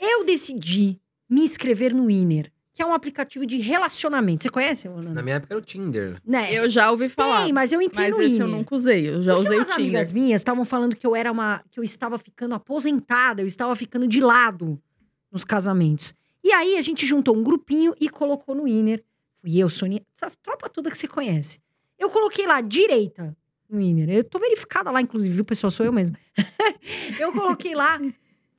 Eu 0.00 0.24
decidi 0.24 0.98
me 1.28 1.42
inscrever 1.42 1.92
no 1.94 2.06
Winner, 2.06 2.50
que 2.80 2.82
é 2.82 2.86
um 2.86 2.94
aplicativo 2.94 3.44
de 3.44 3.58
relacionamento. 3.58 4.42
Você 4.42 4.48
conhece, 4.48 4.88
Ana? 4.88 5.12
Na 5.12 5.22
minha 5.22 5.36
época 5.36 5.52
era 5.52 5.58
o 5.58 5.62
Tinder. 5.62 6.18
Né? 6.26 6.50
Eu 6.50 6.66
já 6.66 6.90
ouvi 6.90 7.10
falar. 7.10 7.44
Tem, 7.44 7.52
mas 7.52 7.74
eu 7.74 7.82
entrei 7.82 8.06
mas 8.06 8.16
no 8.16 8.22
esse 8.22 8.40
eu 8.40 8.48
nunca 8.48 8.74
usei. 8.74 9.06
Eu 9.06 9.20
já 9.20 9.34
Porque 9.34 9.48
usei 9.48 9.58
o 9.60 9.64
Tinder. 9.64 9.76
amigas 9.76 10.10
minhas 10.10 10.40
estavam 10.40 10.64
falando 10.64 10.96
que 10.96 11.06
eu 11.06 11.14
era 11.14 11.30
uma. 11.30 11.62
que 11.70 11.78
eu 11.78 11.84
estava 11.84 12.18
ficando 12.18 12.54
aposentada, 12.54 13.42
eu 13.42 13.46
estava 13.46 13.76
ficando 13.76 14.08
de 14.08 14.18
lado 14.18 14.80
nos 15.30 15.44
casamentos. 15.44 16.14
E 16.42 16.50
aí 16.52 16.78
a 16.78 16.80
gente 16.80 17.04
juntou 17.04 17.36
um 17.36 17.42
grupinho 17.42 17.94
e 18.00 18.08
colocou 18.08 18.54
no 18.54 18.64
Winner. 18.64 19.04
Fui 19.42 19.58
eu, 19.58 19.68
Sonia, 19.68 20.02
essa 20.16 20.34
tropa 20.42 20.66
toda 20.70 20.90
que 20.90 20.96
você 20.96 21.06
conhece. 21.06 21.58
Eu 21.98 22.08
coloquei 22.08 22.46
lá, 22.46 22.62
direita, 22.62 23.36
no 23.68 23.76
Winner. 23.76 24.08
Eu 24.08 24.24
tô 24.24 24.38
verificada 24.38 24.90
lá, 24.90 25.02
inclusive, 25.02 25.34
viu, 25.34 25.44
pessoal? 25.44 25.70
Sou 25.70 25.84
eu 25.84 25.92
mesma. 25.92 26.16
eu 27.20 27.30
coloquei 27.30 27.74
lá. 27.74 28.00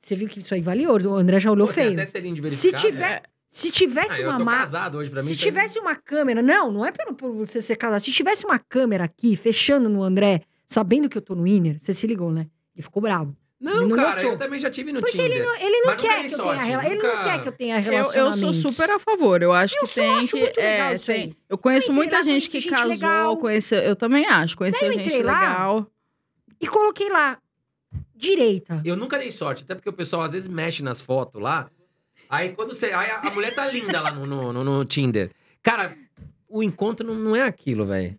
Você 0.00 0.14
viu 0.14 0.28
que 0.28 0.38
isso 0.38 0.54
aí 0.54 0.60
vale 0.60 0.86
ouro? 0.86 1.10
O 1.10 1.14
André 1.16 1.40
já 1.40 1.50
olhou 1.50 1.66
Pô, 1.66 1.72
feio. 1.72 2.06
Se 2.06 2.20
verificado. 2.20 2.86
tiver, 2.86 3.22
se 3.54 3.70
tivesse 3.70 4.18
Ah, 4.18 4.22
eu 4.22 4.28
uma 4.30 4.38
tô 4.38 4.44
ma- 4.46 4.58
casado 4.60 4.96
hoje, 4.96 5.10
pra 5.10 5.22
mim. 5.22 5.28
se 5.28 5.34
tá- 5.36 5.42
tivesse 5.42 5.78
uma 5.78 5.94
câmera, 5.94 6.40
não, 6.40 6.72
não 6.72 6.86
é 6.86 6.90
pelo 6.90 7.12
por 7.14 7.30
você 7.34 7.60
ser 7.60 7.76
casado. 7.76 8.00
Se 8.00 8.10
tivesse 8.10 8.46
uma 8.46 8.58
câmera 8.58 9.04
aqui, 9.04 9.36
fechando 9.36 9.90
no 9.90 10.02
André, 10.02 10.40
sabendo 10.66 11.06
que 11.06 11.18
eu 11.18 11.22
tô 11.22 11.34
no 11.34 11.42
Winner, 11.42 11.78
você 11.78 11.92
se 11.92 12.06
ligou, 12.06 12.32
né? 12.32 12.46
Ele 12.74 12.82
ficou 12.82 13.02
bravo. 13.02 13.36
Não, 13.60 13.86
não 13.86 13.94
cara, 13.94 14.14
gostou. 14.14 14.30
eu 14.32 14.38
também 14.38 14.58
já 14.58 14.70
tive 14.70 14.90
no 14.90 15.00
Porque 15.00 15.18
Tinder. 15.18 15.30
ele 15.36 15.44
não, 15.44 15.54
ele 15.54 15.80
não 15.82 15.90
nunca 15.90 15.96
quer 16.02 16.18
que 16.26 16.32
eu 16.34 16.36
sorte, 16.38 16.50
tenha 16.52 16.62
rela... 16.64 16.84
Ele 16.86 16.94
não 16.96 17.06
nunca- 17.14 17.22
quer 17.24 17.42
que 17.42 17.48
eu 17.48 17.52
tenha 17.52 17.76
Eu, 17.76 17.84
eu 17.84 17.90
relacionamento. 17.92 18.54
sou 18.54 18.72
super 18.72 18.90
a 18.90 18.98
favor. 18.98 19.42
Eu 19.42 19.52
acho 19.52 19.76
Eu 19.76 19.86
que 19.86 19.94
tem 19.94 20.08
acho 20.14 20.28
que. 20.28 20.40
muito 20.40 20.56
legal 20.56 20.86
é, 20.88 20.94
isso 20.96 21.06
tem- 21.06 21.14
aí. 21.22 21.36
Eu 21.48 21.58
conheço 21.58 21.90
Eu 21.90 21.94
muita 21.94 22.22
gente 22.24 22.48
que 22.48 22.58
gente 22.58 22.70
casou, 22.72 22.88
legal. 22.88 23.36
conheceu. 23.36 23.78
Eu 23.80 23.94
também 23.94 24.26
acho. 24.26 24.56
Conheceu 24.56 24.88
eu 24.88 24.92
gente 24.94 25.22
lá. 25.22 25.40
legal. 25.40 25.86
E 26.60 26.66
coloquei 26.66 27.08
lá, 27.10 27.38
direita. 28.14 28.80
Eu 28.84 28.96
nunca 28.96 29.18
dei 29.18 29.30
sorte, 29.30 29.62
até 29.64 29.74
porque 29.74 29.88
o 29.88 29.92
pessoal 29.92 30.22
às 30.22 30.32
vezes 30.32 30.48
mexe 30.48 30.82
nas 30.82 31.00
fotos 31.00 31.40
lá. 31.40 31.70
Aí 32.32 32.50
quando 32.54 32.72
você. 32.74 32.86
Aí 32.86 33.10
a, 33.10 33.18
a 33.20 33.30
mulher 33.30 33.54
tá 33.54 33.66
linda 33.66 34.00
lá 34.00 34.10
no, 34.10 34.24
no, 34.26 34.52
no- 34.52 34.64
no 34.64 34.84
Tinder. 34.84 35.30
Cara, 35.62 35.96
o 36.48 36.62
encontro 36.62 37.06
não, 37.06 37.14
não 37.14 37.36
é 37.36 37.42
aquilo, 37.42 37.84
velho. 37.86 38.18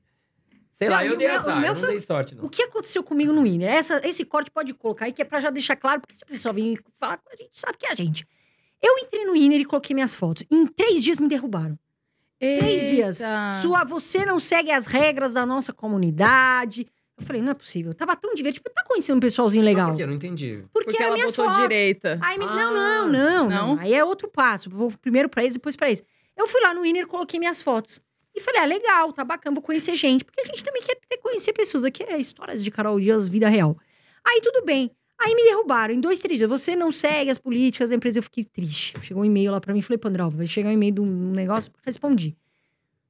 Sei 0.72 0.88
Não, 0.88 0.96
lá, 0.96 1.06
e 1.06 1.08
eu 1.08 1.18
dei 1.18 1.28
meu- 1.28 1.36
azar, 1.36 1.56
meu 1.60 1.68
eu 1.70 1.74
não 1.74 1.80
foi- 1.80 1.90
dei 1.90 2.00
sorte, 2.00 2.36
não. 2.36 2.46
O 2.46 2.50
que 2.50 2.64
aconteceu 2.64 3.04
comigo 3.04 3.32
no 3.34 3.44
Winner? 3.44 3.70
Essa, 3.72 4.02
esse 4.08 4.24
corte 4.26 4.50
pode 4.50 4.74
colocar 4.74 5.06
aí, 5.06 5.14
que 5.14 5.22
é 5.22 5.26
pra 5.26 5.40
já 5.40 5.50
deixar 5.50 5.76
claro, 5.76 6.02
porque 6.02 6.16
se 6.16 6.24
o 6.24 6.28
pessoal 6.28 6.54
vir 6.54 6.80
falar 7.00 7.18
com 7.18 7.30
a 7.32 7.36
gente, 7.36 7.52
sabe 7.54 7.78
que 7.78 7.86
é 7.86 7.92
a 7.92 7.96
gente. 7.96 8.26
Eu 8.82 8.98
entrei 8.98 9.24
no 9.26 9.34
Winner 9.34 9.62
e 9.62 9.66
coloquei 9.66 9.94
minhas 9.94 10.16
fotos. 10.16 10.44
Em 10.52 10.66
três 10.66 11.04
dias 11.04 11.20
me 11.20 11.28
derrubaram. 11.28 11.78
Três 12.40 12.90
dias. 12.90 13.22
Eita. 13.22 13.50
Sua, 13.62 13.84
você 13.86 14.26
não 14.26 14.40
segue 14.40 14.72
as 14.72 14.86
regras 14.88 15.34
da 15.34 15.46
nossa 15.46 15.72
comunidade. 15.72 16.86
Eu 17.24 17.28
falei, 17.28 17.42
não 17.42 17.52
é 17.52 17.54
possível. 17.54 17.94
Tava 17.94 18.16
tão 18.16 18.34
divertido. 18.36 18.70
Tá 18.74 18.84
conhecendo 18.88 19.18
um 19.18 19.20
pessoalzinho 19.20 19.64
Mas 19.64 19.74
legal. 19.74 19.90
Por 19.92 19.98
quê? 19.98 20.04
Eu 20.04 20.08
não 20.08 20.14
entendi. 20.14 20.64
Porque, 20.74 20.92
Porque 20.92 21.04
ela 21.04 21.14
minhas 21.16 21.32
botou 21.36 21.46
fotos. 21.46 21.62
direita. 21.62 22.20
Aí 22.22 22.38
me- 22.38 22.46
Ah. 22.46 22.56
não, 22.56 22.74
não, 22.74 23.08
não, 23.08 23.50
não, 23.50 23.50
Não? 23.76 23.80
Aí 23.80 23.94
é 23.94 24.04
outro 24.04 24.28
passo. 24.28 24.70
Vou 24.70 24.92
primeiro 25.02 25.30
pra 25.30 25.42
eles, 25.44 25.54
depois 25.56 25.76
pra 25.76 25.88
eles. 25.88 26.04
Eu 26.38 26.48
fui 26.48 26.62
lá 26.62 26.74
no 26.74 26.82
Winner, 26.82 27.08
coloquei 27.08 27.40
minhas 27.40 27.62
fotos. 27.62 28.02
E 28.36 28.42
falei, 28.42 28.62
ah, 28.62 28.66
legal, 28.66 29.14
tá 29.14 29.24
bacana, 29.24 29.54
vou 29.54 29.62
conhecer 29.64 29.96
gente. 29.96 30.24
Porque 30.26 30.42
a 30.42 30.46
gente 30.46 30.64
também 30.64 30.82
quer 30.82 30.96
ter, 31.08 31.18
conhecer 31.18 31.54
pessoas. 31.54 31.86
Aqui 31.86 32.04
é 32.04 32.18
histórias 32.18 32.64
de 32.64 32.70
Carol 32.72 33.00
Dias, 33.00 33.28
vida 33.28 33.48
real. 33.48 33.78
Aí 34.26 34.42
tudo 34.42 34.66
bem. 34.66 34.90
Aí 35.20 35.36
me 35.36 35.44
derrubaram 35.44 35.94
em 35.94 36.00
dois, 36.02 36.20
três 36.20 36.40
dias. 36.40 36.50
Você 36.50 36.76
não 36.76 36.92
segue 36.92 37.30
as 37.30 37.38
políticas 37.38 37.92
da 37.92 37.96
empresa. 37.96 38.20
Eu 38.20 38.24
fiquei 38.24 38.44
triste. 38.44 38.96
Chegou 39.02 39.22
um 39.24 39.26
e-mail 39.26 39.52
lá 39.52 39.62
pra 39.62 39.74
mim. 39.74 39.82
Falei, 39.82 39.98
Pandral, 39.98 40.30
vai 40.32 40.46
chegar 40.48 40.70
um 40.70 40.74
e-mail 40.74 40.94
de 40.96 41.02
um 41.02 41.32
negócio. 41.32 41.72
Respondi. 41.86 42.36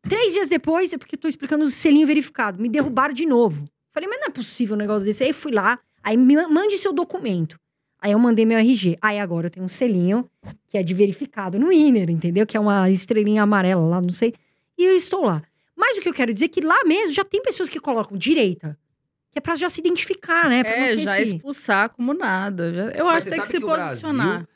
Três 0.07 0.33
dias 0.33 0.49
depois, 0.49 0.91
é 0.91 0.97
porque 0.97 1.15
eu 1.15 1.19
tô 1.19 1.29
explicando 1.29 1.63
o 1.63 1.67
selinho 1.67 2.05
verificado. 2.05 2.61
Me 2.61 2.67
derrubaram 2.67 3.13
de 3.13 3.25
novo. 3.25 3.63
Falei, 3.93 4.09
mas 4.09 4.19
não 4.19 4.27
é 4.27 4.31
possível 4.31 4.75
um 4.75 4.79
negócio 4.79 5.05
desse. 5.05 5.23
Aí 5.23 5.33
fui 5.33 5.51
lá. 5.51 5.79
Aí 6.03 6.17
me 6.17 6.35
mande 6.47 6.77
seu 6.77 6.91
documento. 6.91 7.57
Aí 8.01 8.11
eu 8.11 8.19
mandei 8.19 8.45
meu 8.45 8.57
RG. 8.57 8.97
Aí 9.01 9.19
agora 9.19 9.47
eu 9.47 9.51
tenho 9.51 9.63
um 9.65 9.69
selinho 9.69 10.29
que 10.69 10.77
é 10.77 10.83
de 10.83 10.93
verificado 10.93 11.57
no 11.59 11.71
Inner, 11.71 12.09
entendeu? 12.09 12.45
Que 12.45 12.57
é 12.57 12.59
uma 12.59 12.89
estrelinha 12.89 13.43
amarela 13.43 13.85
lá, 13.87 14.01
não 14.01 14.09
sei. 14.09 14.33
E 14.77 14.83
eu 14.83 14.95
estou 14.95 15.25
lá. 15.25 15.41
Mas 15.75 15.97
o 15.97 16.01
que 16.01 16.09
eu 16.09 16.13
quero 16.13 16.33
dizer 16.33 16.45
é 16.45 16.49
que 16.49 16.61
lá 16.61 16.83
mesmo 16.85 17.13
já 17.13 17.23
tem 17.23 17.41
pessoas 17.41 17.69
que 17.69 17.79
colocam 17.79 18.17
direita. 18.17 18.77
Que 19.31 19.39
é 19.39 19.41
pra 19.41 19.55
já 19.55 19.69
se 19.69 19.79
identificar, 19.79 20.49
né? 20.49 20.63
Pra 20.63 20.71
É, 20.75 20.97
já 20.97 21.19
esse- 21.21 21.35
expulsar 21.35 21.89
como 21.89 22.13
nada. 22.13 22.73
Já- 22.73 22.89
eu 22.91 23.05
Mas 23.05 23.17
acho 23.17 23.25
que 23.27 23.31
tem 23.31 23.41
que 23.41 23.47
se 23.47 23.57
que 23.57 23.63
o 23.63 23.67
Brasil- 23.67 23.89
posicionar. 23.89 24.47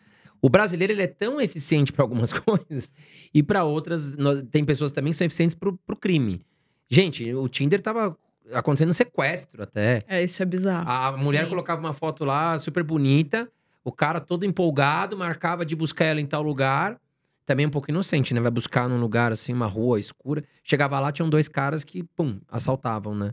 O 0.41 0.49
brasileiro 0.49 0.93
ele 0.93 1.01
é 1.01 1.07
tão 1.07 1.39
eficiente 1.41 1.91
para 1.93 2.03
algumas 2.03 2.31
coisas 2.45 2.93
e 3.33 3.41
para 3.41 3.63
outras 3.63 4.15
nós- 4.17 4.43
tem 4.51 4.63
pessoas 4.65 4.91
também 4.91 5.11
que 5.11 5.17
são 5.17 5.25
eficientes 5.25 5.55
pro, 5.55 5.77
pro 5.77 5.95
crime. 5.95 6.41
Gente, 6.89 7.33
o 7.33 7.47
Tinder 7.47 7.81
tava 7.81 8.15
acontecendo 8.53 8.93
sequestro 8.93 9.63
até. 9.63 9.99
É, 10.07 10.23
isso 10.23 10.41
é 10.41 10.45
bizarro. 10.45 10.89
A 10.89 11.11
mulher 11.17 11.43
Sim. 11.43 11.49
colocava 11.49 11.79
uma 11.79 11.93
foto 11.93 12.23
lá 12.25 12.57
super 12.57 12.83
bonita, 12.83 13.49
o 13.83 13.91
cara 13.91 14.19
todo 14.19 14.45
empolgado, 14.45 15.17
marcava 15.17 15.65
de 15.65 15.75
buscar 15.75 16.05
ela 16.05 16.21
em 16.21 16.25
tal 16.25 16.41
lugar. 16.41 16.99
Também 17.45 17.65
um 17.65 17.69
pouco 17.69 17.89
inocente, 17.89 18.33
né? 18.33 18.41
Vai 18.41 18.51
buscar 18.51 18.89
num 18.89 18.99
lugar 18.99 19.31
assim, 19.31 19.53
uma 19.53 19.67
rua 19.67 19.97
escura. 19.99 20.43
Chegava 20.63 20.99
lá, 20.99 21.13
tinham 21.13 21.29
dois 21.29 21.47
caras 21.47 21.83
que, 21.85 22.03
pum, 22.03 22.41
assaltavam, 22.51 23.15
né? 23.15 23.31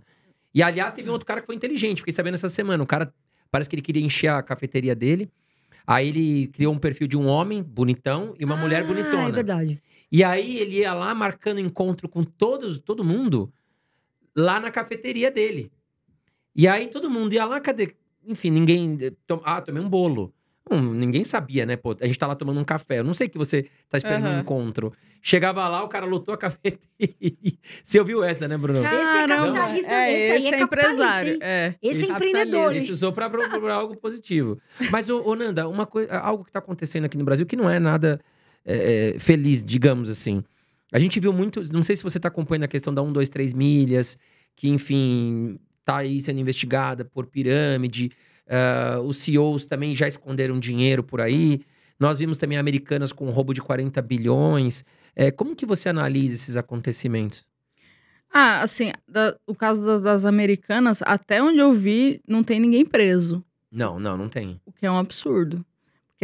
E 0.54 0.62
aliás, 0.62 0.94
teve 0.94 1.10
um 1.10 1.12
outro 1.12 1.26
cara 1.26 1.40
que 1.40 1.46
foi 1.46 1.56
inteligente, 1.56 1.98
fiquei 1.98 2.12
sabendo 2.14 2.34
essa 2.34 2.48
semana. 2.48 2.80
O 2.80 2.86
cara 2.86 3.12
parece 3.50 3.68
que 3.68 3.74
ele 3.74 3.82
queria 3.82 4.04
encher 4.04 4.28
a 4.28 4.40
cafeteria 4.40 4.94
dele. 4.94 5.28
Aí 5.84 6.08
ele 6.08 6.46
criou 6.46 6.72
um 6.72 6.78
perfil 6.78 7.08
de 7.08 7.16
um 7.16 7.26
homem 7.26 7.60
bonitão 7.60 8.34
e 8.38 8.44
uma 8.44 8.56
mulher 8.56 8.82
Ah, 8.82 8.86
bonitona. 8.86 9.28
É 9.28 9.32
verdade. 9.32 9.82
E 10.12 10.22
aí 10.22 10.58
ele 10.58 10.76
ia 10.78 10.94
lá 10.94 11.12
marcando 11.12 11.58
encontro 11.58 12.08
com 12.08 12.22
todos, 12.22 12.78
todo 12.78 13.02
mundo 13.02 13.52
lá 14.36 14.58
na 14.60 14.70
cafeteria 14.70 15.30
dele. 15.30 15.70
E 16.54 16.68
aí 16.68 16.86
todo 16.88 17.10
mundo 17.10 17.32
ia 17.32 17.44
lá, 17.44 17.60
cadê? 17.60 17.94
Enfim, 18.26 18.50
ninguém. 18.50 18.98
tom- 19.26 19.42
Ah, 19.44 19.60
tomei 19.60 19.82
um 19.82 19.88
bolo. 19.88 20.32
Hum, 20.70 20.94
ninguém 20.94 21.24
sabia, 21.24 21.66
né? 21.66 21.76
Pô, 21.76 21.94
a 22.00 22.06
gente 22.06 22.18
tá 22.18 22.26
lá 22.26 22.34
tomando 22.34 22.58
um 22.58 22.64
café. 22.64 22.98
Eu 23.00 23.04
não 23.04 23.12
sei 23.12 23.28
que 23.28 23.36
você 23.36 23.64
tá 23.90 23.98
esperando 23.98 24.24
um 24.24 24.28
Aham. 24.28 24.40
encontro. 24.40 24.92
Chegava 25.20 25.68
lá, 25.68 25.82
o 25.84 25.88
cara 25.88 26.06
lotou 26.06 26.34
a 26.34 26.38
cafeteria. 26.38 26.78
Você 27.84 27.98
ouviu 27.98 28.22
essa, 28.24 28.46
né, 28.48 28.56
Bruno? 28.58 28.78
Esse 28.78 28.88
é 29.18 29.26
capitalista, 29.26 29.92
é, 29.92 30.12
esse 30.16 30.32
aí 30.32 30.54
é 30.54 30.58
capitalista, 30.58 30.62
empresário. 30.94 31.32
hein? 31.34 31.38
É. 31.42 31.74
Esse 31.82 32.00
é 32.02 32.04
Esse 32.04 32.12
empreendedor, 32.14 32.70
Ele 32.70 32.80
hein? 32.80 32.86
se 32.86 32.92
usou 32.92 33.12
pra 33.12 33.28
procurar 33.30 33.74
algo 33.74 33.96
positivo. 33.96 34.58
Mas, 34.90 35.08
ô, 35.08 35.22
ô, 35.22 35.34
Nanda, 35.34 35.66
uma 35.68 35.86
coisa, 35.86 36.14
algo 36.18 36.44
que 36.44 36.52
tá 36.52 36.58
acontecendo 36.58 37.04
aqui 37.06 37.16
no 37.18 37.24
Brasil 37.24 37.46
que 37.46 37.56
não 37.56 37.68
é 37.68 37.78
nada 37.78 38.20
é, 38.66 39.14
é, 39.14 39.18
feliz, 39.18 39.64
digamos 39.64 40.08
assim. 40.10 40.42
A 40.92 40.98
gente 40.98 41.18
viu 41.18 41.32
muito, 41.32 41.60
não 41.72 41.82
sei 41.82 41.96
se 41.96 42.02
você 42.02 42.20
tá 42.20 42.28
acompanhando 42.28 42.64
a 42.64 42.68
questão 42.68 42.94
da 42.94 43.02
1, 43.02 43.12
2, 43.12 43.28
3 43.28 43.52
milhas, 43.52 44.18
que, 44.54 44.68
enfim, 44.68 45.58
tá 45.84 45.98
aí 45.98 46.20
sendo 46.20 46.40
investigada 46.40 47.04
por 47.04 47.26
pirâmide. 47.26 48.10
ah, 48.48 49.00
os 49.02 49.16
CEOs 49.18 49.64
também 49.64 49.94
já 49.96 50.06
esconderam 50.06 50.60
dinheiro 50.60 51.02
por 51.02 51.20
aí. 51.20 51.60
Nós 51.98 52.18
vimos 52.18 52.36
também 52.36 52.58
americanas 52.58 53.12
com 53.12 53.30
roubo 53.30 53.54
de 53.54 53.62
40 53.62 54.02
bilhões. 54.02 54.84
É, 55.16 55.30
como 55.30 55.56
que 55.56 55.64
você 55.64 55.88
analisa 55.88 56.34
esses 56.34 56.56
acontecimentos? 56.56 57.44
Ah, 58.32 58.62
assim, 58.62 58.92
da- 59.08 59.36
o 59.46 59.54
caso 59.54 59.84
da- 59.84 59.98
das 59.98 60.24
americanas, 60.24 61.00
até 61.02 61.42
onde 61.42 61.58
eu 61.58 61.72
vi, 61.72 62.20
não 62.28 62.42
tem 62.42 62.58
ninguém 62.60 62.84
preso. 62.84 63.44
Não, 63.70 63.98
não, 64.00 64.16
não 64.16 64.28
tem. 64.28 64.60
O 64.66 64.72
que 64.72 64.84
é 64.84 64.90
um 64.90 64.98
absurdo. 64.98 65.64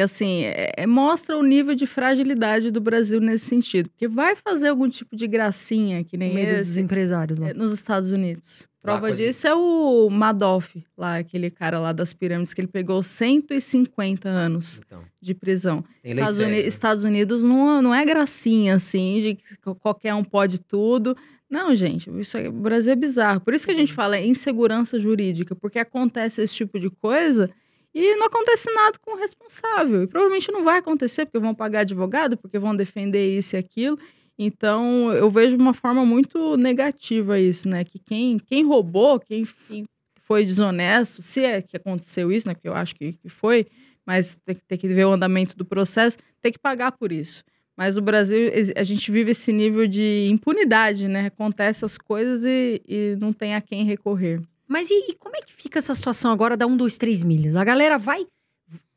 Porque, 0.01 0.13
assim, 0.13 0.45
é- 0.45 0.73
é- 0.79 0.87
mostra 0.87 1.37
o 1.37 1.43
nível 1.43 1.75
de 1.75 1.87
fragilidade 1.87 2.71
do 2.71 2.81
Brasil 2.81 3.21
nesse 3.21 3.45
sentido. 3.47 3.91
Porque 3.91 4.09
vai 4.09 4.35
fazer 4.35 4.69
algum 4.69 4.89
tipo 4.89 5.15
de 5.15 5.27
gracinha, 5.27 6.03
que 6.03 6.17
nem 6.17 6.33
medo 6.35 6.57
dos 6.59 6.77
empresários 6.79 7.39
lá. 7.39 7.51
é, 7.51 7.55
nos 7.55 7.71
Estados 7.73 8.11
Unidos. 8.13 8.63
Lá, 8.63 8.93
Prova 8.95 9.01
coisa- 9.09 9.17
disso 9.17 9.47
é 9.47 9.55
o 9.55 10.09
Madoff, 10.09 10.83
lá, 10.97 11.19
aquele 11.19 11.51
cara 11.51 11.79
lá 11.79 11.93
das 11.93 12.15
pirâmides, 12.15 12.55
que 12.55 12.63
ele 12.63 12.69
pegou 12.69 13.03
150 13.03 14.27
anos 14.29 14.81
Então, 14.87 15.03
de 15.21 15.35
prisão. 15.35 15.85
Estados, 16.03 16.39
Uni- 16.39 16.51
né? 16.51 16.59
Estados 16.61 17.05
Unidos 17.05 17.45
não, 17.45 17.83
não 17.83 17.95
é 17.95 18.03
gracinha, 18.07 18.77
assim, 18.77 19.21
de 19.21 19.35
que 19.35 19.43
qualquer 19.81 20.15
um 20.15 20.25
pode 20.25 20.61
tudo. 20.63 21.15
Não, 21.51 21.75
gente, 21.75 22.09
isso 22.19 22.39
é- 22.39 22.49
o 22.49 22.53
Brasil 22.53 22.93
é 22.93 22.97
bizarro. 22.97 23.41
Por 23.41 23.53
isso 23.53 23.67
que 23.67 23.71
a 23.73 23.75
Uhum. 23.75 23.81
gente 23.81 23.93
fala 23.93 24.19
em 24.19 24.31
insegurança 24.31 24.99
jurídica, 24.99 25.55
porque 25.55 25.79
acontece 25.79 26.41
esse 26.43 26.55
tipo 26.55 26.79
de 26.79 26.89
coisa 26.89 27.51
e 27.95 28.15
não 28.17 28.27
acontece 28.27 28.73
nada 28.73 28.99
com 29.01 29.13
o 29.13 29.19
responsável. 29.19 30.03
E 30.03 30.07
provavelmente 30.07 30.51
não 30.53 30.65
vai 30.65 30.79
acontecer, 30.79 31.27
porque 31.27 31.39
vão 31.39 31.55
pagar 31.55 31.81
advogado, 31.81 32.37
porque 32.37 32.59
vão 32.59 32.75
defender 32.77 33.37
isso 33.37 33.57
e 33.57 33.59
aquilo. 33.59 33.99
Então, 34.39 35.13
eu 35.13 35.29
vejo 35.29 35.57
uma 35.57 35.75
forma 35.75 36.05
muito 36.05 36.57
negativa 36.57 37.39
isso, 37.39 37.69
né? 37.69 37.85
Que 37.85 37.99
quem, 37.99 38.39
quem 38.39 38.65
roubou, 38.65 39.21
quem, 39.21 39.47
quem 39.69 39.85
foi 40.23 40.45
desonesto, 40.45 41.21
se 41.21 41.45
é 41.45 41.61
que 41.61 41.77
aconteceu 41.77 42.33
isso, 42.33 42.49
né? 42.49 42.55
Porque 42.55 42.69
eu 42.69 42.75
acho 42.75 42.95
que, 42.95 43.13
que 43.13 43.29
foi, 43.29 43.67
mas 44.07 44.37
tem, 44.47 44.55
que- 44.55 44.63
tem 44.67 44.79
que 44.79 44.89
ver 44.89 45.05
o 45.05 45.13
andamento 45.13 45.57
do 45.57 45.65
processo, 45.65 46.17
tem 46.41 46.51
que 46.53 46.59
pagar 46.59 46.93
por 46.93 47.13
isso. 47.13 47.43
Mas 47.77 47.97
no 47.97 48.03
Brasil, 48.03 48.51
a 48.77 48.83
gente 48.83 49.11
vive 49.11 49.31
esse 49.31 49.53
nível 49.53 49.87
de 49.87 50.29
impunidade, 50.31 51.09
né? 51.09 51.27
Acontece 51.27 51.85
as 51.85 51.97
coisas 51.99 52.45
e, 52.45 52.81
e 52.87 53.17
não 53.21 53.33
tem 53.33 53.55
a 53.55 53.61
quem 53.61 53.85
recorrer. 53.85 54.41
Mas 54.71 54.89
e, 54.89 54.95
e 55.09 55.15
como 55.15 55.35
é 55.35 55.43
que 55.43 55.53
fica 55.53 55.81
essa 55.81 55.93
situação 55.93 56.31
agora 56.31 56.57
da 56.57 56.65
1, 56.65 56.77
2, 56.77 56.97
3 56.97 57.25
milhas? 57.25 57.57
A 57.57 57.65
galera 57.65 57.99
vai. 57.99 58.25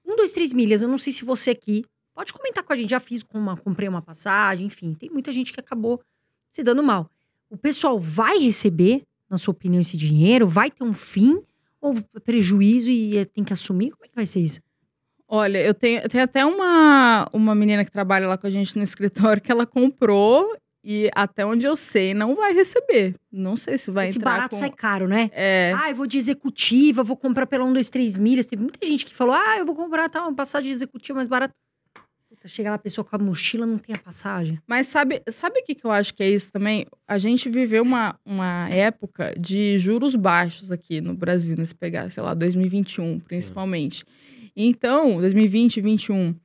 1, 0.05 0.15
2, 0.15 0.31
3 0.31 0.53
milhas, 0.53 0.83
eu 0.83 0.87
não 0.87 0.99
sei 0.99 1.11
se 1.11 1.25
você 1.25 1.49
aqui. 1.49 1.83
Pode 2.13 2.31
comentar 2.31 2.63
com 2.63 2.71
a 2.71 2.75
gente. 2.75 2.91
Já 2.91 2.99
fiz 2.99 3.25
uma, 3.33 3.57
comprei 3.57 3.89
uma 3.89 3.99
passagem, 3.99 4.67
enfim. 4.67 4.93
Tem 4.93 5.09
muita 5.09 5.31
gente 5.31 5.51
que 5.51 5.59
acabou 5.59 5.99
se 6.47 6.63
dando 6.63 6.83
mal. 6.83 7.09
O 7.49 7.57
pessoal 7.57 7.99
vai 7.99 8.37
receber, 8.37 9.01
na 9.27 9.35
sua 9.35 9.51
opinião, 9.51 9.81
esse 9.81 9.97
dinheiro? 9.97 10.47
Vai 10.47 10.69
ter 10.69 10.83
um 10.83 10.93
fim? 10.93 11.41
Ou 11.81 11.95
prejuízo 12.23 12.91
e 12.91 13.17
eh, 13.17 13.25
tem 13.25 13.43
que 13.43 13.51
assumir? 13.51 13.89
Como 13.89 14.05
é 14.05 14.07
que 14.07 14.15
vai 14.15 14.27
ser 14.27 14.41
isso? 14.41 14.61
Olha, 15.27 15.57
eu 15.57 15.73
tenho, 15.73 16.01
eu 16.01 16.07
tenho 16.07 16.23
até 16.23 16.45
uma, 16.45 17.27
uma 17.33 17.55
menina 17.55 17.83
que 17.83 17.91
trabalha 17.91 18.27
lá 18.27 18.37
com 18.37 18.45
a 18.45 18.49
gente 18.51 18.77
no 18.77 18.83
escritório 18.83 19.41
que 19.41 19.51
ela 19.51 19.65
comprou 19.65 20.55
e 20.83 21.09
até 21.15 21.45
onde 21.45 21.65
eu 21.65 21.77
sei 21.77 22.13
não 22.13 22.35
vai 22.35 22.53
receber. 22.53 23.15
Não 23.31 23.55
sei 23.55 23.77
se 23.77 23.89
vai 23.89 24.09
Esse 24.09 24.17
entrar 24.17 24.31
barato 24.31 24.55
com... 24.55 24.59
sai 24.59 24.69
caro, 24.69 25.07
né? 25.07 25.29
É, 25.31 25.73
Ah, 25.75 25.89
eu 25.89 25.95
vou 25.95 26.05
de 26.05 26.17
executiva, 26.17 27.03
vou 27.03 27.15
comprar 27.15 27.47
pela 27.47 27.63
1, 27.63 27.73
2, 27.73 27.89
3 27.89 28.17
milhas. 28.17 28.45
Teve 28.45 28.61
muita 28.61 28.85
gente 28.85 29.05
que 29.05 29.15
falou: 29.15 29.33
ah, 29.33 29.57
eu 29.57 29.65
vou 29.65 29.75
comprar 29.75 30.09
tá, 30.09 30.21
uma 30.21 30.33
passagem 30.33 30.69
de 30.69 30.75
executiva 30.75 31.15
mais 31.15 31.27
barata. 31.27 31.53
Puta, 32.29 32.47
chega 32.47 32.69
lá 32.69 32.75
a 32.75 32.79
pessoa 32.79 33.05
com 33.05 33.15
a 33.15 33.19
mochila, 33.19 33.65
não 33.65 33.77
tem 33.77 33.95
a 33.95 33.99
passagem. 33.99 34.59
Mas 34.67 34.87
sabe, 34.87 35.21
sabe 35.29 35.59
o 35.59 35.63
que, 35.63 35.75
que 35.75 35.85
eu 35.85 35.91
acho 35.91 36.13
que 36.13 36.23
é 36.23 36.29
isso 36.29 36.51
também? 36.51 36.85
A 37.07 37.17
gente 37.17 37.47
viveu 37.49 37.83
uma, 37.83 38.19
uma 38.25 38.67
época 38.69 39.33
de 39.39 39.77
juros 39.77 40.15
baixos 40.15 40.71
aqui 40.71 40.99
no 40.99 41.13
Brasil, 41.13 41.55
né? 41.55 41.65
Se 41.65 41.75
pegar, 41.75 42.09
sei 42.09 42.21
lá, 42.21 42.33
2021, 42.33 43.19
principalmente. 43.19 44.03
Então, 44.55 45.19
2020 45.19 45.77
e 45.77 45.81
2021. 45.81 46.35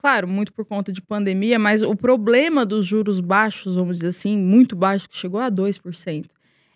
Claro, 0.00 0.26
muito 0.26 0.50
por 0.54 0.64
conta 0.64 0.90
de 0.90 1.02
pandemia, 1.02 1.58
mas 1.58 1.82
o 1.82 1.94
problema 1.94 2.64
dos 2.64 2.86
juros 2.86 3.20
baixos, 3.20 3.76
vamos 3.76 3.96
dizer 3.96 4.08
assim, 4.08 4.34
muito 4.34 4.74
baixo, 4.74 5.06
que 5.06 5.16
chegou 5.16 5.38
a 5.38 5.50
2%, 5.50 6.24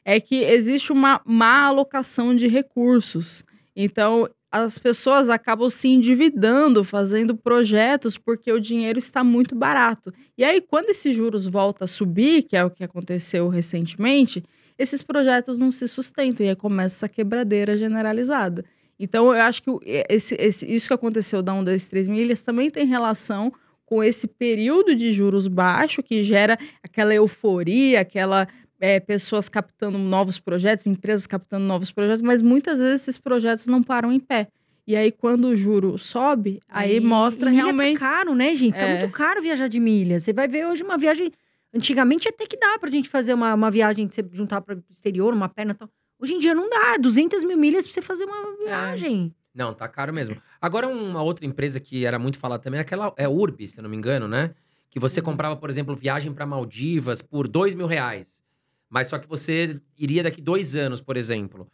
é 0.05 0.21
que 0.21 0.43
existe 0.43 0.93
uma 0.93 1.23
má 1.25 1.63
alocação 1.63 2.37
de 2.37 2.47
recursos. 2.47 3.43
Então, 3.75 4.29
as 4.53 4.79
pessoas 4.79 5.31
acabam 5.31 5.71
se 5.71 5.89
endividando, 5.89 6.85
fazendo 6.85 7.35
projetos, 7.35 8.19
porque 8.19 8.53
o 8.53 8.61
dinheiro 8.61 8.99
está 8.99 9.25
muito 9.25 9.55
barato. 9.55 10.13
E 10.37 10.45
aí, 10.45 10.61
quando 10.61 10.91
esses 10.91 11.15
juros 11.15 11.47
voltam 11.47 11.87
a 11.87 11.89
subir, 11.89 12.43
que 12.43 12.55
é 12.55 12.63
o 12.63 12.71
que 12.71 12.85
aconteceu 12.85 13.49
recentemente, 13.49 14.45
esses 14.79 15.03
projetos 15.03 15.57
não 15.57 15.71
se 15.71 15.89
sustentam 15.89 16.45
e 16.45 16.51
aí 16.51 16.57
começa 16.57 17.07
essa 17.07 17.09
quebradeira 17.09 17.75
generalizada. 17.75 18.67
Então, 18.99 19.27
eu 19.35 19.43
acho 19.43 19.63
que 19.63 19.71
o- 19.71 19.81
esse, 19.85 20.35
esse- 20.39 20.67
isso 20.73 20.87
que 20.89 20.95
aconteceu 20.95 21.43
da 21.43 21.53
1, 21.55 21.65
2, 21.65 21.87
3 21.87 22.07
milhas 22.09 22.41
também 22.43 22.71
tem 22.71 22.87
relação 22.87 23.53
com 23.87 24.03
esse 24.03 24.27
período 24.27 24.95
de 24.95 25.13
juros 25.13 25.47
baixo 25.47 26.03
que 26.03 26.23
gera 26.23 26.59
aquela 26.83 27.13
euforia, 27.15 28.01
aquela 28.01 28.47
é, 28.81 29.01
pessoas 29.01 29.49
captando 29.49 29.97
novos 29.99 30.39
projetos, 30.39 30.87
empresas 30.87 31.27
captando 31.27 31.65
novos 31.65 31.91
projetos, 31.91 32.21
mas 32.23 32.43
muitas 32.43 32.79
vezes 32.81 33.03
esses 33.03 33.19
projetos 33.19 33.67
não 33.67 33.83
param 33.83 34.13
em 34.13 34.21
pé. 34.21 34.49
E 34.87 34.95
aí, 34.95 35.11
quando 35.11 35.47
o 35.47 35.57
juro 35.57 35.97
sobe, 35.97 36.61
aí, 36.69 37.01
mostra 37.01 37.49
milha 37.51 37.63
realmente. 37.63 37.99
Tá 37.99 38.07
caro, 38.07 38.35
né, 38.35 38.55
gente? 38.55 38.75
Tá 38.75 38.85
É. 38.85 38.99
muito 39.01 39.13
caro 39.13 39.41
viajar 39.41 39.69
de 39.69 39.81
milha. 39.81 40.21
Você 40.21 40.33
vai 40.35 40.47
ver 40.47 40.67
hoje 40.67 40.83
uma 40.83 40.99
viagem. 40.99 41.33
Antigamente 41.73 42.29
até 42.29 42.47
que 42.47 42.57
dá 42.59 42.79
pra 42.79 42.91
gente 42.91 43.09
fazer 43.09 43.33
uma, 43.33 43.55
uma 43.55 43.71
viagem, 43.71 44.07
de 44.07 44.15
você 44.15 44.25
juntar 44.33 44.61
para 44.61 44.75
o 44.77 44.83
exterior, 44.91 45.33
uma 45.33 45.49
perna 45.49 45.73
e 45.73 45.75
tal. 45.75 45.89
Hoje 46.25 46.33
em 46.35 46.39
dia 46.39 46.55
não 46.55 46.71
dá. 46.71 46.97
200 46.97 47.45
mil 47.45 47.59
milhas 47.59 47.85
pra 47.87 47.93
você 47.93 48.01
fazer 48.03 48.25
uma 48.25 48.57
viagem. 48.57 49.35
Não, 49.55 49.75
tá 49.75 49.87
caro 49.87 50.11
mesmo. 50.13 50.41
Agora, 50.61 50.89
uma 50.89 51.23
outra 51.23 51.45
empresa 51.45 51.79
que 51.79 52.07
era 52.07 52.19
muito 52.19 52.39
falada 52.39 52.63
também 52.63 52.79
é 52.79 52.81
aquela 52.81 53.13
é 53.19 53.25
a 53.27 53.31
Urbi, 53.31 53.69
se 53.69 53.77
eu 53.79 53.83
não 53.83 53.91
me 53.91 53.97
engano, 53.97 54.27
né? 54.27 54.55
Que 54.91 54.99
você 54.99 55.21
Uhum. 55.21 55.27
comprava, 55.27 55.55
por 55.55 55.69
exemplo, 55.69 55.95
viagem 55.95 56.33
para 56.33 56.47
Maldivas 56.47 57.21
por 57.21 57.47
dois 57.47 57.75
mil 57.75 57.87
reais. 57.87 58.43
Mas 58.89 59.09
só 59.09 59.19
que 59.19 59.29
você 59.29 59.79
iria 59.99 60.23
daqui 60.23 60.41
dois 60.41 60.75
anos, 60.75 61.01
por 61.03 61.17
exemplo. 61.17 61.71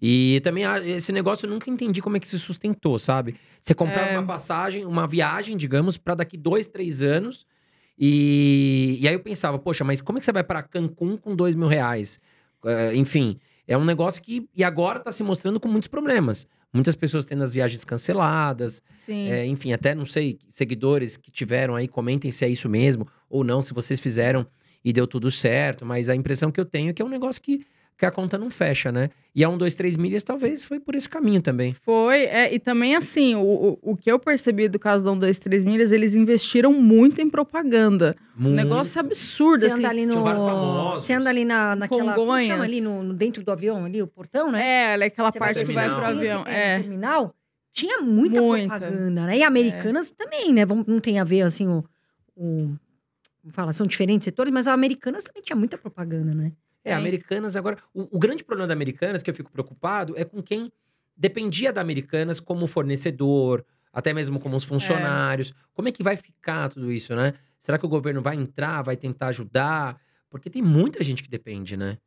E 0.00 0.40
também 0.44 0.64
ah, 0.64 0.78
esse 0.86 1.10
negócio 1.10 1.44
eu 1.46 1.50
nunca 1.50 1.68
entendi 1.68 2.00
como 2.00 2.16
é 2.16 2.20
que 2.20 2.28
se 2.28 2.38
sustentou, 2.38 3.00
sabe? 3.00 3.34
Você 3.60 3.74
comprava 3.74 4.10
É. 4.10 4.12
uma 4.12 4.24
passagem, 4.24 4.84
uma 4.86 5.08
viagem, 5.08 5.56
digamos, 5.56 5.98
para 5.98 6.14
daqui 6.14 6.36
dois, 6.36 6.68
três 6.68 7.02
anos. 7.02 7.44
E, 7.98 8.98
e 9.00 9.08
aí 9.08 9.14
eu 9.14 9.20
pensava, 9.20 9.58
poxa, 9.58 9.82
mas 9.82 10.00
como 10.00 10.18
é 10.18 10.20
que 10.20 10.24
você 10.24 10.30
vai 10.32 10.44
para 10.44 10.62
Cancún 10.62 11.16
com 11.16 11.34
dois 11.34 11.54
mil 11.56 11.66
reais? 11.66 12.20
Eh, 12.64 12.94
enfim, 12.94 13.38
é 13.68 13.76
um 13.76 13.84
negócio 13.84 14.22
que. 14.22 14.48
E 14.56 14.64
agora 14.64 14.98
tá 14.98 15.12
se 15.12 15.22
mostrando 15.22 15.60
com 15.60 15.68
muitos 15.68 15.88
problemas. 15.88 16.46
Muitas 16.72 16.96
pessoas 16.96 17.24
tendo 17.26 17.44
as 17.44 17.52
viagens 17.52 17.84
canceladas. 17.84 18.82
Sim. 18.92 19.28
É, 19.30 19.46
enfim, 19.46 19.72
até 19.72 19.94
não 19.94 20.06
sei, 20.06 20.38
seguidores 20.50 21.16
que 21.16 21.30
tiveram 21.30 21.76
aí, 21.76 21.86
comentem 21.86 22.30
se 22.30 22.44
é 22.44 22.48
isso 22.48 22.68
mesmo 22.68 23.06
ou 23.28 23.44
não, 23.44 23.62
se 23.62 23.72
vocês 23.72 24.00
fizeram 24.00 24.46
e 24.84 24.92
deu 24.92 25.06
tudo 25.06 25.30
certo. 25.30 25.84
Mas 25.84 26.08
a 26.08 26.16
impressão 26.16 26.50
que 26.50 26.58
eu 26.58 26.64
tenho 26.64 26.90
é 26.90 26.92
que 26.92 27.02
é 27.02 27.04
um 27.04 27.10
negócio 27.10 27.40
que, 27.40 27.64
que 27.98 28.06
a 28.06 28.10
conta 28.12 28.38
não 28.38 28.48
fecha, 28.48 28.92
né? 28.92 29.10
E 29.34 29.42
a 29.42 29.48
1, 29.48 29.58
2, 29.58 29.74
3 29.74 29.96
milhas 29.96 30.22
talvez 30.22 30.62
foi 30.62 30.78
por 30.78 30.94
esse 30.94 31.08
caminho 31.08 31.42
também. 31.42 31.74
Foi, 31.82 32.22
é, 32.26 32.54
e 32.54 32.60
também 32.60 32.94
assim, 32.94 33.34
o, 33.34 33.40
o, 33.82 33.92
o 33.92 33.96
que 33.96 34.10
eu 34.10 34.20
percebi 34.20 34.68
do 34.68 34.78
caso 34.78 35.04
da 35.04 35.10
1, 35.10 35.18
2, 35.18 35.38
3 35.40 35.64
milhas, 35.64 35.90
eles 35.90 36.14
investiram 36.14 36.72
muito 36.72 37.20
em 37.20 37.28
propaganda. 37.28 38.16
Um 38.38 38.42
Muito. 38.44 38.54
negócio 38.56 39.00
absurdo, 39.00 39.60
Você 39.60 39.66
assim. 39.66 39.78
anda 39.80 39.88
ali 39.88 40.06
no. 40.06 40.22
Você 40.92 41.12
anda 41.12 41.28
ali 41.28 41.44
na, 41.44 41.74
naquela. 41.74 42.14
Congonhas. 42.14 42.46
chama 42.46 42.64
ali 42.64 42.80
no, 42.80 43.02
no- 43.02 43.14
dentro 43.14 43.42
do 43.42 43.50
avião, 43.50 43.84
ali, 43.84 44.00
o 44.00 44.06
portão, 44.06 44.52
né? 44.52 44.62
É, 44.94 45.00
é 45.00 45.04
aquela 45.06 45.32
Você 45.32 45.38
parte 45.40 45.64
que 45.64 45.72
vai 45.72 45.86
terminal. 45.88 45.98
pro 46.00 46.16
avião. 46.16 46.44
É. 46.46 46.76
no 46.78 46.82
terminal. 46.84 47.34
Tinha 47.72 47.98
muita, 48.00 48.40
Muita. 48.40 48.68
propaganda, 48.78 49.26
né? 49.26 49.38
E 49.38 49.42
americanas 49.42 50.10
também, 50.12 50.52
né? 50.52 50.64
Vamos, 50.64 50.86
não 50.86 51.00
tem 51.00 51.18
a 51.18 51.24
ver, 51.24 51.42
assim, 51.42 51.66
o... 51.66 51.84
o 52.36 52.70
fala, 53.50 53.72
são 53.72 53.86
diferentes 53.86 54.24
setores, 54.24 54.52
mas 54.52 54.68
a 54.68 54.72
americanas 54.72 55.24
também 55.24 55.42
tinha 55.42 55.56
muita 55.56 55.76
propaganda, 55.76 56.32
né? 56.34 56.52
É. 56.90 56.94
Americanas 56.94 57.56
agora. 57.56 57.78
O, 57.94 58.16
o 58.16 58.18
grande 58.18 58.44
problema 58.44 58.66
da 58.68 58.74
Americanas, 58.74 59.22
que 59.22 59.30
eu 59.30 59.34
fico 59.34 59.50
preocupado, 59.50 60.14
é 60.16 60.24
com 60.24 60.42
quem 60.42 60.72
dependia 61.16 61.72
da 61.72 61.80
Americanas 61.80 62.40
como 62.40 62.66
fornecedor, 62.66 63.64
até 63.92 64.12
mesmo 64.12 64.38
como 64.40 64.56
os 64.56 64.64
funcionários. 64.64 65.52
Como 65.72 65.88
é 65.88 65.92
que 65.92 66.02
vai 66.02 66.16
ficar 66.16 66.68
tudo 66.68 66.92
isso, 66.92 67.14
né? 67.14 67.34
Será 67.58 67.78
que 67.78 67.84
o 67.86 67.88
governo 67.88 68.22
vai 68.22 68.36
entrar, 68.36 68.82
vai 68.82 68.96
tentar 68.96 69.28
ajudar? 69.28 70.00
Porque 70.30 70.48
tem 70.48 70.62
muita 70.62 71.02
gente 71.02 71.22
que 71.22 71.30
depende, 71.30 71.76
né? 71.76 71.98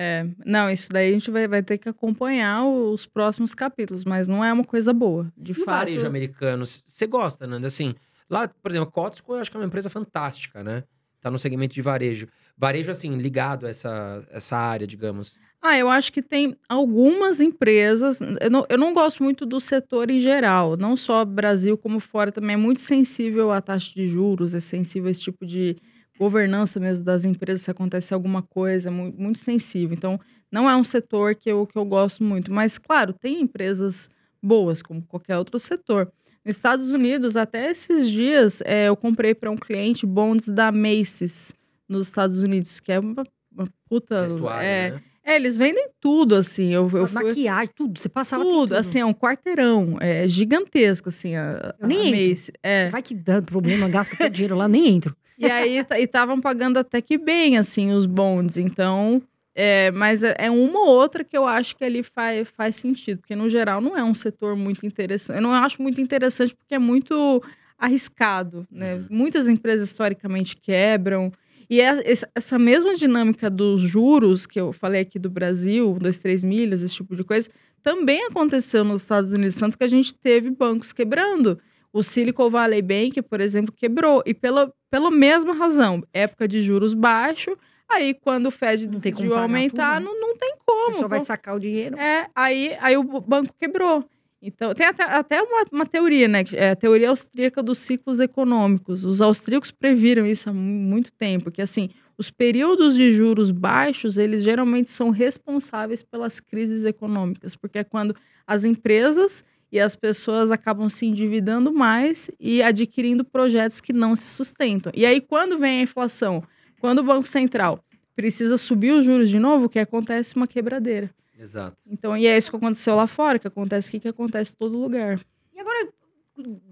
É, 0.00 0.26
não, 0.44 0.70
isso 0.70 0.90
daí 0.90 1.08
a 1.08 1.12
gente 1.12 1.30
vai, 1.30 1.48
vai 1.48 1.62
ter 1.62 1.78
que 1.78 1.88
acompanhar 1.88 2.64
os 2.64 3.06
próximos 3.06 3.54
capítulos, 3.54 4.04
mas 4.04 4.28
não 4.28 4.44
é 4.44 4.52
uma 4.52 4.64
coisa 4.64 4.92
boa. 4.92 5.32
De 5.36 5.52
E 5.52 5.54
fato. 5.54 5.66
varejo 5.66 6.06
americano, 6.06 6.64
você 6.66 7.06
gosta, 7.06 7.46
Nanda? 7.46 7.66
Assim, 7.66 7.94
lá, 8.30 8.46
por 8.46 8.70
exemplo, 8.70 8.88
a 8.88 8.92
Costco 8.92 9.34
eu 9.34 9.40
acho 9.40 9.50
que 9.50 9.56
é 9.56 9.60
uma 9.60 9.66
empresa 9.66 9.90
fantástica, 9.90 10.62
né? 10.62 10.84
Tá 11.20 11.30
no 11.30 11.38
segmento 11.38 11.74
de 11.74 11.82
varejo. 11.82 12.28
Varejo, 12.56 12.90
assim, 12.90 13.16
ligado 13.16 13.66
a 13.66 13.70
essa, 13.70 14.24
essa 14.30 14.56
área, 14.56 14.86
digamos. 14.86 15.36
Ah, 15.60 15.76
eu 15.76 15.88
acho 15.88 16.12
que 16.12 16.22
tem 16.22 16.56
algumas 16.68 17.40
empresas. 17.40 18.20
Eu 18.40 18.50
não, 18.50 18.66
eu 18.68 18.78
não 18.78 18.94
gosto 18.94 19.22
muito 19.22 19.44
do 19.44 19.60
setor 19.60 20.10
em 20.10 20.20
geral, 20.20 20.76
não 20.76 20.96
só 20.96 21.24
Brasil 21.24 21.76
como 21.76 21.98
fora 21.98 22.30
também. 22.30 22.54
É 22.54 22.56
muito 22.56 22.80
sensível 22.80 23.50
à 23.50 23.60
taxa 23.60 23.92
de 23.94 24.06
juros, 24.06 24.54
é 24.54 24.60
sensível 24.60 25.08
a 25.08 25.10
esse 25.10 25.22
tipo 25.22 25.44
de 25.44 25.76
governança 26.18 26.80
mesmo 26.80 27.04
das 27.04 27.24
empresas, 27.24 27.62
se 27.62 27.70
acontece 27.70 28.12
alguma 28.14 28.42
coisa, 28.42 28.90
mu- 28.90 29.12
muito 29.16 29.38
sensível. 29.38 29.96
Então, 29.96 30.18
não 30.50 30.68
é 30.68 30.76
um 30.76 30.84
setor 30.84 31.34
que 31.34 31.50
eu, 31.50 31.66
que 31.66 31.76
eu 31.78 31.84
gosto 31.84 32.22
muito. 32.24 32.52
Mas, 32.52 32.78
claro, 32.78 33.12
tem 33.12 33.40
empresas 33.40 34.08
boas, 34.42 34.82
como 34.82 35.02
qualquer 35.02 35.36
outro 35.38 35.58
setor. 35.58 36.10
Nos 36.48 36.56
Estados 36.56 36.90
Unidos, 36.90 37.36
até 37.36 37.70
esses 37.70 38.08
dias, 38.10 38.62
é, 38.64 38.88
eu 38.88 38.96
comprei 38.96 39.34
para 39.34 39.50
um 39.50 39.54
cliente 39.56 40.06
bonds 40.06 40.48
da 40.48 40.72
Macy's, 40.72 41.52
nos 41.86 42.06
Estados 42.06 42.38
Unidos, 42.38 42.80
que 42.80 42.90
é 42.90 42.98
uma, 42.98 43.22
uma 43.54 43.68
puta. 43.86 44.22
Vestuário, 44.22 44.66
é, 44.66 44.90
né? 44.92 45.02
é, 45.24 45.36
eles 45.36 45.58
vendem 45.58 45.90
tudo, 46.00 46.34
assim. 46.36 46.72
Eu, 46.72 46.84
eu 46.84 47.06
fui, 47.06 47.22
maquiagem, 47.22 47.70
tudo. 47.76 48.00
Você 48.00 48.08
passava 48.08 48.42
tem 48.42 48.50
tudo, 48.50 48.72
assim, 48.74 48.98
é 49.00 49.04
um 49.04 49.12
quarteirão. 49.12 49.98
É 50.00 50.26
gigantesco, 50.26 51.10
assim, 51.10 51.36
a, 51.36 51.74
Eu 51.78 51.86
nem 51.86 51.98
a 51.98 52.06
entro. 52.06 52.30
Macy. 52.30 52.52
É. 52.62 52.88
Vai 52.88 53.02
que 53.02 53.14
dá 53.14 53.42
problema, 53.42 53.86
gasta 53.86 54.16
todo 54.16 54.30
dinheiro 54.30 54.56
lá, 54.56 54.66
nem 54.66 54.88
entro. 54.96 55.14
E 55.38 55.44
aí, 55.50 55.84
t- 55.84 55.96
e 56.00 56.04
estavam 56.04 56.40
pagando 56.40 56.78
até 56.78 57.02
que 57.02 57.18
bem, 57.18 57.58
assim, 57.58 57.92
os 57.92 58.06
bonds. 58.06 58.56
Então, 58.56 59.20
é, 59.60 59.90
mas 59.90 60.22
é 60.22 60.34
é 60.38 60.50
uma 60.50 60.78
ou 60.80 60.86
outra 60.88 61.24
que 61.24 61.36
eu 61.36 61.44
acho 61.44 61.74
que 61.76 61.84
ali 61.84 62.02
faz, 62.02 62.48
faz 62.50 62.76
sentido. 62.76 63.18
Porque, 63.20 63.34
no 63.34 63.48
geral, 63.48 63.80
não 63.80 63.96
é 63.96 64.04
um 64.04 64.14
setor 64.14 64.54
muito 64.56 64.86
interessante. 64.86 65.36
Eu 65.38 65.42
não 65.42 65.52
acho 65.52 65.82
muito 65.82 66.00
interessante 66.00 66.54
porque 66.54 66.74
é 66.74 66.78
muito 66.78 67.42
arriscado, 67.76 68.66
né? 68.70 68.94
Uhum. 68.94 69.06
Muitas 69.10 69.48
empresas, 69.48 69.88
historicamente, 69.88 70.56
quebram. 70.56 71.32
E 71.70 71.80
é- 71.80 72.10
essa- 72.10 72.28
essa 72.34 72.58
mesma 72.58 72.94
dinâmica 72.94 73.50
dos 73.50 73.80
juros 73.80 74.46
que 74.46 74.60
eu 74.60 74.72
falei 74.72 75.00
aqui 75.02 75.18
do 75.18 75.30
Brasil, 75.30 75.96
dois, 76.00 76.18
três 76.18 76.42
milhas, 76.42 76.82
esse 76.82 76.94
tipo 76.94 77.14
de 77.16 77.24
coisa, 77.24 77.48
também 77.82 78.24
aconteceu 78.26 78.84
nos 78.84 79.02
Estados 79.02 79.32
Unidos, 79.32 79.56
tanto 79.56 79.76
que 79.78 79.84
a 79.84 79.88
gente 79.88 80.14
teve 80.14 80.50
bancos 80.50 80.92
quebrando. 80.92 81.58
O 81.92 82.02
Silicon 82.02 82.50
Valley 82.50 82.82
Bank, 82.82 83.22
por 83.22 83.40
exemplo, 83.40 83.72
quebrou. 83.76 84.22
E 84.26 84.34
pela, 84.34 84.72
pela 84.90 85.10
mesma 85.10 85.54
razão, 85.54 86.02
época 86.12 86.46
de 86.48 86.60
juros 86.60 86.94
baixo, 86.94 87.56
aí 87.88 88.14
quando 88.14 88.46
o 88.46 88.50
Fed 88.50 88.84
Não 88.84 88.92
decidiu 88.92 89.34
aumentar, 89.36 90.00
tudo, 90.00 90.04
né? 90.12 90.18
não, 90.20 90.28
não 90.28 90.36
tem 90.36 90.54
como. 90.64 90.86
pessoa 90.92 91.08
vai 91.08 91.20
sacar 91.20 91.54
o 91.56 91.60
dinheiro. 91.60 91.96
é, 91.98 92.28
aí, 92.34 92.76
aí 92.80 92.96
o 92.96 93.02
banco 93.02 93.54
quebrou. 93.58 94.04
Então, 94.40 94.72
tem 94.72 94.86
até, 94.86 95.02
até 95.02 95.42
uma, 95.42 95.64
uma 95.72 95.86
teoria, 95.86 96.28
né? 96.28 96.44
É 96.52 96.70
a 96.70 96.76
teoria 96.76 97.10
austríaca 97.10 97.60
dos 97.60 97.78
ciclos 97.80 98.20
econômicos. 98.20 99.04
Os 99.04 99.20
austríacos 99.20 99.72
previram 99.72 100.24
isso 100.24 100.48
há 100.48 100.52
mu- 100.52 100.60
muito 100.60 101.12
tempo, 101.12 101.50
que 101.50 101.60
assim, 101.60 101.90
os 102.16 102.30
períodos 102.30 102.94
de 102.94 103.10
juros 103.10 103.50
baixos, 103.50 104.16
eles 104.16 104.44
geralmente 104.44 104.90
são 104.90 105.10
responsáveis 105.10 106.04
pelas 106.04 106.38
crises 106.38 106.84
econômicas, 106.84 107.56
porque 107.56 107.78
é 107.78 107.84
quando 107.84 108.14
as 108.46 108.62
empresas 108.62 109.42
e 109.72 109.80
as 109.80 109.96
pessoas 109.96 110.52
acabam 110.52 110.88
se 110.88 111.04
endividando 111.04 111.72
mais 111.72 112.30
e 112.38 112.62
adquirindo 112.62 113.24
projetos 113.24 113.80
que 113.80 113.92
não 113.92 114.14
se 114.14 114.28
sustentam. 114.34 114.92
E 114.94 115.04
aí, 115.04 115.20
quando 115.20 115.58
vem 115.58 115.80
a 115.80 115.82
inflação, 115.82 116.44
quando 116.80 117.00
o 117.00 117.02
Banco 117.04 117.28
Central 117.28 117.82
precisa 118.14 118.56
subir 118.56 118.92
os 118.92 119.04
juros 119.04 119.30
de 119.30 119.38
novo, 119.38 119.66
o 119.66 119.68
que 119.68 119.78
acontece? 119.78 120.34
Uma 120.34 120.46
quebradeira. 120.46 121.10
Exato. 121.38 121.76
Então, 121.86 122.16
e 122.16 122.26
é 122.26 122.36
isso 122.36 122.50
que 122.50 122.56
aconteceu 122.56 122.96
lá 122.96 123.06
fora, 123.06 123.38
que 123.38 123.46
acontece 123.46 123.88
aqui, 123.88 124.00
que 124.00 124.08
acontece 124.08 124.52
em 124.52 124.56
todo 124.56 124.76
lugar. 124.76 125.20
E 125.54 125.60
agora, 125.60 125.88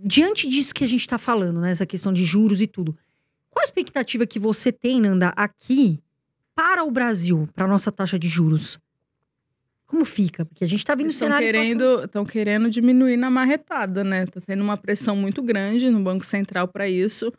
diante 0.02 0.48
disso 0.48 0.74
que 0.74 0.82
a 0.82 0.88
gente 0.88 1.06
tá 1.06 1.18
falando, 1.18 1.60
né? 1.60 1.70
Essa 1.70 1.86
questão 1.86 2.12
de 2.12 2.24
juros 2.24 2.60
e 2.60 2.66
tudo. 2.66 2.96
Qual 3.48 3.62
a 3.62 3.64
expectativa 3.64 4.26
que 4.26 4.38
você 4.38 4.72
tem, 4.72 5.00
Nanda, 5.00 5.32
aqui 5.36 6.00
para 6.54 6.84
o 6.84 6.90
Brasil, 6.90 7.48
para 7.54 7.66
nossa 7.66 7.92
taxa 7.92 8.18
de 8.18 8.28
juros? 8.28 8.78
Como 9.86 10.04
fica? 10.04 10.44
Porque 10.44 10.64
a 10.64 10.66
gente 10.66 10.84
tá 10.84 10.94
vendo 10.94 11.06
o 11.06 11.10
Estão 11.10 11.28
cenário... 11.28 11.46
de 11.46 11.50
inflação. 11.50 11.78
querendo, 11.78 12.04
estão 12.04 12.24
querendo 12.24 12.68
diminuir 12.68 13.16
na 13.16 13.30
marretada, 13.30 14.02
né? 14.02 14.26
Tá 14.26 14.40
tendo 14.40 14.64
uma 14.64 14.76
pressão 14.76 15.14
muito 15.16 15.42
grande 15.42 15.88
no 15.88 16.00
Banco 16.00 16.26
Central 16.26 16.66
para 16.66 16.88
isso. 16.88 17.32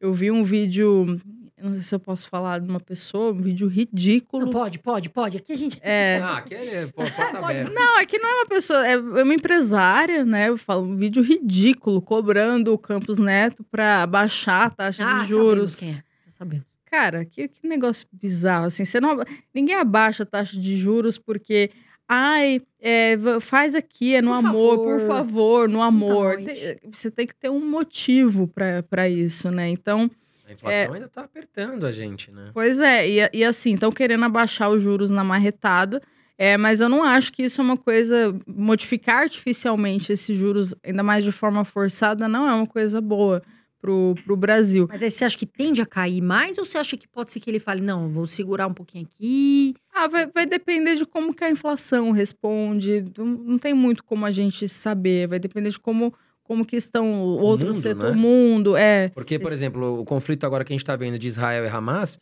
Eu 0.00 0.12
vi 0.12 0.30
um 0.30 0.44
vídeo, 0.44 1.20
eu 1.60 1.68
não 1.68 1.74
sei 1.74 1.82
se 1.82 1.94
eu 1.94 1.98
posso 2.00 2.28
falar 2.28 2.60
de 2.60 2.68
uma 2.68 2.80
pessoa, 2.80 3.32
um 3.32 3.36
vídeo 3.40 3.66
ridículo. 3.68 4.44
Não, 4.46 4.52
pode, 4.52 4.78
pode, 4.78 5.10
pode. 5.10 5.36
Aqui 5.36 5.52
a 5.52 5.56
gente... 5.56 5.78
É. 5.82 6.20
Ah, 6.22 6.38
aquele 6.38 6.70
é 6.70 6.86
pô, 6.86 7.02
porta 7.02 7.38
Pode-. 7.40 7.70
Não, 7.70 7.96
aqui 7.98 8.18
não 8.18 8.28
é 8.28 8.34
uma 8.34 8.46
pessoa, 8.46 8.86
é 8.86 8.96
uma 8.96 9.34
empresária, 9.34 10.24
né? 10.24 10.48
Eu 10.48 10.56
falo, 10.56 10.82
um 10.84 10.96
vídeo 10.96 11.22
ridículo, 11.22 12.00
cobrando 12.00 12.72
o 12.72 12.78
Campos 12.78 13.18
Neto 13.18 13.64
para 13.70 14.06
baixar 14.06 14.66
a 14.66 14.70
taxa 14.70 15.04
Ah, 15.04 15.22
de 15.22 15.28
juros. 15.28 15.72
sabemos 15.72 15.80
quem 15.80 15.90
é. 15.92 16.30
Sabemos. 16.30 16.66
Cara, 16.90 17.24
que, 17.24 17.48
que 17.48 17.66
negócio 17.68 18.06
bizarro, 18.12 18.66
assim, 18.66 18.84
você 18.84 18.98
não, 19.00 19.22
ninguém 19.54 19.74
abaixa 19.74 20.22
a 20.22 20.26
taxa 20.26 20.58
de 20.58 20.74
juros 20.76 21.18
porque, 21.18 21.70
ai, 22.08 22.62
é, 22.80 23.16
faz 23.40 23.74
aqui, 23.74 24.14
é 24.14 24.22
no 24.22 24.30
Por 24.30 24.38
amor, 24.38 24.76
favor, 24.78 24.98
por 25.00 25.06
favor, 25.06 25.68
no 25.68 25.82
amor. 25.82 26.38
nós. 26.40 26.44
Tem- 26.44 26.78
você 26.90 27.10
tem 27.10 27.26
que 27.26 27.34
ter 27.34 27.50
um 27.50 27.60
motivo 27.60 28.48
para 28.48 29.06
isso, 29.08 29.50
né? 29.50 29.68
Então, 29.68 30.10
A 30.48 30.52
inflação 30.52 30.94
ainda 30.94 31.08
tá 31.08 31.22
apertando 31.22 31.84
a 31.86 31.92
gente, 31.92 32.30
né? 32.30 32.50
pois 32.54 32.80
é, 32.80 33.08
e, 33.08 33.30
e 33.34 33.44
assim, 33.44 33.74
estão 33.74 33.92
querendo 33.92 34.24
abaixar 34.24 34.70
os 34.70 34.82
juros 34.82 35.10
na 35.10 35.22
marretada, 35.22 36.02
é, 36.38 36.56
mas 36.56 36.80
eu 36.80 36.88
não 36.88 37.02
acho 37.04 37.32
que 37.32 37.42
isso 37.42 37.60
é 37.60 37.64
uma 37.64 37.76
coisa, 37.76 38.34
modificar 38.46 39.22
artificialmente 39.22 40.12
esses 40.12 40.36
juros, 40.36 40.74
ainda 40.82 41.02
mais 41.02 41.22
de 41.22 41.32
forma 41.32 41.64
forçada, 41.64 42.26
não 42.26 42.48
é 42.48 42.54
uma 42.54 42.66
coisa 42.66 43.00
boa. 43.00 43.42
pro, 43.80 44.14
pro 44.24 44.36
Brasil. 44.36 44.86
Mas 44.88 45.02
aí 45.02 45.10
você 45.10 45.24
acha 45.24 45.38
que 45.38 45.46
tende 45.46 45.80
a 45.80 45.86
cair 45.86 46.20
mais 46.20 46.58
ou 46.58 46.64
você 46.64 46.78
acha 46.78 46.96
que 46.96 47.06
pode 47.06 47.30
ser 47.30 47.38
que 47.40 47.48
ele 47.48 47.60
fale, 47.60 47.80
não, 47.80 48.08
vou 48.08 48.26
segurar 48.26 48.66
um 48.66 48.74
pouquinho 48.74 49.04
aqui? 49.04 49.74
Ah, 49.94 50.08
vai, 50.08 50.26
vai 50.26 50.46
depender 50.46 50.96
de 50.96 51.06
como 51.06 51.32
que 51.32 51.44
a 51.44 51.50
inflação 51.50 52.10
responde. 52.10 53.04
Não, 53.16 53.24
não 53.24 53.58
tem 53.58 53.74
muito 53.74 54.02
como 54.02 54.26
a 54.26 54.30
gente 54.30 54.68
saber. 54.68 55.28
Vai 55.28 55.38
depender 55.38 55.70
de 55.70 55.78
como, 55.78 56.12
como 56.48 56.64
que 56.64 56.74
estão 56.76 57.12
outros 57.22 57.76
mundo, 57.76 57.80
setores, 57.82 58.10
né? 58.12 58.16
o 58.16 58.20
mundo. 58.20 58.76
É. 58.76 59.08
Porque, 59.10 59.38
por 59.38 59.48
Esse- 59.48 59.56
exemplo, 59.56 60.00
o 60.00 60.04
conflito 60.04 60.44
agora 60.44 60.64
que 60.64 60.72
a 60.72 60.74
gente 60.74 60.82
está 60.82 60.96
vendo 60.96 61.18
de 61.18 61.28
Israel 61.28 61.64
e 61.64 61.68
Hamas, 61.68 62.18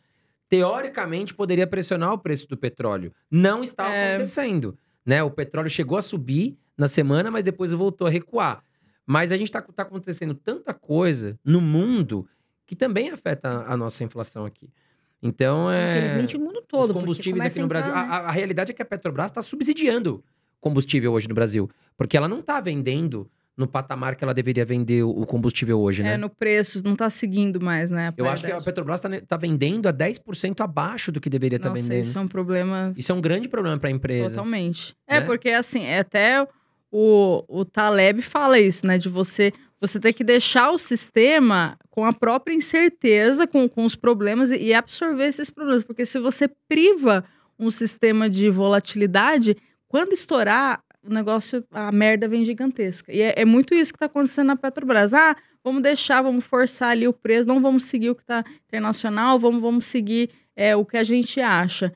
teoricamente 0.49 1.33
poderia 1.33 1.65
pressionar 1.65 2.13
o 2.13 2.17
preço 2.17 2.47
do 2.47 2.55
petróleo. 2.57 3.13
Não 3.31 3.63
está 3.63 3.89
É. 3.91 4.09
acontecendo. 4.15 4.77
Né? 5.05 5.23
O 5.23 5.31
petróleo 5.31 5.69
chegou 5.69 5.97
a 5.97 6.01
subir 6.01 6.57
na 6.77 6.87
semana, 6.87 7.31
mas 7.31 7.43
depois 7.43 7.71
voltou 7.71 8.07
a 8.07 8.09
recuar. 8.09 8.61
Mas 9.05 9.31
a 9.31 9.37
gente 9.37 9.47
está 9.47 9.61
tá 9.61 9.83
acontecendo 9.83 10.33
tanta 10.33 10.73
coisa 10.73 11.39
no 11.43 11.61
mundo 11.61 12.27
que 12.65 12.75
também 12.75 13.09
afeta 13.09 13.47
a, 13.49 13.73
a 13.73 13.77
nossa 13.77 14.03
inflação 14.03 14.45
aqui. 14.45 14.69
Então, 15.23 15.71
é. 15.71 15.91
Infelizmente, 15.97 16.35
o 16.37 16.39
mundo 16.39 16.61
todo. 16.67 16.89
os 16.89 16.93
combustíveis 16.95 17.45
aqui 17.45 17.55
no 17.59 17.63
a 17.63 17.65
entrar, 17.65 17.79
Brasil. 17.81 17.93
né? 17.95 17.99
A- 18.15 18.27
a 18.27 18.31
realidade 18.31 18.71
é 18.71 18.75
que 18.75 18.81
a 18.81 18.85
Petrobras 18.85 19.31
está 19.31 19.41
subsidiando 19.41 20.23
combustível 20.59 21.13
hoje 21.13 21.27
no 21.29 21.33
Brasil. 21.33 21.69
Porque 21.95 22.15
ela 22.17 22.27
não 22.27 22.39
está 22.39 22.59
vendendo 22.59 23.29
no 23.57 23.67
patamar 23.67 24.15
que 24.15 24.23
ela 24.23 24.35
deveria 24.35 24.63
vender 24.63 25.01
o 25.01 25.25
combustível 25.25 25.79
hoje, 25.79 26.03
né? 26.03 26.13
É, 26.13 26.17
no 26.17 26.29
preço, 26.29 26.81
não 26.83 26.95
tá 26.95 27.09
seguindo 27.09 27.59
mais, 27.59 27.89
né? 27.89 28.13
Eu 28.15 28.29
acho 28.29 28.45
que 28.45 28.51
a 28.51 28.61
Petrobras 28.61 29.03
está 29.03 29.35
vendendo 29.35 29.87
a 29.87 29.93
10% 29.93 30.61
abaixo 30.61 31.11
do 31.11 31.19
que 31.19 31.27
deveria 31.29 31.57
estar 31.57 31.69
Nossa, 31.69 31.81
vendendo. 31.81 31.99
isso 31.99 32.17
é 32.17 32.21
um 32.21 32.27
problema 32.27 32.93
Isso 32.95 33.11
é 33.11 33.15
um 33.15 33.21
grande 33.21 33.49
problema 33.49 33.79
para 33.79 33.89
a 33.89 33.91
empresa. 33.91 34.29
Totalmente. 34.29 34.95
É, 35.07 35.19
né? 35.19 35.25
porque 35.25 35.49
assim, 35.49 35.83
é 35.83 35.99
até 35.99 36.47
o, 36.91 37.43
o 37.47 37.65
Taleb 37.65 38.21
fala 38.21 38.59
isso, 38.59 38.85
né? 38.85 38.99
De 38.99 39.09
você 39.09 39.51
você 39.79 39.99
ter 39.99 40.13
que 40.13 40.23
deixar 40.23 40.71
o 40.71 40.79
sistema 40.79 41.77
com 41.91 42.03
a 42.03 42.11
própria 42.11 42.53
incerteza, 42.53 43.45
com, 43.45 43.69
com 43.69 43.85
os 43.85 43.95
problemas 43.95 44.49
e, 44.49 44.57
e 44.57 44.73
absorver 44.73 45.25
esses 45.25 45.49
problemas. 45.51 45.83
Porque 45.83 46.05
se 46.05 46.19
você 46.19 46.49
priva 46.67 47.23
um 47.59 47.69
sistema 47.69 48.29
de 48.29 48.49
volatilidade, 48.49 49.55
quando 49.87 50.13
estourar, 50.13 50.81
o 51.09 51.13
negócio, 51.13 51.63
a 51.71 51.91
merda 51.91 52.27
vem 52.27 52.43
gigantesca. 52.43 53.11
E 53.11 53.21
é, 53.21 53.33
é 53.37 53.45
muito 53.45 53.73
isso 53.73 53.91
que 53.91 53.97
está 53.97 54.05
acontecendo 54.05 54.47
na 54.47 54.55
Petrobras. 54.55 55.13
Ah, 55.13 55.35
vamos 55.63 55.81
deixar, 55.81 56.21
vamos 56.21 56.45
forçar 56.45 56.89
ali 56.89 57.07
o 57.07 57.13
preço, 57.13 57.47
não 57.47 57.61
vamos 57.61 57.85
seguir 57.85 58.09
o 58.09 58.15
que 58.15 58.21
está 58.21 58.43
internacional, 58.67 59.39
vamos, 59.39 59.61
vamos 59.61 59.85
seguir 59.85 60.29
é, 60.55 60.75
o 60.75 60.85
que 60.85 60.97
a 60.97 61.03
gente 61.03 61.39
acha. 61.39 61.93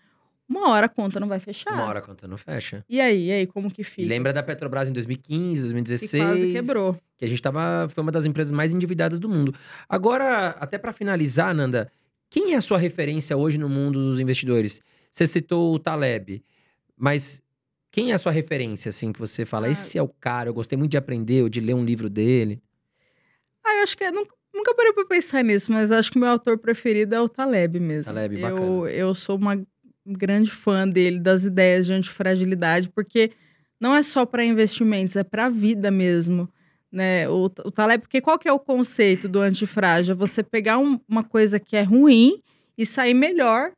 Uma 0.47 0.69
hora 0.69 0.87
a 0.87 0.89
conta 0.89 1.17
não 1.17 1.29
vai 1.29 1.39
fechar. 1.39 1.73
Uma 1.73 1.85
hora 1.85 1.99
a 1.99 2.01
conta 2.01 2.27
não 2.27 2.37
fecha. 2.37 2.83
E 2.89 2.99
aí, 2.99 3.27
e 3.27 3.31
aí, 3.31 3.47
como 3.47 3.71
que 3.71 3.85
fica? 3.85 4.07
lembra 4.07 4.33
da 4.33 4.43
Petrobras 4.43 4.89
em 4.89 4.91
2015, 4.91 5.61
que 5.61 5.61
2016. 5.61 6.23
quase 6.23 6.51
quebrou. 6.51 6.97
Que 7.17 7.23
a 7.23 7.27
gente 7.27 7.41
tava. 7.41 7.87
Foi 7.89 8.01
uma 8.01 8.11
das 8.11 8.25
empresas 8.25 8.51
mais 8.51 8.73
endividadas 8.73 9.17
do 9.17 9.29
mundo. 9.29 9.55
Agora, 9.87 10.49
até 10.59 10.77
para 10.77 10.91
finalizar, 10.91 11.55
Nanda, 11.55 11.89
quem 12.29 12.53
é 12.53 12.57
a 12.57 12.61
sua 12.61 12.77
referência 12.77 13.37
hoje 13.37 13.57
no 13.57 13.69
mundo 13.69 13.99
dos 13.99 14.19
investidores? 14.19 14.81
Você 15.09 15.25
citou 15.25 15.73
o 15.73 15.79
Taleb, 15.79 16.43
mas 16.97 17.41
quem 17.91 18.11
é 18.11 18.13
a 18.13 18.17
sua 18.17 18.31
referência, 18.31 18.89
assim, 18.89 19.11
que 19.11 19.19
você 19.19 19.45
fala, 19.45 19.67
Ah. 19.67 19.71
esse 19.71 19.97
é 19.97 20.01
o 20.01 20.07
cara, 20.07 20.49
eu 20.49 20.53
gostei 20.53 20.77
muito 20.77 20.91
de 20.91 20.97
aprender 20.97 21.43
ou 21.43 21.49
de 21.49 21.59
ler 21.59 21.73
um 21.75 21.83
livro 21.83 22.09
dele? 22.09 22.61
Ah, 23.63 23.75
eu 23.77 23.83
acho 23.83 23.97
que 23.97 24.03
eu 24.03 24.11
nunca, 24.11 24.33
nunca 24.53 24.73
parei 24.73 24.93
pra 24.93 25.05
pensar 25.05 25.43
nisso, 25.43 25.71
mas 25.71 25.91
acho 25.91 26.11
que 26.11 26.17
o 26.17 26.21
meu 26.21 26.29
autor 26.29 26.57
preferido 26.57 27.13
é 27.13 27.21
o 27.21 27.29
Taleb 27.29 27.79
mesmo. 27.79 28.13
Taleb, 28.13 28.35
eu, 28.39 28.41
bacana. 28.41 28.89
eu 28.91 29.13
sou 29.13 29.37
uma 29.37 29.61
grande 30.05 30.49
fã 30.49 30.87
dele, 30.87 31.19
das 31.19 31.43
ideias 31.43 31.85
de 31.85 31.93
antifragilidade, 31.93 32.89
porque 32.89 33.31
não 33.79 33.95
é 33.95 34.01
só 34.01 34.25
para 34.25 34.43
investimentos, 34.45 35.15
é 35.15 35.23
para 35.23 35.45
a 35.45 35.49
vida 35.49 35.91
mesmo. 35.91 36.49
Né? 36.91 37.29
O, 37.29 37.45
o 37.45 37.71
Taleb, 37.71 38.01
porque 38.01 38.19
qual 38.19 38.37
que 38.37 38.49
é 38.49 38.51
o 38.51 38.59
conceito 38.59 39.29
do 39.29 39.39
antifrágil? 39.39 40.11
É 40.13 40.15
você 40.15 40.43
pegar 40.43 40.77
um- 40.77 40.99
uma 41.07 41.23
coisa 41.23 41.59
que 41.59 41.75
é 41.77 41.83
ruim 41.83 42.41
e 42.77 42.85
sair 42.85 43.13
melhor 43.13 43.71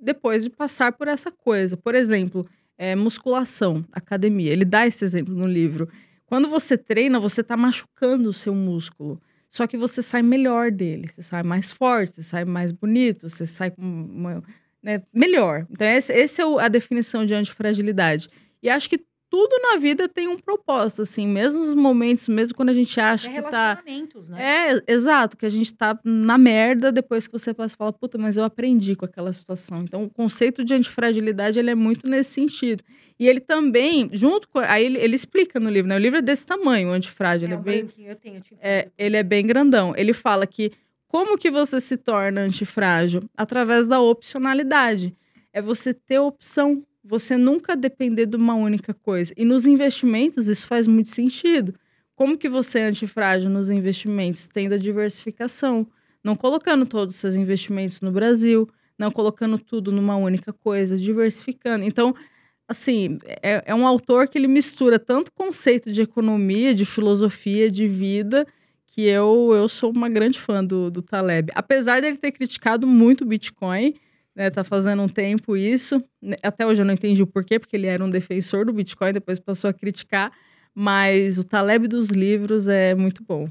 depois 0.00 0.44
de 0.44 0.50
passar 0.50 0.92
por 0.92 1.08
essa 1.08 1.30
coisa. 1.30 1.76
Por 1.76 1.94
exemplo, 1.94 2.46
é, 2.78 2.94
musculação, 2.94 3.84
academia. 3.92 4.52
Ele 4.52 4.64
dá 4.64 4.86
esse 4.86 5.04
exemplo 5.04 5.34
no 5.34 5.46
livro. 5.46 5.88
Quando 6.24 6.48
você 6.48 6.78
treina, 6.78 7.18
você 7.18 7.40
está 7.40 7.56
machucando 7.56 8.28
o 8.28 8.32
seu 8.32 8.54
músculo. 8.54 9.20
Só 9.48 9.66
que 9.66 9.76
você 9.76 10.02
sai 10.02 10.22
melhor 10.22 10.70
dele. 10.70 11.08
Você 11.08 11.22
sai 11.22 11.42
mais 11.42 11.72
forte, 11.72 12.12
você 12.12 12.22
sai 12.22 12.44
mais 12.44 12.70
bonito, 12.70 13.28
você 13.28 13.46
sai 13.46 13.70
com 13.70 13.82
uma, 13.82 14.42
né, 14.82 15.02
melhor. 15.12 15.66
Então, 15.70 15.86
esse, 15.86 16.12
esse 16.12 16.40
é 16.40 16.44
a 16.44 16.68
definição 16.68 17.26
de 17.26 17.34
antifragilidade. 17.34 18.28
E 18.62 18.68
acho 18.68 18.88
que 18.88 19.04
tudo 19.30 19.60
na 19.60 19.76
vida 19.76 20.08
tem 20.08 20.26
um 20.26 20.38
propósito, 20.38 21.02
assim, 21.02 21.26
mesmo 21.26 21.60
nos 21.60 21.74
momentos, 21.74 22.28
mesmo 22.28 22.56
quando 22.56 22.70
a 22.70 22.72
gente 22.72 22.98
acha 22.98 23.28
É 23.28 23.32
que 23.32 23.42
tá. 23.42 23.74
relacionamentos, 23.74 24.28
né? 24.28 24.70
É, 24.70 24.92
exato, 24.92 25.36
que 25.36 25.44
a 25.44 25.48
gente 25.48 25.74
tá 25.74 25.98
na 26.04 26.38
merda 26.38 26.90
depois 26.90 27.26
que 27.26 27.32
você 27.32 27.52
passa 27.52 27.74
e 27.74 27.76
fala, 27.76 27.92
puta, 27.92 28.16
mas 28.16 28.36
eu 28.36 28.44
aprendi 28.44 28.96
com 28.96 29.04
aquela 29.04 29.32
situação. 29.32 29.82
Então, 29.82 30.04
o 30.04 30.10
conceito 30.10 30.64
de 30.64 30.74
antifragilidade, 30.74 31.58
ele 31.58 31.70
é 31.70 31.74
muito 31.74 32.08
nesse 32.08 32.30
sentido. 32.30 32.82
E 33.18 33.26
ele 33.28 33.40
também, 33.40 34.08
junto 34.12 34.48
com... 34.48 34.60
Aí 34.60 34.84
ele, 34.84 34.98
ele 34.98 35.16
explica 35.16 35.58
no 35.60 35.68
livro, 35.68 35.88
né? 35.88 35.96
O 35.96 35.98
livro 35.98 36.18
é 36.18 36.22
desse 36.22 36.46
tamanho, 36.46 36.88
o 36.88 36.92
antifrágil, 36.92 37.46
ele 37.46 37.54
é 37.54 37.58
um 37.58 37.62
bem... 37.62 37.88
eu 37.98 38.16
tenho, 38.16 38.40
tipo, 38.40 38.58
É, 38.62 38.88
ele 38.96 39.16
é 39.16 39.22
bem 39.22 39.46
grandão. 39.46 39.92
Ele 39.96 40.12
fala 40.12 40.46
que 40.46 40.72
como 41.08 41.38
que 41.38 41.50
você 41.50 41.80
se 41.80 41.96
torna 41.96 42.42
antifrágil? 42.42 43.22
Através 43.36 43.88
da 43.88 43.98
opcionalidade. 43.98 45.14
É 45.52 45.60
você 45.60 45.94
ter 45.94 46.18
opção. 46.18 46.84
Você 47.04 47.36
nunca 47.36 47.76
depender 47.76 48.26
de 48.26 48.36
uma 48.36 48.54
única 48.54 48.92
coisa. 48.92 49.32
E 49.36 49.44
nos 49.44 49.66
investimentos 49.66 50.48
isso 50.48 50.66
faz 50.66 50.86
muito 50.86 51.10
sentido. 51.10 51.74
Como 52.14 52.36
que 52.36 52.48
você 52.48 52.80
é 52.80 52.86
antifrágil 52.86 53.48
nos 53.48 53.70
investimentos? 53.70 54.46
Tendo 54.46 54.74
a 54.74 54.78
diversificação. 54.78 55.86
Não 56.22 56.34
colocando 56.34 56.84
todos 56.84 57.14
os 57.14 57.20
seus 57.20 57.36
investimentos 57.36 58.00
no 58.00 58.10
Brasil, 58.10 58.68
não 58.98 59.10
colocando 59.10 59.58
tudo 59.58 59.92
numa 59.92 60.16
única 60.16 60.52
coisa, 60.52 60.96
diversificando. 60.96 61.84
Então, 61.84 62.14
assim, 62.66 63.18
é, 63.42 63.62
é 63.66 63.74
um 63.74 63.86
autor 63.86 64.28
que 64.28 64.36
ele 64.36 64.48
mistura 64.48 64.98
tanto 64.98 65.32
conceito 65.32 65.92
de 65.92 66.02
economia, 66.02 66.74
de 66.74 66.84
filosofia, 66.84 67.70
de 67.70 67.86
vida, 67.86 68.46
que 68.86 69.02
eu, 69.02 69.52
eu 69.54 69.68
sou 69.68 69.92
uma 69.94 70.08
grande 70.08 70.40
fã 70.40 70.64
do, 70.64 70.90
do 70.90 71.00
Taleb. 71.00 71.52
Apesar 71.54 72.00
dele 72.00 72.16
ter 72.16 72.32
criticado 72.32 72.86
muito 72.86 73.22
o 73.22 73.26
Bitcoin, 73.26 73.94
né, 74.38 74.50
tá 74.50 74.62
fazendo 74.62 75.02
um 75.02 75.08
tempo 75.08 75.56
isso. 75.56 76.02
né, 76.22 76.36
Até 76.44 76.64
hoje 76.64 76.80
eu 76.80 76.86
não 76.86 76.94
entendi 76.94 77.20
o 77.20 77.26
porquê, 77.26 77.58
porque 77.58 77.76
ele 77.76 77.88
era 77.88 78.02
um 78.04 78.08
defensor 78.08 78.64
do 78.64 78.72
Bitcoin, 78.72 79.12
depois 79.12 79.40
passou 79.40 79.68
a 79.68 79.72
criticar. 79.74 80.30
Mas 80.72 81.38
o 81.38 81.44
Taleb 81.44 81.88
dos 81.88 82.08
livros 82.08 82.68
é 82.68 82.94
muito 82.94 83.24
bom. 83.24 83.48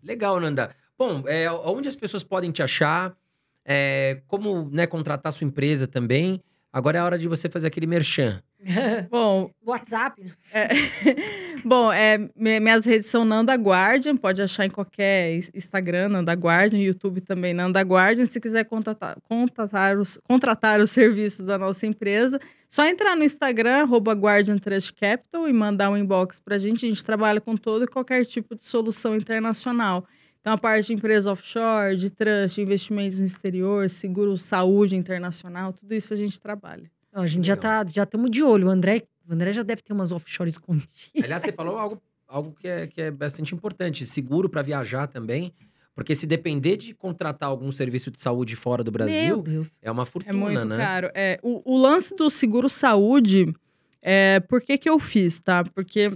Legal, 0.00 0.38
Nanda. 0.38 0.70
Bom, 0.96 1.24
é, 1.26 1.50
onde 1.50 1.88
as 1.88 1.96
pessoas 1.96 2.22
podem 2.22 2.52
te 2.52 2.62
achar? 2.62 3.16
É, 3.64 4.22
como 4.28 4.70
né, 4.70 4.86
contratar 4.86 5.32
sua 5.32 5.44
empresa 5.44 5.88
também? 5.88 6.40
Agora 6.72 6.96
é 6.96 7.00
a 7.00 7.04
hora 7.04 7.18
de 7.18 7.28
você 7.28 7.48
fazer 7.50 7.66
aquele 7.66 7.86
merchan. 7.86 8.42
Bom, 9.10 9.50
WhatsApp, 9.64 10.22
né? 10.22 10.68
Bom, 11.64 11.92
é, 11.92 12.16
mi- 12.34 12.58
minhas 12.60 12.84
redes 12.86 13.08
são 13.08 13.24
Nanda 13.24 13.54
Guardian, 13.54 14.16
pode 14.16 14.40
achar 14.40 14.64
em 14.64 14.70
qualquer 14.70 15.38
Instagram, 15.54 16.08
Nanda 16.08 16.32
Guardian, 16.32 16.80
YouTube 16.80 17.20
também 17.20 17.52
Nanda 17.52 17.80
Guardian. 17.82 18.24
Se 18.24 18.40
quiser 18.40 18.64
contatar, 18.64 19.16
contatar 19.28 19.98
os, 19.98 20.18
contratar 20.24 20.80
os 20.80 20.90
serviços 20.90 21.44
da 21.44 21.58
nossa 21.58 21.86
empresa, 21.86 22.40
só 22.68 22.84
entrar 22.86 23.14
no 23.16 23.22
Instagram, 23.22 23.82
arroba 23.82 24.12
Guardian 24.14 24.56
Trust 24.56 24.92
Capital 24.94 25.46
e 25.48 25.52
mandar 25.52 25.90
um 25.90 25.96
inbox 25.96 26.40
pra 26.40 26.56
gente. 26.56 26.86
A 26.86 26.88
gente 26.88 27.04
trabalha 27.04 27.40
com 27.40 27.56
todo 27.56 27.84
e 27.84 27.88
qualquer 27.88 28.24
tipo 28.24 28.54
de 28.56 28.64
solução 28.64 29.14
internacional. 29.14 30.06
Então, 30.42 30.52
a 30.54 30.58
parte 30.58 30.88
de 30.88 30.92
empresa 30.94 31.30
offshore, 31.32 31.96
de 31.96 32.10
trust, 32.10 32.60
investimentos 32.60 33.18
no 33.18 33.24
exterior, 33.24 33.88
seguro 33.88 34.36
saúde 34.36 34.94
internacional, 34.96 35.72
tudo 35.72 35.94
isso 35.94 36.12
a 36.12 36.16
gente 36.16 36.38
trabalha. 36.40 36.90
Ó, 37.14 37.20
a 37.22 37.26
gente 37.26 37.46
já 37.46 37.54
Legal. 37.54 37.84
tá, 37.84 37.90
já 37.90 38.02
estamos 38.02 38.28
de 38.30 38.42
olho. 38.42 38.66
O 38.66 38.70
André, 38.70 39.04
o 39.28 39.32
André 39.32 39.52
já 39.52 39.62
deve 39.62 39.82
ter 39.82 39.92
umas 39.92 40.10
offshore 40.10 40.50
escondidas. 40.50 40.88
Aliás, 41.22 41.42
você 41.42 41.52
falou 41.52 41.78
algo, 41.78 42.02
algo 42.26 42.52
que, 42.60 42.66
é, 42.66 42.86
que 42.88 43.00
é 43.00 43.10
bastante 43.12 43.54
importante: 43.54 44.04
seguro 44.04 44.48
para 44.48 44.62
viajar 44.62 45.06
também. 45.06 45.52
Porque 45.94 46.14
se 46.14 46.26
depender 46.26 46.78
de 46.78 46.94
contratar 46.94 47.50
algum 47.50 47.70
serviço 47.70 48.10
de 48.10 48.18
saúde 48.18 48.56
fora 48.56 48.82
do 48.82 48.90
Meu 48.90 48.94
Brasil, 48.94 49.42
Deus. 49.42 49.78
é 49.82 49.90
uma 49.90 50.04
É 50.04 50.06
fortuna, 50.06 50.32
muito 50.32 50.64
né? 50.66 50.76
caro. 50.78 51.10
É, 51.14 51.38
o, 51.42 51.62
o 51.70 51.78
lance 51.78 52.16
do 52.16 52.30
seguro 52.30 52.66
saúde, 52.66 53.54
é, 54.00 54.40
por 54.40 54.62
que 54.62 54.78
que 54.78 54.88
eu 54.88 54.98
fiz, 54.98 55.38
tá? 55.38 55.62
Porque 55.62 56.10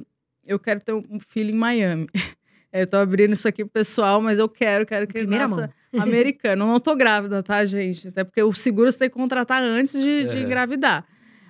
eu 0.46 0.58
quero 0.58 0.80
ter 0.80 0.94
um 0.94 1.20
filho 1.20 1.50
em 1.50 1.56
Miami. 1.58 2.08
É, 2.72 2.82
eu 2.82 2.86
tô 2.86 2.96
abrindo 2.96 3.32
isso 3.32 3.46
aqui 3.48 3.64
pro 3.64 3.72
pessoal, 3.72 4.20
mas 4.20 4.38
eu 4.38 4.48
quero, 4.48 4.84
quero 4.84 5.06
que 5.06 5.16
ele 5.16 5.26
Primeira 5.26 5.48
nasça 5.48 5.72
mão. 5.92 6.02
americano. 6.02 6.64
Eu 6.64 6.68
não 6.68 6.80
tô 6.80 6.94
grávida, 6.96 7.42
tá, 7.42 7.64
gente? 7.64 8.08
Até 8.08 8.24
porque 8.24 8.42
o 8.42 8.52
seguro 8.52 8.90
você 8.90 8.98
tem 8.98 9.08
que 9.08 9.14
contratar 9.14 9.62
antes 9.62 9.92
de, 10.00 10.24
de 10.26 10.38
É. 10.38 10.42
engravidar. 10.42 11.06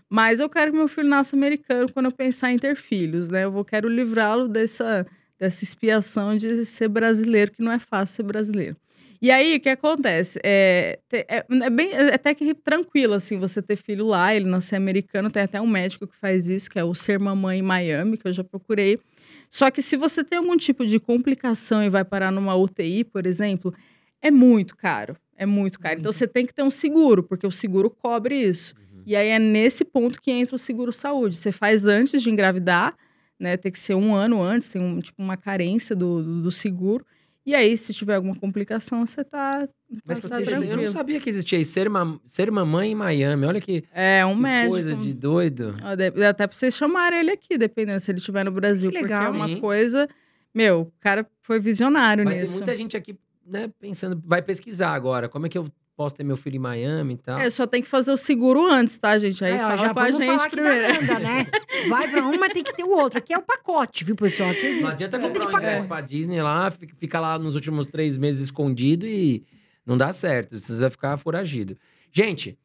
Mas 0.08 0.38
eu 0.38 0.48
quero 0.48 0.70
que 0.70 0.76
meu 0.78 0.86
filho 0.88 1.08
nasça 1.08 1.34
americano 1.34 1.92
quando 1.92 2.06
eu 2.06 2.12
pensar 2.12 2.52
em 2.52 2.58
ter 2.58 2.76
filhos, 2.76 3.28
né? 3.28 3.44
Eu 3.44 3.50
vou 3.50 3.64
quero 3.64 3.88
livrá-lo 3.88 4.46
dessa, 4.46 5.04
dessa 5.38 5.64
expiação 5.64 6.36
de 6.36 6.64
ser 6.64 6.88
brasileiro, 6.88 7.50
que 7.50 7.60
não 7.62 7.72
é 7.72 7.78
fácil 7.78 8.16
ser 8.16 8.22
brasileiro. 8.22 8.76
E 9.20 9.30
aí, 9.30 9.56
o 9.56 9.60
que 9.60 9.70
acontece? 9.70 10.38
É, 10.44 10.98
é, 11.10 11.44
é 11.50 11.70
bem, 11.70 11.90
é 11.92 12.14
até 12.14 12.34
que 12.34 12.54
tranquilo, 12.54 13.14
assim, 13.14 13.38
você 13.38 13.60
ter 13.62 13.74
filho 13.74 14.06
lá, 14.06 14.32
ele 14.34 14.44
nascer 14.46 14.76
americano. 14.76 15.30
Tem 15.30 15.42
até 15.42 15.60
um 15.60 15.66
médico 15.66 16.06
que 16.06 16.14
faz 16.16 16.48
isso, 16.48 16.68
que 16.70 16.78
é 16.78 16.84
o 16.84 16.94
Ser 16.94 17.18
Mamãe 17.18 17.58
em 17.58 17.62
Miami, 17.62 18.18
que 18.18 18.28
eu 18.28 18.32
já 18.32 18.44
procurei. 18.44 19.00
Só 19.50 19.70
que 19.70 19.82
se 19.82 19.96
você 19.96 20.22
tem 20.22 20.38
algum 20.38 20.56
tipo 20.56 20.86
de 20.86 20.98
complicação 20.98 21.82
e 21.82 21.88
vai 21.88 22.04
parar 22.04 22.30
numa 22.30 22.54
UTI, 22.54 23.04
por 23.04 23.26
exemplo, 23.26 23.74
é 24.20 24.30
muito 24.30 24.76
caro. 24.76 25.16
É 25.36 25.44
muito 25.44 25.78
caro. 25.78 26.00
Então 26.00 26.12
você 26.12 26.26
tem 26.26 26.46
que 26.46 26.54
ter 26.54 26.62
um 26.62 26.70
seguro, 26.70 27.22
porque 27.22 27.46
o 27.46 27.50
seguro 27.50 27.90
cobre 27.90 28.34
isso. 28.34 28.74
Uhum. 28.76 29.02
E 29.06 29.14
aí 29.14 29.28
é 29.28 29.38
nesse 29.38 29.84
ponto 29.84 30.20
que 30.20 30.30
entra 30.30 30.56
o 30.56 30.58
seguro 30.58 30.92
saúde. 30.92 31.36
Você 31.36 31.52
faz 31.52 31.86
antes 31.86 32.22
de 32.22 32.30
engravidar, 32.30 32.96
né? 33.38 33.56
Tem 33.56 33.70
que 33.70 33.78
ser 33.78 33.94
um 33.94 34.14
ano 34.14 34.42
antes, 34.42 34.70
tem 34.70 34.80
um, 34.80 34.98
tipo 35.00 35.22
uma 35.22 35.36
carência 35.36 35.94
do, 35.94 36.22
do, 36.22 36.42
do 36.42 36.50
seguro. 36.50 37.04
E 37.46 37.54
aí, 37.54 37.76
se 37.78 37.94
tiver 37.94 38.16
alguma 38.16 38.34
complicação, 38.34 39.06
você 39.06 39.22
tá. 39.22 39.68
Mas 40.04 40.18
tá 40.18 40.42
que 40.42 40.50
eu, 40.50 40.64
eu 40.64 40.76
não 40.76 40.88
sabia 40.88 41.20
que 41.20 41.30
existia 41.30 41.60
isso. 41.60 41.72
Ser, 41.72 41.88
ma- 41.88 42.18
ser 42.26 42.50
mamãe 42.50 42.90
em 42.90 42.94
Miami. 42.96 43.46
Olha 43.46 43.60
que, 43.60 43.84
É 43.94 44.26
um 44.26 44.34
que 44.34 44.42
médico. 44.42 44.72
coisa 44.72 44.96
de 44.96 45.14
doido. 45.14 45.76
Ó, 45.84 45.94
de- 45.94 46.24
Até 46.24 46.44
pra 46.46 46.56
vocês 46.56 46.74
chamarem 46.76 47.20
ele 47.20 47.30
aqui, 47.30 47.56
dependendo 47.56 48.00
se 48.00 48.10
ele 48.10 48.18
estiver 48.18 48.44
no 48.44 48.50
Brasil. 48.50 48.90
Que 48.90 48.98
Porque 48.98 49.12
legal. 49.14 49.26
é 49.32 49.36
uma 49.36 49.46
Sim. 49.48 49.60
coisa. 49.60 50.08
Meu, 50.52 50.80
o 50.80 50.92
cara 51.00 51.24
foi 51.42 51.60
visionário 51.60 52.24
Vai 52.24 52.40
nisso. 52.40 52.56
muita 52.56 52.74
gente 52.74 52.96
aqui, 52.96 53.16
né, 53.46 53.70
pensando, 53.78 54.20
vai 54.26 54.42
pesquisar 54.42 54.92
agora. 54.92 55.28
Como 55.28 55.46
é 55.46 55.48
que 55.48 55.56
eu 55.58 55.70
posso 55.96 56.14
ter 56.14 56.22
meu 56.24 56.36
filho 56.36 56.56
em 56.56 56.60
Miami 56.60 57.14
e 57.14 57.16
tal? 57.16 57.38
É, 57.38 57.48
só 57.48 57.66
tem 57.66 57.80
que 57.82 57.88
fazer 57.88 58.12
o 58.12 58.16
seguro 58.16 58.66
antes, 58.70 58.98
tá, 58.98 59.16
gente? 59.18 59.42
Aí 59.44 59.54
ó, 59.54 59.58
fala 59.58 59.76
já 59.76 59.94
com 59.94 60.00
a 60.00 60.10
gente 60.10 60.50
primeiro. 60.50 60.86
né? 61.22 61.46
Vai 61.88 62.08
pra 62.10 62.22
um, 62.26 62.38
mas 62.38 62.52
tem 62.52 62.62
que 62.62 62.74
ter 62.74 62.84
o 62.84 62.90
outro. 62.90 63.18
Aqui 63.18 63.32
é 63.32 63.38
o 63.38 63.42
pacote, 63.42 64.04
viu, 64.04 64.14
pessoal? 64.14 64.50
Aqui, 64.50 64.80
Não 64.80 64.88
adianta 64.90 65.18
comprar 65.18 65.40
de 65.40 65.46
um 65.46 65.50
ingresso 65.58 65.82
pacote. 65.84 65.88
pra 65.88 66.00
Disney 66.02 66.42
lá, 66.42 66.70
fi- 66.70 66.88
fica 66.98 67.18
lá 67.18 67.38
nos 67.38 67.54
últimos 67.54 67.86
três 67.86 68.18
meses 68.18 68.42
escondido 68.44 69.06
e 69.06 69.44
não 69.86 69.96
dá 69.96 70.12
certo. 70.12 70.58
Você 70.58 70.78
vai 70.80 70.90
ficar 70.90 71.16
foragido. 71.16 71.76
Gente, 72.12 72.58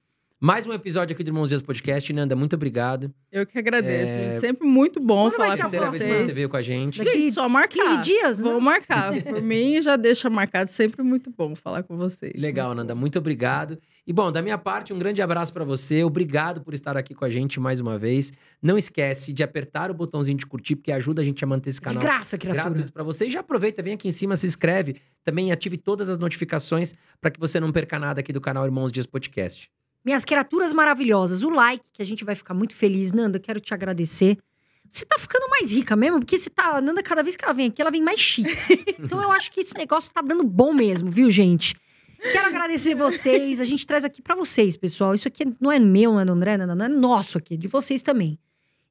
mais 0.43 0.65
um 0.65 0.73
episódio 0.73 1.13
aqui 1.13 1.23
do 1.23 1.27
Irmãos 1.27 1.49
Dias 1.49 1.61
Podcast. 1.61 2.11
Nanda, 2.11 2.35
muito 2.35 2.55
obrigado. 2.55 3.13
Eu 3.31 3.45
que 3.45 3.59
agradeço. 3.59 4.13
É. 4.15 4.31
gente. 4.31 4.39
Sempre 4.39 4.67
muito 4.67 4.99
bom 4.99 5.29
Quando 5.29 5.37
vai 5.37 5.55
falar 5.55 5.55
ser 5.55 5.61
com 5.61 5.67
a 5.67 5.69
Terceira 5.69 5.91
vez 5.91 6.01
que 6.03 6.09
vocês. 6.09 6.25
você 6.25 6.31
veio 6.33 6.49
com 6.49 6.57
a 6.57 6.61
gente. 6.63 6.97
Daqui 6.97 7.11
Gente, 7.11 7.31
só 7.31 7.47
marcar. 7.47 7.83
15 7.83 8.01
dias, 8.01 8.39
né? 8.39 8.49
Vou 8.49 8.59
marcar. 8.59 9.21
Por 9.21 9.39
mim, 9.39 9.79
já 9.83 9.95
deixa 9.95 10.31
marcado. 10.31 10.67
Sempre 10.71 11.03
muito 11.03 11.29
bom 11.29 11.55
falar 11.55 11.83
com 11.83 11.95
vocês. 11.95 12.33
Legal, 12.41 12.69
Muito 12.69 12.77
Nanda, 12.79 12.95
bom. 12.95 13.01
muito 13.01 13.19
obrigado. 13.19 13.77
E 14.07 14.11
bom, 14.11 14.31
da 14.31 14.41
minha 14.41 14.57
parte, 14.57 14.91
um 14.91 14.97
grande 14.97 15.21
abraço 15.21 15.53
pra 15.53 15.63
você. 15.63 16.03
Obrigado 16.03 16.61
por 16.61 16.73
estar 16.73 16.97
aqui 16.97 17.13
com 17.13 17.23
a 17.23 17.29
gente 17.29 17.59
mais 17.59 17.79
uma 17.79 17.99
vez. 17.99 18.33
Não 18.59 18.79
esquece 18.79 19.31
de 19.31 19.43
apertar 19.43 19.91
o 19.91 19.93
botãozinho 19.93 20.37
de 20.39 20.47
curtir, 20.47 20.75
porque 20.75 20.91
ajuda 20.91 21.21
a 21.21 21.23
gente 21.23 21.43
a 21.43 21.47
manter 21.47 21.69
esse 21.69 21.79
De 21.79 21.83
canal 21.83 22.01
graça, 22.01 22.35
criatura. 22.35 22.63
gratuito 22.63 22.91
para 22.91 23.03
você. 23.03 23.27
E 23.27 23.29
já 23.29 23.41
aproveita, 23.41 23.83
vem 23.83 23.93
aqui 23.93 24.07
em 24.07 24.11
cima, 24.11 24.35
se 24.35 24.47
inscreve. 24.47 24.95
Também 25.23 25.51
ative 25.51 25.77
todas 25.77 26.09
as 26.09 26.17
notificações 26.17 26.95
para 27.21 27.29
que 27.29 27.39
você 27.39 27.59
não 27.59 27.71
perca 27.71 27.99
nada 27.99 28.21
aqui 28.21 28.33
do 28.33 28.41
canal 28.41 28.65
Irmãos 28.65 28.91
Dias 28.91 29.05
Podcast. 29.05 29.69
Minhas 30.03 30.25
criaturas 30.25 30.73
maravilhosas, 30.73 31.43
o 31.43 31.49
like, 31.49 31.85
que 31.93 32.01
a 32.01 32.05
gente 32.05 32.23
vai 32.23 32.35
ficar 32.35 32.53
muito 32.53 32.75
feliz. 32.75 33.11
Nanda, 33.11 33.39
quero 33.39 33.59
te 33.59 33.73
agradecer. 33.73 34.37
Você 34.89 35.05
tá 35.05 35.17
ficando 35.17 35.49
mais 35.49 35.71
rica 35.71 35.95
mesmo, 35.95 36.19
porque 36.19 36.37
você 36.37 36.49
tá. 36.49 36.75
a 36.75 36.81
Nanda, 36.81 37.01
cada 37.01 37.23
vez 37.23 37.35
que 37.35 37.45
ela 37.45 37.53
vem 37.53 37.67
aqui, 37.67 37.81
ela 37.81 37.91
vem 37.91 38.01
mais 38.01 38.19
chique. 38.19 38.51
Então 38.99 39.21
eu 39.21 39.31
acho 39.31 39.51
que 39.51 39.61
esse 39.61 39.73
negócio 39.75 40.11
tá 40.13 40.21
dando 40.21 40.43
bom 40.43 40.73
mesmo, 40.73 41.09
viu, 41.09 41.29
gente? 41.29 41.75
Quero 42.21 42.47
agradecer 42.47 42.93
vocês. 42.95 43.59
A 43.59 43.63
gente 43.63 43.85
traz 43.85 44.05
aqui 44.05 44.21
pra 44.21 44.35
vocês, 44.35 44.77
pessoal. 44.77 45.15
Isso 45.15 45.27
aqui 45.27 45.43
não 45.59 45.71
é 45.71 45.79
meu, 45.79 46.13
não 46.13 46.19
é 46.19 46.25
do 46.25 46.33
André, 46.33 46.57
não, 46.57 46.75
não 46.75 46.85
é 46.85 46.89
nosso 46.89 47.37
aqui, 47.37 47.55
é 47.55 47.57
de 47.57 47.67
vocês 47.67 48.01
também. 48.01 48.37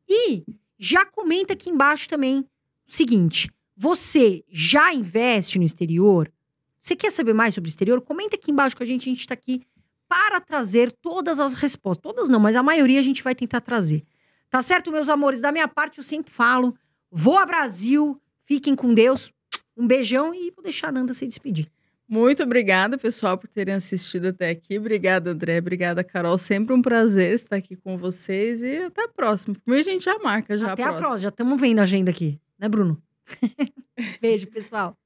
E 0.09 0.45
já 0.79 1.05
comenta 1.05 1.53
aqui 1.53 1.71
embaixo 1.71 2.09
também 2.09 2.41
o 2.41 2.47
seguinte: 2.93 3.49
você 3.77 4.45
já 4.51 4.93
investe 4.93 5.59
no 5.59 5.65
exterior? 5.65 6.31
Você 6.79 6.97
quer 6.97 7.11
saber 7.11 7.35
mais 7.35 7.55
sobre 7.55 7.69
o 7.69 7.71
exterior? 7.71 8.01
Comenta 8.01 8.37
aqui 8.37 8.51
embaixo 8.51 8.77
com 8.77 8.83
a 8.83 8.87
gente. 8.87 9.09
A 9.09 9.13
gente 9.13 9.27
tá 9.27 9.35
aqui 9.35 9.63
para 10.11 10.41
trazer 10.41 10.91
todas 10.91 11.39
as 11.39 11.55
respostas. 11.55 12.03
Todas 12.03 12.29
não, 12.29 12.41
mas 12.41 12.57
a 12.57 12.63
maioria 12.65 12.99
a 12.99 13.03
gente 13.03 13.23
vai 13.23 13.33
tentar 13.33 13.61
trazer. 13.61 14.03
Tá 14.51 14.61
certo, 14.61 14.91
meus 14.91 15.09
amores? 15.09 15.41
Da 15.41 15.53
minha 15.53 15.69
parte, 15.69 15.99
eu 15.99 16.05
sempre 16.05 16.33
falo: 16.33 16.75
voa 17.09 17.47
Brasil, 17.47 18.21
fiquem 18.45 18.75
com 18.75 18.93
Deus. 18.93 19.33
Um 19.77 19.87
beijão 19.87 20.35
e 20.35 20.51
vou 20.51 20.65
deixar 20.65 20.89
a 20.89 20.93
Nanda 20.93 21.15
se 21.15 21.29
despedir. 21.29 21.71
Muito 22.09 22.43
obrigada, 22.43 22.99
pessoal, 22.99 23.39
por 23.39 23.47
terem 23.47 23.73
assistido 23.73 24.27
até 24.27 24.51
aqui. 24.51 24.77
Obrigada, 24.77 25.31
André. 25.31 25.59
Obrigada, 25.59 26.03
Carol. 26.03 26.37
Sempre 26.37 26.75
um 26.75 26.83
prazer 26.83 27.33
estar 27.33 27.55
aqui 27.55 27.77
com 27.77 27.97
vocês. 27.97 28.65
E 28.65 28.79
até 28.79 29.05
a 29.05 29.09
próxima. 29.09 29.55
Por 29.55 29.71
mim, 29.73 29.79
a 29.79 29.83
gente 29.83 30.05
já 30.05 30.19
marca 30.19 30.57
já 30.57 30.73
Até 30.73 30.83
a 30.83 30.87
a 30.87 30.89
próxima. 30.89 31.01
próxima. 31.03 31.19
Já 31.23 31.29
estamos 31.29 31.61
vendo 31.61 31.79
a 31.79 31.83
agenda 31.85 32.11
aqui, 32.11 32.37
né, 32.59 32.69
Bruno? 32.69 33.01
Beijo, 34.21 34.49
pessoal. 34.49 34.97